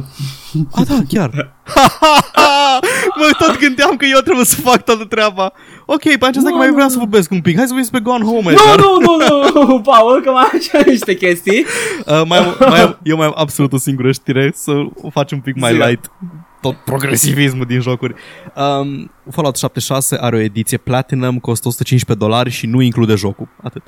A, 0.71 0.83
da, 0.83 0.97
chiar. 1.07 1.31
mă, 3.17 3.29
tot 3.37 3.59
gândeam 3.59 3.95
că 3.97 4.05
eu 4.05 4.19
trebuie 4.19 4.45
să 4.45 4.61
fac 4.61 4.83
toată 4.83 5.03
treaba. 5.05 5.53
Ok, 5.85 6.01
pe 6.01 6.25
aceasta 6.25 6.39
Nu, 6.49 6.49
că 6.49 6.55
mai 6.57 6.67
nu, 6.67 6.73
vreau 6.73 6.87
nu. 6.87 6.93
să 6.93 6.99
vorbesc 6.99 7.31
un 7.31 7.41
pic. 7.41 7.55
Hai 7.57 7.67
să 7.67 7.73
vorbim 7.73 7.89
despre 7.91 8.11
Gone 8.11 8.23
Home, 8.25 8.41
nu, 8.41 8.49
Edgar. 8.51 8.79
nu, 8.79 8.97
nu, 8.99 9.63
nu, 9.67 9.81
Paul, 9.81 10.21
că 10.23 10.31
mai 10.31 10.49
așa 10.53 10.79
niște 10.85 11.13
chestii. 11.15 11.65
Uh, 12.05 12.21
mai, 12.27 12.37
am, 12.37 12.55
mai 12.69 12.81
am, 12.81 12.99
eu 13.03 13.17
mai 13.17 13.25
am 13.25 13.33
absolut 13.35 13.73
o 13.73 13.77
singură 13.77 14.11
știre 14.11 14.51
să 14.55 14.71
o 15.01 15.09
faci 15.09 15.31
un 15.31 15.39
pic 15.39 15.55
mai 15.59 15.73
Zi-o. 15.73 15.85
light 15.85 16.11
tot 16.61 16.75
progresivismul 16.75 17.65
din 17.65 17.79
jocuri. 17.81 18.13
Um, 18.55 19.11
Fallout 19.31 19.57
76 19.57 20.17
are 20.21 20.35
o 20.35 20.39
ediție 20.39 20.77
Platinum, 20.77 21.39
costă 21.39 21.67
115 21.67 22.25
dolari 22.25 22.49
și 22.49 22.65
nu 22.65 22.81
include 22.81 23.15
jocul. 23.15 23.47
Atât. 23.63 23.83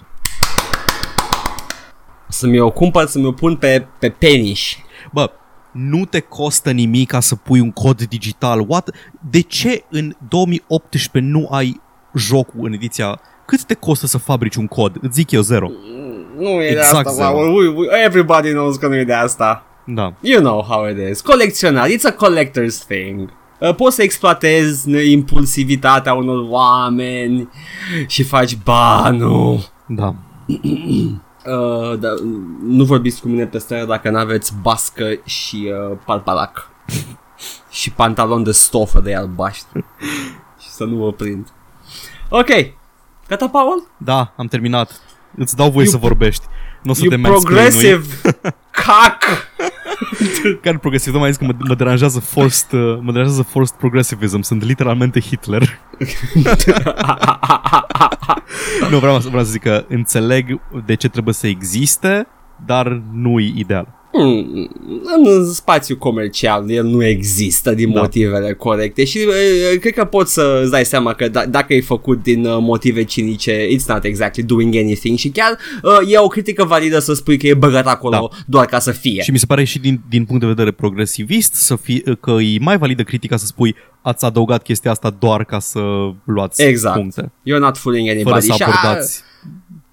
Să-mi 2.27 2.59
o 2.59 2.71
cumpăr, 2.71 3.05
să-mi 3.05 3.25
o 3.25 3.31
pun 3.31 3.55
pe, 3.55 3.85
pe 3.99 4.09
peniș. 4.09 4.75
Bă, 5.11 5.31
nu 5.71 6.05
te 6.05 6.19
costă 6.19 6.71
nimic 6.71 7.09
ca 7.09 7.19
să 7.19 7.35
pui 7.35 7.59
un 7.59 7.71
cod 7.71 8.01
digital. 8.01 8.65
What? 8.67 8.89
De 9.29 9.41
ce 9.41 9.83
în 9.89 10.15
2018 10.27 11.31
nu 11.31 11.47
ai 11.51 11.81
jocul 12.15 12.65
în 12.65 12.73
ediția... 12.73 13.19
Cât 13.45 13.63
te 13.63 13.73
costă 13.73 14.07
să 14.07 14.17
fabrici 14.17 14.55
un 14.55 14.67
cod? 14.67 14.97
Îți 15.01 15.13
zic 15.13 15.31
eu 15.31 15.41
zero. 15.41 15.69
Nu 16.37 16.47
e 16.49 16.67
Exact 16.67 17.03
de 17.03 17.09
asta, 17.09 17.11
zero. 17.11 17.29
Paul. 17.29 17.55
We, 17.55 17.67
we, 17.67 18.03
everybody 18.05 18.49
knows 18.49 18.75
că 18.75 18.87
nu 18.87 18.95
e 18.95 19.03
de 19.03 19.13
asta. 19.13 19.63
Da. 19.85 20.13
You 20.21 20.41
know 20.41 20.61
how 20.61 20.87
it 20.87 21.09
is. 21.09 21.21
Colecționar, 21.21 21.87
it's 21.87 22.03
a 22.03 22.27
collector's 22.27 22.85
thing. 22.87 23.33
Uh, 23.59 23.75
Poți 23.75 23.95
să 23.95 24.01
exploatezi 24.01 24.89
uh, 24.89 25.05
impulsivitatea 25.09 26.13
unor 26.13 26.45
oameni 26.49 27.49
și 28.07 28.23
faci 28.23 28.57
banul. 28.63 29.59
Da. 29.87 30.15
Uh, 31.45 31.99
da, 31.99 32.09
nu 32.61 32.83
vorbiți 32.83 33.21
cu 33.21 33.27
mine 33.27 33.45
pe 33.45 33.57
stradă 33.57 33.85
dacă 33.85 34.09
n-aveți 34.09 34.53
bască 34.61 35.05
și 35.25 35.71
uh, 35.91 35.97
palpalac. 36.05 36.69
și 37.79 37.91
pantalon 37.91 38.43
de 38.43 38.51
stofă 38.51 38.99
de 38.99 39.15
albaștri. 39.15 39.85
și 40.61 40.69
să 40.69 40.83
nu 40.83 40.95
vă 40.95 41.11
prind. 41.11 41.47
Ok. 42.29 42.47
Gata, 43.27 43.49
Paul? 43.49 43.87
Da, 43.97 44.33
am 44.35 44.47
terminat. 44.47 45.01
Îți 45.35 45.55
dau 45.55 45.69
voie 45.69 45.83
You- 45.85 45.93
să 45.93 45.97
vorbești. 45.97 46.45
Nu 46.81 46.91
o 46.91 46.93
să 46.93 47.01
te 47.01 47.07
You 47.15 47.21
mansplain-ui. 47.21 47.43
progressive 47.43 48.05
cac. 48.85 49.23
Care 50.63 50.77
progresiv? 50.77 51.13
Nu 51.13 51.19
mai 51.19 51.29
zis 51.29 51.37
că 51.37 51.45
mă, 51.45 51.53
mă 51.67 51.75
deranjează 51.75 52.19
forced, 52.19 52.71
uh, 52.71 52.97
mă 53.01 53.11
deranjează 53.11 53.41
forced 53.41 53.75
progressivism. 53.75 54.41
Sunt 54.41 54.63
literalmente 54.63 55.19
Hitler. 55.19 55.61
nu, 58.89 58.99
vreau, 58.99 59.17
vreau 59.17 59.43
să 59.43 59.51
zic 59.51 59.61
că 59.61 59.85
înțeleg 59.87 60.59
de 60.85 60.95
ce 60.95 61.09
trebuie 61.09 61.33
să 61.33 61.47
existe, 61.47 62.27
dar 62.65 63.01
nu-i 63.11 63.53
ideal. 63.57 63.98
Mm, 64.13 64.69
în 65.25 65.53
spațiu 65.53 65.97
comercial 65.97 66.69
el 66.71 66.85
nu 66.85 67.05
există 67.05 67.73
din 67.73 67.91
Da. 67.93 67.99
motivele 67.99 68.53
corecte 68.53 69.03
și 69.05 69.17
uh, 69.27 69.79
cred 69.79 69.93
că 69.93 70.05
poți 70.05 70.33
să 70.33 70.59
îți 70.61 70.71
dai 70.71 70.85
seama 70.85 71.13
că 71.13 71.27
d- 71.29 71.49
dacă 71.49 71.73
e 71.73 71.81
făcut 71.81 72.23
din 72.23 72.45
uh, 72.45 72.57
motive 72.61 73.03
cinice 73.03 73.67
it's 73.67 73.85
not 73.87 74.03
exactly 74.03 74.43
doing 74.43 74.75
anything 74.75 75.17
și 75.17 75.29
chiar 75.29 75.57
uh, 75.83 76.11
e 76.13 76.17
o 76.17 76.27
critică 76.27 76.63
validă 76.63 76.99
să 76.99 77.13
spui 77.13 77.37
că 77.37 77.47
e 77.47 77.53
băgat 77.53 77.87
acolo 77.87 78.11
Da. 78.31 78.37
doar 78.47 78.65
ca 78.65 78.79
să 78.79 78.91
fie. 78.91 79.21
Și 79.21 79.31
mi 79.31 79.37
se 79.39 79.45
pare 79.45 79.63
și 79.63 79.79
din, 79.79 80.01
din 80.09 80.25
punct 80.25 80.41
de 80.41 80.47
vedere 80.47 80.71
progresivist 80.71 81.53
să 81.53 81.75
fie, 81.75 82.01
că 82.19 82.31
e 82.31 82.57
mai 82.59 82.77
validă 82.77 83.03
critica 83.03 83.37
să 83.37 83.45
spui 83.45 83.75
ați 84.01 84.25
adăugat 84.25 84.61
chestia 84.63 84.91
asta 84.91 85.15
doar 85.19 85.43
ca 85.45 85.59
să 85.59 85.79
luați 86.23 86.61
Exact. 86.63 86.95
puncte, 86.95 87.21
You're 87.41 87.59
not 87.59 87.77
fooling 87.77 88.07
fără 88.07 88.19
anybody 88.19 88.45
să 88.45 88.53
și 88.53 88.63
a- 88.63 88.65
abordați 88.65 89.21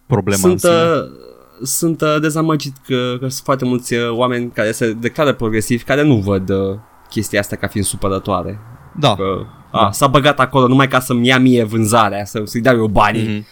problema 0.07 0.41
în 0.49 0.59
sunt, 0.59 0.61
sine. 0.61 0.73
uh, 0.75 1.25
sunt 1.63 2.01
uh, 2.01 2.17
dezamăgit 2.21 2.77
că, 2.87 3.17
că 3.21 3.29
sunt 3.29 3.45
foarte 3.45 3.65
mulți 3.65 3.95
uh, 3.95 4.11
oameni 4.11 4.51
care 4.51 4.73
se 4.73 4.93
declară 4.93 5.33
progresivi 5.33 5.85
care 5.85 6.03
nu 6.03 6.17
văd 6.17 6.49
uh, 6.51 6.79
chestia 7.09 7.41
asta 7.41 7.57
ca 7.57 7.67
fiind 7.67 7.87
supărătoare. 7.87 8.59
Da. 8.99 9.15
Că, 9.15 9.47
a, 9.73 9.91
s-a 9.91 10.07
băgat 10.07 10.41
acolo 10.41 10.67
numai 10.67 10.89
ca 10.89 11.01
să-mi 11.01 11.27
ia 11.27 11.39
mie 11.39 11.65
vânzarea, 11.65 12.25
să, 12.25 12.43
să-i 12.45 12.61
dau 12.61 12.77
eu 12.77 12.87
banii. 12.87 13.23
Mhm. 13.29 13.47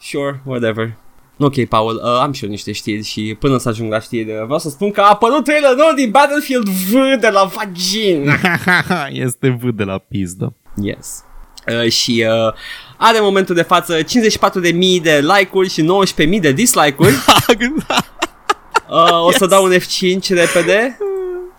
Sure, 0.00 0.42
whatever. 0.44 0.96
Ok, 1.38 1.64
Paul, 1.64 1.94
uh, 2.04 2.20
am 2.20 2.32
și 2.32 2.44
eu 2.44 2.50
niște 2.50 2.72
știri 2.72 3.02
și 3.02 3.36
până 3.38 3.56
să 3.58 3.68
ajung 3.68 3.90
la 3.92 4.00
știri 4.00 4.30
uh, 4.30 4.42
vreau 4.44 4.58
să 4.58 4.68
spun 4.68 4.90
că 4.90 5.00
a 5.00 5.10
apărut 5.10 5.44
trailer 5.44 5.74
nou 5.74 5.92
din 5.96 6.10
Battlefield 6.10 6.68
V 6.68 7.20
de 7.20 7.28
la 7.28 7.44
vagina. 7.44 8.34
este 9.26 9.58
V 9.60 9.68
de 9.70 9.84
la 9.84 9.98
pizdă. 9.98 10.54
yes. 10.82 11.24
Uh, 11.82 11.90
și 11.90 12.26
uh, 12.28 12.52
are 12.96 13.18
în 13.18 13.24
momentul 13.24 13.54
de 13.54 13.62
față 13.62 13.98
54.000 14.02 15.02
de 15.02 15.20
like-uri 15.36 15.68
și 15.68 15.82
19.000 15.82 16.40
de 16.40 16.52
dislike-uri. 16.52 17.14
Uh, 18.90 19.24
o 19.26 19.30
să 19.30 19.38
Yes. 19.40 19.48
dau 19.48 19.64
un 19.64 19.72
F5 19.72 20.28
repede. 20.28 20.98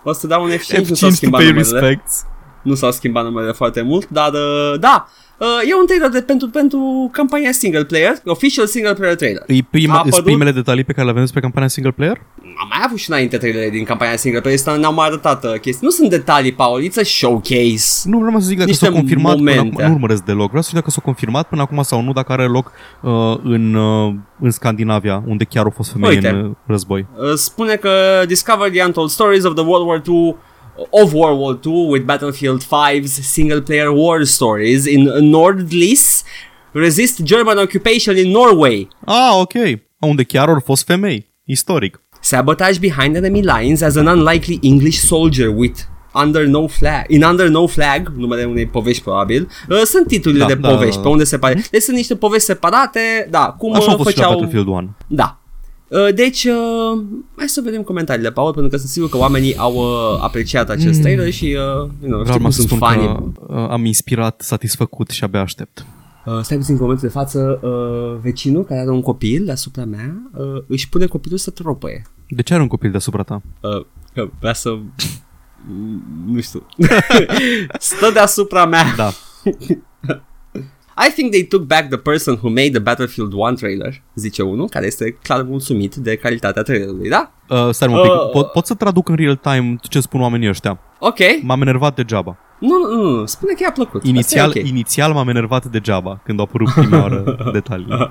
O 0.04 0.12
să 0.12 0.26
dau 0.26 0.42
un 0.44 0.50
F5, 0.50 0.76
nu 0.88 0.94
s-au 0.94 1.08
F5 1.08 1.10
to 1.10 1.10
schimbat 1.10 1.40
pay 1.40 1.50
numerele. 1.50 1.78
respects. 1.80 2.24
Nu 2.62 2.74
s-au 2.74 2.92
schimbat 2.92 3.24
numele 3.24 3.52
foarte 3.52 3.82
mult, 3.82 4.08
dar 4.08 4.32
uh, 4.32 4.74
da, 4.80 5.08
uh, 5.38 5.46
e 5.70 5.74
un 5.80 5.86
trailer 5.86 6.08
de, 6.10 6.22
pentru, 6.22 6.48
pentru 6.48 7.08
campania 7.12 7.52
single 7.52 7.84
player, 7.84 8.12
official 8.24 8.66
single 8.66 8.94
player 8.94 9.16
trailer. 9.16 9.42
E 9.46 9.58
prima, 9.70 9.94
A 9.94 9.96
sunt 10.00 10.12
apărut- 10.12 10.24
primele 10.24 10.50
detalii 10.52 10.84
pe 10.84 10.92
care 10.92 11.04
le 11.04 11.10
avem 11.10 11.22
despre 11.22 11.40
campania 11.40 11.68
single 11.68 11.92
player? 11.92 12.20
Am 12.58 12.66
mai 12.68 12.80
avut 12.84 12.98
și 12.98 13.10
înainte 13.10 13.36
trailere 13.36 13.70
din 13.70 13.84
campania 13.84 14.16
single 14.16 14.40
player, 14.40 14.58
ăsta 14.58 14.76
ne-au 14.76 14.94
mai 14.94 15.06
arătat 15.06 15.44
uh, 15.44 15.50
chestii. 15.60 15.86
Nu 15.86 15.90
sunt 15.90 16.10
detalii, 16.10 16.52
Paul, 16.52 16.82
it's 16.82 16.96
a 17.00 17.02
showcase. 17.02 18.08
Nu 18.08 18.18
vreau 18.18 18.40
să 18.40 18.46
zic 18.46 18.56
dacă 18.56 18.68
Niște 18.68 18.84
s-a 18.84 18.90
confirmat 18.92 19.36
până 19.36 19.50
momente. 19.54 19.74
acum, 19.74 19.86
nu 19.88 19.92
urmăresc 19.94 20.22
deloc. 20.24 20.46
Vreau 20.46 20.62
să 20.62 20.68
știu 20.68 20.80
dacă 20.80 20.90
s-a 20.92 21.00
confirmat 21.04 21.48
până 21.48 21.62
acum 21.62 21.82
sau 21.82 22.00
nu, 22.02 22.12
dacă 22.12 22.32
are 22.32 22.44
loc 22.46 22.72
uh, 23.02 23.10
în, 23.42 23.74
uh, 23.74 24.14
în 24.40 24.50
Scandinavia, 24.50 25.22
unde 25.26 25.44
chiar 25.44 25.64
au 25.64 25.72
fost 25.76 25.90
femei 25.92 26.08
Uite. 26.10 26.28
în 26.28 26.44
uh, 26.44 26.50
război. 26.66 27.06
Uh, 27.16 27.32
spune 27.34 27.74
că 27.74 27.90
discover 28.26 28.70
the 28.70 28.84
untold 28.84 29.08
stories 29.10 29.44
of 29.44 29.54
the 29.54 29.64
World 29.64 29.86
War 29.88 30.02
II 30.08 30.36
of 30.90 31.12
World 31.12 31.38
War 31.38 31.58
II 31.64 31.90
with 31.90 32.04
Battlefield 32.04 32.64
5's 32.64 33.10
single 33.10 33.60
player 33.60 33.90
war 33.92 34.24
stories 34.24 34.86
in 34.86 35.08
Nordlis 35.20 36.24
resist 36.72 37.22
German 37.22 37.58
occupation 37.58 38.16
in 38.16 38.30
Norway. 38.30 38.88
Ah, 39.04 39.40
ok. 39.40 39.54
Unde 39.98 40.22
chiar 40.22 40.48
au 40.48 40.60
fost 40.64 40.84
femei. 40.84 41.26
Istoric. 41.44 42.00
Sabotage 42.20 42.78
behind 42.78 43.16
enemy 43.16 43.42
lines 43.42 43.82
as 43.82 43.96
an 43.96 44.06
unlikely 44.06 44.58
English 44.62 44.98
soldier 44.98 45.48
with 45.48 45.80
Under 46.24 46.46
No 46.46 46.66
Flag. 46.66 47.04
In 47.08 47.22
Under 47.22 47.48
No 47.48 47.66
Flag, 47.66 48.12
numele 48.16 48.44
unei 48.44 48.66
povești 48.66 49.02
probabil, 49.02 49.48
uh, 49.68 49.76
sunt 49.76 50.06
titlurile 50.06 50.44
Da, 50.44 50.46
de 50.46 50.54
da, 50.54 50.68
povești 50.68 50.96
da, 50.96 51.02
pe 51.02 51.08
unde 51.08 51.24
se 51.24 51.38
pare. 51.38 51.64
Deci 51.70 51.82
sunt 51.82 51.96
niște 51.96 52.16
povești 52.16 52.44
separate, 52.44 53.26
da, 53.30 53.54
cum 53.58 53.74
Așa 53.74 53.84
uh, 53.86 53.92
a 53.92 53.96
fost 53.96 54.08
și 54.08 54.18
la 54.18 54.22
făceau... 54.22 54.38
Battlefield 54.38 54.66
1. 54.66 54.96
Da. 55.06 55.40
Uh, 55.88 56.14
Deci, 56.14 56.44
uh, 56.44 57.02
hai 57.36 57.48
să 57.48 57.60
vedem 57.60 57.82
comentariile, 57.82 58.30
Paul, 58.32 58.52
pentru 58.52 58.70
că 58.70 58.76
sunt 58.76 58.90
sigur 58.90 59.08
că 59.08 59.16
oamenii 59.16 59.56
au 59.56 59.74
uh, 59.74 60.18
apreciat 60.22 60.68
acest 60.70 61.00
trailer 61.00 61.30
și, 61.32 61.44
uh, 61.44 61.50
you 61.54 61.88
know, 62.00 62.22
știu 62.22 62.22
Vreau 62.22 62.24
cum 62.24 62.36
numai 62.36 62.52
să 62.52 62.60
sunt 62.60 62.68
spun 62.68 62.78
fanii. 62.78 63.06
că 63.06 63.22
uh, 63.54 63.66
am 63.70 63.84
inspirat, 63.84 64.40
satisfăcut 64.40 65.10
și 65.10 65.24
abia 65.24 65.40
aștept. 65.40 65.86
Uh, 66.24 66.40
stai 66.42 66.56
puțin, 66.56 66.74
în 66.74 66.80
momentul 66.80 67.08
de 67.08 67.14
față, 67.14 67.60
uh, 67.62 68.18
vecinul 68.22 68.64
care 68.64 68.80
are 68.80 68.90
un 68.90 69.00
copil 69.02 69.44
deasupra 69.44 69.84
mea, 69.84 70.30
uh, 70.36 70.62
își 70.66 70.88
pune 70.88 71.06
copilul 71.06 71.38
să 71.38 71.50
tropăie. 71.50 72.02
De 72.28 72.42
ce 72.42 72.52
are 72.52 72.62
un 72.62 72.68
copil 72.68 72.90
deasupra 72.90 73.22
ta? 73.22 73.42
Uh, 73.60 73.84
că 74.14 74.28
vrea 74.40 74.52
să... 74.52 74.78
Mm, 75.68 76.02
nu 76.32 76.40
știu. 76.40 76.66
Stă 77.78 78.10
deasupra 78.12 78.66
mea. 78.66 78.84
Da. 78.96 79.10
I 81.08 81.12
think 81.12 81.30
they 81.30 81.44
took 81.46 81.62
back 81.62 81.88
the 81.88 81.96
person 81.98 82.34
who 82.42 82.48
made 82.48 82.70
the 82.70 82.78
Battlefield 82.78 83.32
1 83.32 83.54
trailer, 83.54 84.02
zice 84.14 84.42
unul, 84.42 84.68
care 84.68 84.86
este 84.86 85.18
clar 85.22 85.42
mulțumit 85.42 85.94
de 85.94 86.16
calitatea 86.16 86.62
trailerului, 86.62 87.08
da? 87.08 87.30
Uh, 87.48 87.68
stai 87.70 87.88
un 87.88 88.00
pic, 88.02 88.10
Uh. 88.12 88.30
pot, 88.32 88.50
pot 88.52 88.66
să 88.66 88.74
traduc 88.74 89.08
în 89.08 89.16
real 89.16 89.36
time 89.36 89.76
ce 89.88 90.00
spun 90.00 90.20
oamenii 90.20 90.48
ăștia. 90.48 90.78
Ok. 90.98 91.18
M-am 91.42 91.60
enervat 91.62 91.94
degeaba. 91.94 92.36
Nu, 92.60 92.78
nu, 92.78 92.94
nu, 93.02 93.10
nu. 93.10 93.26
spune 93.26 93.52
că 93.52 93.62
i-a 93.62 93.72
plăcut. 93.72 93.96
Asta 94.00 94.08
Inițial, 94.08 94.52
e 94.54 94.60
ok. 94.60 94.68
inițial 94.68 95.12
m-am 95.12 95.28
enervat 95.28 95.64
degeaba 95.64 96.20
când 96.24 96.38
au 96.38 96.44
apărut 96.44 96.72
prima 96.72 97.00
oară 97.00 97.36
detalii. 97.52 98.10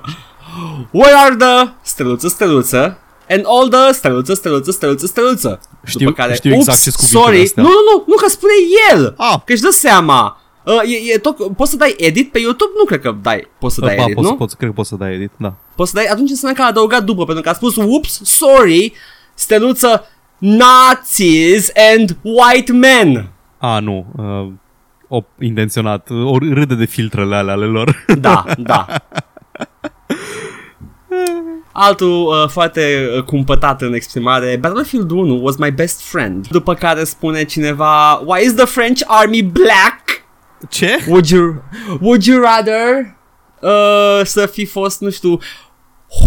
Where 0.90 1.14
are 1.16 1.36
the 1.36 1.72
steluță, 1.82 2.28
steluță 2.28 2.98
and 3.28 3.44
all 3.46 3.68
the 3.68 3.92
steluță, 3.92 4.34
steluță, 4.34 4.70
steluță, 4.70 5.06
steluță. 5.06 5.60
Știu- 5.84 6.06
După 6.06 6.12
care, 6.22 6.34
știu 6.34 6.50
exact 6.54 6.68
"Oops, 6.68 6.82
ce-s 6.82 6.94
cuvintele 6.96 7.24
sorry. 7.24 7.42
astea." 7.42 7.62
Nu, 7.62 7.68
nu, 7.68 7.74
nu, 7.96 8.04
nu, 8.06 8.14
că 8.16 8.28
spune 8.28 8.52
el. 8.92 9.14
Ah. 9.16 9.34
Că 9.44 9.52
își 9.52 9.62
dă 9.62 9.70
seama. 9.70 10.40
Uh, 10.66 10.80
e, 10.84 11.12
e 11.12 11.18
tot, 11.18 11.56
poți 11.56 11.70
să 11.70 11.76
dai 11.76 11.94
edit 11.98 12.32
pe 12.32 12.38
YouTube? 12.38 12.70
Nu 12.78 12.84
cred 12.84 13.00
că 13.00 13.16
dai, 13.22 13.48
poți 13.58 13.74
să 13.74 13.80
dai 13.80 13.96
ba, 13.96 14.02
edit, 14.02 14.14
poți, 14.14 14.28
nu? 14.28 14.36
poți, 14.36 14.56
cred 14.56 14.68
că 14.68 14.74
poți 14.74 14.88
să 14.88 14.96
dai 14.96 15.14
edit, 15.14 15.30
da. 15.36 15.54
Poți 15.74 15.90
să 15.90 15.96
dai, 15.96 16.06
atunci 16.06 16.30
înseamnă 16.30 16.58
că 16.58 16.64
a 16.64 16.66
adăugat 16.66 17.04
după, 17.04 17.24
pentru 17.24 17.42
că 17.42 17.48
a 17.48 17.52
spus, 17.52 17.76
whoops, 17.76 18.20
sorry, 18.24 18.92
steluță, 19.34 20.06
Nazis 20.38 21.70
and 21.92 22.16
white 22.22 22.72
men. 22.72 23.28
A, 23.58 23.78
nu. 23.78 24.06
Uh, 24.16 24.52
o, 25.08 25.24
intenționat. 25.40 26.08
O 26.10 26.38
râde 26.38 26.74
de 26.74 26.84
filtrele 26.84 27.36
alea 27.36 27.54
ale 27.54 27.66
lor. 27.66 28.04
Da, 28.18 28.44
da. 28.56 28.86
Altul 31.72 32.26
uh, 32.26 32.48
foarte 32.48 33.08
uh, 33.16 33.22
cumpătat 33.22 33.82
în 33.82 33.94
exprimare 33.94 34.58
Battlefield 34.60 35.10
1 35.10 35.42
was 35.42 35.56
my 35.56 35.70
best 35.70 36.00
friend 36.02 36.46
După 36.48 36.74
care 36.74 37.04
spune 37.04 37.44
cineva 37.44 38.22
Why 38.26 38.44
is 38.44 38.54
the 38.54 38.64
French 38.64 39.00
army 39.06 39.42
black? 39.42 40.05
Ce? 40.68 41.04
Would 41.08 41.26
you, 41.26 41.62
would 42.00 42.24
you 42.24 42.40
rather 42.40 43.16
uh, 43.60 44.24
Să 44.24 44.46
fi 44.46 44.64
fost, 44.64 45.00
nu 45.00 45.10
știu 45.10 45.38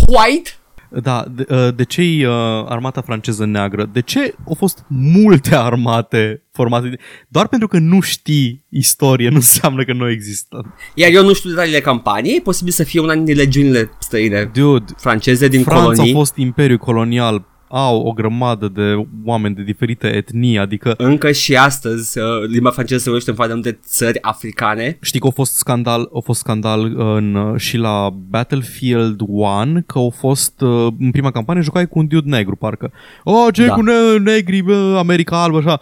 White? 0.07 0.49
Da, 0.91 1.25
de, 1.31 1.45
uh, 1.49 1.75
de 1.75 1.83
ce 1.83 2.01
e 2.01 2.27
uh, 2.27 2.33
armata 2.67 3.01
franceză 3.01 3.45
neagră? 3.45 3.89
De 3.91 4.01
ce 4.01 4.35
au 4.47 4.53
fost 4.53 4.85
multe 4.87 5.55
armate 5.69 6.43
formate? 6.51 6.99
Doar 7.27 7.47
pentru 7.47 7.67
că 7.67 7.77
nu 7.77 7.99
știi 7.99 8.65
istorie 8.69 9.29
nu 9.29 9.35
înseamnă 9.35 9.83
că 9.83 9.93
nu 9.93 10.09
există. 10.09 10.75
Iar 10.93 11.11
eu 11.11 11.23
nu 11.23 11.33
știu 11.33 11.49
detaliile 11.49 11.79
campaniei, 11.79 12.35
e 12.35 12.41
posibil 12.41 12.73
să 12.73 12.83
fie 12.83 12.99
una 13.01 13.15
din 13.15 13.35
legiunile 13.35 13.89
străine 13.99 14.51
Dude, 14.53 14.93
franceze 14.97 15.47
din 15.47 15.63
Franța 15.63 15.83
colonii. 15.83 16.11
a 16.11 16.15
fost 16.15 16.35
imperiu 16.35 16.77
colonial, 16.77 17.45
au 17.69 18.01
o 18.01 18.11
grămadă 18.11 18.67
de 18.67 19.07
oameni 19.25 19.55
de 19.55 19.63
diferite 19.63 20.07
etnii, 20.15 20.59
adică 20.59 20.93
Încă 20.97 21.31
și 21.31 21.55
astăzi, 21.55 22.19
uh, 22.19 22.25
limba 22.47 22.69
franceză 22.69 22.99
se 22.99 23.03
vorbește 23.05 23.29
în 23.29 23.35
foarte 23.35 23.53
multe 23.53 23.79
țări 23.85 24.21
africane. 24.21 24.97
Știi 25.01 25.19
că 25.19 25.27
a 25.27 25.31
fost 25.31 25.55
scandal, 25.55 26.09
a 26.15 26.19
fost 26.23 26.39
scandal 26.39 26.93
în, 26.99 27.35
uh, 27.35 27.59
și 27.59 27.77
la 27.77 28.09
Battlefield 28.29 29.19
1 29.27 29.83
că 29.85 29.97
au 29.97 30.09
fost 30.17 30.61
uh, 30.61 30.87
în 30.99 31.11
prima 31.11 31.31
campanie 31.31 31.61
jucai 31.61 31.87
cu 31.87 31.99
un 31.99 32.07
dude 32.07 32.29
negru 32.29 32.55
parcă. 32.55 32.91
Oh, 33.23 33.47
ce 33.53 33.65
Da. 33.65 33.73
cu 33.73 33.81
ne- 33.81 34.17
negri, 34.23 34.61
bă, 34.61 34.95
America 34.97 35.43
albă, 35.43 35.57
așa. 35.57 35.79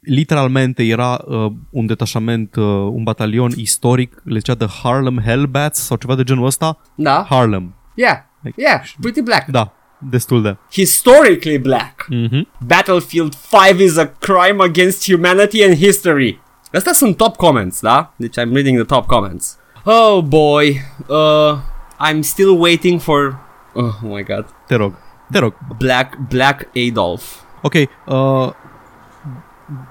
Literalmente 0.00 0.82
era 0.82 1.24
uh, 1.26 1.46
un 1.70 1.86
detașament, 1.86 2.56
uh, 2.56 2.64
un 2.92 3.02
batalion 3.02 3.50
istoric, 3.56 4.22
le 4.24 4.38
zicea 4.38 4.54
The 4.54 4.66
Harlem 4.82 5.18
Hellbats 5.24 5.78
sau 5.80 5.96
ceva 5.96 6.14
de 6.14 6.22
genul 6.22 6.46
ăsta. 6.46 6.80
Da? 6.94 7.26
Harlem. 7.28 7.74
Yeah. 7.94 8.16
Yeah, 8.56 8.82
pretty 9.00 9.22
black. 9.22 9.46
Da, 9.50 9.72
destul 10.00 10.42
de. 10.42 10.56
Historically 10.72 11.58
black. 11.58 12.06
Mm-hmm. 12.10 12.46
Battlefield 12.66 13.34
5 13.34 13.80
is 13.80 13.96
a 13.96 14.06
crime 14.18 14.62
against 14.62 15.10
humanity 15.10 15.64
and 15.64 15.74
history. 15.74 16.40
Astea 16.72 16.92
sunt 16.92 17.16
top 17.16 17.36
comments, 17.36 17.80
da? 17.80 18.12
Deci 18.16 18.36
I'm 18.36 18.52
reading 18.52 18.76
the 18.76 18.94
top 18.94 19.06
comments. 19.06 19.58
Oh 19.84 20.22
boy. 20.22 20.80
Uh, 21.08 21.58
I'm 21.98 22.22
still 22.22 22.58
waiting 22.58 23.00
for... 23.00 23.38
Oh 23.72 23.94
my 24.02 24.22
god. 24.22 24.46
Te 24.66 24.74
rog, 24.74 24.94
te 25.32 25.38
rog. 25.38 25.54
Black, 25.78 26.18
Black 26.28 26.68
Adolf. 26.88 27.34
Ok, 27.62 27.74
uh, 27.74 28.50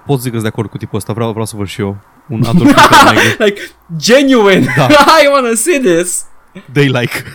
pot 0.06 0.22
zic 0.22 0.32
că 0.32 0.40
de 0.40 0.48
acord 0.48 0.70
cu 0.70 0.78
tipul 0.78 0.98
ăsta, 0.98 1.14
vreau, 1.14 1.30
vreau 1.30 1.46
să 1.46 1.56
văd 1.56 1.68
și 1.68 1.82
eu 1.82 1.98
un 2.30 2.44
Adolf 2.50 2.76
like, 3.38 3.62
genuine. 3.98 4.66
Da. 4.78 4.88
I 5.24 5.28
wanna 5.32 5.54
see 5.54 5.80
this. 5.80 6.26
They 6.72 6.88
like. 6.88 7.24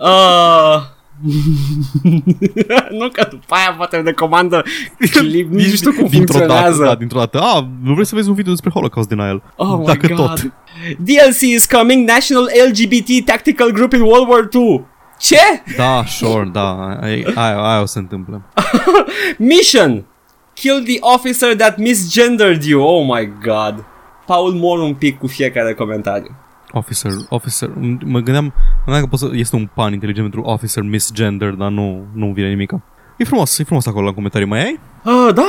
Uh... 0.00 0.97
nu 2.98 3.08
că 3.12 3.26
după 3.30 3.54
aia 3.54 3.74
poate 3.76 3.96
ne 3.96 4.12
comandă 4.12 4.64
clip, 5.10 5.50
nici 5.50 5.68
nu 5.68 5.74
știu 5.74 5.92
cum 5.92 6.06
dintr-o 6.08 6.38
funcționează. 6.38 6.78
dată, 6.78 6.84
da, 6.84 6.94
dintr-o 6.94 7.18
dată. 7.18 7.40
Ah, 7.40 7.64
nu 7.82 7.92
vrei 7.92 8.06
să 8.06 8.14
vezi 8.14 8.28
un 8.28 8.34
video 8.34 8.52
despre 8.52 8.70
Holocaust 8.70 9.08
denial? 9.08 9.42
Oh 9.56 9.78
my 9.78 9.84
Dacă 9.84 10.06
god. 10.06 10.16
tot. 10.16 10.52
DLC 10.98 11.40
is 11.40 11.66
coming 11.66 12.08
National 12.08 12.48
LGBT 12.68 13.24
Tactical 13.24 13.70
Group 13.70 13.92
in 13.92 14.00
World 14.00 14.28
War 14.28 14.48
II. 14.54 14.84
Ce? 15.18 15.40
Da, 15.76 16.04
sure, 16.06 16.48
da, 16.52 16.96
aia, 17.00 17.32
aia, 17.34 17.58
aia 17.62 17.80
o 17.80 17.84
să 17.86 17.92
se 17.92 17.98
întâmple. 17.98 18.42
Mission. 19.38 20.04
Kill 20.54 20.82
the 20.82 20.96
officer 21.00 21.56
that 21.56 21.76
misgendered 21.78 22.62
you. 22.64 22.82
Oh 22.82 23.16
my 23.16 23.32
god. 23.42 23.84
Paul 24.26 24.52
mor 24.52 24.78
un 24.78 24.94
pic 24.94 25.18
cu 25.18 25.26
fiecare 25.26 25.74
comentariu. 25.74 26.36
Officer, 26.78 27.12
officer, 27.28 27.68
mă 28.04 28.18
gândeam, 28.20 28.44
mă 28.44 28.82
gândeam 28.84 29.02
că 29.02 29.08
pot 29.08 29.18
să, 29.18 29.30
este 29.32 29.56
un 29.56 29.68
pan 29.74 29.92
inteligent 29.92 30.30
pentru 30.30 30.50
officer 30.50 30.82
misgender, 30.82 31.50
dar 31.50 31.70
nu, 31.70 32.06
nu 32.14 32.32
vine 32.34 32.48
nimic. 32.48 32.72
E 33.16 33.24
frumos, 33.24 33.58
e 33.58 33.64
frumos 33.64 33.86
acolo 33.86 34.06
la 34.06 34.12
comentarii, 34.12 34.46
mai 34.46 34.62
ai? 34.64 34.80
Ah, 35.04 35.34
da, 35.34 35.46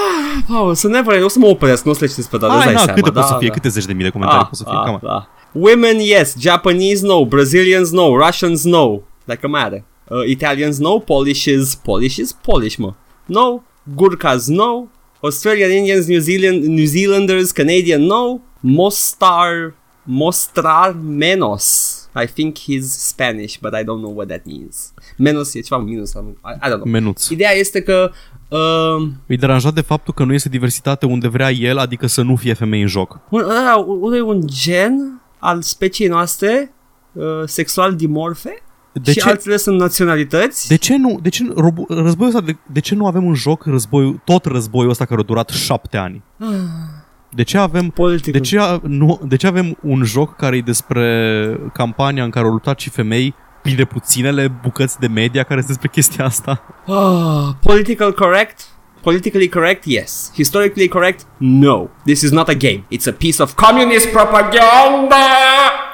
Paul, 0.48 0.74
să 0.76 0.88
never, 0.88 1.24
o 1.24 1.28
să 1.28 1.40
mă 1.40 1.48
opresc, 1.48 1.86
nu 1.86 1.92
o 1.92 1.94
să 1.94 2.00
le 2.04 2.10
citesc 2.10 2.30
pe 2.30 2.38
toate, 2.38 2.54
îți 2.56 2.66
Ai, 2.68 2.74
dai 2.74 2.74
na, 2.74 2.80
seama, 2.80 3.00
câte 3.02 3.10
da, 3.10 3.20
pot 3.20 3.30
să 3.30 3.36
fie, 3.40 3.48
da. 3.48 3.54
câte 3.54 3.70
zeci 3.70 3.86
de 3.86 3.94
mii 3.94 4.04
de 4.04 4.10
comentarii 4.10 4.42
Ah, 4.44 4.48
pot 4.50 4.58
să 4.58 4.64
fie, 4.70 4.78
ah, 4.78 4.84
cam. 4.86 5.00
da. 5.04 5.28
Women, 5.52 6.00
yes. 6.00 6.36
Japanese, 6.40 7.06
no. 7.06 7.26
Brazilians, 7.26 7.92
no. 7.92 8.18
Russians, 8.18 8.64
no. 8.64 9.02
Like 9.26 9.46
a 9.46 9.48
mare. 9.48 9.86
Uh, 10.08 10.28
Italians, 10.28 10.78
no. 10.78 11.00
Polish 11.00 11.46
is... 11.46 11.76
Polish 11.76 12.16
is 12.18 12.32
Polish, 12.32 12.76
mă. 12.76 12.94
No. 13.26 13.62
Gurkhas, 13.96 14.48
no. 14.48 14.88
Australian 15.20 15.72
Indians, 15.72 16.08
New 16.08 16.20
Zealand, 16.20 16.64
New 16.64 16.86
Zealanders, 16.86 17.52
Canadian, 17.52 18.02
no. 18.02 18.40
Mostar... 18.60 19.74
Mostrar 20.12 20.96
Menos. 21.04 21.96
I 22.24 22.26
think 22.28 22.58
he's 22.58 22.88
Spanish, 23.08 23.60
but 23.62 23.74
I 23.74 23.84
don't 23.84 24.02
know 24.02 24.14
what 24.16 24.28
that 24.28 24.42
means. 24.46 24.94
Menos 25.18 25.54
e 25.54 25.62
ceva 25.62 25.82
minus. 25.82 26.12
I, 26.14 26.18
I 26.18 26.70
don't 26.70 26.76
know. 26.76 26.86
Menuț. 26.92 27.28
Ideea 27.30 27.52
este 27.52 27.82
că... 27.82 28.12
Uh, 28.48 29.08
E 29.28 29.36
deranjat 29.36 29.74
de 29.74 29.82
faptul 29.82 30.14
că 30.14 30.24
nu 30.24 30.34
este 30.34 30.50
diversitate 30.50 31.06
unde 31.06 31.28
vrea 31.28 31.52
el, 31.52 31.78
adică 31.78 32.08
să 32.08 32.22
nu 32.22 32.36
fie 32.36 32.54
femei 32.54 32.82
în 32.82 32.88
joc. 32.88 33.20
un, 33.30 33.42
ăla, 33.42 33.76
unul 33.88 34.16
e 34.16 34.22
un 34.22 34.42
gen 34.46 35.22
al 35.40 35.62
speciei 35.62 36.08
noastre 36.10 36.74
uh, 37.12 37.24
sexual 37.46 37.96
dimorfe 37.96 38.62
De 38.92 39.12
și 39.12 39.20
ce, 39.20 39.30
altele 39.30 39.58
sunt 39.58 39.80
naționalități. 39.80 40.68
de 40.68 40.76
ce 40.76 40.98
nu, 40.98 41.20
de 41.22 41.30
ce, 41.30 41.44
nu- 41.44 41.54
robo, 41.56 41.86
războiul 41.88 42.36
ăsta, 42.36 42.46
de, 42.46 42.58
de 42.72 42.80
ce 42.80 42.96
nu 42.96 43.06
avem 43.08 43.28
în 43.28 43.34
joc 43.34 43.64
războiul, 43.66 44.22
tot 44.26 44.46
războiul 44.46 44.90
ăsta 44.90 45.06
care 45.06 45.20
a 45.22 45.24
durat 45.24 45.50
șapte 45.50 45.98
ani? 45.98 46.24
De 47.32 47.44
ce 47.44 47.58
avem 47.58 47.90
Politic. 47.90 48.34
De 48.34 48.40
ce, 48.40 48.60
a- 48.60 48.80
nu, 48.84 49.20
de 49.24 49.36
ce 49.36 49.48
avem 49.48 49.78
un 49.82 50.04
joc 50.04 50.36
care 50.36 50.56
e 50.58 50.62
despre 50.62 51.58
campania 51.74 52.24
în 52.24 52.30
care 52.30 52.46
au 52.46 52.52
luptat 52.52 52.80
și 52.80 52.90
femei 52.90 53.34
printre 53.62 53.86
puținele 53.86 54.48
bucăți 54.62 55.00
de 55.00 55.08
media 55.08 55.44
care 55.44 55.60
sunt 55.62 55.68
despre 55.72 55.88
chestia 55.90 56.26
asta? 56.26 56.64
Ah, 56.88 57.56
political 57.62 58.14
correct? 58.14 58.68
Politically 59.02 59.50
correct? 59.50 59.84
Yes. 59.86 60.32
Historically 60.36 60.88
correct? 60.88 61.26
No. 61.38 61.86
This 62.06 62.22
is 62.22 62.32
not 62.32 62.48
a 62.48 62.54
game. 62.54 62.84
It's 62.96 63.08
a 63.08 63.12
piece 63.18 63.42
of 63.42 63.54
communist 63.54 64.08
propaganda! 64.12 65.16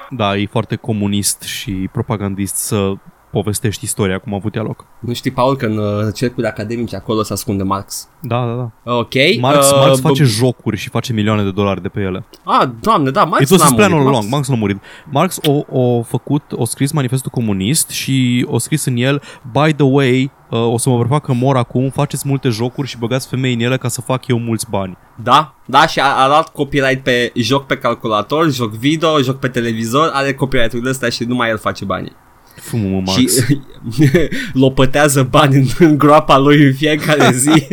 Da, 0.10 0.36
e 0.38 0.48
foarte 0.52 0.76
comunist 0.76 1.42
și 1.42 1.72
propagandist 1.92 2.56
să 2.56 2.94
povestești 3.42 3.84
istoria 3.84 4.18
cum 4.20 4.34
a 4.34 4.36
avut 4.36 4.56
ea 4.56 4.62
loc. 4.62 4.86
Nu 5.00 5.14
știi, 5.14 5.32
Paul, 5.32 5.56
că 5.56 5.66
în 5.66 5.78
uh, 5.78 6.14
cercurile 6.14 6.48
academice 6.48 6.96
acolo 6.96 7.24
se 7.24 7.34
ascunde 7.34 7.64
Marx. 7.64 8.08
Da, 8.22 8.46
da, 8.46 8.54
da. 8.84 8.94
Ok. 8.94 9.14
Marx, 9.40 9.72
uh, 9.72 9.78
Marx 9.78 10.00
b- 10.00 10.02
face 10.02 10.24
jocuri 10.24 10.78
și 10.78 10.90
face 10.90 11.14
milioane 11.14 11.44
de 11.44 11.52
dolari 11.52 11.82
de 11.82 11.88
pe 11.88 12.00
ele. 12.00 12.26
Ah, 12.44 12.70
doamne, 12.80 13.10
da, 13.12 13.24
Marx 13.24 13.44
It 13.44 13.50
was 13.50 13.60
n-a 13.60 13.66
his 13.66 13.76
plan 13.76 13.92
all 13.92 14.02
murit. 14.02 14.16
along. 14.16 14.32
Marx 14.32 14.48
nu 14.48 14.54
a 14.56 14.58
murit. 14.58 14.78
Marx 15.12 15.38
o, 15.48 15.80
o 15.80 16.02
făcut, 16.02 16.44
o 16.52 16.66
scris 16.66 16.92
manifestul 16.92 17.32
comunist 17.32 17.90
și 17.90 18.46
o 18.50 18.58
scris 18.58 18.86
în 18.86 18.96
el, 18.98 19.22
by 19.52 19.74
the 19.74 19.84
way, 19.86 20.32
uh, 20.50 20.60
o 20.74 20.78
să 20.78 20.90
mă 20.90 21.00
prefac 21.00 21.24
că 21.26 21.34
mor 21.34 21.58
acum, 21.58 21.90
faceți 21.90 22.28
multe 22.28 22.50
jocuri 22.50 22.88
și 22.88 22.98
băgați 22.98 23.28
femei 23.28 23.54
în 23.54 23.60
ele 23.60 23.78
ca 23.78 23.88
să 23.88 24.02
fac 24.02 24.28
eu 24.28 24.40
mulți 24.40 24.66
bani. 24.70 24.98
Da, 25.24 25.56
da, 25.66 25.88
și 25.88 26.00
a, 26.00 26.06
a 26.24 26.28
luat 26.28 26.52
copyright 26.52 27.04
pe 27.04 27.32
joc 27.36 27.66
pe 27.66 27.78
calculator, 27.78 28.52
joc 28.52 28.72
video, 28.72 29.18
joc 29.22 29.40
pe 29.40 29.48
televizor, 29.48 30.10
are 30.14 30.34
copyright-urile 30.34 30.90
astea 30.90 31.10
și 31.10 31.24
numai 31.24 31.50
el 31.50 31.58
face 31.58 31.86
banii. 31.86 32.16
Fumă 32.62 32.88
mă, 32.88 33.02
Marx. 33.06 33.46
Și 33.46 33.60
lopătează 34.64 35.24
bani 35.24 35.56
în, 35.56 35.66
în 35.88 35.98
groapa 35.98 36.38
lui 36.38 36.64
în 36.66 36.74
fiecare 36.74 37.32
zi. 37.32 37.50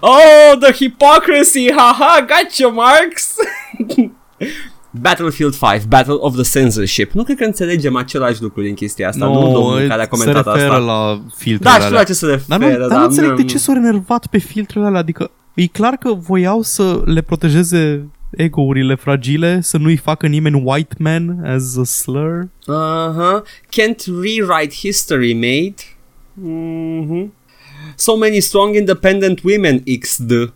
oh, 0.00 0.58
the 0.60 0.72
hypocrisy, 0.72 1.72
haha, 1.76 2.20
got 2.20 2.56
you, 2.58 2.72
Marx! 2.72 3.34
Battlefield 5.00 5.56
5, 5.58 5.84
Battle 5.88 6.14
of 6.18 6.34
the 6.34 6.58
Censorship. 6.58 7.12
Nu 7.12 7.22
cred 7.24 7.36
că 7.36 7.44
înțelegem 7.44 7.96
același 7.96 8.42
lucru 8.42 8.62
din 8.62 8.74
chestia 8.74 9.08
asta, 9.08 9.26
nu 9.26 9.32
domnul 9.52 9.88
care 9.88 10.02
a 10.02 10.08
comentat 10.08 10.44
se 10.44 10.50
referă 10.50 10.70
asta. 10.72 10.84
la 10.84 11.20
filtrele 11.36 11.58
Da, 11.76 11.80
știu 11.80 11.80
la 11.82 11.86
alea. 11.86 12.04
ce 12.04 12.12
se 12.12 12.42
Dar 12.46 12.58
nu, 12.58 12.64
referă, 12.66 12.80
dar 12.86 12.90
da, 12.90 12.98
nu 12.98 13.04
înțeleg 13.04 13.34
de 13.34 13.42
nu- 13.42 13.48
ce 13.48 13.58
s-au 13.58 13.74
enervat 13.74 14.26
pe 14.26 14.38
filtrele 14.38 14.86
alea, 14.86 15.00
adică 15.00 15.30
e 15.54 15.66
clar 15.66 15.92
că 15.92 16.12
voiau 16.14 16.62
să 16.62 17.00
le 17.04 17.20
protejeze 17.20 18.08
ego-urile 18.30 18.94
fragile, 18.94 19.60
să 19.60 19.76
nu-i 19.76 19.96
facă 19.96 20.26
nimeni 20.26 20.62
white 20.64 20.94
man 20.98 21.44
as 21.44 21.76
a 21.76 21.84
slur. 21.84 22.48
Uh-huh. 22.68 23.42
Can't 23.70 24.04
rewrite 24.06 24.74
history, 24.74 25.32
mate. 25.32 25.82
Mm-hmm. 26.44 27.32
So 27.94 28.16
many 28.16 28.40
strong 28.40 28.74
independent 28.74 29.42
women 29.42 29.82
XD. 30.00 30.30
Uh, 30.30 30.48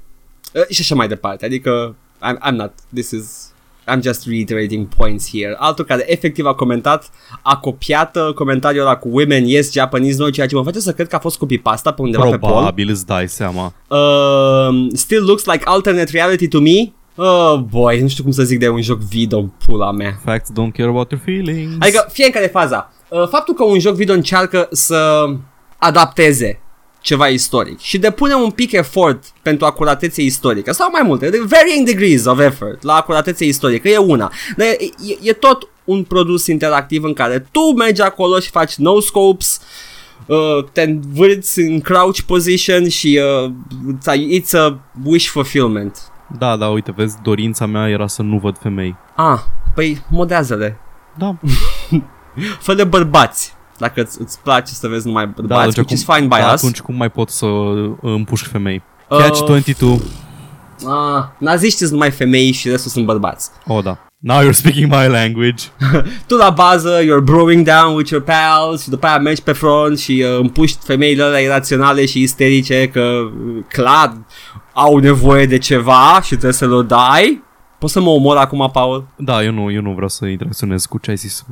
și 0.69 0.81
așa 0.81 0.95
mai 0.95 1.09
departe. 1.09 1.45
Adică, 1.45 1.97
I'm, 2.23 2.49
I'm 2.49 2.55
not, 2.55 2.73
this 2.95 3.11
is, 3.11 3.53
I'm 3.89 4.03
just 4.03 4.27
reiterating 4.27 4.87
points 4.87 5.31
here. 5.31 5.55
Altul 5.59 5.85
care 5.85 6.13
efectiv 6.13 6.47
a 6.47 6.55
comentat, 6.55 7.11
a 7.43 7.57
copiat 7.57 8.17
uh, 8.17 8.35
comentariul 8.35 8.83
ăla 8.83 8.97
cu 8.97 9.09
women, 9.09 9.45
yes, 9.45 9.73
Japanese, 9.73 10.23
no, 10.23 10.31
ceea 10.31 10.47
ce 10.47 10.55
mă 10.55 10.63
face 10.63 10.81
să 10.81 10.93
cred 10.93 11.09
că 11.09 11.17
a 11.17 11.19
fost 11.19 11.39
copy-pasta 11.39 11.93
pe 11.93 12.03
undeva 12.03 12.31
pe 12.31 12.39
pol. 12.39 12.51
Probabil 12.51 12.89
îți 12.89 13.07
dai 13.07 13.29
seama. 13.29 13.75
Uh, 13.89 14.87
still 14.93 15.25
looks 15.25 15.45
like 15.45 15.63
alternate 15.65 16.11
reality 16.13 16.49
to 16.49 16.61
me. 16.61 16.93
Oh 17.23 17.59
boy, 17.71 18.01
nu 18.01 18.09
știu 18.09 18.23
cum 18.23 18.33
să 18.33 18.43
zic 18.43 18.59
de 18.59 18.69
un 18.69 18.83
joc 18.83 18.99
video, 18.99 19.43
pula 19.67 19.91
mea. 19.91 20.21
Facts 20.25 20.51
don't 20.51 20.73
care 20.77 20.89
about 20.89 21.11
your 21.11 21.23
feelings. 21.25 21.75
Adică 21.79 22.09
fiecare 22.13 22.47
faza. 22.47 22.93
Uh, 23.09 23.29
Faptul 23.29 23.55
că 23.55 23.65
un 23.65 23.79
joc 23.79 23.95
video 23.95 24.15
încearcă 24.15 24.69
să 24.71 25.25
adapteze 25.79 26.61
ceva 27.01 27.27
istoric 27.29 27.79
și 27.79 27.99
depune 27.99 28.35
un 28.35 28.51
pic 28.51 28.73
efort 28.73 29.25
pentru 29.43 29.67
acuratețe 29.67 30.23
istorică 30.23 30.73
sau 30.73 30.89
mai 30.93 31.03
multe, 31.05 31.31
de 31.31 31.41
varying 31.49 31.87
degrees 31.87 32.25
of 32.25 32.39
effort 32.41 32.83
la 32.83 32.95
acuratețe 32.95 33.45
istorică 33.45 33.89
e 33.89 33.97
una, 33.97 34.33
dar 34.57 34.67
e, 34.67 34.77
e, 34.81 35.19
e 35.23 35.33
tot 35.33 35.69
un 35.85 36.03
produs 36.03 36.47
interactiv 36.47 37.03
în 37.05 37.13
care 37.13 37.47
tu 37.51 37.61
mergi 37.61 38.01
acolo 38.03 38.39
și 38.39 38.51
faci 38.51 38.75
no 38.75 39.01
scopes, 39.01 39.61
uh, 40.27 40.65
te 40.73 40.83
învârți 40.83 41.61
în 41.61 41.81
crouch 41.81 42.21
position 42.21 42.89
și 42.89 43.21
uh, 43.45 43.51
it's 43.95 44.07
a- 44.07 44.39
it's 44.41 44.53
a 44.53 44.81
wish 45.05 45.27
fulfillment. 45.29 46.10
Da, 46.39 46.57
da, 46.57 46.69
uite, 46.69 46.93
vezi, 46.97 47.17
dorința 47.23 47.67
mea 47.67 47.89
era 47.89 48.07
să 48.07 48.23
nu 48.23 48.39
văd 48.39 48.59
femei. 48.59 48.97
Ah, 49.17 49.39
păi 49.75 50.05
modează-le. 50.11 50.77
Da, 51.19 51.37
Fă 52.61 52.75
de 52.75 52.85
bărbați. 52.85 53.55
Dacă 53.79 54.01
îți, 54.03 54.21
îți 54.21 54.39
place 54.41 54.73
să 54.73 54.89
vezi 54.89 55.07
numai 55.07 55.25
Da, 55.27 55.33
bărbați, 55.37 55.61
atunci 55.61 55.77
which 55.77 55.93
is 55.93 56.05
cum- 56.05 56.15
fine 56.15 56.27
by 56.27 56.35
da, 56.41 56.47
us. 56.47 56.53
atunci 56.53 56.81
cum 56.81 56.95
mai 56.95 57.11
pot 57.11 57.31
să 57.31 57.47
împușc 58.01 58.51
femei? 58.51 58.83
Uh, 59.09 59.19
Catch 59.19 59.45
22. 59.45 60.01
Ah, 60.87 61.25
naziștii 61.39 61.79
sunt 61.79 61.91
numai 61.91 62.11
femei 62.11 62.53
și 62.53 62.69
restul 62.69 62.91
sunt 62.91 63.05
bărbați. 63.05 63.51
Oh, 63.67 63.83
da. 63.83 63.99
Now 64.19 64.41
you're 64.43 64.51
speaking 64.55 64.93
my 64.93 65.07
language. 65.09 65.65
Tu 66.27 66.37
la 66.37 66.51
bază, 66.51 66.99
you're 67.03 67.25
brewing 67.25 67.67
down 67.67 67.95
with 67.97 68.11
your 68.11 68.25
pals 68.25 68.83
și 68.83 68.89
după 68.89 69.07
aia 69.07 69.19
mergi 69.19 69.43
pe 69.43 69.53
front 69.53 69.99
și 69.99 70.25
uh, 70.27 70.39
împuști 70.41 70.85
femeile 70.85 71.23
alea 71.23 71.39
iraționale 71.41 72.07
și 72.07 72.23
isterice 72.23 72.89
că 72.89 73.01
uh, 73.01 73.65
clar 73.69 74.13
au 74.81 74.97
nevoie 74.97 75.47
de 75.47 75.59
ceva 75.59 76.21
și 76.23 76.29
trebuie 76.29 76.53
să 76.53 76.67
le 76.67 76.83
dai. 76.83 77.43
Poți 77.79 77.93
să 77.93 78.01
mă 78.01 78.11
omor 78.11 78.37
acum, 78.37 78.71
Paul? 78.73 79.07
Da, 79.17 79.45
eu 79.45 79.53
nu, 79.53 79.71
eu 79.71 79.83
nu 79.83 79.93
vreau 79.93 80.09
să 80.09 80.27
interacționez 80.27 80.87
cu 80.87 80.99
ce 80.99 81.11
ai 81.11 81.17
zis. 81.17 81.45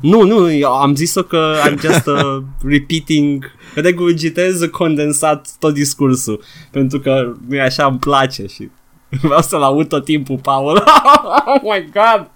Nu, 0.00 0.22
nu, 0.22 0.52
eu 0.52 0.72
am 0.72 0.94
zis-o 0.94 1.22
că 1.22 1.54
I'm 1.66 1.80
just 1.80 2.06
uh, 2.06 2.42
repeating, 2.74 3.44
regurgitez 3.74 4.64
condensat 4.70 5.48
tot 5.58 5.74
discursul, 5.74 6.42
pentru 6.70 7.00
că 7.00 7.32
mi 7.48 7.60
așa 7.60 7.86
îmi 7.86 7.98
place 7.98 8.46
și 8.46 8.70
vreau 9.22 9.40
să-l 9.40 9.62
aud 9.62 9.88
tot 9.88 10.04
timpul, 10.04 10.38
Paul. 10.38 10.76
oh 11.54 11.60
my 11.62 11.90
god! 11.92 12.30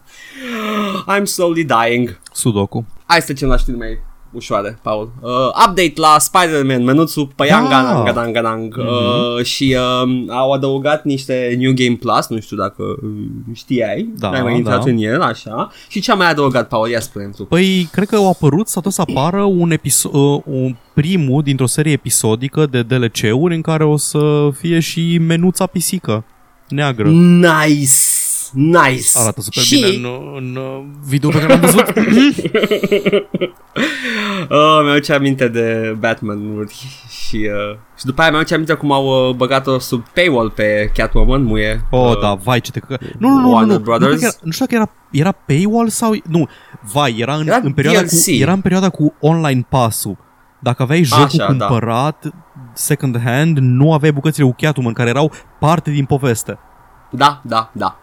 I'm 1.18 1.24
slowly 1.24 1.64
dying. 1.64 2.20
Sudoku. 2.32 2.86
Hai 3.06 3.20
să 3.20 3.24
trecem 3.24 3.48
la 3.48 3.56
știri 3.56 3.76
mai 3.76 3.98
ușoare, 4.34 4.78
Paul. 4.82 5.12
Uh, 5.20 5.30
update 5.46 5.92
la 5.94 6.16
Spider-Man, 6.18 6.84
menuțul 6.84 7.28
Păianganang, 7.36 8.04
Da. 8.04 8.12
ganang, 8.12 8.34
ganang, 8.34 8.76
uh, 8.78 9.44
și 9.44 9.76
uh, 10.04 10.24
au 10.28 10.52
adăugat 10.52 11.04
niște 11.04 11.54
New 11.58 11.72
Game 11.74 11.96
Plus, 11.96 12.26
nu 12.28 12.40
știu 12.40 12.56
dacă 12.56 12.82
uh, 12.82 13.08
știai, 13.52 14.08
Da, 14.18 14.30
ai 14.30 14.42
mai 14.42 14.56
intrat 14.56 14.84
da. 14.84 14.90
în 14.90 14.96
el, 14.98 15.20
așa. 15.22 15.70
Și 15.88 16.00
ce 16.00 16.10
a 16.12 16.14
mai 16.14 16.30
adăugat, 16.30 16.68
Paul? 16.68 16.88
Ia 16.88 17.00
spune 17.00 17.30
tu. 17.36 17.44
Păi, 17.44 17.88
cred 17.92 18.08
că 18.08 18.16
au 18.16 18.28
apărut 18.28 18.68
sau 18.68 18.82
tot 18.82 18.92
să 18.92 19.00
apară 19.08 19.42
un 19.42 19.70
episod, 19.70 20.12
uh, 20.14 20.40
un 20.44 20.76
primul 20.94 21.42
dintr-o 21.42 21.66
serie 21.66 21.92
episodică 21.92 22.66
de 22.66 22.82
DLC-uri 22.82 23.54
în 23.54 23.60
care 23.60 23.84
o 23.84 23.96
să 23.96 24.48
fie 24.58 24.80
și 24.80 25.18
menuța 25.18 25.66
pisică 25.66 26.24
neagră. 26.68 27.08
Nice! 27.08 27.90
Nice! 28.54 29.08
Arată 29.14 29.40
super 29.40 29.62
și... 29.62 29.74
bine 29.80 30.08
în, 30.08 30.34
în 30.36 30.56
uh, 30.56 30.84
video 31.06 31.30
pe 31.30 31.38
care 31.40 31.46
l-am 31.52 31.60
văzut. 31.60 31.92
Oh, 34.48 34.80
mi-au 34.84 34.98
ce 34.98 35.12
aminte 35.12 35.48
de 35.48 35.96
Batman-uri 35.98 36.74
și, 37.08 37.36
uh, 37.36 37.76
și 37.98 38.04
după 38.04 38.20
aia 38.22 38.30
mi-au 38.30 38.42
ce 38.42 38.54
aminte 38.54 38.72
cum 38.74 38.92
au 38.92 39.28
uh, 39.28 39.34
băgat-o 39.34 39.78
sub 39.78 40.04
paywall 40.14 40.50
pe 40.50 40.90
Catwoman, 40.94 41.42
muie. 41.42 41.84
Oh, 41.90 42.02
Uh, 42.10 42.20
da, 42.20 42.34
vai 42.34 42.60
ce 42.60 42.70
te 42.70 42.78
căcă. 42.78 42.98
Nu, 43.18 43.28
nu, 43.28 43.34
nu, 43.34 43.40
nu, 43.40 43.52
Warner 43.52 43.76
nu. 43.76 43.82
Brothers? 43.82 44.10
Nu, 44.12 44.16
cred 44.18 44.20
că 44.20 44.24
era, 44.26 44.34
nu 44.42 44.50
știu 44.50 44.64
dacă 44.66 44.76
era, 44.76 44.90
era 45.10 45.32
paywall 45.46 45.88
sau... 45.88 46.14
Nu, 46.28 46.48
vai, 46.92 47.16
era 47.18 47.34
în, 47.34 47.46
Era 47.46 47.60
în 47.62 47.72
perioada 47.72 48.00
cu, 48.00 48.06
DLC. 48.06 48.40
era 48.40 48.52
în 48.52 48.60
perioada 48.60 48.88
cu 48.88 49.14
online 49.20 49.66
pass-ul. 49.68 50.16
Dacă 50.60 50.82
aveai 50.82 51.02
jocul 51.02 51.24
Așa, 51.24 51.36
da. 51.52 51.66
cumpărat 51.66 52.24
second 52.72 53.20
hand, 53.24 53.58
nu 53.58 53.92
aveai 53.92 54.12
bucățile 54.12 54.46
cu 54.46 54.54
Catwoman 54.58 54.92
care 54.92 55.08
erau 55.08 55.32
parte 55.60 55.90
din 55.90 56.04
poveste. 56.04 56.58
Da, 57.10 57.40
da, 57.44 57.70
da. 57.72 57.98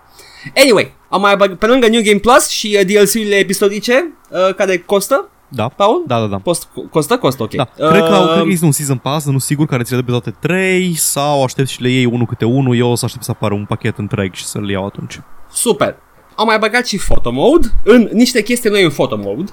Anyway, 0.55 0.93
am 1.09 1.21
mai 1.21 1.35
bag- 1.35 1.57
pe 1.57 1.65
lângă 1.65 1.87
New 1.87 2.01
Game 2.03 2.17
Plus 2.19 2.47
și 2.47 2.77
uh, 2.79 2.85
DLC-urile 2.85 3.35
episodice, 3.35 4.13
uh, 4.29 4.53
care 4.55 4.77
costă, 4.77 5.29
Da? 5.47 5.67
Paul? 5.67 6.03
Da, 6.07 6.19
da, 6.19 6.25
da. 6.25 6.37
Post, 6.37 6.67
costă, 6.91 7.17
costă, 7.17 7.43
ok. 7.43 7.53
Da, 7.53 7.63
cred, 7.63 8.01
că, 8.01 8.13
au- 8.13 8.23
cred 8.23 8.33
că 8.35 8.39
Uh, 8.39 8.45
există 8.45 8.65
un 8.65 8.71
season 8.71 8.97
pass, 8.97 9.25
nu 9.25 9.39
sigur, 9.39 9.65
care 9.65 9.83
ți 9.83 9.91
le 9.91 9.97
dă 9.97 10.03
pe 10.03 10.11
toate 10.11 10.35
trei 10.39 10.93
sau 10.97 11.43
aștept 11.43 11.67
și 11.67 11.81
le 11.81 11.89
iei 11.89 12.05
unul 12.05 12.25
câte 12.25 12.45
unul, 12.45 12.77
eu 12.77 12.89
o 12.91 12.95
să 12.95 13.05
aștept 13.05 13.23
să 13.23 13.31
apară 13.31 13.53
un 13.53 13.65
pachet 13.65 13.97
întreg 13.97 14.33
și 14.33 14.45
să-l 14.45 14.69
iau 14.69 14.85
atunci. 14.85 15.19
Super. 15.51 15.95
Am 16.35 16.45
mai 16.45 16.57
băgat 16.59 16.85
și 16.87 16.97
photo 16.97 17.31
mode 17.31 17.67
în 17.83 18.09
niște 18.13 18.43
chestii 18.43 18.69
noi 18.69 18.83
în 18.83 18.89
photo 18.89 19.17
mode, 19.17 19.51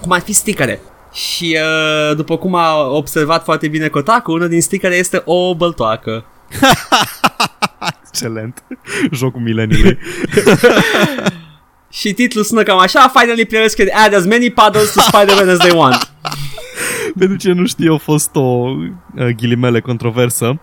cum 0.00 0.12
ar 0.12 0.20
fi 0.20 0.32
stickere. 0.32 0.80
Și 1.12 1.58
uh, 2.10 2.16
după 2.16 2.36
cum 2.36 2.54
a 2.54 2.88
observat 2.88 3.44
foarte 3.44 3.68
bine 3.68 3.88
Kotaku, 3.88 4.32
una 4.32 4.46
din 4.46 4.60
stickere 4.62 4.94
este 4.94 5.22
o 5.24 5.54
băltoacă. 5.54 6.24
Excelent. 8.06 8.64
Jocul 9.12 9.40
mileniului. 9.40 9.98
Și 11.90 12.12
titlul 12.12 12.44
sună 12.44 12.62
cam 12.62 12.78
așa, 12.78 13.12
Finally 13.14 13.44
players 13.44 13.74
can 13.74 13.86
add 14.04 14.14
as 14.14 14.26
many 14.26 14.50
paddles 14.50 14.92
to 14.92 15.00
Spider-Man 15.00 15.48
as 15.48 15.58
they 15.58 15.78
want. 15.78 16.12
Pentru 17.18 17.36
ce 17.36 17.52
nu 17.52 17.66
știu, 17.66 17.94
a 17.94 17.96
fost 17.96 18.36
o 18.36 18.40
uh, 18.40 19.28
ghilimele 19.36 19.80
controversă 19.80 20.60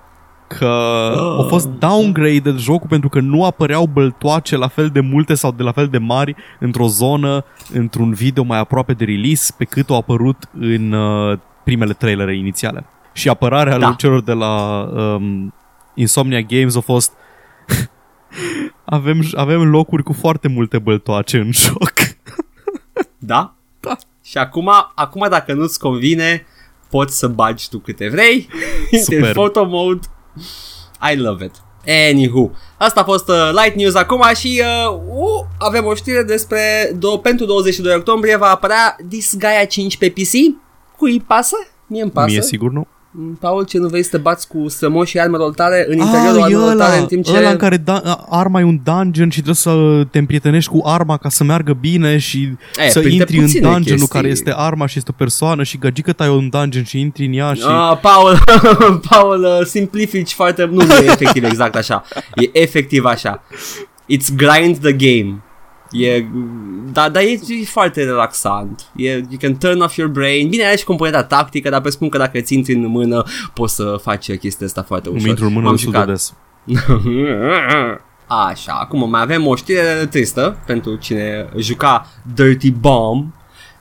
că 0.48 0.66
a 1.40 1.44
fost 1.48 1.68
downgraded 1.68 2.58
jocul 2.58 2.88
pentru 2.90 3.10
că 3.10 3.20
nu 3.20 3.46
apăreau 3.46 3.86
băltoace 3.86 4.58
la 4.58 4.68
fel 4.68 4.90
de 4.90 5.00
multe 5.00 5.34
sau 5.34 5.52
de 5.52 5.64
la 5.64 5.72
fel 5.72 5.88
de 5.88 5.98
mari 5.98 6.36
într-o 6.60 6.88
zonă, 6.88 7.46
într-un 7.74 8.14
video 8.14 8.44
mai 8.44 8.60
aproape 8.60 8.94
de 8.94 9.06
release, 9.06 9.54
pe 9.58 9.66
cât 9.66 9.90
au 9.90 9.98
apărut 9.98 10.38
în 10.60 10.92
uh, 10.92 11.40
primele 11.64 11.94
trailere 11.94 12.38
inițiale. 12.38 12.86
Și 13.14 13.30
apărarea 13.30 13.78
Da. 13.78 13.86
da. 13.88 13.94
celor 13.98 14.22
de 14.22 14.34
la 14.34 14.84
um, 14.96 15.54
Insomnia 15.96 16.42
Games 16.42 16.76
a 16.76 16.80
fost 16.80 17.12
avem, 18.86 19.24
avem 19.36 19.70
locuri 19.70 20.04
cu 20.04 20.14
foarte 20.14 20.48
multe 20.48 20.80
băltoace 20.80 21.38
în 21.38 21.52
joc. 21.52 21.94
Da? 23.18 23.54
Da. 23.80 23.96
Și 24.24 24.38
acum, 24.38 24.72
acum 24.96 25.28
dacă 25.30 25.54
nu-ți 25.54 25.80
convine, 25.80 26.46
poți 26.90 27.18
să 27.18 27.28
bagi 27.28 27.70
tu 27.70 27.80
câte 27.80 28.10
vrei. 28.10 28.48
Super. 29.04 29.24
în 29.24 29.32
photo 29.32 29.66
mode. 29.66 30.08
I 31.12 31.16
love 31.18 31.46
it. 31.46 31.52
Anywho, 32.10 32.52
asta 32.78 33.02
a 33.02 33.04
fost 33.04 33.30
uh, 33.30 33.50
Light 33.62 33.76
News 33.76 33.96
acum 33.96 34.24
și 34.36 34.62
uh, 34.88 34.94
uh, 35.08 35.46
avem 35.58 35.86
o 35.86 35.94
știre 35.96 36.24
despre 36.24 36.92
do- 36.96 37.22
pentru 37.22 37.46
22 37.46 37.96
octombrie 37.96 38.36
va 38.38 38.48
apărea 38.50 38.96
Disgaea 39.08 39.66
5 39.68 39.98
pe 39.98 40.10
PC. 40.10 40.32
Cui 40.98 41.20
pasă? 41.20 41.56
Mie 41.88 42.02
îmi 42.02 42.12
pasă. 42.12 42.32
Mie 42.32 42.42
sigur 42.42 42.72
nu. 42.72 42.88
Mm, 43.16 43.38
Paul, 43.40 43.64
ce 43.66 43.78
nu 43.78 43.88
vrei 43.88 44.04
să 44.04 44.10
te 44.10 44.18
bați 44.18 44.48
cu 44.48 44.68
strămoși 44.68 45.12
și 45.12 45.20
armelor 45.20 45.54
tale 45.54 45.86
în 45.90 45.98
interiorul 45.98 46.36
Ah, 46.36 46.40
e 46.40 46.44
armelor 46.44 46.72
ăla, 46.72 46.86
tale 46.86 47.00
în 47.00 47.06
timp 47.06 47.24
ce... 47.26 47.38
ăla 47.38 47.50
în 47.50 47.58
care 47.58 47.78
da, 47.78 48.26
arma 48.30 48.60
e 48.60 48.64
un 48.64 48.80
dungeon 48.84 49.30
și 49.30 49.42
trebuie 49.42 49.56
să 49.56 50.04
te 50.12 50.18
împrietenești 50.18 50.72
cu 50.72 50.82
arma 50.84 51.18
ca 51.18 51.30
să 51.30 51.44
meargă 51.44 51.74
bine 51.74 52.18
și 52.18 52.58
E, 52.86 52.90
să 52.90 53.00
printre 53.00 53.10
intri 53.20 53.38
în 53.38 53.44
puține 53.44 53.62
dungeonul 53.62 53.86
chestii. 54.00 54.08
care 54.20 54.28
este 54.28 54.54
arma 54.56 54.86
și 54.86 54.98
este 54.98 55.10
o 55.14 55.16
persoană 55.18 55.64
și 55.64 55.78
gagică 55.78 56.12
ta 56.14 56.26
e 56.26 56.30
un 56.30 56.50
dungeon 56.50 56.84
și 56.84 57.00
intri 57.00 57.26
în 57.26 57.34
ea 57.34 57.54
și... 57.54 57.64
Ah, 57.68 57.98
Paul, 58.02 58.38
Paul, 59.10 59.44
uh, 59.44 59.66
simplifici 59.66 60.32
foarte... 60.34 60.66
Nu, 60.66 60.86
nu 60.86 60.94
e 60.94 61.04
efectiv 61.06 61.44
exact 61.44 61.76
așa. 61.76 62.04
E 62.36 62.50
efectiv 62.62 63.06
așa. 63.06 63.44
It's 64.04 64.36
grind 64.36 64.78
the 64.78 64.94
game. 64.94 65.42
E, 65.94 66.26
da, 66.92 67.10
dar 67.10 67.24
e, 67.24 67.40
e 67.62 67.66
foarte 67.66 68.04
relaxant. 68.04 68.92
E, 68.96 69.12
you 69.12 69.38
can 69.40 69.56
turn 69.58 69.82
off 69.82 69.96
your 69.96 70.10
brain. 70.12 70.50
Bine, 70.50 70.66
are 70.66 70.76
și 70.76 70.84
componenta 70.84 71.24
tactică, 71.24 71.70
dar 71.70 71.82
presupun 71.82 72.10
că 72.10 72.18
dacă 72.18 72.40
ți 72.40 72.54
intri 72.54 72.74
în 72.74 72.88
mână, 72.88 73.24
poți 73.54 73.76
să 73.76 74.00
faci 74.02 74.38
chestia 74.38 74.66
asta 74.66 74.84
foarte 74.84 75.10
ușor. 75.10 75.22
Îmi 75.22 75.30
intru 75.30 75.46
în 75.46 75.54
mână 75.54 75.66
M-am 75.66 75.76
destul 75.76 75.92
de 75.92 75.98
jucat. 75.98 76.14
des. 76.14 76.34
Așa, 78.50 78.74
acum 78.82 79.10
mai 79.10 79.22
avem 79.22 79.48
o 79.48 79.56
știre 79.56 80.08
tristă 80.10 80.58
pentru 80.66 80.96
cine 80.96 81.50
juca 81.58 82.08
Dirty 82.34 82.72
Bomb. 82.72 83.34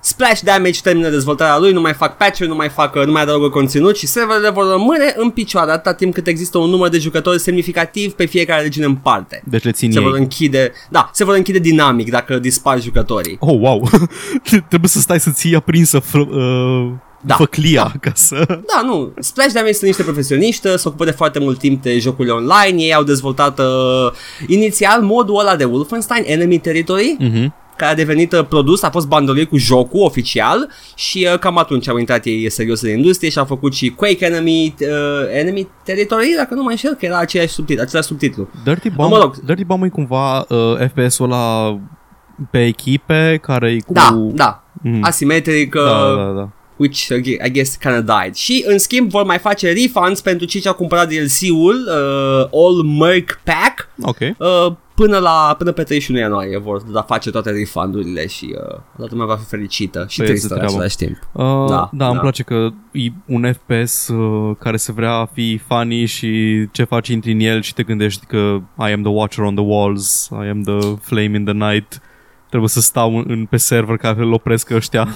Splash 0.04 0.40
Damage 0.40 0.80
termină 0.82 1.08
dezvoltarea 1.08 1.58
lui, 1.58 1.72
nu 1.72 1.80
mai 1.80 1.92
fac 1.92 2.16
patch 2.16 2.40
nu 2.40 2.54
mai 2.54 2.68
fac, 2.68 2.96
nu 3.04 3.12
mai 3.12 3.22
adaugă 3.22 3.48
conținut 3.48 3.96
și 3.96 4.06
serverele 4.06 4.50
vor 4.50 4.70
rămâne 4.70 5.12
în 5.16 5.30
picioare 5.30 5.70
atâta 5.70 5.94
timp 5.94 6.14
cât 6.14 6.26
există 6.26 6.58
un 6.58 6.70
număr 6.70 6.88
de 6.88 6.98
jucători 6.98 7.38
semnificativ 7.40 8.12
pe 8.12 8.24
fiecare 8.24 8.62
regiune 8.62 8.86
în 8.86 8.94
parte. 8.94 9.42
Deci 9.44 9.64
le 9.64 9.70
țin 9.72 9.92
Se 9.92 10.00
vor 10.00 10.14
ei. 10.14 10.20
închide, 10.20 10.72
da, 10.90 11.10
se 11.12 11.24
vor 11.24 11.34
închide 11.34 11.58
dinamic 11.58 12.10
dacă 12.10 12.38
dispar 12.38 12.80
jucătorii. 12.80 13.36
Oh, 13.40 13.56
wow! 13.60 13.88
Trebuie 14.68 14.90
să 14.90 14.98
stai 15.00 15.20
să 15.20 15.30
ții 15.30 15.54
aprinsă 15.54 16.00
fr- 16.00 16.28
uh, 16.30 16.90
Da. 17.20 17.34
făclia 17.34 17.92
ca 18.00 18.10
să... 18.14 18.44
Da, 18.48 18.82
nu, 18.84 19.12
Splash 19.18 19.52
Damage 19.52 19.72
sunt 19.72 19.84
niște 19.86 20.02
profesioniști, 20.02 20.68
se 20.78 20.88
ocupă 20.88 21.04
de 21.04 21.10
foarte 21.10 21.38
mult 21.38 21.58
timp 21.58 21.82
de 21.82 21.98
jocurile 21.98 22.34
online, 22.34 22.82
ei 22.82 22.94
au 22.94 23.02
dezvoltat 23.02 23.58
uh, 23.58 23.64
inițial 24.46 25.02
modul 25.02 25.38
ăla 25.40 25.56
de 25.56 25.64
Wolfenstein, 25.64 26.22
Enemy 26.26 26.58
Territory, 26.58 27.16
Mhm. 27.18 27.54
Care 27.76 27.92
a 27.92 27.94
devenit 27.94 28.32
uh, 28.32 28.44
produs, 28.48 28.82
a 28.82 28.90
fost 28.90 29.06
bandolier 29.08 29.46
cu 29.46 29.56
jocul 29.56 30.00
oficial 30.04 30.68
și 30.94 31.28
uh, 31.32 31.38
cam 31.38 31.58
atunci 31.58 31.88
au 31.88 31.96
intrat 31.96 32.24
ei 32.24 32.50
serios 32.50 32.80
în 32.80 32.90
industrie 32.90 33.30
și 33.30 33.38
au 33.38 33.44
făcut 33.44 33.74
și 33.74 33.88
Quake 33.90 34.24
Enemy, 34.24 34.74
uh, 34.80 34.88
Enemy 35.38 35.68
Territory, 35.84 36.34
dacă 36.36 36.54
nu 36.54 36.62
mă 36.62 36.70
înșel, 36.70 36.94
că 36.94 37.04
era 37.06 37.18
aceeași 37.18 37.52
subtitlu, 37.52 37.82
același 37.82 38.06
subtitlu. 38.08 38.48
Dirty 38.64 38.90
Bomb, 38.90 39.10
Mă 39.10 39.18
rog. 39.18 39.40
Dirty 39.40 39.64
Bomb 39.64 39.82
e 39.84 39.88
cumva 39.88 40.38
uh, 40.48 40.76
FPS-ul 40.88 41.24
ăla 41.24 41.78
pe 42.50 42.64
echipe 42.64 43.38
care 43.42 43.70
e 43.70 43.76
cu... 43.86 43.92
Da, 43.92 44.08
da, 44.32 44.56
Mm. 44.84 44.98
asimetric, 45.02 45.74
uh, 45.74 45.84
da, 45.84 46.14
da, 46.24 46.32
da. 46.36 46.48
Which 46.82 47.10
uh, 47.10 47.46
I 47.46 47.50
guess 47.50 47.76
kind 47.76 47.94
of 47.96 48.04
died. 48.20 48.34
Și 48.34 48.64
în 48.66 48.78
schimb 48.78 49.10
vor 49.10 49.24
mai 49.24 49.38
face 49.38 49.72
refunds 49.72 50.20
pentru 50.20 50.46
cei 50.46 50.60
ce 50.60 50.68
au 50.68 50.74
cumpărat 50.74 51.08
DLC-ul 51.08 51.76
uh, 51.88 52.60
All 52.64 52.82
Merc 52.82 53.40
Pack 53.44 53.88
Ok. 54.02 54.18
uh, 54.20 54.72
până 54.94 55.18
la 55.18 55.54
până 55.58 55.72
pe 55.72 55.82
31 55.82 56.18
ianuarie 56.20 56.58
vor 56.58 56.82
da 56.82 57.02
face 57.02 57.30
toate 57.30 57.50
refundurile 57.50 58.26
și 58.26 58.44
uh, 58.54 58.78
toată 58.96 59.10
lumea 59.14 59.26
va 59.26 59.36
fi 59.36 59.44
fericită 59.44 60.06
și 60.08 60.16
Păi, 60.18 60.26
tristă 60.26 60.44
este 60.54 60.54
în 60.54 60.60
treaba. 60.68 60.72
același 60.84 60.96
timp. 60.96 61.16
Uh, 61.32 61.68
Da, 61.68 61.74
da, 61.76 61.88
da, 61.92 62.06
îmi 62.06 62.14
da. 62.14 62.20
place 62.20 62.42
că 62.42 62.68
e 62.92 63.08
un 63.26 63.52
FPS 63.52 64.08
uh, 64.08 64.56
care 64.58 64.76
se 64.76 64.92
vrea 64.92 65.12
a 65.12 65.30
fi 65.32 65.60
funny 65.66 66.04
și 66.04 66.30
ce 66.72 66.84
faci 66.84 67.08
intri 67.08 67.32
în 67.32 67.40
el 67.40 67.62
și 67.62 67.74
te 67.74 67.82
gândești 67.82 68.26
că 68.26 68.58
I 68.78 68.92
am 68.92 69.02
the 69.02 69.10
watcher 69.12 69.44
on 69.44 69.54
the 69.54 69.64
walls, 69.64 70.28
I 70.44 70.48
am 70.48 70.62
the 70.62 70.94
flame 71.00 71.36
in 71.36 71.44
the 71.44 71.54
night 71.54 72.00
Trebuie 72.52 72.72
să 72.72 72.80
stau 72.80 73.16
în, 73.16 73.24
în 73.28 73.46
pe 73.46 73.56
server 73.56 73.96
ca 73.96 74.14
să-l 74.14 74.32
opresc 74.32 74.70
ăștia. 74.70 75.08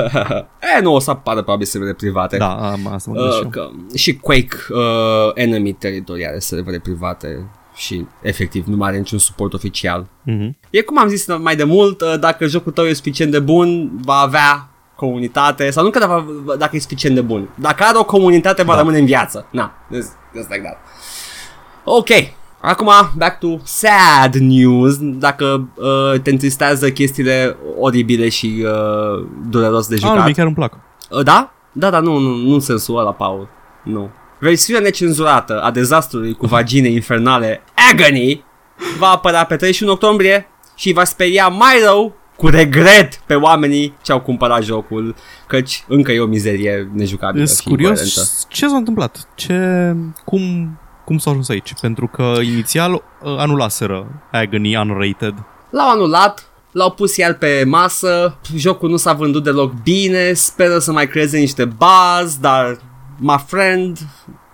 e, 0.78 0.82
nu 0.82 0.94
o 0.94 0.98
să 0.98 1.10
apară 1.10 1.42
probabil 1.42 1.66
servere 1.66 1.92
private. 1.92 2.36
Da, 2.36 2.70
am, 2.70 2.86
asta 2.86 3.10
mă 3.10 3.40
uh, 3.42 3.50
că, 3.50 3.70
și 3.94 4.16
Quake 4.16 4.56
uh, 4.68 5.30
Enemy 5.34 5.72
teritoriale 5.72 6.38
servere 6.38 6.78
private 6.78 7.50
și 7.74 8.06
efectiv 8.22 8.66
nu 8.66 8.76
mai 8.76 8.88
are 8.88 8.98
niciun 8.98 9.18
suport 9.18 9.54
oficial. 9.54 10.06
Mm-hmm. 10.06 10.50
E 10.70 10.80
cum 10.80 10.98
am 10.98 11.08
zis 11.08 11.26
mai 11.38 11.56
de 11.56 11.64
mult, 11.64 12.00
uh, 12.00 12.18
dacă 12.20 12.46
jocul 12.46 12.72
tău 12.72 12.84
e 12.84 12.92
suficient 12.92 13.30
de 13.30 13.40
bun, 13.40 13.90
va 14.02 14.16
avea 14.16 14.70
comunitate, 14.96 15.70
sau 15.70 15.84
nu 15.84 15.90
că 15.90 15.98
dacă, 15.98 16.26
dacă 16.58 16.76
e 16.76 16.80
suficient 16.80 17.14
de 17.14 17.20
bun. 17.20 17.48
Dacă 17.54 17.84
are 17.84 17.98
o 17.98 18.04
comunitate, 18.04 18.62
va 18.62 18.72
da. 18.72 18.78
rămâne 18.78 18.98
în 18.98 19.04
viață. 19.04 19.46
Na, 19.50 19.72
just 20.34 20.50
like 20.50 20.62
that. 20.62 20.78
Ok, 21.84 22.08
acum 22.60 22.90
back 23.16 23.38
to 23.38 23.56
sad 23.64 24.34
news. 24.34 24.96
Dacă 25.00 25.68
uh, 25.74 26.20
te 26.22 26.30
întristează 26.30 26.90
chestiile 26.90 27.56
oribile 27.78 28.28
și 28.28 28.64
uh, 28.64 29.26
dureros 29.48 29.86
de 29.86 29.96
jucat. 29.96 30.26
Ah, 30.26 30.34
chiar 30.34 30.46
îmi 30.46 30.54
plac. 30.54 30.72
Uh, 31.10 31.22
da? 31.22 31.52
Da, 31.72 31.90
da, 31.90 32.00
nu, 32.00 32.18
nu, 32.18 32.34
nu 32.34 32.54
în 32.54 32.60
sensul 32.60 32.98
ăla, 32.98 33.12
Paul. 33.12 33.48
Nu. 33.84 34.10
Versiunea 34.40 34.82
necenzurată 34.82 35.60
a 35.62 35.70
dezastrului 35.70 36.34
cu 36.34 36.46
vagine 36.46 36.88
infernale 36.88 37.62
Agony 37.92 38.44
va 38.98 39.06
apărea 39.06 39.44
pe 39.44 39.56
31 39.56 39.92
octombrie 39.92 40.48
și 40.76 40.92
va 40.92 41.04
speria 41.04 41.48
mai 41.48 41.74
rău 41.84 42.16
cu 42.36 42.48
regret 42.48 43.20
pe 43.26 43.34
oamenii 43.34 43.94
ce 44.02 44.12
au 44.12 44.20
cumpărat 44.20 44.62
jocul, 44.62 45.14
căci 45.46 45.84
încă 45.88 46.12
e 46.12 46.20
o 46.20 46.26
mizerie 46.26 46.90
nejucabilă. 46.94 47.44
Sunt 47.44 47.68
curios 47.68 47.98
coerentă. 47.98 48.20
ce 48.48 48.68
s-a 48.68 48.76
întâmplat, 48.76 49.28
ce, 49.34 49.94
cum, 50.24 50.70
cum 51.08 51.18
s-a 51.18 51.30
ajuns 51.30 51.48
aici, 51.48 51.72
pentru 51.80 52.06
că 52.06 52.34
inițial 52.42 52.92
uh, 52.92 53.00
anulaseră 53.38 54.22
Agony 54.32 54.76
Unrated. 54.76 55.34
L-au 55.70 55.90
anulat, 55.90 56.50
l-au 56.72 56.90
pus 56.90 57.16
iar 57.16 57.34
pe 57.34 57.64
masă, 57.66 58.38
jocul 58.56 58.90
nu 58.90 58.96
s-a 58.96 59.12
vândut 59.12 59.42
deloc 59.42 59.72
bine, 59.82 60.32
speră 60.32 60.78
să 60.78 60.92
mai 60.92 61.08
creeze 61.08 61.38
niște 61.38 61.64
buzz, 61.64 62.36
dar, 62.36 62.78
my 63.18 63.44
friend, 63.46 63.98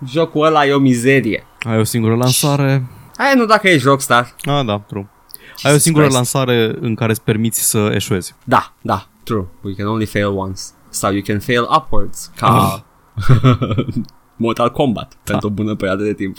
jocul 0.06 0.44
ăla 0.44 0.66
e 0.66 0.72
o 0.72 0.78
mizerie. 0.78 1.46
Ai 1.60 1.78
o 1.78 1.84
singură 1.84 2.14
lansare. 2.14 2.86
Aia 3.16 3.34
nu 3.34 3.44
dacă 3.44 3.68
ești 3.68 3.86
Rockstar. 3.86 4.34
Ah, 4.42 4.64
da, 4.64 4.78
true. 4.78 5.08
Jesus 5.46 5.64
Ai 5.64 5.74
o 5.74 5.78
singură 5.78 6.04
Christ. 6.04 6.16
lansare 6.16 6.76
în 6.80 6.94
care 6.94 7.10
îți 7.10 7.22
permiți 7.22 7.70
să 7.70 7.90
eșuezi. 7.94 8.34
Da, 8.44 8.72
da, 8.80 9.06
true. 9.22 9.46
We 9.62 9.74
can 9.74 9.86
only 9.86 10.06
fail 10.06 10.36
once. 10.36 10.62
Sau 10.88 11.12
you 11.12 11.22
can 11.22 11.38
fail 11.38 11.66
upwards, 11.76 12.30
ca 12.36 12.46
oh. 12.56 12.78
Mortal 14.36 14.70
Kombat, 14.70 15.08
da. 15.08 15.16
pentru 15.24 15.48
o 15.48 15.50
bună 15.50 15.74
perioadă 15.74 16.02
de 16.02 16.14
timp. 16.14 16.36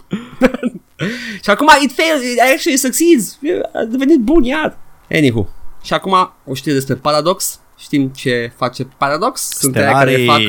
și 1.43 1.49
acum 1.49 1.67
it 1.83 1.91
fails, 1.91 2.23
it 2.31 2.39
actually 2.39 2.77
succeeds. 2.77 3.39
A 3.73 3.83
devenit 3.83 4.19
bun 4.19 4.43
iar. 4.43 4.77
Anywho. 5.11 5.47
Și 5.83 5.93
acum 5.93 6.33
o 6.45 6.53
știe 6.53 6.73
despre 6.73 6.95
Paradox. 6.95 7.59
Știm 7.77 8.07
ce 8.07 8.51
face 8.55 8.87
Paradox. 8.97 9.41
Sunt 9.41 9.73
care 9.73 10.23
fac... 10.25 10.39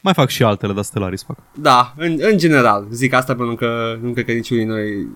Mai 0.00 0.14
fac 0.14 0.28
și 0.28 0.42
altele, 0.42 0.72
dar 0.72 0.82
Stellaris 0.82 1.22
fac. 1.22 1.36
Da, 1.54 1.94
în, 1.96 2.16
în 2.20 2.38
general. 2.38 2.86
Zic 2.90 3.12
asta 3.12 3.34
pentru 3.34 3.54
că 3.54 3.98
nu 4.02 4.12
cred 4.12 4.24
că 4.24 4.32
niciunul 4.32 4.64
noi 4.64 5.08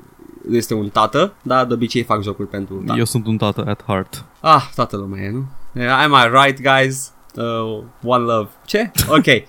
este 0.50 0.74
un 0.74 0.88
tată, 0.88 1.34
dar 1.42 1.64
de 1.64 1.74
obicei 1.74 2.02
fac 2.02 2.22
jocuri 2.22 2.48
pentru 2.48 2.82
tată. 2.86 2.98
Eu 2.98 3.04
sunt 3.04 3.26
un 3.26 3.36
tată 3.36 3.64
at 3.66 3.82
heart. 3.86 4.24
Ah, 4.40 4.62
toată 4.74 4.96
lumea 4.96 5.22
e, 5.22 5.30
nu? 5.30 5.44
Am 5.82 6.12
I 6.12 6.42
right, 6.42 6.62
guys? 6.62 7.12
Uh, 7.36 7.82
one 8.04 8.24
love. 8.24 8.48
Ce? 8.64 8.90
Ok. 9.09 9.26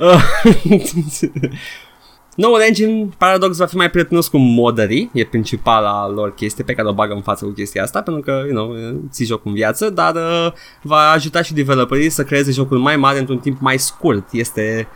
uh, 0.00 0.22
Noul 2.36 2.60
engine, 2.60 3.08
Paradox, 3.18 3.56
va 3.56 3.66
fi 3.66 3.76
mai 3.76 3.90
prietenos 3.90 4.28
cu 4.28 4.36
modderii, 4.36 5.10
e 5.12 5.24
principala 5.24 6.08
lor 6.08 6.34
chestie 6.34 6.64
pe 6.64 6.72
care 6.72 6.88
o 6.88 6.92
bagă 6.92 7.12
în 7.14 7.22
față 7.22 7.44
cu 7.44 7.50
chestia 7.50 7.82
asta, 7.82 8.02
pentru 8.02 8.22
că, 8.22 8.42
you 8.50 8.54
know, 8.54 8.94
ții 9.10 9.26
jocul 9.26 9.50
în 9.50 9.54
viață, 9.54 9.90
dar 9.90 10.14
uh, 10.14 10.52
va 10.82 11.10
ajuta 11.10 11.42
și 11.42 11.54
developerii 11.54 12.10
să 12.10 12.24
creeze 12.24 12.50
jocul 12.50 12.78
mai 12.78 12.96
mare 12.96 13.18
într-un 13.18 13.38
timp 13.38 13.60
mai 13.60 13.78
scurt. 13.78 14.32
Este... 14.32 14.88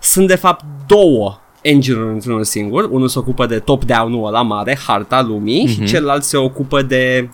Sunt, 0.00 0.26
de 0.26 0.34
fapt, 0.34 0.64
două 0.86 1.38
engine 1.62 1.98
într-unul 1.98 2.44
singur. 2.44 2.88
Unul 2.90 3.08
se 3.08 3.18
ocupă 3.18 3.46
de 3.46 3.58
top-down-ul 3.58 4.26
ăla 4.26 4.42
mare, 4.42 4.78
harta 4.86 5.22
lumii, 5.22 5.66
uh-huh. 5.66 5.70
și 5.70 5.78
mhm. 5.78 5.86
celălalt 5.86 6.22
se 6.22 6.36
ocupă 6.36 6.82
de 6.82 7.28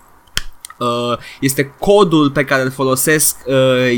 uh, 0.81 1.19
este 1.41 1.75
codul 1.79 2.31
pe 2.31 2.45
care 2.45 2.63
îl 2.63 2.71
folosesc 2.71 3.37
uh, 3.47 3.55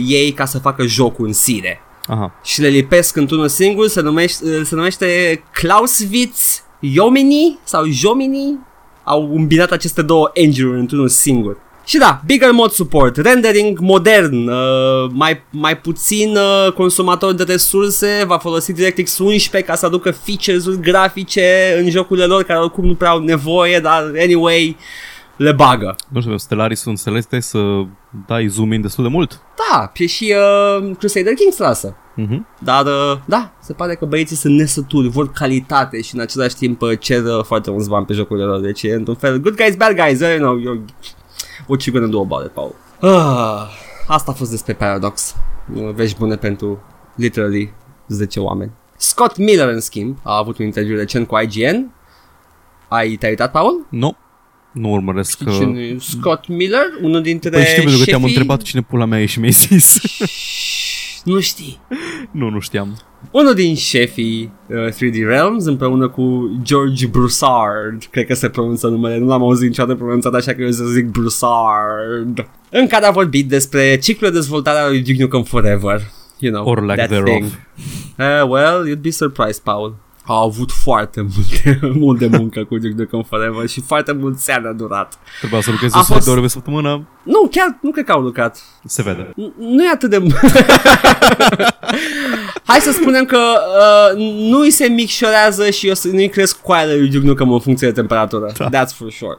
ei 0.06 0.32
ca 0.32 0.44
să 0.44 0.58
facă 0.58 0.86
jocul 0.86 1.26
în 1.26 1.32
sine. 1.32 1.80
Aha. 2.06 2.34
Și 2.44 2.60
le 2.60 2.68
lipesc 2.68 3.16
într-unul 3.16 3.48
singur, 3.48 3.88
se 3.88 4.00
numește, 4.00 4.44
uh, 4.44 4.60
se 4.64 4.74
numește 4.74 5.42
Clausewitz 5.52 6.64
Iomini 6.80 7.58
sau 7.64 7.84
Jomini. 7.86 8.58
Au 9.04 9.34
îmbinat 9.34 9.70
aceste 9.70 10.02
două 10.02 10.30
engine 10.32 10.78
într-unul 10.78 11.08
singur. 11.08 11.56
Și 11.84 11.98
da, 11.98 12.20
bigger 12.26 12.50
mod 12.50 12.70
support, 12.70 13.16
rendering 13.16 13.78
modern, 13.78 14.48
uh, 14.48 15.10
mai, 15.10 15.42
mai 15.50 15.78
puțin 15.78 16.36
uh, 16.36 16.72
consumator 16.72 17.32
de 17.32 17.42
resurse, 17.42 18.24
va 18.26 18.38
folosi 18.38 18.72
DirectX 18.72 19.18
11 19.18 19.70
ca 19.70 19.76
să 19.76 19.86
aducă 19.86 20.10
features-uri 20.10 20.80
grafice 20.80 21.76
în 21.78 21.90
jocurile 21.90 22.26
lor 22.26 22.42
care 22.42 22.58
oricum 22.58 22.84
nu 22.84 22.94
prea 22.94 23.10
au 23.10 23.18
nevoie, 23.18 23.78
dar 23.78 24.12
anyway 24.18 24.76
le 25.42 25.52
bagă. 25.52 25.96
Nu 26.08 26.20
știu, 26.20 26.36
Stellaris 26.36 26.80
sunt 26.80 27.02
celeste 27.02 27.40
să 27.40 27.82
dai 28.26 28.46
zoom 28.46 28.72
in 28.72 28.80
destul 28.80 29.04
de 29.04 29.10
mult. 29.10 29.40
Da, 29.70 29.92
e 29.94 30.06
și 30.06 30.34
uh, 30.36 30.90
Crusader 30.98 31.32
Kings 31.32 31.58
lasă. 31.58 31.96
Uh-huh. 31.96 32.38
Dar, 32.58 32.84
uh, 32.84 33.18
da, 33.24 33.52
se 33.60 33.72
pare 33.72 33.94
că 33.94 34.04
băieții 34.04 34.36
sunt 34.36 34.58
nesături, 34.58 35.08
vor 35.08 35.32
calitate 35.32 36.00
și 36.02 36.14
în 36.14 36.20
același 36.20 36.56
timp 36.56 36.82
uh, 36.82 36.98
cer 36.98 37.24
uh, 37.24 37.44
foarte 37.44 37.70
mulți 37.70 37.88
bani 37.88 38.06
pe 38.06 38.12
jocurile 38.12 38.46
lor. 38.46 38.60
Deci 38.60 38.82
e 38.82 38.92
într-un 38.92 39.14
fel, 39.14 39.40
good 39.40 39.56
guys, 39.56 39.76
bad 39.76 39.96
guys, 39.96 40.20
you 40.20 40.38
know, 40.38 40.58
you're 40.58 41.10
What 41.66 41.86
you 41.86 41.92
gonna 41.92 42.08
do 42.08 42.20
about 42.20 42.44
it, 42.44 42.52
Paul? 42.52 42.74
Ah, 43.00 43.68
asta 44.06 44.30
a 44.30 44.34
fost 44.34 44.50
despre 44.50 44.72
Paradox. 44.72 45.36
Vești 45.94 46.18
bune 46.18 46.36
pentru 46.36 46.82
literally 47.14 47.74
10 48.08 48.40
oameni. 48.40 48.70
Scott 48.96 49.36
Miller, 49.36 49.68
în 49.68 49.80
schimb, 49.80 50.16
a 50.22 50.36
avut 50.36 50.58
un 50.58 50.64
interviu 50.64 50.96
recent 50.96 51.26
cu 51.26 51.38
IGN. 51.38 51.90
Ai 52.88 53.16
te 53.16 53.28
uitat, 53.28 53.50
Paul? 53.50 53.86
Nu. 53.88 54.16
Nu 54.72 54.90
urmăresc 54.90 55.30
Știi 55.30 55.44
că... 55.46 55.52
cine 55.52 55.96
Scott 55.98 56.48
Miller, 56.48 56.86
unul 57.02 57.22
dintre 57.22 57.50
păi 57.50 57.64
știu, 57.64 57.82
pentru 57.82 57.98
că 57.98 58.04
te-am 58.04 58.24
întrebat 58.24 58.62
cine 58.62 58.82
pula 58.82 59.04
mea 59.04 59.20
e 59.22 59.26
și 59.26 59.38
mi-ai 59.38 59.50
zis. 59.52 60.00
nu 61.24 61.40
știi. 61.40 61.80
Nu, 62.30 62.48
nu 62.50 62.60
știam. 62.60 62.98
Unul 63.30 63.54
din 63.54 63.74
șefii 63.74 64.52
uh, 64.68 64.92
3D 64.92 65.26
Realms 65.26 65.64
împreună 65.64 66.08
cu 66.08 66.50
George 66.62 67.06
Broussard, 67.06 68.04
cred 68.10 68.26
că 68.26 68.34
se 68.34 68.48
pronunță 68.48 68.86
numele, 68.88 69.18
nu 69.18 69.26
l-am 69.26 69.42
auzit 69.42 69.68
niciodată 69.68 69.98
pronunțat 69.98 70.34
așa 70.34 70.52
că 70.54 70.62
eu 70.62 70.70
să 70.70 70.84
zic 70.84 71.04
Broussard, 71.06 72.48
în 72.70 72.86
care 72.86 73.04
a 73.06 73.10
vorbit 73.10 73.48
despre 73.48 73.98
ciclul 73.98 74.30
de 74.30 74.36
dezvoltare 74.38 74.78
al 74.78 74.90
lui 74.90 75.00
Duke 75.02 75.22
Nukem 75.22 75.42
Forever. 75.42 76.00
You 76.38 76.52
know, 76.52 76.66
Or 76.68 76.82
lack 76.84 76.98
that 76.98 77.08
thereof. 77.08 77.26
thing. 77.36 77.44
Uh, 78.18 78.48
well, 78.48 78.88
you'd 78.88 79.02
be 79.02 79.10
surprised, 79.10 79.62
Paul 79.62 79.94
au 80.26 80.44
avut 80.46 80.70
foarte 80.70 81.26
multe, 81.36 81.78
multe 82.04 82.26
muncă 82.26 82.64
cu 82.64 82.78
Duke 82.78 82.94
Nukem 82.96 83.22
Forever 83.22 83.68
și 83.68 83.80
foarte 83.80 84.12
mult 84.12 84.38
seara 84.38 84.68
a 84.68 84.72
durat. 84.72 85.18
Trebuia 85.38 85.60
să 85.60 85.70
lucrezi 85.70 85.96
100 85.96 86.12
fost... 86.12 86.24
de 86.26 86.30
ore 86.30 86.40
pe 86.40 86.46
săptămână? 86.46 87.06
Nu, 87.22 87.48
chiar 87.50 87.78
nu 87.80 87.90
cred 87.90 88.04
că 88.04 88.12
au 88.12 88.20
lucrat. 88.20 88.62
Se 88.84 89.02
vede. 89.02 89.32
Nu 89.58 89.84
e 89.84 89.90
atât 89.90 90.10
de... 90.10 90.22
Hai 92.64 92.80
să 92.80 92.92
spunem 92.92 93.24
că 93.24 93.38
uh, 93.38 94.18
nu 94.50 94.58
îi 94.58 94.70
se 94.70 94.86
micșorează 94.86 95.70
și 95.70 95.88
eu 95.88 95.94
să 95.94 96.08
nu-i 96.08 96.28
cresc 96.28 96.60
coaiele 96.60 96.96
lui 96.96 97.08
Duke 97.08 97.26
Nukem 97.26 97.52
în 97.52 97.60
funcție 97.60 97.86
de 97.86 97.92
temperatură. 97.92 98.52
Da. 98.56 98.68
That's 98.68 98.96
for 98.96 99.10
sure. 99.10 99.38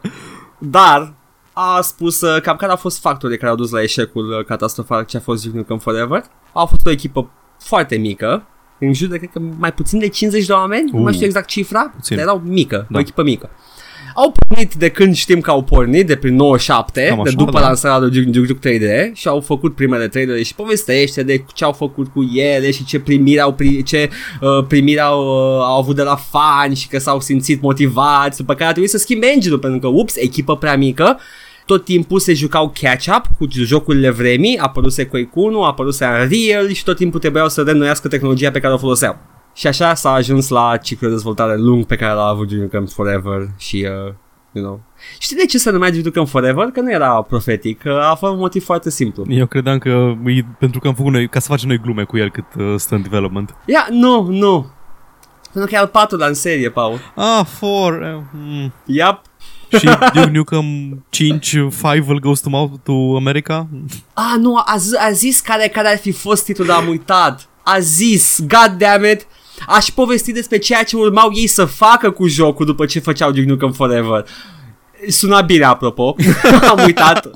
Dar 0.57 1.13
a 1.53 1.81
spus 1.81 2.21
uh, 2.21 2.41
cam 2.41 2.55
care 2.55 2.71
au 2.71 2.77
fost 2.77 2.99
factorii 2.99 3.37
care 3.37 3.49
au 3.49 3.57
dus 3.57 3.71
la 3.71 3.81
eșecul 3.81 4.37
uh, 4.37 4.45
catastrofal 4.45 5.03
ce 5.03 5.17
a 5.17 5.19
fost 5.19 5.43
Duke 5.43 5.57
Nukem 5.57 5.77
Forever. 5.77 6.23
A 6.53 6.65
fost 6.65 6.85
o 6.85 6.89
echipă 6.89 7.29
foarte 7.59 7.95
mică 7.95 8.47
în 8.85 8.93
jur 8.93 9.07
de, 9.07 9.17
cred 9.17 9.29
că, 9.33 9.41
mai 9.57 9.73
puțin 9.73 9.99
de 9.99 10.07
50 10.07 10.45
de 10.45 10.53
oameni, 10.53 10.85
uh, 10.85 10.93
nu 10.93 11.01
mai 11.01 11.13
știu 11.13 11.25
exact 11.25 11.47
cifra, 11.47 11.91
puțin. 11.95 12.15
dar 12.15 12.25
erau 12.25 12.41
mică, 12.45 12.87
da. 12.89 12.97
o 12.97 13.01
echipă 13.01 13.23
mică. 13.23 13.49
Au 14.15 14.33
pornit 14.47 14.73
de 14.73 14.89
când 14.89 15.15
știm 15.15 15.39
că 15.39 15.51
au 15.51 15.63
pornit, 15.63 16.07
de 16.07 16.15
prin 16.15 16.35
97, 16.35 17.05
Cam 17.07 17.23
de 17.23 17.29
așa, 17.29 17.37
după 17.37 17.59
da. 17.59 17.59
lansarea 17.59 17.97
lui 17.97 18.09
Duke 18.09 18.39
Duke 18.39 18.77
3D 18.77 19.13
și 19.13 19.27
au 19.27 19.39
făcut 19.39 19.75
primele 19.75 20.07
trailere 20.07 20.43
și 20.43 20.55
povestește 20.55 21.23
de 21.23 21.45
ce 21.53 21.63
au 21.63 21.71
făcut 21.71 22.07
cu 22.07 22.31
ele 22.33 22.71
și 22.71 22.85
ce 22.85 22.99
primiri 22.99 23.39
au, 23.39 23.55
ce, 23.85 24.09
uh, 24.41 24.65
primiri 24.67 24.99
au, 24.99 25.19
uh, 25.19 25.63
au 25.65 25.77
avut 25.77 25.95
de 25.95 26.01
la 26.01 26.15
fani 26.15 26.75
și 26.75 26.87
că 26.87 26.99
s-au 26.99 27.19
simțit 27.19 27.61
motivați, 27.61 28.37
după 28.37 28.53
care 28.53 28.65
a 28.65 28.71
trebuit 28.71 28.91
să 28.91 28.97
schimbe 28.97 29.27
engine 29.27 29.57
pentru 29.57 29.79
că, 29.79 29.87
ups, 29.87 30.15
echipă 30.15 30.57
prea 30.57 30.77
mică 30.77 31.19
tot 31.65 31.85
timpul 31.85 32.19
se 32.19 32.33
jucau 32.33 32.73
catch-up 32.81 33.25
cu 33.37 33.47
jocurile 33.49 34.09
vremii, 34.09 34.57
apăruse 34.57 35.05
Quake 35.05 35.29
1, 35.33 35.63
apăruse 35.63 36.05
Unreal 36.05 36.71
și 36.71 36.83
tot 36.83 36.95
timpul 36.95 37.19
trebuiau 37.19 37.49
să 37.49 37.61
reînnoiască 37.61 38.07
tehnologia 38.07 38.51
pe 38.51 38.59
care 38.59 38.73
o 38.73 38.77
foloseau. 38.77 39.17
Și 39.53 39.67
așa 39.67 39.93
s-a 39.93 40.11
ajuns 40.11 40.49
la 40.49 40.77
ciclul 40.77 41.09
de 41.09 41.15
dezvoltare 41.15 41.57
lung 41.57 41.85
pe 41.85 41.95
care 41.95 42.13
l-a 42.13 42.27
avut 42.27 42.47
Duke 42.47 42.61
Nukem 42.61 42.85
Forever 42.85 43.49
și, 43.57 43.87
uh, 43.89 44.13
you 44.51 44.65
know. 44.65 44.81
Știi 45.19 45.35
de 45.35 45.45
ce 45.45 45.57
se 45.57 45.71
numea 45.71 45.89
Duke 45.89 46.01
Nukem 46.03 46.25
Forever? 46.25 46.65
Că 46.65 46.81
nu 46.81 46.91
era 46.91 47.21
profetic, 47.21 47.85
a 47.85 48.15
fost 48.19 48.33
un 48.33 48.39
motiv 48.39 48.63
foarte 48.63 48.89
simplu. 48.89 49.25
Eu 49.27 49.45
credeam 49.45 49.77
că 49.77 50.13
e 50.25 50.45
pentru 50.59 50.79
că 50.79 50.87
am 50.87 50.93
făcut 50.93 51.11
noi, 51.11 51.27
ca 51.27 51.39
să 51.39 51.47
facem 51.47 51.67
noi 51.67 51.79
glume 51.79 52.03
cu 52.03 52.17
el 52.17 52.31
cât 52.31 52.45
uh, 52.57 52.73
stă 52.77 52.95
în 52.95 53.01
development. 53.01 53.49
Ia, 53.49 53.55
yeah, 53.65 54.01
nu, 54.01 54.27
nu. 54.29 54.71
Pentru 55.53 55.71
că 55.71 55.75
e 55.75 55.79
al 55.79 55.87
patrulea 55.87 56.27
în 56.27 56.33
serie, 56.33 56.69
Paul. 56.69 56.99
Ah, 57.15 57.45
for... 57.45 57.93
Uh, 57.93 58.21
mm. 58.31 58.73
Yep. 58.85 59.21
Și 59.77 59.85
Duke 60.13 60.29
Nukem 60.33 60.65
5 61.09 61.57
Five 61.69 62.05
Goes 62.21 62.39
to, 62.39 62.49
Mouth 62.49 62.73
to 62.83 63.15
America? 63.15 63.67
Ah, 64.13 64.35
nu, 64.39 64.55
a, 64.55 64.75
zi, 64.77 64.95
a 64.95 65.11
zis 65.11 65.39
care, 65.39 65.67
care 65.67 65.87
ar 65.87 65.97
fi 65.97 66.11
fost 66.11 66.45
titlul, 66.45 66.67
dar 66.67 66.77
am 66.77 66.87
uitat. 66.87 67.49
A 67.63 67.79
zis, 67.79 68.39
god 68.39 68.75
damn 68.77 69.05
it, 69.05 69.27
aș 69.67 69.89
povesti 69.89 70.31
despre 70.31 70.57
ceea 70.57 70.83
ce 70.83 70.95
urmau 70.95 71.29
ei 71.33 71.47
să 71.47 71.65
facă 71.65 72.11
cu 72.11 72.27
jocul 72.27 72.65
după 72.65 72.85
ce 72.85 72.99
făceau 72.99 73.31
Duke 73.31 73.47
Nukem 73.47 73.71
Forever. 73.71 74.25
Suna 75.07 75.41
bine, 75.41 75.65
apropo. 75.65 76.15
Am 76.71 76.83
uitat. 76.85 77.29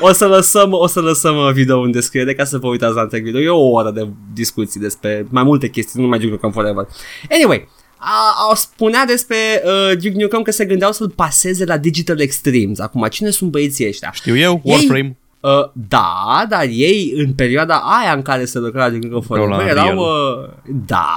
O 0.00 0.12
să 0.12 0.26
lăsăm, 0.26 0.72
o 0.72 0.86
să 0.86 1.00
lăsăm 1.00 1.52
video 1.52 1.80
în 1.80 1.90
descriere 1.90 2.34
ca 2.34 2.44
să 2.44 2.58
vă 2.58 2.66
uitați 2.66 2.94
la 2.94 3.00
întreg 3.00 3.24
video. 3.24 3.40
E 3.40 3.48
o 3.48 3.70
oră 3.70 3.90
de 3.90 4.08
discuții 4.32 4.80
despre 4.80 5.26
mai 5.30 5.42
multe 5.42 5.68
chestii, 5.68 5.92
nu 5.94 6.02
numai 6.02 6.18
Duke 6.18 6.30
Nukem 6.30 6.50
Forever. 6.50 6.88
Anyway, 7.30 7.68
a, 7.98 8.48
a 8.50 8.54
spunea 8.54 9.04
despre 9.04 9.36
uh, 9.64 9.96
Duke 9.98 10.22
Nukem 10.22 10.42
că 10.42 10.50
se 10.50 10.64
gândeau 10.64 10.92
să-l 10.92 11.10
paseze 11.10 11.64
la 11.64 11.76
Digital 11.76 12.20
Extremes. 12.20 12.78
Acum, 12.78 13.06
cine 13.10 13.30
sunt 13.30 13.50
băieții 13.50 13.88
ăștia? 13.88 14.10
Știu 14.12 14.36
eu, 14.36 14.60
Warframe. 14.64 14.98
Ei, 14.98 15.16
Uh, 15.40 15.70
da, 15.88 16.46
dar 16.48 16.66
ei 16.70 17.12
în 17.16 17.32
perioada 17.32 17.74
aia 17.74 18.12
în 18.12 18.22
care 18.22 18.44
se 18.44 18.58
lucra 18.58 18.90
Duke 18.90 19.06
Nukem 19.06 19.20
Forever 19.20 19.66
erau, 19.68 19.98
uh, 19.98 20.48
da, 20.86 21.08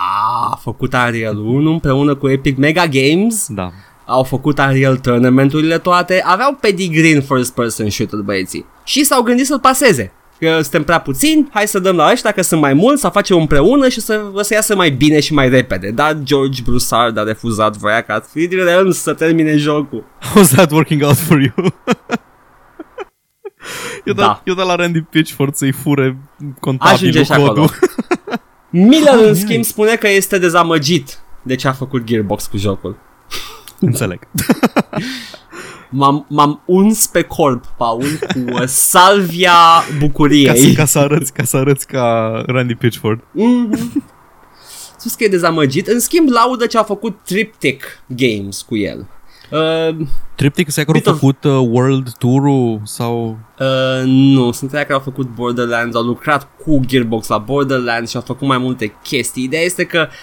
a 0.52 0.60
făcut 0.62 0.94
Unreal 0.94 1.38
1 1.38 1.72
împreună 1.72 2.16
cu 2.16 2.30
Epic 2.30 2.58
Mega 2.58 2.86
Games. 2.86 3.46
Da 3.50 3.72
au 4.10 4.24
făcut 4.24 4.58
Unreal 4.58 4.98
Tournament-urile 4.98 5.78
toate, 5.78 6.22
aveau 6.26 6.58
pedigree 6.62 7.16
în 7.16 7.22
first 7.22 7.54
person 7.54 7.90
shooter 7.90 8.20
băieții 8.20 8.66
și 8.84 9.04
s-au 9.04 9.22
gândit 9.22 9.46
să-l 9.46 9.60
paseze. 9.60 10.12
Că 10.40 10.62
suntem 10.62 10.84
prea 10.84 11.00
puțini, 11.00 11.48
hai 11.52 11.68
să 11.68 11.80
dăm 11.80 11.96
la 11.96 12.10
ăștia 12.12 12.32
că 12.32 12.42
sunt 12.42 12.62
mai 12.62 12.74
mulți, 12.74 13.02
să 13.02 13.10
facem 13.10 13.38
împreună 13.38 13.90
și 13.90 14.02
să, 14.02 14.32
să 14.42 14.54
iasă 14.54 14.76
mai 14.76 14.90
bine 14.90 15.20
și 15.20 15.34
mai 15.34 15.50
repede. 15.50 15.92
Dar 15.92 16.18
George 16.24 16.62
Broussard 16.62 17.18
a 17.18 17.24
refuzat, 17.24 17.78
voia 17.78 18.02
ca 18.02 18.22
3D 18.22 18.52
Realms 18.52 18.98
să 18.98 19.14
termine 19.14 19.58
jocul. 19.58 20.04
How's 20.04 20.50
that 20.56 20.72
working 20.72 21.04
out 21.04 21.18
for 21.18 21.40
you? 21.40 21.54
eu, 24.06 24.14
da. 24.14 24.22
da. 24.22 24.42
eu 24.46 24.54
da 24.54 24.64
la 24.64 24.76
Randy 24.76 25.02
Pitchford 25.02 25.56
să-i 25.56 25.72
fure 25.72 26.18
contabilul 26.60 27.26
codul. 27.26 27.70
Miller, 28.70 29.14
oh, 29.14 29.26
în 29.26 29.36
schimb, 29.36 29.64
spune 29.64 29.96
că 29.96 30.10
este 30.10 30.38
dezamăgit 30.38 31.20
de 31.42 31.56
ce 31.56 31.68
a 31.68 31.72
făcut 31.72 32.04
Gearbox 32.04 32.46
cu 32.46 32.58
jocul. 32.58 32.98
Înțeleg. 33.80 34.20
M-am, 35.90 36.26
m-am 36.30 36.62
uns 36.66 37.08
pe 37.08 37.22
corp, 37.22 37.66
Paul, 37.78 38.04
cu 38.34 38.40
uh, 38.52 38.64
salvia 38.66 39.54
bucuriei. 40.00 40.46
Ca 40.46 40.54
să, 40.54 40.74
ca 40.76 40.86
să, 40.86 41.00
arăți, 41.00 41.34
ca 41.34 41.44
să 41.44 41.58
arăți 41.58 41.88
ca 41.88 42.44
Randy 42.48 42.76
Pitchford. 42.76 43.20
Mm-hmm. 43.20 44.04
Spus 44.98 45.14
că 45.14 45.24
e 45.24 45.28
dezamăgit. 45.28 45.88
În 45.88 46.00
schimb, 46.00 46.30
laudă 46.30 46.66
ce 46.66 46.78
a 46.78 46.84
făcut 46.84 47.18
Triptych 47.26 47.86
Games 48.08 48.62
cu 48.62 48.78
el. 48.78 49.08
Uh, 49.52 50.06
Triptych 50.36 50.70
se 50.70 50.84
că 50.84 50.92
au 50.92 51.14
făcut 51.14 51.44
uh, 51.44 51.52
World 51.52 52.14
Tour-ul 52.18 52.82
sau... 52.84 53.38
Uh, 53.60 54.04
nu, 54.06 54.52
sunt 54.52 54.72
că 54.72 54.94
au 54.94 55.00
făcut 55.00 55.28
Borderlands, 55.36 55.96
au 55.96 56.04
lucrat 56.04 56.48
cu 56.64 56.80
Gearbox 56.86 57.28
la 57.28 57.38
Borderlands 57.38 58.10
și 58.10 58.16
au 58.16 58.24
făcut 58.26 58.48
mai 58.48 58.58
multe 58.58 58.94
chestii. 59.04 59.44
Ideea 59.44 59.64
este 59.64 59.84
că 59.84 60.08
uh, 60.10 60.14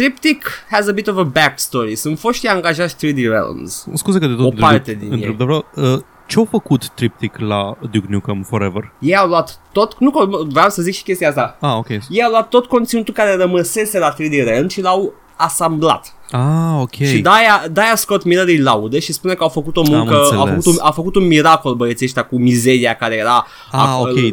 Triptych 0.00 0.46
has 0.70 0.88
a 0.88 0.92
bit 0.92 1.08
of 1.08 1.16
a 1.16 1.22
backstory. 1.22 1.94
Sunt 1.94 2.18
foști 2.18 2.46
angajați 2.46 2.96
3D 2.96 3.16
Realms. 3.16 3.86
Scuze 3.94 4.18
că 4.18 4.26
de 4.26 4.34
tot 4.34 4.52
o 4.52 4.60
parte 4.60 4.92
din 4.92 5.12
ei. 5.12 5.34
Vreau, 5.38 5.66
uh, 5.74 5.98
ce-au 6.26 6.44
făcut 6.50 6.88
Triptych 6.88 7.38
la 7.38 7.76
Duke 7.90 8.06
Nukem 8.08 8.42
Forever? 8.42 8.92
Ei 8.98 9.16
au 9.16 9.28
luat 9.28 9.60
tot, 9.72 9.98
nu 9.98 10.10
vreau 10.48 10.68
să 10.68 10.82
zic 10.82 10.94
și 10.94 11.02
chestia 11.02 11.28
asta. 11.28 11.56
Ah, 11.60 11.74
ok. 11.76 11.88
Ei 11.88 12.22
au 12.22 12.30
luat 12.30 12.48
tot 12.48 12.66
conținutul 12.66 13.14
care 13.14 13.36
rămăsese 13.36 13.98
la 13.98 14.14
3D 14.14 14.44
Realms 14.44 14.72
și 14.72 14.80
l-au 14.80 15.14
asamblat. 15.40 16.14
Ah, 16.30 16.80
ok. 16.80 16.94
Și 16.94 17.20
de-aia, 17.20 17.68
de-aia 17.72 17.96
Scott 17.96 18.24
Miller 18.24 18.46
îi 18.46 18.58
laude 18.58 18.98
și 18.98 19.12
spune 19.12 19.34
că 19.34 19.42
au 19.42 19.48
făcut 19.48 19.76
o 19.76 19.82
muncă, 19.88 20.14
au 20.14 20.46
făcut 20.46 20.66
un, 20.66 20.74
au 20.80 20.92
făcut 20.92 21.14
un 21.14 21.26
miracol 21.26 21.74
băieții 21.74 22.06
ăștia 22.06 22.24
cu 22.24 22.38
mizeria 22.38 22.94
care 22.94 23.14
era, 23.14 23.46
ah, 23.70 23.80
a, 23.80 24.00
ok. 24.00 24.08
Uh, 24.08 24.32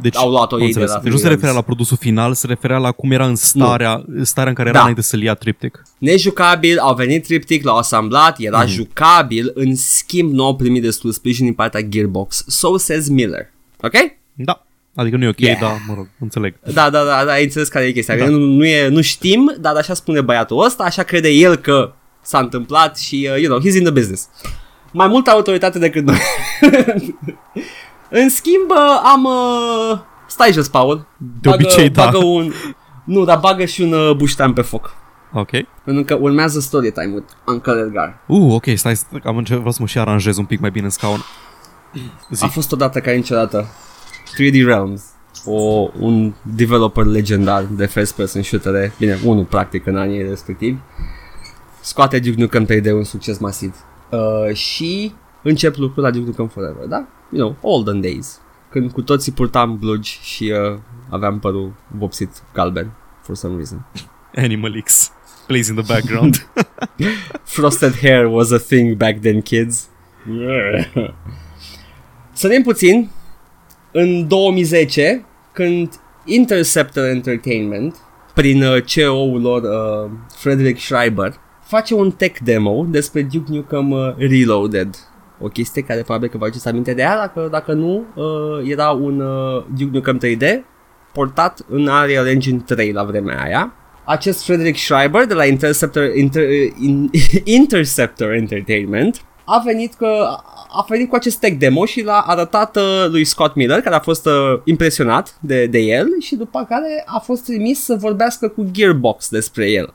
deci, 0.00 0.16
au 0.16 0.30
luat-o 0.30 0.60
ei 0.60 0.72
de 0.72 0.84
la 0.84 0.98
Deci 1.02 1.12
nu 1.12 1.18
se 1.18 1.28
referea 1.28 1.54
la 1.54 1.60
produsul 1.60 1.96
final, 1.96 2.34
se 2.34 2.46
referea 2.46 2.78
la 2.78 2.92
cum 2.92 3.10
era 3.10 3.26
în 3.26 3.34
starea, 3.34 4.04
nu. 4.06 4.24
starea 4.24 4.50
în 4.50 4.56
care 4.56 4.68
era 4.68 4.76
da. 4.76 4.82
înainte 4.82 5.02
să-l 5.02 5.22
ia 5.22 5.34
Triptych. 5.34 5.80
Nejucabil, 5.98 6.78
au 6.78 6.94
venit 6.94 7.26
Triptych, 7.26 7.64
l-au 7.64 7.76
asamblat, 7.76 8.38
era 8.38 8.60
mm. 8.60 8.66
jucabil, 8.66 9.50
în 9.54 9.76
schimb 9.76 10.32
nu 10.32 10.44
au 10.44 10.56
primit 10.56 10.82
destul 10.82 11.12
sprijin 11.12 11.44
din 11.44 11.54
partea 11.54 11.80
Gearbox. 11.80 12.44
So 12.46 12.76
says 12.76 13.08
Miller. 13.08 13.52
Ok? 13.80 13.92
Da. 14.32 14.66
Adică 14.94 15.16
nu 15.16 15.24
e 15.24 15.28
ok, 15.28 15.40
yeah. 15.40 15.60
dar 15.60 15.82
mă 15.86 15.94
rog, 15.94 16.08
înțeleg. 16.18 16.54
Da, 16.72 16.90
da, 16.90 17.04
da, 17.04 17.24
da 17.24 17.32
ai 17.32 17.42
înțeles 17.42 17.68
care 17.68 17.84
e 17.84 17.92
chestia. 17.92 18.16
Da. 18.16 18.28
Nu, 18.28 18.38
nu, 18.38 18.64
e, 18.64 18.88
nu 18.88 19.00
știm, 19.00 19.54
dar 19.60 19.76
așa 19.76 19.94
spune 19.94 20.20
băiatul 20.20 20.64
ăsta, 20.64 20.84
așa 20.84 21.02
crede 21.02 21.28
el 21.28 21.56
că 21.56 21.92
s-a 22.22 22.38
întâmplat 22.38 22.98
și, 22.98 23.28
uh, 23.32 23.40
you 23.40 23.48
know, 23.48 23.60
he's 23.60 23.76
in 23.76 23.82
the 23.82 23.92
business. 23.92 24.28
Mai 24.92 25.08
multă 25.08 25.30
autoritate 25.30 25.78
decât 25.78 26.04
noi. 26.04 26.18
în 28.20 28.28
schimb, 28.28 28.70
uh, 28.70 29.00
am... 29.12 29.24
Uh, 29.24 29.98
stai 30.26 30.52
jos, 30.52 30.68
Paul. 30.68 31.06
De 31.16 31.48
bagă, 31.48 31.62
obicei, 31.62 31.88
da. 31.88 32.04
Bagă 32.04 32.24
un, 32.24 32.52
nu, 33.04 33.24
dar 33.24 33.38
bagă 33.38 33.64
și 33.64 33.80
un 33.80 33.92
uh, 33.92 34.14
buștean 34.16 34.52
pe 34.52 34.62
foc. 34.62 34.94
Ok. 35.32 35.50
Pentru 35.84 36.04
că 36.04 36.14
urmează 36.20 36.60
story 36.60 36.90
time 36.92 37.10
with 37.14 37.32
Uncle 37.46 37.80
Edgar. 37.80 38.18
Uh, 38.26 38.54
ok, 38.54 38.64
stai, 38.74 38.94
am 39.24 39.36
început 39.36 39.72
să 39.72 39.78
mă 39.80 39.86
și 39.86 39.98
aranjez 39.98 40.36
un 40.36 40.44
pic 40.44 40.60
mai 40.60 40.70
bine 40.70 40.84
în 40.84 40.90
scaun. 40.90 41.24
Zi. 42.30 42.44
A 42.44 42.48
fost 42.48 42.72
odată 42.72 43.00
ca 43.00 43.10
niciodată. 43.10 43.66
3D 44.34 44.64
Realms, 44.64 45.02
o, 45.44 45.90
un 45.98 46.34
developer 46.42 47.04
legendar 47.04 47.64
de 47.64 47.86
first 47.86 48.14
person 48.14 48.42
shooter, 48.42 48.92
bine, 48.98 49.18
unul 49.24 49.44
practic 49.44 49.86
în 49.86 49.96
anii 49.96 50.22
respectivi, 50.22 50.78
scoate 51.80 52.18
Duke 52.18 52.40
Nukem 52.40 52.66
3D 52.66 52.92
un 52.92 53.04
succes 53.04 53.38
masiv. 53.38 53.74
Uh, 54.10 54.54
și 54.54 55.12
încep 55.42 55.76
lucrul 55.76 56.02
la 56.02 56.10
Duke 56.10 56.26
Nukem 56.26 56.48
Forever, 56.48 56.86
da? 56.86 57.06
You 57.32 57.40
know, 57.40 57.72
olden 57.72 58.00
days. 58.00 58.40
Când 58.70 58.92
cu 58.92 59.02
toții 59.02 59.32
purtam 59.32 59.78
blugi 59.78 60.18
și 60.22 60.52
uh, 60.72 60.78
aveam 61.08 61.38
părul 61.38 61.72
vopsit 61.98 62.30
galben, 62.52 62.92
for 63.22 63.34
some 63.34 63.54
reason. 63.54 63.86
Animal 64.36 64.82
X 64.84 65.12
plays 65.46 65.68
in 65.68 65.74
the 65.74 65.84
background. 65.92 66.46
Frosted 67.56 67.94
hair 68.00 68.26
was 68.26 68.50
a 68.50 68.58
thing 68.58 68.96
back 68.96 69.20
then, 69.20 69.40
kids. 69.40 69.88
Sărim 72.32 72.62
puțin 72.62 73.10
în 73.96 74.28
2010, 74.28 75.24
când 75.52 75.92
Interceptor 76.24 77.04
Entertainment, 77.04 77.96
prin 78.34 78.62
uh, 78.62 78.84
CEO-ul 78.84 79.40
lor 79.40 79.62
uh, 79.62 80.10
Frederick 80.36 80.80
Schreiber, 80.80 81.34
face 81.62 81.94
un 81.94 82.10
tech 82.10 82.40
demo 82.44 82.86
despre 82.88 83.22
Duke 83.22 83.52
Nukem 83.52 83.90
uh, 83.90 84.14
Reloaded. 84.16 84.94
O 85.40 85.46
chestie 85.46 85.82
care 85.82 86.02
probabil 86.02 86.28
că 86.28 86.38
vă 86.38 86.44
aduceți 86.44 86.68
aminte 86.68 86.94
de 86.94 87.02
ea, 87.02 87.16
dacă, 87.16 87.48
dacă 87.50 87.72
nu, 87.72 88.04
uh, 88.14 88.70
era 88.70 88.90
un 88.90 89.20
uh, 89.20 89.64
Duke 89.78 89.90
Nukem 89.92 90.20
3D 90.24 90.44
portat 91.12 91.64
în 91.68 91.86
Unreal 91.86 92.26
Engine 92.26 92.62
3 92.66 92.92
la 92.92 93.04
vremea 93.04 93.42
aia. 93.42 93.72
Acest 94.04 94.44
Frederick 94.44 94.78
Schreiber 94.78 95.24
de 95.24 95.34
la 95.34 95.44
Interceptor, 95.44 96.14
Inter, 96.14 96.48
uh, 96.48 96.72
in, 96.80 97.10
Interceptor 97.60 98.32
Entertainment 98.32 99.24
a 99.44 99.62
venit 99.64 99.94
că 99.94 100.38
a 100.68 100.84
venit 100.88 101.08
cu 101.08 101.14
acest 101.14 101.38
tech 101.38 101.58
demo 101.58 101.84
și 101.84 102.02
l-a 102.02 102.24
arătat 102.26 102.76
uh, 102.76 103.06
lui 103.08 103.24
Scott 103.24 103.54
Miller, 103.54 103.80
care 103.80 103.94
a 103.94 104.00
fost 104.00 104.26
uh, 104.26 104.60
impresionat 104.64 105.38
de, 105.40 105.66
de 105.66 105.78
el 105.78 106.06
și 106.20 106.34
după 106.34 106.66
care 106.68 107.02
a 107.06 107.18
fost 107.18 107.44
trimis 107.44 107.84
să 107.84 107.94
vorbească 107.94 108.48
cu 108.48 108.66
Gearbox 108.70 109.28
despre 109.28 109.70
el. 109.70 109.94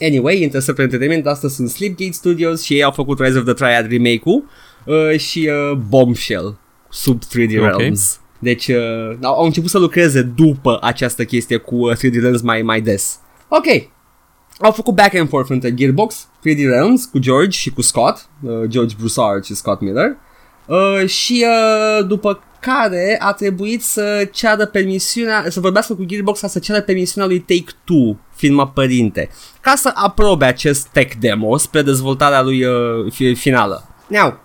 Anyway, 0.00 0.42
Intercept 0.42 0.78
Entertainment, 0.78 1.26
astăzi 1.26 1.54
sunt 1.54 1.70
Sleepgate 1.70 2.12
Studios 2.12 2.62
și 2.62 2.74
ei 2.74 2.82
au 2.82 2.90
făcut 2.90 3.20
Rise 3.20 3.38
of 3.38 3.44
the 3.44 3.52
Triad 3.52 3.90
remake-ul 3.90 4.44
uh, 4.84 5.18
și 5.18 5.50
uh, 5.70 5.76
Bombshell 5.88 6.58
sub 6.90 7.22
3D 7.22 7.58
okay. 7.58 7.74
Realms. 7.76 8.20
Deci 8.38 8.66
uh, 8.66 9.16
au 9.22 9.44
început 9.44 9.70
să 9.70 9.78
lucreze 9.78 10.22
după 10.22 10.78
această 10.82 11.24
chestie 11.24 11.56
cu 11.56 11.74
uh, 11.74 11.96
3D 11.96 12.20
Realms 12.20 12.40
mai, 12.40 12.62
mai 12.62 12.80
des. 12.80 13.20
Ok, 13.48 13.66
au 14.58 14.70
făcut 14.70 14.94
back 14.94 15.14
and 15.14 15.28
forth 15.28 15.50
între 15.50 15.74
Gearbox, 15.74 16.28
3D 16.46 16.68
Realms 16.68 17.04
cu 17.04 17.18
George 17.18 17.58
și 17.58 17.70
cu 17.70 17.82
Scott, 17.82 18.28
uh, 18.42 18.52
George 18.66 18.94
Broussard 18.98 19.44
și 19.44 19.54
Scott 19.54 19.80
Miller. 19.80 20.16
Uh, 20.66 21.08
și 21.08 21.44
uh, 21.46 22.06
după 22.06 22.40
care 22.60 23.16
a 23.18 23.32
trebuit 23.32 23.82
să 23.82 24.28
ceară 24.32 24.66
permisiunea, 24.66 25.44
să 25.48 25.60
vorbească 25.60 25.94
cu 25.94 26.04
Gearbox 26.04 26.40
ca 26.40 26.46
să 26.46 26.58
ceară 26.58 26.80
permisiunea 26.80 27.28
lui 27.28 27.40
Take-Two, 27.40 28.16
firma 28.34 28.68
părinte, 28.68 29.28
ca 29.60 29.74
să 29.76 29.90
aprobe 29.94 30.44
acest 30.44 30.86
tech 30.86 31.14
demo 31.20 31.56
spre 31.56 31.82
dezvoltarea 31.82 32.42
lui 32.42 32.64
uh, 32.64 33.34
finală. 33.34 33.88
Now, 34.08 34.38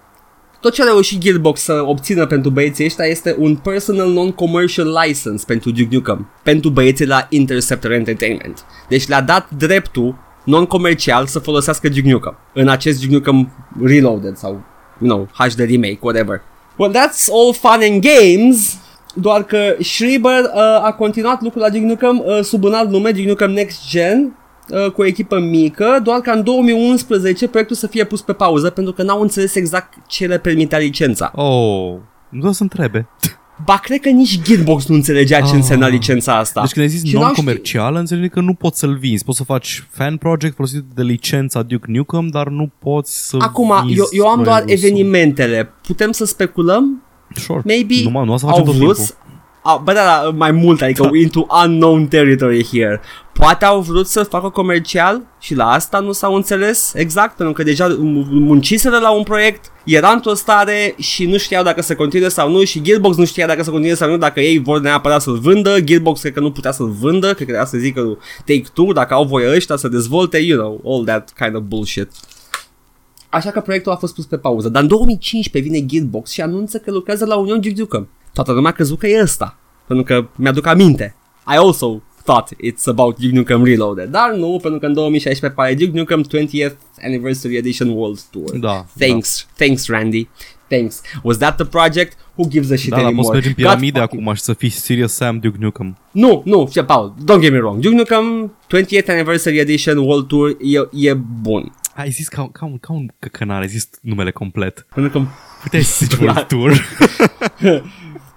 tot 0.59 0.73
ce 0.73 0.81
a 0.81 0.85
reușit 0.85 1.19
Gearbox 1.19 1.61
să 1.61 1.83
obțină 1.85 2.25
pentru 2.25 2.49
băieții 2.49 2.85
ăștia 2.85 3.05
este 3.05 3.35
un 3.37 3.55
personal 3.55 4.09
non-commercial 4.09 4.99
license 5.05 5.43
pentru 5.47 5.71
Duke 5.71 5.95
Nukem, 5.95 6.29
pentru 6.43 6.69
băieții 6.69 7.05
la 7.05 7.27
Interceptor 7.29 7.91
Entertainment. 7.91 8.65
Deci 8.87 9.07
le-a 9.07 9.21
dat 9.21 9.49
dreptul 9.49 10.15
non-comercial 10.43 11.25
să 11.25 11.39
folosească 11.39 11.89
Duke 11.89 12.09
Nukem 12.09 12.37
în 12.53 12.67
acest 12.67 12.99
Duke 13.01 13.13
Nukem 13.13 13.51
Reloaded 13.83 14.35
sau, 14.35 14.61
you 15.01 15.09
know, 15.09 15.27
HD 15.33 15.59
remake, 15.59 15.99
whatever. 16.01 16.41
Well, 16.75 16.93
that's 16.93 17.27
all 17.31 17.53
fun 17.53 17.89
and 17.91 18.03
games, 18.03 18.77
doar 19.13 19.43
că 19.43 19.75
Schreiber 19.79 20.39
uh, 20.43 20.61
a 20.85 20.93
continuat 20.97 21.41
lucrul 21.41 21.61
la 21.61 21.69
Duke 21.69 21.85
Nukem 21.85 22.23
uh, 22.25 22.39
sub 22.41 22.63
un 22.63 22.73
alt 22.73 22.89
nume, 22.89 23.11
Duke 23.11 23.27
Nukem 23.27 23.51
Next 23.51 23.89
Gen, 23.89 24.35
uh, 24.69 24.91
cu 24.91 25.01
o 25.01 25.05
echipă 25.05 25.39
mică, 25.39 25.99
doar 26.03 26.19
ca 26.19 26.31
în 26.31 26.43
2011 26.43 27.47
proiectul 27.47 27.75
să 27.75 27.87
fie 27.87 28.03
pus 28.03 28.21
pe 28.21 28.33
pauză 28.33 28.69
pentru 28.69 28.93
că 28.93 29.03
n-au 29.03 29.21
înțeles 29.21 29.55
exact 29.55 29.93
ce 30.07 30.25
le 30.25 30.37
permitea 30.37 30.77
licența. 30.77 31.31
Oh, 31.35 31.95
nu 32.29 32.39
doar 32.39 32.53
să 32.53 32.63
întrebe. 32.63 33.07
Ba, 33.65 33.77
cred 33.83 33.99
că 33.99 34.09
nici 34.09 34.41
Gearbox 34.41 34.85
nu 34.87 34.95
înțelegea 34.95 35.37
ce 35.37 35.43
Ah. 35.43 35.51
însemna 35.53 35.87
licența 35.87 36.37
asta. 36.37 36.61
Deci 36.61 36.71
când 36.71 36.85
ai 36.85 36.91
zis 36.91 37.05
Și 37.09 37.13
n-au 37.13 37.23
non-comercial, 37.23 37.95
înțelegi 37.95 38.29
că 38.29 38.39
nu 38.39 38.53
poți 38.53 38.79
să-l 38.79 38.95
vinzi. 38.97 39.23
Poți 39.23 39.37
să 39.37 39.43
faci 39.43 39.83
fan 39.89 40.17
project 40.17 40.55
folosit 40.55 40.83
de 40.95 41.01
licența 41.03 41.61
Duke 41.61 41.85
Nukem, 41.91 42.27
dar 42.27 42.47
nu 42.47 42.69
poți 42.79 43.27
să 43.27 43.37
Acum, 43.39 43.73
vinzi 43.85 43.97
eu, 43.99 44.05
eu 44.11 44.27
am 44.27 44.43
doar 44.43 44.61
produsul. 44.63 44.85
evenimentele. 44.85 45.69
Putem 45.87 46.11
să 46.11 46.25
speculăm? 46.25 47.03
Sure. 47.35 47.61
Maybe 47.65 47.95
Nu, 48.03 48.09
mă, 48.09 48.23
nu 48.25 48.33
o 48.33 48.37
să 48.37 48.45
au 48.45 48.51
facem 48.51 48.65
tot 48.65 48.75
vrut 48.75 48.95
timpul. 48.95 49.15
a, 49.63 49.81
bă, 49.83 49.93
da, 49.93 49.99
da, 50.03 50.29
mai 50.35 50.51
mult, 50.51 50.81
adică 50.81 51.03
Da. 51.03 51.09
into 51.17 51.45
unknown 51.65 52.07
territory 52.07 52.65
here. 52.71 52.99
Poate 53.41 53.65
au 53.65 53.81
vrut 53.81 54.07
să 54.07 54.23
facă 54.23 54.49
comercial 54.49 55.21
și 55.39 55.55
la 55.55 55.71
asta 55.71 55.99
nu 55.99 56.11
s-au 56.11 56.33
înțeles 56.33 56.93
exact, 56.95 57.35
pentru 57.35 57.53
că 57.53 57.63
deja 57.63 57.87
m- 57.87 57.97
munciseră 58.29 58.97
la 58.97 59.11
un 59.11 59.23
proiect, 59.23 59.71
era 59.85 60.09
într-o 60.09 60.33
stare 60.33 60.95
și 60.97 61.25
nu 61.25 61.37
știau 61.37 61.63
dacă 61.63 61.81
să 61.81 61.95
continue 61.95 62.29
sau 62.29 62.51
nu 62.51 62.63
și 62.63 62.81
Gearbox 62.81 63.17
nu 63.17 63.25
știa 63.25 63.47
dacă 63.47 63.63
să 63.63 63.69
continue 63.69 63.95
sau 63.95 64.09
nu, 64.09 64.17
dacă 64.17 64.39
ei 64.39 64.57
vor 64.57 64.79
neapărat 64.79 65.21
să-l 65.21 65.37
vândă, 65.37 65.79
Gearbox 65.79 66.19
cred 66.19 66.33
că 66.33 66.39
nu 66.39 66.51
putea 66.51 66.71
să-l 66.71 66.89
vândă, 66.89 67.25
cred 67.25 67.37
că 67.37 67.43
trebuia 67.43 67.65
să 67.65 67.77
zică 67.77 68.17
Take-Two, 68.45 68.93
dacă 68.93 69.13
au 69.13 69.25
voie 69.25 69.55
ăștia 69.55 69.75
să 69.75 69.87
dezvolte, 69.87 70.37
you 70.37 70.59
know, 70.59 70.93
all 70.93 71.05
that 71.05 71.33
kind 71.37 71.55
of 71.55 71.61
bullshit. 71.61 72.11
Așa 73.29 73.51
că 73.51 73.59
proiectul 73.59 73.91
a 73.91 73.95
fost 73.95 74.15
pus 74.15 74.25
pe 74.25 74.37
pauză. 74.37 74.69
Dar 74.69 74.81
în 74.81 74.87
2015 74.87 75.71
vine 75.71 75.85
Gearbox 75.85 76.31
și 76.31 76.41
anunță 76.41 76.77
că 76.77 76.91
lucrează 76.91 77.25
la 77.25 77.35
Union 77.35 77.61
Duke 77.75 78.07
Toată 78.33 78.51
lumea 78.51 78.71
a 78.71 78.73
crezut 78.73 78.99
că 78.99 79.07
e 79.07 79.21
ăsta. 79.21 79.57
Pentru 79.87 80.05
că 80.05 80.27
mi-aduc 80.35 80.65
aminte. 80.65 81.15
I 81.47 81.57
also 81.57 82.01
thought 82.23 82.49
it's 82.63 82.85
about 82.85 83.19
Duke 83.19 83.35
Nukem 83.35 83.63
Reloaded. 83.63 84.09
Dar 84.09 84.31
nu, 84.33 84.59
pentru 84.61 84.79
că 84.79 84.85
în 84.85 84.93
2016 84.93 85.59
apare 85.59 85.73
Duke 85.75 85.97
Nukem 85.97 86.25
20th 86.25 86.75
Anniversary 87.03 87.55
Edition 87.55 87.89
World 87.89 88.19
Tour. 88.21 88.57
Da, 88.57 88.85
Thanks, 88.99 89.47
thanks 89.57 89.87
Randy. 89.87 90.27
Thanks. 90.67 91.01
Was 91.23 91.37
that 91.37 91.55
the 91.55 91.65
project? 91.65 92.17
Who 92.35 92.47
gives 92.49 92.71
a 92.71 92.75
shit 92.75 92.89
Da, 92.89 92.95
dar 92.95 93.05
anymore? 93.05 93.27
poți 93.27 93.27
să 93.27 93.33
mergi 93.33 93.47
în 93.47 93.53
God 93.53 93.63
piramide 93.65 93.99
fucking- 93.99 94.21
acum 94.21 94.33
și 94.33 94.41
să 94.41 94.53
fii 94.53 94.69
Serious 94.69 95.13
Sam 95.13 95.39
Duke 95.39 95.57
Nukem. 95.59 95.97
Nu, 96.11 96.41
nu, 96.45 96.65
fie, 96.65 96.83
Paul, 96.83 97.13
don't 97.23 97.39
get 97.41 97.51
me 97.51 97.57
wrong. 97.57 97.79
Duke 97.81 97.95
Nukem 97.95 98.55
20th 98.75 99.07
Anniversary 99.07 99.57
Edition 99.57 99.97
World 99.97 100.27
Tour 100.27 100.49
e, 100.93 101.07
e 101.09 101.13
bun. 101.41 101.75
Ai 101.95 102.09
zis 102.09 102.27
ca, 102.27 102.49
ca, 102.51 102.65
un, 102.65 102.77
ca 102.77 102.93
un 102.93 103.07
căcănar, 103.19 103.61
ai 103.61 103.67
zis 103.67 103.89
numele 104.01 104.31
complet. 104.31 104.85
Pentru 104.93 105.19
că 105.19 105.25
Puteai 105.63 105.81
să 105.83 106.05
zici 106.05 106.19
World 106.19 106.47
Tour. 106.47 106.71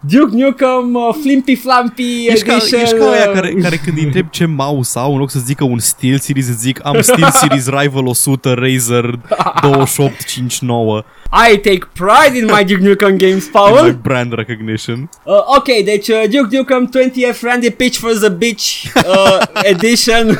Duke 0.06 0.36
Nukem 0.36 0.94
uh, 0.94 1.14
Flimpy 1.22 1.55
Flampy 1.55 2.26
Ești 2.26 2.44
ca, 2.44 2.55
Edition 2.55 2.81
ești 2.81 2.94
ca 2.94 3.10
aia 3.10 3.28
uh, 3.28 3.35
care, 3.35 3.52
care 3.52 3.76
când 3.76 3.98
îi 3.98 4.05
întreb 4.05 4.31
ce 4.31 4.44
mouse 4.47 4.98
au, 4.98 5.12
în 5.12 5.18
loc 5.18 5.31
să 5.31 5.39
zică 5.39 5.64
un 5.64 5.78
Steel 5.78 6.18
Series, 6.18 6.48
îți 6.48 6.59
zic 6.59 6.81
am 6.82 7.01
Steel 7.01 7.31
Series 7.31 7.68
Rival 7.68 8.06
100 8.06 8.55
Razer 8.55 9.18
2859 9.62 11.05
I 11.52 11.56
take 11.56 11.89
pride 11.93 12.39
in 12.39 12.44
my 12.44 12.64
Duke 12.64 12.89
Nukem 12.89 13.16
games, 13.16 13.44
my 13.44 13.51
Paul. 13.52 13.93
brand 14.02 14.32
recognition. 14.32 15.09
Uh, 15.22 15.35
ok, 15.56 15.85
deci 15.85 16.09
uh, 16.09 16.22
Duke 16.31 16.56
Nukem 16.56 16.89
20th 16.89 17.40
Randy 17.40 17.70
Pitch 17.70 17.98
for 17.98 18.12
the 18.12 18.28
Bitch 18.31 18.85
uh, 18.94 19.39
Edition. 19.62 20.26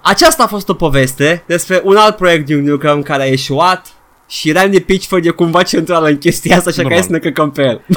Aceasta 0.00 0.42
a 0.42 0.46
fost 0.46 0.68
o 0.68 0.74
poveste 0.74 1.42
despre 1.46 1.80
un 1.84 1.96
alt 1.96 2.16
proiect 2.16 2.46
Duke 2.46 2.60
Nukem 2.60 3.02
care 3.02 3.22
a 3.22 3.26
eșuat 3.26 3.95
și 4.28 4.52
Randy 4.52 4.80
Pitchford 4.80 5.24
e 5.26 5.30
cumva 5.30 5.62
central 5.62 6.04
în 6.04 6.18
chestia 6.18 6.56
asta, 6.56 6.68
așa 6.70 6.82
că 6.82 6.88
Normal. 6.88 6.98
hai 7.00 7.08
să 7.08 7.12
ne 7.12 7.30
căcăm 7.30 7.50
pe 7.50 7.62
el. 7.62 7.84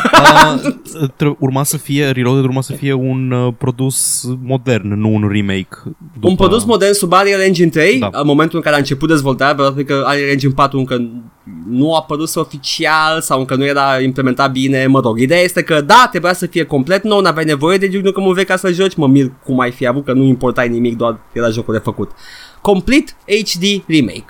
Uh, 1.01 1.10
tre- 1.15 1.35
urma 1.39 1.64
să 1.64 1.77
fie, 1.77 2.10
Reloaded 2.10 2.43
urma 2.43 2.61
să 2.61 2.73
fie 2.73 2.93
un 2.93 3.31
uh, 3.31 3.53
produs 3.57 4.27
modern, 4.43 4.93
nu 4.99 5.14
un 5.14 5.30
remake. 5.31 5.68
După... 6.14 6.27
Un 6.27 6.35
produs 6.35 6.64
modern 6.65 6.93
sub 6.93 7.11
Unreal 7.11 7.41
Engine 7.41 7.69
3, 7.69 7.99
Da. 7.99 8.10
în 8.11 8.26
momentul 8.26 8.57
în 8.57 8.64
care 8.64 8.76
a 8.76 8.77
început 8.80 9.10
dezvoltarea, 9.10 9.56
pentru 9.56 9.84
că 9.84 9.93
Unreal 9.93 10.30
Engine 10.30 10.53
4 10.53 10.77
încă 10.80 11.10
nu 11.69 11.93
a 11.93 11.97
apărut 11.97 12.35
oficial 12.35 13.22
sau 13.22 13.39
încă 13.39 13.56
nu 13.56 13.65
era 13.65 13.99
implementat 14.01 14.51
bine, 14.51 14.85
mă 14.88 14.99
rog. 14.99 15.19
Ideea 15.19 15.41
este 15.41 15.64
că 15.64 15.81
da, 15.81 16.07
trebuia 16.11 16.34
să 16.34 16.45
fie 16.45 16.64
complet 16.64 17.03
nou, 17.03 17.22
n-aveai 17.22 17.45
nevoie 17.45 17.77
de 17.77 17.88
Duke 17.88 18.03
Nukem 18.03 18.34
vechi 18.34 18.47
ca 18.47 18.56
să 18.56 18.72
joci, 18.72 18.95
mă 18.95 19.07
mir 19.07 19.31
cum 19.45 19.60
ai 19.60 19.72
fi 19.72 19.88
avut 19.88 20.06
că 20.06 20.14
nu 20.14 20.23
importai 20.23 20.69
nimic, 20.69 20.97
doar 20.97 21.19
era 21.31 21.49
jocul 21.49 21.73
de 21.73 21.80
făcut. 21.80 22.11
Complete 22.61 23.11
HD 23.26 23.64
Remake. 23.88 24.26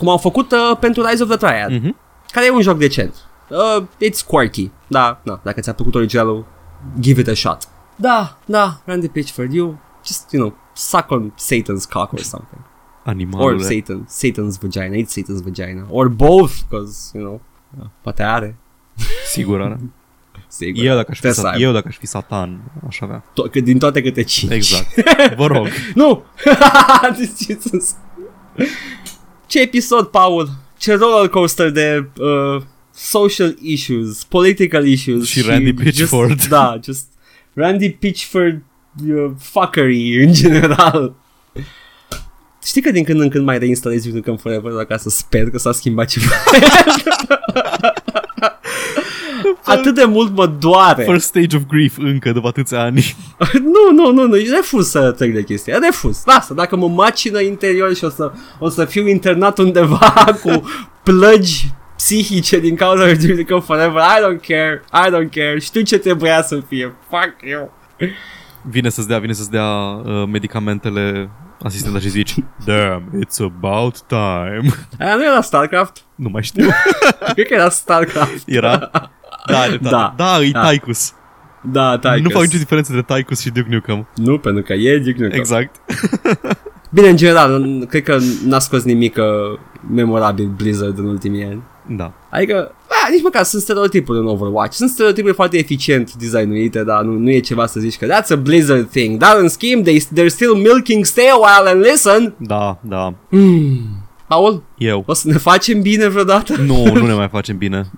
Cum 0.00 0.08
au 0.08 0.16
făcut 0.18 0.52
uh, 0.52 0.76
pentru 0.80 1.02
Rise 1.06 1.22
of 1.22 1.28
the 1.28 1.36
Triad, 1.38 1.70
Mhm. 1.82 1.96
care 2.30 2.46
e 2.46 2.50
un 2.50 2.60
joc 2.60 2.78
decent. 2.78 3.14
Uh, 3.48 3.82
it's 4.08 4.26
quirky, 4.26 4.70
da, 4.86 5.20
na, 5.22 5.40
dacă 5.44 5.60
ți-a 5.60 5.72
plăcut 5.74 5.94
originalul, 5.94 6.44
give 7.00 7.20
it 7.20 7.28
a 7.28 7.34
shot. 7.34 7.68
Da, 7.96 8.38
da, 8.44 8.80
Randy 8.84 9.08
Pitchford, 9.08 9.52
you 9.52 9.78
just, 10.06 10.32
you 10.32 10.42
know, 10.42 10.56
suck 10.74 11.10
on 11.10 11.34
Satan's 11.38 11.84
cock 11.90 12.12
or 12.12 12.18
something. 12.20 12.60
Or 13.04 13.12
Animalule. 13.14 13.62
Satan, 13.62 14.06
Satan's 14.08 14.58
vagina, 14.60 14.94
it's 14.96 15.12
Satan's 15.12 15.42
vagina. 15.42 15.86
Or 15.88 16.08
both, 16.08 16.52
because, 16.68 17.10
you 17.18 17.24
know, 17.24 17.40
poate 18.02 18.22
are. 18.22 18.56
Sigur 19.32 19.60
are. 19.60 19.80
Sigur. 20.48 20.84
Eu 20.84 20.94
dacă, 20.94 21.06
aș 21.10 21.14
fi, 21.16 21.20
Trebuie 21.20 21.32
să 21.32 21.40
sat- 21.40 21.52
aibă. 21.52 21.64
eu 21.64 21.72
dacă 21.72 21.88
aș 21.88 21.96
fi 21.96 22.06
satan, 22.06 22.60
aș 22.88 23.00
avea. 23.00 23.22
To- 23.22 23.50
că 23.50 23.60
din 23.60 23.78
toate 23.78 24.02
câte 24.02 24.22
cinci. 24.22 24.52
Exact. 24.52 24.86
Vă 25.40 25.46
rog. 25.46 25.66
nu! 25.94 26.22
Jesus. 29.50 29.60
Ce 29.60 29.60
episod, 29.60 30.06
Paul? 30.06 30.48
Ce 30.78 30.94
roller 30.94 31.28
coaster 31.28 31.70
de 31.70 32.08
uh, 32.18 32.62
social 32.94 33.56
issues, 33.60 34.24
political 34.24 34.86
issues 34.86 35.26
Și 35.26 35.40
Randy 35.40 35.72
Pitchford. 35.72 36.30
Just, 36.30 36.48
da, 36.48 36.78
just 36.84 37.06
Randy 37.54 37.90
Pitchford 37.90 38.62
uh, 39.08 39.30
fuckery 39.38 40.24
în 40.24 40.32
general. 40.32 41.14
Știi 42.64 42.82
că 42.82 42.90
din 42.90 43.04
când 43.04 43.20
în 43.20 43.28
când 43.28 43.44
mai 43.44 43.58
reinstalezi 43.58 44.04
Duke 44.04 44.16
Nukem 44.16 44.36
Forever 44.36 44.72
doar 44.72 44.84
ca 44.84 44.96
să 44.96 45.08
sper 45.08 45.50
că 45.50 45.58
s-a 45.58 45.72
schimbat 45.72 46.08
ceva. 46.08 46.34
Atât 49.64 49.94
de 49.94 50.04
mult 50.04 50.36
mă 50.36 50.46
doare. 50.46 51.02
First 51.02 51.26
stage 51.26 51.56
of 51.56 51.62
grief 51.68 51.98
încă 51.98 52.32
după 52.32 52.48
atâția 52.48 52.80
ani. 52.80 53.14
Nu, 53.52 54.02
nu, 54.02 54.12
nu, 54.12 54.26
nu, 54.26 54.34
refuz 54.54 54.88
să 54.88 55.10
trec 55.10 55.34
de 55.34 55.42
chestia, 55.42 55.78
refuz. 55.78 56.22
Lasă, 56.24 56.54
dacă 56.54 56.76
mă 56.76 56.88
macină 56.88 57.40
interior 57.40 57.94
și 57.94 58.04
o 58.04 58.08
să, 58.08 58.32
o 58.58 58.68
să 58.68 58.84
fiu 58.84 59.08
internat 59.08 59.58
undeva 59.58 60.14
cu 60.42 60.62
plăgi 61.02 61.70
psihice 61.96 62.58
din 62.60 62.76
cauza 62.76 63.04
lui 63.04 63.16
Duke 63.16 63.34
Nukem 63.34 63.60
Forever, 63.60 64.02
I 64.02 64.20
don't 64.22 64.46
care, 64.46 64.82
I 64.92 65.08
don't 65.10 65.30
care, 65.34 65.58
știu 65.60 65.80
ce 65.80 65.98
trebuia 65.98 66.42
să 66.42 66.62
fie, 66.68 66.94
fuck 67.08 67.50
you. 67.50 67.72
Vine 68.62 68.88
să-ți 68.88 69.08
dea, 69.08 69.18
vine 69.18 69.32
să-ți 69.32 69.50
dea 69.50 69.66
uh, 69.66 70.26
medicamentele 70.28 71.30
asistenta 71.62 71.98
și 71.98 72.08
zici 72.08 72.34
Damn, 72.64 73.24
it's 73.24 73.38
about 73.38 74.00
time. 74.06 74.62
Aia 74.98 75.14
nu 75.16 75.24
era 75.24 75.40
StarCraft? 75.40 76.04
nu 76.14 76.28
mai 76.28 76.42
știu. 76.42 76.68
Cred 77.34 77.46
că 77.46 77.54
era 77.54 77.68
StarCraft. 77.68 78.42
Era? 78.46 78.90
Da, 79.50 79.76
da, 79.80 79.90
Da. 79.90 80.14
da, 80.16 80.42
e 80.44 80.50
Da. 80.50 80.68
Tychus. 80.70 81.12
Da, 81.72 81.98
Tychus. 81.98 82.20
Nu 82.22 82.30
fac 82.30 82.42
nicio 82.42 82.58
diferență 82.58 82.92
între 82.94 83.14
Tychus 83.16 83.40
și 83.40 83.50
Duke 83.50 83.68
Nukem. 83.70 84.06
Nu, 84.14 84.38
pentru 84.38 84.62
că 84.62 84.72
e 84.72 84.98
Duke 84.98 85.22
Nukem. 85.22 85.38
Exact. 85.38 85.76
Bine, 86.92 87.08
în 87.08 87.16
general, 87.16 87.62
n- 87.64 87.88
cred 87.88 88.02
că 88.02 88.18
n-a 88.44 88.58
scos 88.58 88.82
nimic 88.82 89.16
uh, 89.16 89.58
memorabil 89.94 90.46
Blizzard 90.56 90.98
în 90.98 91.04
ultimii 91.04 91.44
ani. 91.44 91.62
Da. 91.96 92.12
Adică, 92.30 92.74
a, 92.88 93.08
nici 93.10 93.22
măcar 93.22 93.42
sunt 93.42 93.62
stereotipuri 93.62 94.18
în 94.18 94.26
Overwatch. 94.26 94.74
Sunt 94.74 94.90
stereotipuri 94.90 95.34
foarte 95.34 95.58
eficient 95.58 96.14
designuite, 96.14 96.84
dar 96.84 97.02
nu, 97.02 97.12
nu 97.12 97.30
e 97.30 97.38
ceva 97.40 97.66
să 97.66 97.80
zici 97.80 97.96
că 97.98 98.06
that's 98.06 98.28
a 98.32 98.36
Blizzard 98.36 98.88
thing. 98.90 99.18
Dar 99.18 99.36
în 99.38 99.48
schimb, 99.48 99.82
they, 99.84 100.00
they're 100.00 100.26
still 100.26 100.54
milking 100.54 101.04
stay 101.04 101.28
a 101.32 101.36
while 101.36 101.70
and 101.70 101.80
listen. 101.90 102.34
Da, 102.38 102.78
da. 102.82 103.14
Hmm. 103.30 103.80
Paul, 104.26 104.62
Eu. 104.78 105.02
o 105.06 105.12
să 105.12 105.28
ne 105.28 105.36
facem 105.38 105.80
bine 105.82 106.08
vreodată? 106.08 106.54
Nu, 106.56 106.84
nu 106.94 107.06
ne 107.06 107.14
mai 107.22 107.28
facem 107.28 107.56
bine. 107.56 107.90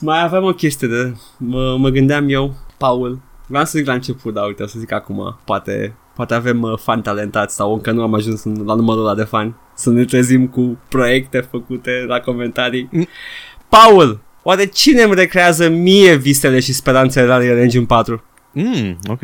Mai 0.00 0.22
aveam 0.22 0.44
o 0.44 0.52
chestie 0.52 0.88
de... 0.88 1.14
Mă, 1.38 1.76
mă 1.76 1.88
gândeam 1.88 2.28
eu, 2.28 2.54
Paul, 2.76 3.20
vreau 3.46 3.64
să 3.64 3.78
zic 3.78 3.86
la 3.86 3.92
început, 3.92 4.34
dar 4.34 4.46
uite, 4.46 4.62
o 4.62 4.66
să 4.66 4.78
zic 4.78 4.92
acum, 4.92 5.38
poate, 5.44 5.94
poate 6.14 6.34
avem 6.34 6.62
uh, 6.62 6.78
fani 6.78 7.02
talentați 7.02 7.54
sau 7.54 7.72
încă 7.72 7.90
nu 7.90 8.02
am 8.02 8.14
ajuns 8.14 8.44
în, 8.44 8.64
la 8.64 8.74
numărul 8.74 9.04
ăla 9.04 9.14
de 9.14 9.22
fani. 9.22 9.54
Să 9.74 9.90
ne 9.90 10.04
trezim 10.04 10.46
cu 10.48 10.78
proiecte 10.88 11.40
făcute 11.40 12.04
la 12.06 12.20
comentarii. 12.20 12.88
Mm. 12.90 13.06
Paul, 13.68 14.20
oare 14.42 14.66
cine 14.66 15.02
îmi 15.02 15.14
recrează 15.14 15.68
mie 15.68 16.14
visele 16.14 16.60
și 16.60 16.72
speranțele 16.72 17.26
la 17.26 17.36
Unreal 17.36 17.58
Engine 17.58 17.84
4? 17.84 18.24
Mm, 18.52 18.98
ok. 19.06 19.20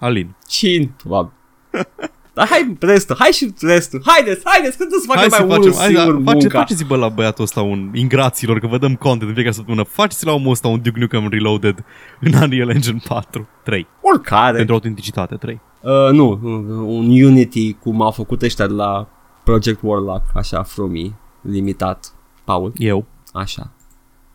Alin. 0.00 0.34
Cine? 0.46 0.94
Probabil. 0.96 1.32
Dar 2.38 2.48
hai 2.48 2.76
restul, 2.80 3.16
hai 3.18 3.30
și 3.30 3.54
restul. 3.60 4.02
Haideți, 4.06 4.40
haideți, 4.44 4.76
când 4.76 4.90
să 4.90 5.04
Hai 5.08 5.16
facem 5.16 5.30
să 5.30 5.44
mai 5.44 5.56
facem, 5.56 5.70
unul 5.70 5.78
hai, 5.78 5.92
da, 5.92 6.02
singur 6.02 6.22
face, 6.24 6.38
munca. 6.38 6.58
faceți 6.58 6.84
bă 6.84 6.96
la 6.96 7.08
băiatul 7.08 7.44
ăsta 7.44 7.60
un 7.60 7.90
ingraților, 7.94 8.58
că 8.58 8.66
vă 8.66 8.78
dăm 8.78 8.94
content 8.94 9.28
în 9.28 9.34
fiecare 9.34 9.54
săptămână. 9.54 9.82
Faceți 9.82 10.26
la 10.26 10.32
omul 10.32 10.50
ăsta 10.50 10.68
un 10.68 10.80
Duke 10.82 10.98
Nukem 10.98 11.28
Reloaded 11.28 11.84
în 12.20 12.32
Unreal 12.42 12.68
Engine 12.70 13.00
4. 13.08 13.48
3. 13.64 13.86
Oricare. 14.00 14.56
Pentru 14.56 14.74
autenticitate, 14.74 15.34
3. 15.34 15.60
Uh, 15.80 15.90
nu, 16.12 16.40
un 16.86 17.22
Unity 17.22 17.72
cum 17.72 18.02
au 18.02 18.10
făcut 18.10 18.42
ăștia 18.42 18.66
de 18.66 18.72
la 18.72 19.08
Project 19.44 19.78
Warlock, 19.82 20.24
așa, 20.34 20.62
frumii, 20.62 21.16
limitat. 21.40 22.12
Paul, 22.44 22.72
Eu. 22.76 23.06
așa. 23.32 23.70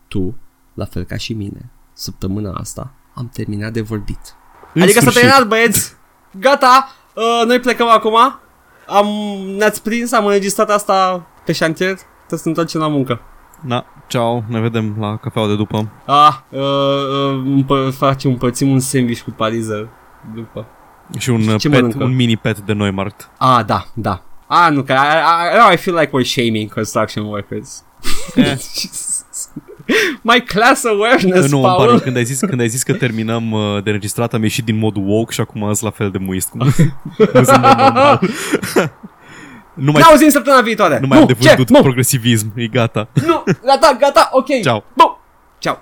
Tu, 0.08 0.38
la 0.74 0.86
fel 0.86 1.04
ca 1.04 1.18
și 1.18 1.34
mine, 1.34 1.72
săptămâna 1.94 2.52
asta, 2.52 2.94
am 3.16 3.30
terminat 3.34 3.72
de 3.72 3.82
vorbit. 3.82 4.36
În 4.74 4.82
adică 4.82 5.00
s-a 5.00 5.10
sfârșit. 5.10 5.22
terminat, 5.22 5.48
băieți. 5.48 5.94
Gata. 6.40 6.88
Uh, 7.16 7.44
noi 7.48 7.60
plecăm 7.60 7.88
acum. 7.88 8.16
Am, 8.88 9.08
ne-ați 9.58 9.84
prins, 9.84 10.12
am 10.12 10.26
înregistrat 10.26 10.70
asta 10.70 11.26
pe 11.46 11.52
șantier. 11.52 11.94
Trebuie 11.96 12.40
să 12.40 12.42
ne 12.44 12.50
întoarcem 12.50 12.82
la 12.82 12.88
muncă. 12.88 13.22
Na, 13.62 13.86
ceau, 14.08 14.44
ne 14.48 14.60
vedem 14.60 14.96
la 15.00 15.18
cafeaua 15.18 15.48
de 15.48 15.56
după. 15.56 15.90
Ah, 16.06 16.34
uh, 16.50 16.60
uh, 16.60 17.42
împă- 17.46 17.90
facem, 17.98 18.32
împărțim 18.32 18.70
un 18.72 18.80
sandwich 18.80 19.22
cu 19.22 19.32
parizer 19.32 19.88
după. 20.36 20.66
Și 21.18 21.30
un, 21.30 21.48
uh, 21.48 21.60
Ce 21.60 21.70
pet, 21.70 21.82
mănâncă? 21.82 22.04
un 22.04 22.16
mini 22.16 22.38
pet 22.38 22.60
de 22.60 22.74
Neumarkt. 22.74 23.30
Ah, 23.38 23.66
da, 23.66 23.86
da. 23.94 24.22
Ah, 24.48 24.72
nu, 24.72 24.84
că 24.84 24.92
I, 24.94 24.96
I, 24.96 25.70
I, 25.70 25.74
I 25.74 25.78
feel 25.78 25.98
like 25.98 26.12
we're 26.18 26.28
shaming 26.28 26.74
construction 26.74 27.26
workers. 27.26 27.84
Eh. 28.36 28.56
My 30.22 30.42
class 30.44 30.86
awareness, 30.86 31.52
nu, 31.52 31.58
îmi 31.58 31.66
pare, 31.76 31.88
Paul. 31.88 32.00
când 32.00 32.16
ai, 32.16 32.24
zis, 32.24 32.40
când 32.40 32.60
ai 32.60 32.68
zis 32.68 32.84
că 32.84 32.94
terminăm 32.94 33.52
uh, 33.52 33.62
de 33.84 33.90
înregistrat, 33.90 34.34
am 34.34 34.42
ieșit 34.42 34.66
din 34.66 34.78
modul 34.78 35.04
woke 35.06 35.32
și 35.34 35.42
acum 35.42 35.62
sunt 35.62 35.82
la 35.82 35.90
fel 35.90 36.10
de 36.10 36.18
muist. 36.18 36.50
Cum, 36.50 36.60
cum 37.34 37.44
sunt 37.44 37.62
mod 37.62 37.78
normal. 37.78 38.20
nu 39.74 39.92
mai, 39.92 40.02
Ne 40.02 40.08
auzim 40.10 40.30
săptămâna 40.30 40.62
viitoare. 40.62 40.98
nu 41.02 41.08
mai 41.08 41.18
am 41.20 41.26
de 41.26 41.34
ce? 41.34 41.48
vândut 41.48 41.70
Nu, 41.70 41.82
progresivism, 41.82 42.52
e 42.56 42.68
gata. 42.68 43.08
nu, 43.26 43.44
gata, 43.66 43.98
gata, 44.00 44.30
ok. 44.32 44.62
Ciao. 44.62 44.84
Bu. 44.94 45.20
Ciao. 45.58 45.80